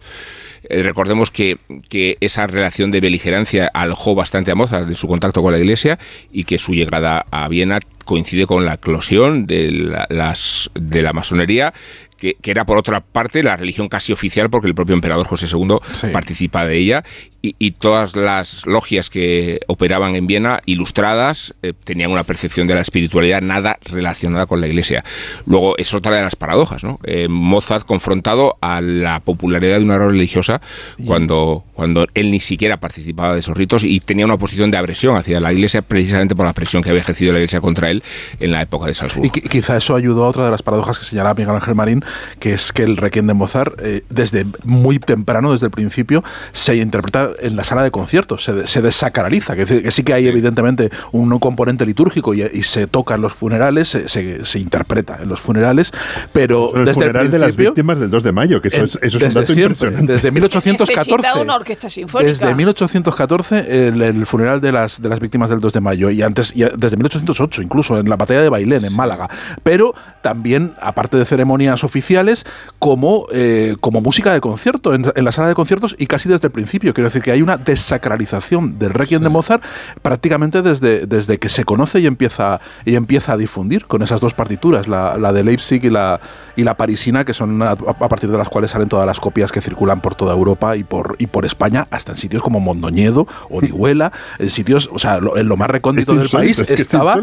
[0.70, 1.58] Eh, recordemos que,
[1.90, 6.00] que esa relación de beligerancia alojó bastante a Mozart de su contacto con la Iglesia
[6.32, 11.14] y que su llegada a Viena coincide con la eclosión de la, las, de la
[11.14, 11.74] masonería
[12.18, 15.48] que, que, era por otra parte la religión casi oficial porque el propio emperador José
[15.52, 16.08] II Sí.
[16.14, 17.04] participa de ella
[17.46, 22.76] y, y todas las logias que operaban en Viena ilustradas eh, tenían una percepción de
[22.76, 25.04] la espiritualidad nada relacionada con la iglesia.
[25.46, 27.00] Luego es otra de las paradojas, ¿no?
[27.04, 30.62] Eh, Mozart confrontado a la popularidad de una obra religiosa
[31.06, 35.18] cuando, cuando él ni siquiera participaba de esos ritos y tenía una posición de agresión
[35.18, 38.04] hacia la iglesia precisamente por la presión que había ejercido la iglesia contra él
[38.40, 39.26] en la época de Salzburgo.
[39.28, 42.04] Y qui- quizá eso ayudó a otra de las paradojas que señalaba Miguel Ángel Marín,
[42.40, 46.76] que es que el Requiem de Mozart, eh, desde muy temprano, desde el principio, se
[46.78, 50.14] interpreta en la sala de conciertos, se, se desacraliza, que, es decir, que sí que
[50.14, 54.60] hay evidentemente un componente litúrgico y, y se toca en los funerales, se, se- se
[54.60, 55.92] interpreta en los funerales,
[56.34, 57.72] pero desde el funeral de las principio...
[57.72, 59.74] víctimas del 2 de mayo, que eso, en- es, eso es un desde dato siempre,
[59.74, 60.14] impresionante.
[60.14, 61.16] Desde 1814.
[61.18, 62.30] Necesita una orquesta sinfónica.
[62.30, 66.22] Desde 1814, el, el funeral de las, de las víctimas del 2 de mayo, y
[66.22, 69.30] antes, y desde 1808, incluso en la batalla de Bailén, en Málaga.
[69.64, 72.46] Pero también, aparte de ceremonias oficiales,
[72.80, 76.48] como, eh, como música de concierto, en, en la sala de conciertos, y casi desde
[76.48, 76.94] el principio.
[76.94, 79.64] Quiero decir que hay una desacralización del Requiem de Mozart
[80.04, 84.36] prácticamente desde, desde que se conoce y empieza, y empieza a difundir con esas dos
[84.36, 86.20] partituras, la, la de Leipzig y la,
[86.56, 89.52] y la parisina, que son a, a partir de las cuales salen todas las copias
[89.52, 93.26] que circulan por toda Europa y por, y por España, hasta en sitios como Mondoñedo,
[93.50, 96.68] Orihuela, en sitios, o sea, lo- en lo más recóndito Es del insólito, país es
[96.68, 97.16] que es estaba,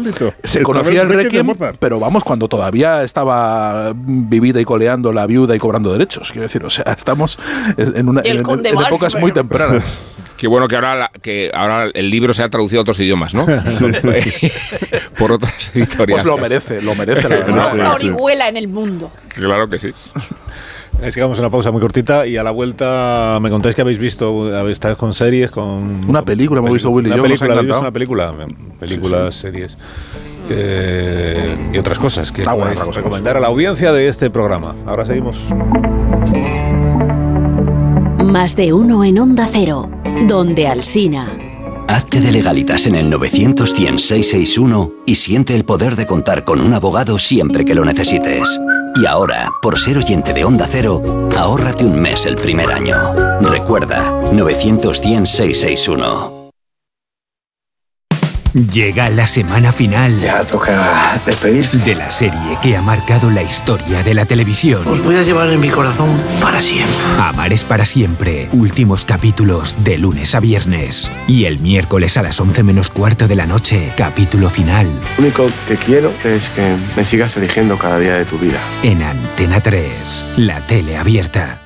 [0.43, 1.47] se conocía el Requiem
[1.79, 6.65] pero vamos, cuando todavía estaba vivida y coleando la viuda y cobrando derechos, quiero decir,
[6.65, 7.39] o sea, estamos
[7.77, 9.92] en, una, en- en épocas muy tempranas.
[10.43, 13.33] Qué bueno que ahora, la- que ahora el libro se ha traducido a otros idiomas,
[13.33, 13.45] ¿no?
[15.17, 16.15] Por otras editoriales.
[16.21, 17.73] Pues lo merece, lo merece, la verdad.
[17.73, 19.09] Una orihuela en el mundo.
[19.29, 19.91] Claro que sí.
[21.11, 24.73] Sigamos una pausa muy cortita y a la vuelta me contáis que habéis visto, habéis
[24.73, 26.03] estado con series, con...
[26.09, 27.79] Una película hemos visto Willy y una yo, nos ha película, ¿habéis visto encantado.
[27.79, 28.33] una película,
[28.81, 29.77] películas, series
[30.49, 34.75] eh, y otras cosas que Ah, bueno, cosa, recomendar a la audiencia de este programa.
[34.85, 35.41] Ahora seguimos.
[38.25, 39.89] Más de uno en Onda Cero,
[40.27, 41.27] donde Alsina.
[41.87, 46.61] Hazte de legalitas en el 900 100 661 y siente el poder de contar con
[46.61, 48.59] un abogado siempre que lo necesites.
[48.95, 51.01] Y ahora, por ser oyente de Onda Cero,
[51.37, 52.95] ahórrate un mes el primer año.
[53.41, 56.42] Recuerda, 900 100 661.
[58.53, 60.19] Llega la semana final.
[60.21, 61.79] Ya toca despedirse.
[61.79, 64.87] De la serie que ha marcado la historia de la televisión.
[64.87, 66.95] Os voy a llevar en mi corazón para siempre.
[67.17, 68.49] Amar es para siempre.
[68.51, 71.09] Últimos capítulos de lunes a viernes.
[71.27, 74.87] Y el miércoles a las 11 menos cuarto de la noche, capítulo final.
[75.17, 78.59] Lo único que quiero es que me sigas eligiendo cada día de tu vida.
[78.83, 81.62] En Antena 3, la tele abierta.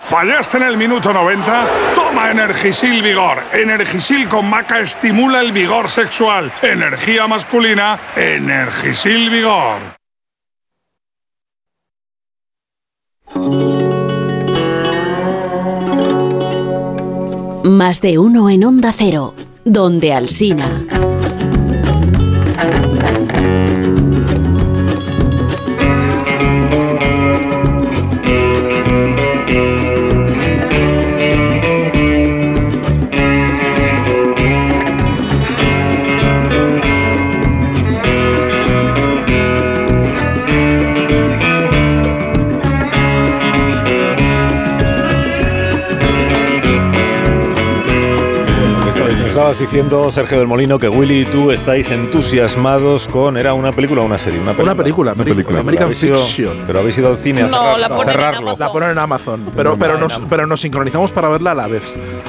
[0.00, 1.66] ¿Fallaste en el minuto 90?
[1.94, 3.38] Toma Energisil Vigor.
[3.52, 6.50] Energisil con maca estimula el vigor sexual.
[6.62, 9.78] Energía masculina, Energisil Vigor.
[17.62, 19.34] Más de uno en Onda Cero,
[19.64, 21.09] donde Alsina.
[49.60, 53.36] Diciendo, Sergio del Molino, que Willy y tú estáis entusiasmados con...
[53.36, 54.40] ¿Era una película o una serie?
[54.40, 54.74] Una película.
[54.74, 56.58] película, Una película, American Habéis ido- Fiction.
[56.66, 58.56] pero habéis ido al cine a, No, cerrar- la a ponen en cerrarlo.
[58.58, 61.82] La ponen en Amazon, pero, pero, nos, pero nos sincronizamos para verla a la vez.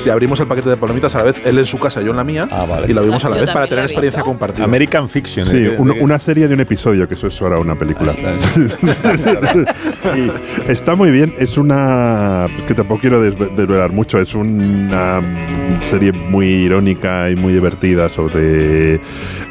[0.06, 2.17] Y abrimos el paquete de palomitas a la vez, él en su casa, yo en
[2.17, 2.47] la mía,
[2.88, 4.64] y la vimos a la Yo vez para tener experiencia compartida.
[4.65, 5.46] American Fiction.
[5.46, 5.76] Sí, ¿eh?
[5.80, 8.14] una serie de un episodio, que eso es ahora una película.
[10.15, 10.31] Y
[10.72, 12.47] está muy bien, es una.
[12.51, 15.22] pues que tampoco quiero desve- desvelar mucho, es una
[15.81, 18.99] serie muy irónica y muy divertida sobre,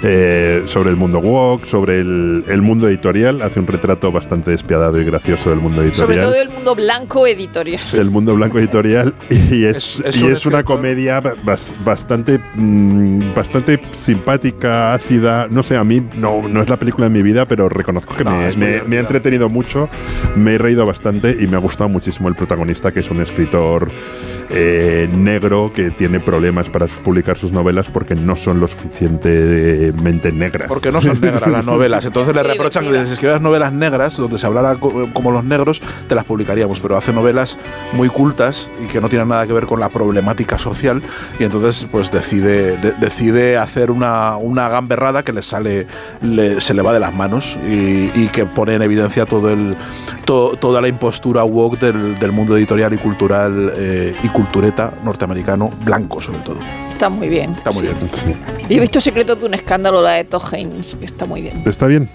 [0.03, 3.43] eh, sobre el mundo woke, sobre el, el mundo editorial.
[3.43, 6.25] Hace un retrato bastante despiadado y gracioso del mundo Sobre editorial.
[6.25, 7.81] todo el mundo blanco editorial.
[7.93, 12.41] El mundo blanco editorial y es, Es- es y un es una comedia bas- bastante
[12.55, 15.47] mm, bastante simpática, ácida.
[15.51, 18.25] No sé, a mí no, no es la película de mi vida, pero reconozco que
[18.25, 19.89] No, me, me- me ha entretenido mucho,
[20.37, 23.89] me he reído bastante y me ha gustado muchísimo el protagonista, que es un escritor
[24.53, 30.69] eh, negro que tiene problemas para publicar sus novelas porque no son lo suficientemente negras.
[30.69, 32.05] Porque no son negras las novelas.
[32.05, 35.81] Entonces le reprochan que si escribieras novelas negras, donde se hablara co- como los negros,
[36.09, 36.81] te las publicaríamos.
[36.81, 37.59] Pero hace novelas
[37.93, 41.03] muy cultas y que no tienen nada que ver con la problemática social.
[41.39, 45.87] Y entonces, pues decide, de- decide hacer una, una gamberrada que le sale,
[46.23, 49.77] le- se le va de las manos y, y que pone en evidencia todo el,
[50.25, 55.69] to- toda la impostura woke del, del mundo editorial y cultural eh, y cultureta norteamericano,
[55.85, 56.57] blanco sobre todo.
[56.89, 57.53] Está muy bien.
[57.53, 57.97] Está muy bien.
[58.71, 61.63] Yo he visto Secretos de un escándalo, la de Todd Haynes, que está muy bien.
[61.67, 62.09] ¿Está bien?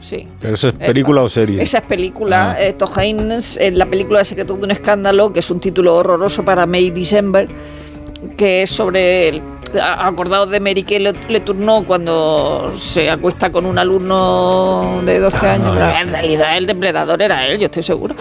[0.00, 0.26] Sí.
[0.40, 1.60] ¿Pero eso es película o serie?
[1.62, 2.62] Esa es película, Ah.
[2.62, 5.96] eh, Todd Haynes, en la película de Secretos de un escándalo, que es un título
[5.96, 7.46] horroroso para May December,
[8.38, 9.42] que es sobre el
[9.82, 15.46] acordados de Mary Kay Le, Le Tourneau cuando se acuesta con un alumno de 12
[15.46, 18.14] años, pero en realidad el depredador era él, yo estoy seguro.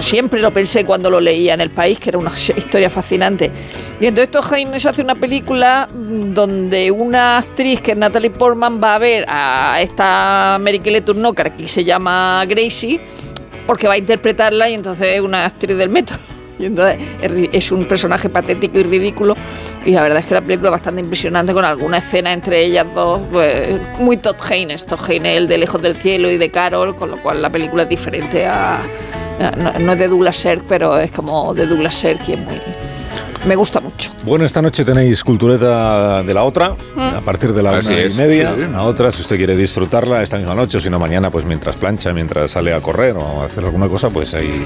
[0.00, 3.50] Siempre lo pensé cuando lo leía en el país, que era una historia fascinante.
[4.00, 8.96] Y entonces Todd Haynes hace una película donde una actriz que es Natalie Portman va
[8.96, 13.00] a ver a esta Mary Kay Le Tourneau, que se llama Gracie,
[13.66, 16.18] porque va a interpretarla y entonces es una actriz del método.
[16.58, 16.98] Y entonces
[17.52, 19.34] es un personaje patético y ridículo.
[19.84, 22.86] Y la verdad es que la película es bastante impresionante con alguna escena entre ellas
[22.94, 23.20] dos.
[23.32, 24.86] pues, muy Todd Haynes.
[24.86, 27.82] Todd Haynes, el de Lejos del Cielo y de Carol, con lo cual la película
[27.82, 28.80] es diferente a.
[29.38, 32.60] No, no es de Douglas Sirk, pero es como de Douglas Sirk y es muy.
[33.44, 34.12] Me gusta mucho.
[34.22, 37.00] Bueno, esta noche tenéis cultureta de la otra, Mm.
[37.16, 38.52] a partir de la Así una y es, media.
[38.54, 38.62] sí.
[38.70, 41.74] La otra, si usted quiere disfrutarla esta misma noche, o si no mañana, pues mientras
[41.76, 44.64] plancha, mientras sale a correr o a hacer alguna cosa, pues ahí,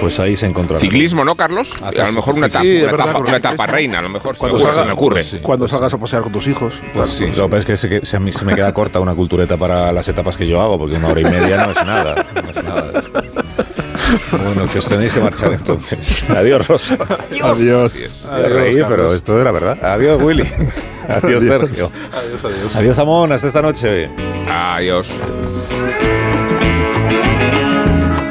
[0.00, 0.78] pues ahí se encontrará.
[0.80, 1.74] Ciclismo, ¿no, Carlos?
[1.82, 4.08] Ah, a lo mejor una etapa, Sí, una, verdad, etapa, una etapa reina, a lo
[4.10, 5.22] mejor Cuando, salga- se me ocurre.
[5.24, 5.38] sí.
[5.42, 6.74] cuando salgas a pasear con tus hijos.
[6.94, 9.56] Pues sí, lo que pasa es que se, a se me queda corta una cultureta
[9.56, 12.24] para las etapas que yo hago, porque una hora y media no es nada.
[12.32, 12.92] No es nada.
[14.30, 16.24] Bueno, que os tenéis que marchar entonces.
[16.28, 16.98] Adiós, Rosa.
[17.42, 17.92] Adiós.
[17.92, 19.78] Sí, a reír, pero esto era verdad.
[19.84, 20.42] Adiós, Willy.
[21.08, 21.44] Adiós, Adiós.
[21.44, 21.92] Sergio.
[22.12, 22.76] Adiós, adiós.
[22.76, 23.32] Adiós, Amón.
[23.32, 24.08] Hasta esta noche.
[24.48, 25.12] Adiós.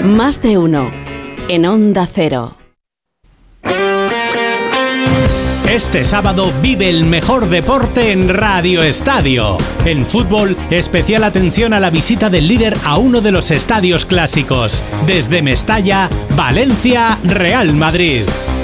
[0.03, 0.91] Más de uno.
[1.47, 2.56] En Onda Cero.
[5.75, 9.58] Este sábado vive el mejor deporte en Radio Estadio.
[9.83, 14.81] En fútbol, especial atención a la visita del líder a uno de los estadios clásicos.
[15.06, 18.24] Desde Mestalla, Valencia, Real Madrid.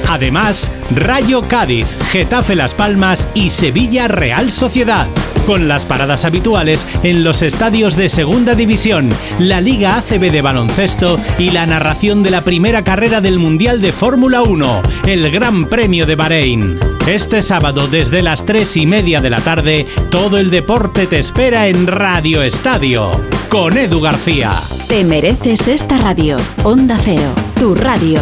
[0.10, 5.08] Además, Rayo Cádiz, Getafe Las Palmas y Sevilla Real Sociedad.
[5.46, 11.20] Con las paradas habituales en los estadios de Segunda División, la Liga ACB de baloncesto
[11.40, 16.06] y la narración de la primera carrera del Mundial de Fórmula 1, el Gran Premio
[16.06, 16.80] de Bahrein.
[17.08, 21.68] Este sábado desde las 3 y media de la tarde, todo el deporte te espera
[21.68, 23.12] en Radio Estadio,
[23.50, 24.52] con Edu García.
[24.88, 26.38] Te mereces esta radio.
[26.64, 27.34] Onda Cero.
[27.60, 28.22] Tu radio.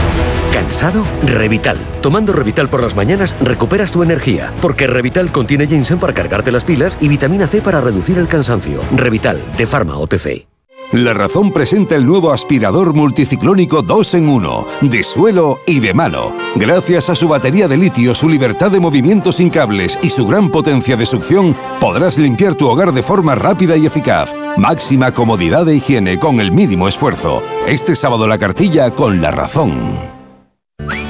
[0.51, 1.05] ¿Cansado?
[1.25, 1.77] Revital.
[2.01, 6.63] Tomando Revital por las mañanas recuperas tu energía, porque Revital contiene ginseng para cargarte las
[6.63, 8.81] pilas y vitamina C para reducir el cansancio.
[8.95, 10.51] Revital, de Pharma OTC.
[10.93, 16.33] La Razón presenta el nuevo aspirador multiciclónico 2 en 1, de suelo y de mano.
[16.55, 20.49] Gracias a su batería de litio, su libertad de movimiento sin cables y su gran
[20.49, 24.35] potencia de succión, podrás limpiar tu hogar de forma rápida y eficaz.
[24.57, 27.41] Máxima comodidad e higiene con el mínimo esfuerzo.
[27.67, 30.10] Este sábado la cartilla con La Razón.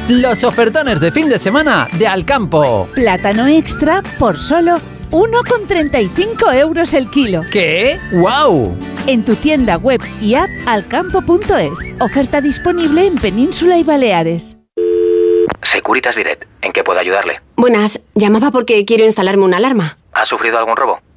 [0.09, 2.87] Los ofertones de fin de semana de Alcampo.
[2.93, 4.77] Plátano extra por solo
[5.11, 7.41] 1,35 euros el kilo.
[7.51, 7.99] ¿Qué?
[8.11, 8.75] ¡Wow!
[9.07, 12.01] En tu tienda web y app alcampo.es.
[12.01, 14.57] Oferta disponible en Península y Baleares.
[15.63, 17.39] Securitas Direct, ¿en qué puedo ayudarle?
[17.55, 19.97] Buenas, llamaba porque quiero instalarme una alarma.
[20.13, 20.99] ¿Ha sufrido algún robo?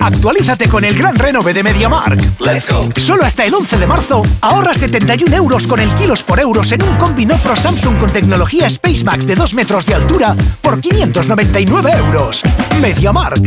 [0.00, 2.40] Actualízate con el gran renove de MediaMark.
[2.40, 2.88] Let's go.
[2.96, 6.82] Solo hasta el 11 de marzo, ahorra 71 euros con el kilos por euros en
[6.82, 12.42] un combinofro Samsung con tecnología SpaceMax de 2 metros de altura por 599 euros.
[12.80, 13.42] MediaMark.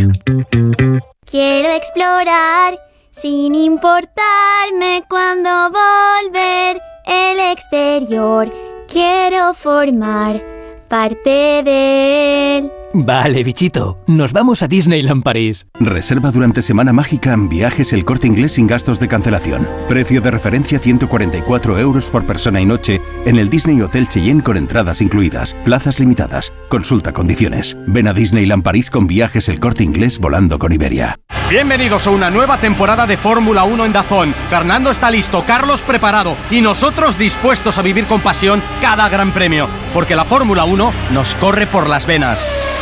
[1.26, 8.54] Quiero explorar sin importarme cuando volver el exterior.
[8.88, 10.42] Quiero formar
[10.88, 12.83] parte de él.
[12.96, 15.66] Vale, bichito, nos vamos a Disneyland París.
[15.80, 19.68] Reserva durante Semana Mágica en viajes el corte inglés sin gastos de cancelación.
[19.90, 24.58] Precio de referencia 144 euros por persona y noche en el Disney Hotel Cheyenne con
[24.58, 25.56] entradas incluidas.
[25.66, 26.54] Plazas limitadas.
[26.70, 27.76] Consulta condiciones.
[27.88, 31.18] Ven a Disneyland París con viajes el corte inglés volando con Iberia.
[31.50, 34.36] Bienvenidos a una nueva temporada de Fórmula 1 en Dazón.
[34.52, 39.68] Fernando está listo, Carlos preparado y nosotros dispuestos a vivir con pasión cada gran premio,
[39.96, 42.40] porque la Fórmula 1 nos corre por las venas.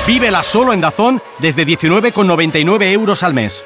[0.08, 3.64] Vívela solo en Dazón desde 19,99 euros al mes.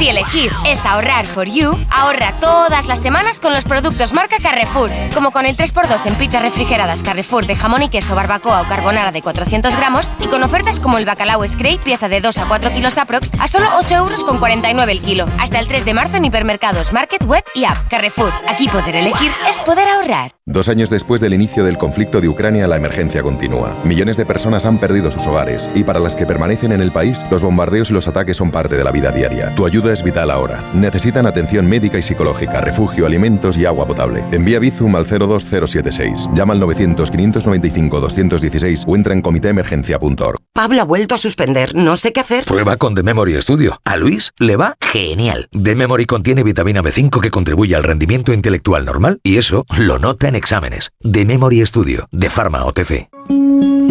[0.00, 4.90] Si elegir es ahorrar for you, ahorra todas las semanas con los productos marca Carrefour,
[5.12, 9.12] como con el 3x2 en pizzas refrigeradas Carrefour de jamón y queso, barbacoa o carbonara
[9.12, 12.72] de 400 gramos y con ofertas como el bacalao Scrape, pieza de 2 a 4
[12.72, 15.26] kilos aprox, a solo 8 euros con 49 el kilo.
[15.38, 17.86] Hasta el 3 de marzo en hipermercados, market, web y app.
[17.90, 20.32] Carrefour, aquí poder elegir es poder ahorrar.
[20.46, 23.76] Dos años después del inicio del conflicto de Ucrania, la emergencia continúa.
[23.84, 27.24] Millones de personas han perdido sus hogares y para las que permanecen en el país,
[27.30, 29.54] los bombardeos y los ataques son parte de la vida diaria.
[29.54, 30.64] Tu ayuda es vital ahora.
[30.74, 34.24] Necesitan atención médica y psicológica, refugio, alimentos y agua potable.
[34.32, 36.28] Envía Bizum al 02076.
[36.34, 40.38] Llama al 900-595-216 o entra en comitéemergencia.org.
[40.52, 42.44] Pablo ha vuelto a suspender, no sé qué hacer.
[42.44, 43.78] Prueba con The Memory Studio.
[43.84, 45.48] A Luis le va genial.
[45.50, 50.28] The Memory contiene vitamina B5 que contribuye al rendimiento intelectual normal y eso lo nota
[50.28, 50.90] en exámenes.
[51.00, 53.08] The Memory Studio, de Pharma OTC.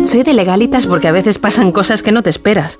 [0.06, 2.80] Soy de legalitas porque a veces pasan cosas que no te esperas.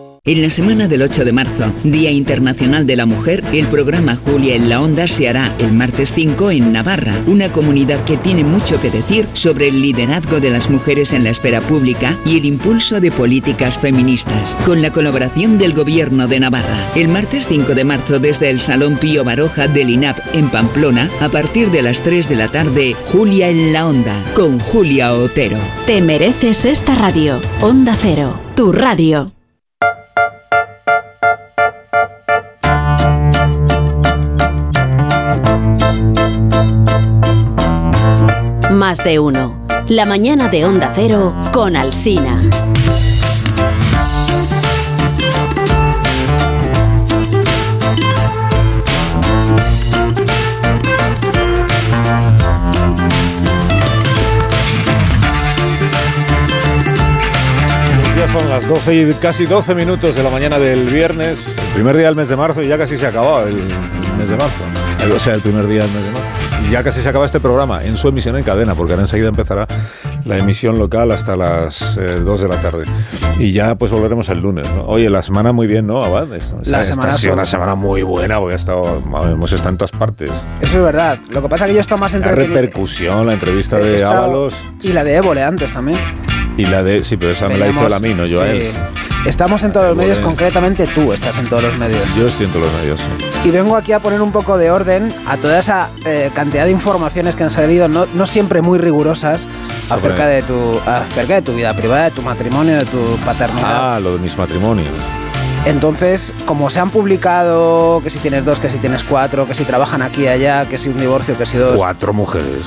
[0.23, 4.53] En la semana del 8 de marzo, Día Internacional de la Mujer, el programa Julia
[4.53, 8.79] en la Onda se hará el martes 5 en Navarra, una comunidad que tiene mucho
[8.79, 13.01] que decir sobre el liderazgo de las mujeres en la esfera pública y el impulso
[13.01, 16.77] de políticas feministas, con la colaboración del Gobierno de Navarra.
[16.95, 21.29] El martes 5 de marzo desde el Salón Pío Baroja del INAP en Pamplona, a
[21.29, 25.57] partir de las 3 de la tarde, Julia en la Onda, con Julia Otero.
[25.87, 27.41] Te mereces esta radio.
[27.59, 29.31] Onda Cero, tu radio.
[38.91, 39.57] Más de uno.
[39.87, 42.41] La mañana de Onda Cero con Alsina.
[58.17, 61.95] Ya son las 12 y casi 12 minutos de la mañana del viernes, el primer
[61.95, 63.55] día del mes de marzo y ya casi se ha acabado el
[64.17, 64.65] mes de marzo.
[65.15, 66.30] O sea, el primer día del mes de marzo.
[66.71, 69.67] Ya casi se acaba este programa en su emisión en cadena, porque ahora enseguida empezará
[70.23, 72.85] la emisión local hasta las eh, 2 de la tarde.
[73.39, 74.69] Y ya pues volveremos el lunes.
[74.71, 74.83] ¿no?
[74.85, 76.33] Oye, la semana muy bien, ¿no, Abad?
[76.33, 79.71] Esta, La esta semana ha sido una semana muy buena, porque ha estado, hemos estado
[79.71, 80.31] en todas partes.
[80.61, 81.19] Eso es verdad.
[81.29, 82.55] Lo que pasa es que yo estoy más La entretenido.
[82.61, 85.99] repercusión, la entrevista He de estado- Ábalos Y la de Évole antes también.
[86.61, 87.03] Y la de...
[87.03, 88.51] Sí, pero esa me la hizo él a mí, no yo a sí.
[88.51, 88.71] él.
[89.25, 90.29] Estamos en todos los medios, Bueno.
[90.29, 92.01] concretamente tú estás en todos los medios.
[92.17, 92.99] Yo siento los medios.
[92.99, 93.49] sí.
[93.49, 96.71] Y vengo aquí a poner un poco de orden a toda esa eh, cantidad de
[96.71, 99.47] informaciones que han salido, no, no siempre muy rigurosas,
[99.89, 103.95] acerca de, tu, acerca de tu vida privada, de tu matrimonio, de tu paternidad.
[103.95, 104.99] Ah, lo de mis matrimonios.
[105.65, 109.63] Entonces, como se han publicado que si tienes dos, que si tienes cuatro, que si
[109.65, 111.75] trabajan aquí y allá, que si un divorcio, que si dos.
[111.75, 112.63] Cuatro mujeres.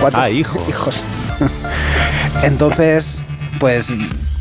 [0.00, 0.62] Cuatro Ah, hijos.
[0.68, 1.04] hijos.
[2.44, 3.17] Entonces,
[3.58, 3.90] pues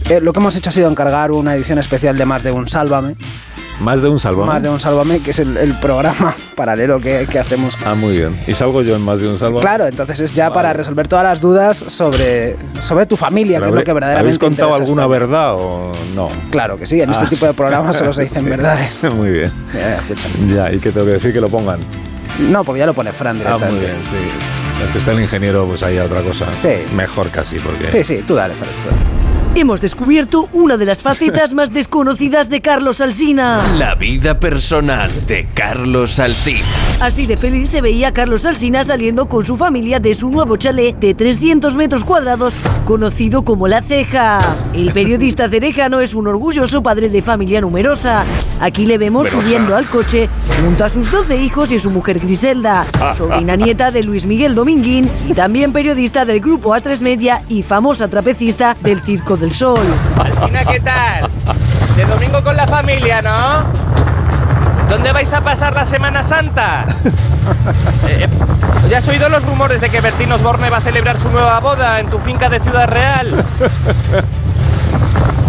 [0.09, 2.67] eh, lo que hemos hecho ha sido encargar una edición especial de más de un
[2.67, 3.15] Sálvame
[3.79, 4.47] Más de un Sálvame.
[4.53, 7.75] Más de un Sálvame, que es el, el programa paralelo que, que, hacemos.
[7.85, 8.39] Ah, muy bien.
[8.47, 9.61] ¿Y salgo yo en Más de un Sálvame?
[9.61, 10.55] Claro, entonces es ya vale.
[10.55, 14.39] para resolver todas las dudas sobre, sobre tu familia, que es lo que verdaderamente ¿Habéis
[14.39, 16.29] contado alguna verdad o no?
[16.49, 18.49] Claro que sí, en ah, este tipo de programas solo se dicen sí.
[18.49, 19.03] verdades.
[19.15, 19.51] muy bien.
[19.73, 20.01] Ya,
[20.55, 21.33] ya, ¿y qué tengo que decir?
[21.33, 21.79] Que lo pongan.
[22.49, 24.66] No, porque ya lo pone Fran Ah, muy bien, sí.
[24.83, 26.45] Es que está el ingeniero, pues ahí a otra cosa.
[26.61, 26.93] Sí.
[26.93, 27.91] Mejor casi, porque...
[27.91, 28.69] Sí, sí, tú dale, Fran.
[28.69, 29.17] Tú dale.
[29.59, 33.63] Hemos descubierto una de las facetas más desconocidas de Carlos Alsina.
[33.79, 36.61] La vida personal de Carlos Alsina.
[36.99, 40.97] Así de feliz se veía Carlos Alsina saliendo con su familia de su nuevo chalet
[40.97, 44.39] de 300 metros cuadrados, conocido como La Ceja.
[44.73, 48.25] El periodista cerejano es un orgulloso padre de familia numerosa.
[48.59, 49.43] Aquí le vemos Verosa.
[49.43, 50.27] subiendo al coche
[50.63, 55.07] junto a sus 12 hijos y su mujer Griselda, sobrina nieta de Luis Miguel Dominguín
[55.27, 59.85] y también periodista del grupo A3 Media y famosa trapecista del Circo del Sol.
[60.17, 61.29] Alcina, ¿qué tal?
[61.95, 64.16] De domingo con la familia, ¿no?
[64.89, 66.85] ¿Dónde vais a pasar la Semana Santa?
[68.07, 68.27] eh,
[68.89, 71.99] ¿Ya has oído los rumores de que Bertín Osborne va a celebrar su nueva boda
[71.99, 73.45] en tu finca de Ciudad Real?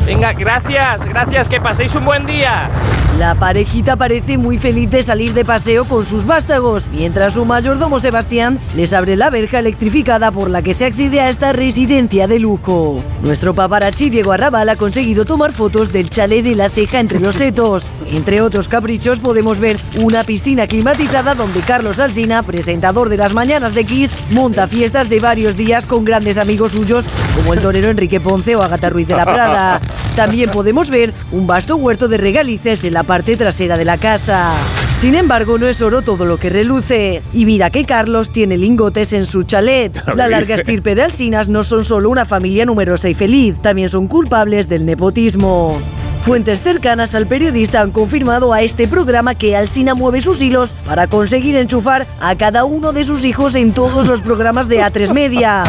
[0.09, 2.71] Venga, gracias, gracias, que paséis un buen día.
[3.19, 8.01] La parejita parece muy feliz de salir de paseo con sus vástagos, mientras su mayordomo
[8.01, 12.39] Sebastián les abre la verja electrificada por la que se accede a esta residencia de
[12.39, 13.03] lujo.
[13.23, 17.35] Nuestro paparazzi Diego Arrabal ha conseguido tomar fotos del chalet de la ceja entre los
[17.35, 17.85] setos.
[18.13, 23.75] Entre otros caprichos podemos ver una piscina climatizada donde Carlos Alsina, presentador de las mañanas
[23.75, 27.05] de Kiss, monta fiestas de varios días con grandes amigos suyos
[27.37, 29.81] como el torero Enrique Ponce o Agata Ruiz de la Prada.
[30.17, 34.55] También podemos ver un vasto huerto de regalices en la parte trasera de la casa.
[34.99, 37.23] Sin embargo, no es oro todo lo que reluce.
[37.33, 39.97] Y mira que Carlos tiene lingotes en su chalet.
[40.17, 44.09] La larga estirpe de Alsinas no son solo una familia numerosa y feliz, también son
[44.09, 45.81] culpables del nepotismo.
[46.23, 51.07] Fuentes cercanas al periodista han confirmado a este programa que Alsina mueve sus hilos para
[51.07, 55.63] conseguir enchufar a cada uno de sus hijos en todos los programas de A3 Media.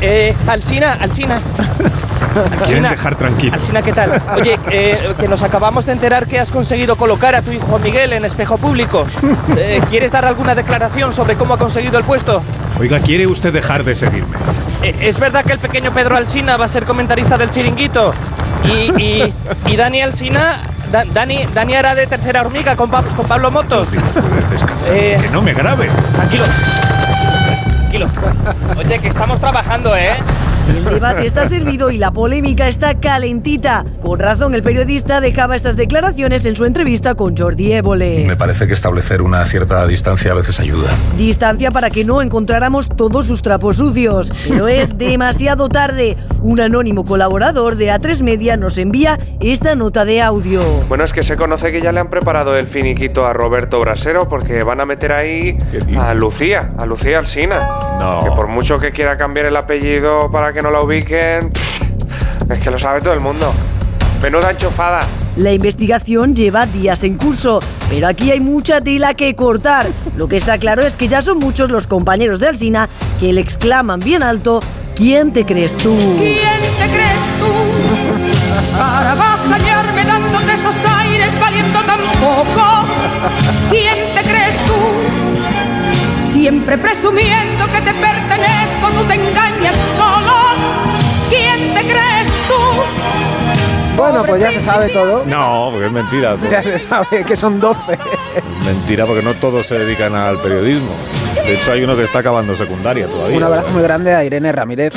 [0.00, 1.42] Eh, Alsina, Alsina.
[2.66, 3.54] Quieren dejar tranquilo.
[3.54, 4.22] Alsina, ¿qué tal?
[4.36, 8.12] Oye, eh, que nos acabamos de enterar que has conseguido colocar a tu hijo Miguel
[8.12, 9.06] en espejo público.
[9.56, 12.42] Eh, ¿Quieres dar alguna declaración sobre cómo ha conseguido el puesto?
[12.78, 14.36] Oiga, ¿quiere usted dejar de seguirme?
[14.82, 18.12] Eh, ¿Es verdad que el pequeño Pedro Alsina va a ser comentarista del chiringuito?
[18.64, 19.34] Y, y,
[19.66, 23.88] y Dani Alsina Da, Dani, Dani hará de tercera hormiga con, pa con Pablo Motos.
[24.88, 25.88] Eh, que no me grabe.
[26.14, 26.44] Tranquilo.
[27.80, 28.08] Tranquilo.
[28.76, 30.14] Oye, que estamos trabajando, ¿eh?
[30.68, 33.84] El debate está servido y la polémica está calentita.
[34.00, 38.24] Con razón, el periodista dejaba estas declaraciones en su entrevista con Jordi Évole.
[38.26, 40.90] Me parece que establecer una cierta distancia a veces ayuda.
[41.16, 44.32] Distancia para que no encontráramos todos sus trapos sucios.
[44.48, 46.16] Pero es demasiado tarde.
[46.42, 50.62] Un anónimo colaborador de A3 Media nos envía esta nota de audio.
[50.88, 54.28] Bueno, es que se conoce que ya le han preparado el finiquito a Roberto Brasero
[54.28, 55.56] porque van a meter ahí
[55.98, 57.58] a Lucía, a Lucía Alsina.
[58.00, 58.20] No.
[58.20, 61.52] Que por mucho que quiera cambiar el apellido para que no la ubiquen,
[62.50, 63.52] es que lo sabe todo el mundo.
[64.22, 65.00] Menuda enchufada.
[65.36, 69.86] La investigación lleva días en curso, pero aquí hay mucha tela que cortar.
[70.16, 72.88] Lo que está claro es que ya son muchos los compañeros de Alsina
[73.20, 74.60] que le exclaman bien alto,
[74.94, 75.94] ¿quién te crees tú?
[76.16, 77.52] ¿Quién te crees tú?
[78.78, 82.86] Para bastañarme dándote esos aires valiendo tan poco.
[83.70, 86.30] ¿Quién te crees tú?
[86.30, 89.76] Siempre presumiendo que te pertenezco, tú te engañas
[93.96, 95.24] Bueno, pues ya se sabe todo.
[95.26, 96.36] No, porque es mentira.
[96.50, 97.98] Ya se sabe que son 12.
[98.64, 100.90] Mentira, porque no todos se dedican al periodismo.
[101.44, 103.36] De hecho, hay uno que está acabando secundaria todavía.
[103.36, 104.92] Un abrazo muy grande a Irene Ramírez.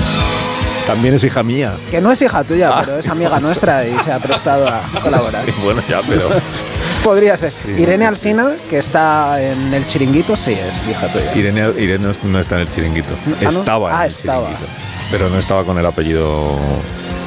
[0.85, 1.77] También es hija mía.
[1.91, 5.45] Que no es hija tuya, pero es amiga nuestra y se ha prestado a colaborar.
[5.45, 6.27] Sí, bueno, ya, pero.
[7.03, 7.53] Podría ser.
[7.77, 11.33] Irene Alsina, que está en el chiringuito, sí, es hija tuya.
[11.35, 13.09] Irene, Irene no- no está en el chiringuito.
[13.39, 13.49] ¿Ah, no?
[13.49, 14.41] Estaba Ah, en el estaba.
[14.47, 14.71] chiringuito.
[15.11, 16.57] Pero no estaba con el apellido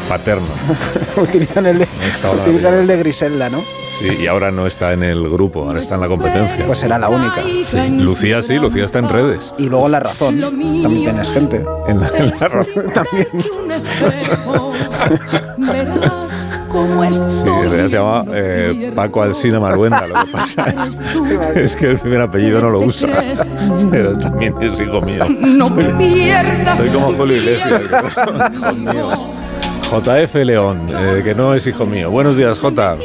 [0.08, 0.48] paterno.
[1.16, 1.88] utilizan el de,
[2.40, 3.62] utilizan el de Griselda, ¿no?
[3.98, 6.66] Sí, y ahora no está en el grupo, ahora está en la competencia.
[6.66, 7.42] Pues será la única.
[7.42, 9.52] Sí, Lucía sí, Lucía está en redes.
[9.58, 10.40] Y luego La Razón.
[10.40, 11.64] También tienes gente.
[11.88, 12.84] En la, en la razón.
[12.94, 13.28] También.
[17.28, 20.06] Sí, en realidad se llama eh, Paco Alsina Maruenda.
[20.06, 20.98] Lo que pasa es,
[21.56, 23.22] es que el primer apellido no lo usa.
[23.90, 25.26] Pero también es hijo mío.
[25.28, 27.82] No Soy, pierdas soy como Julio Iglesias.
[30.00, 32.10] JF León, eh, que no es hijo mío.
[32.10, 32.96] Buenos días, J.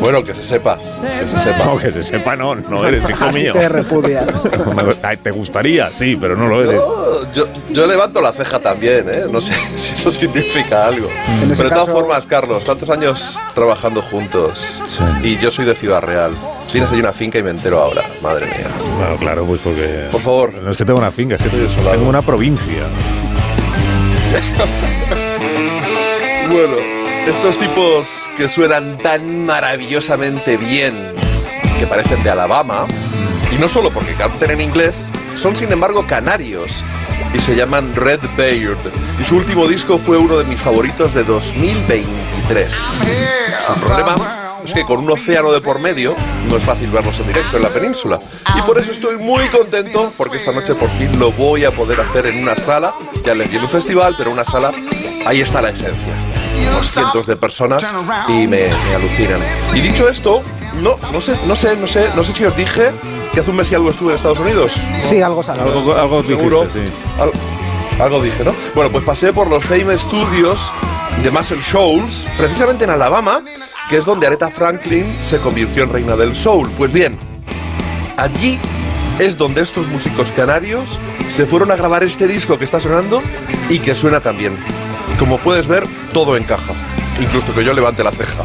[0.00, 0.76] Bueno, que se sepa.
[0.76, 1.64] Que se sepa.
[1.64, 3.52] No, que se sepa, no, no eres hijo mío.
[3.54, 6.80] Te Te gustaría, sí, pero no lo eres.
[6.80, 9.22] Yo, yo, yo levanto la ceja también, ¿eh?
[9.30, 11.08] No sé si eso significa algo.
[11.08, 14.82] Ese Pero de todas caso- formas, Carlos, tantos años trabajando juntos
[15.22, 16.32] y yo soy de Ciudad Real.
[16.70, 18.68] Tienes ahí una finca y me entero ahora, madre mía.
[18.98, 20.08] Bueno, claro, pues porque.
[20.10, 20.52] Por favor.
[20.54, 22.82] No es que tengo una finca, es que tengo una provincia.
[26.48, 26.76] Bueno,
[27.26, 31.12] estos tipos que suenan tan maravillosamente bien,
[31.78, 32.86] que parecen de Alabama,
[33.52, 36.84] y no solo porque canten en inglés, son sin embargo canarios
[37.34, 38.78] y se llaman Red Beard.
[39.20, 42.80] Y su último disco fue uno de mis favoritos de 2023.
[43.68, 44.35] El problema
[44.66, 46.14] es que con un océano de por medio
[46.50, 48.18] no es fácil verlos en directo en la península.
[48.56, 52.00] Y por eso estoy muy contento porque esta noche por fin lo voy a poder
[52.00, 52.92] hacer en una sala,
[53.24, 54.72] ya les di en un festival, pero una sala,
[55.26, 56.14] ahí está la esencia.
[56.72, 57.84] Unos cientos de personas
[58.28, 59.40] y me, me alucinan.
[59.74, 60.42] Y dicho esto,
[60.82, 62.90] no, no sé, no sé, no sé, no sé si os dije
[63.32, 64.72] que hace un mes y algo estuve en Estados Unidos.
[64.98, 65.62] Sí, algo salió.
[65.64, 66.68] Algo, algo dijiste, Seguro.
[66.72, 66.80] sí.
[67.20, 68.54] Al- algo dije, ¿no?
[68.74, 70.72] Bueno, pues pasé por los Fame Studios
[71.22, 73.42] de Muscle Shoals, precisamente en Alabama,
[73.88, 76.70] que es donde Aretha Franklin se convirtió en reina del soul.
[76.76, 77.18] Pues bien,
[78.16, 78.58] allí
[79.18, 80.88] es donde estos músicos canarios
[81.28, 83.22] se fueron a grabar este disco que está sonando
[83.68, 84.56] y que suena también.
[85.18, 86.72] Como puedes ver, todo encaja,
[87.20, 88.44] incluso que yo levante la ceja.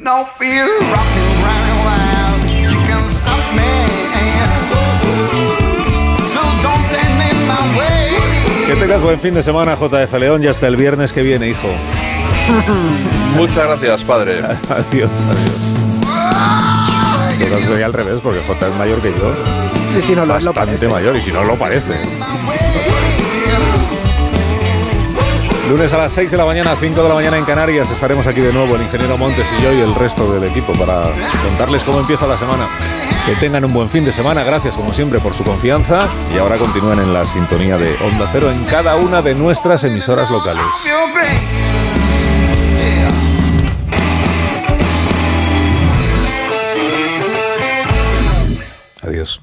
[0.00, 2.50] Here, no fear, rocking running wild.
[2.50, 3.72] You can stop me,
[6.28, 8.66] so don't stand in my way.
[8.66, 11.68] Que tengas buen fin de semana, JF León, y hasta el viernes que viene, hijo.
[13.36, 14.38] Muchas gracias, padre.
[14.44, 15.10] adiós, adiós.
[17.38, 19.34] Pero soy al revés, porque J es mayor que yo.
[19.98, 20.88] Y si no lo, lo Bastante parece.
[20.88, 21.94] mayor, y si no lo parece.
[25.70, 28.40] Lunes a las 6 de la mañana, 5 de la mañana en Canarias, estaremos aquí
[28.40, 31.02] de nuevo el ingeniero Montes y yo y el resto del equipo para
[31.44, 32.66] contarles cómo empieza la semana.
[33.24, 36.56] Que tengan un buen fin de semana, gracias como siempre por su confianza y ahora
[36.56, 40.64] continúen en la sintonía de Onda Cero en cada una de nuestras emisoras locales.
[49.02, 49.40] Adiós.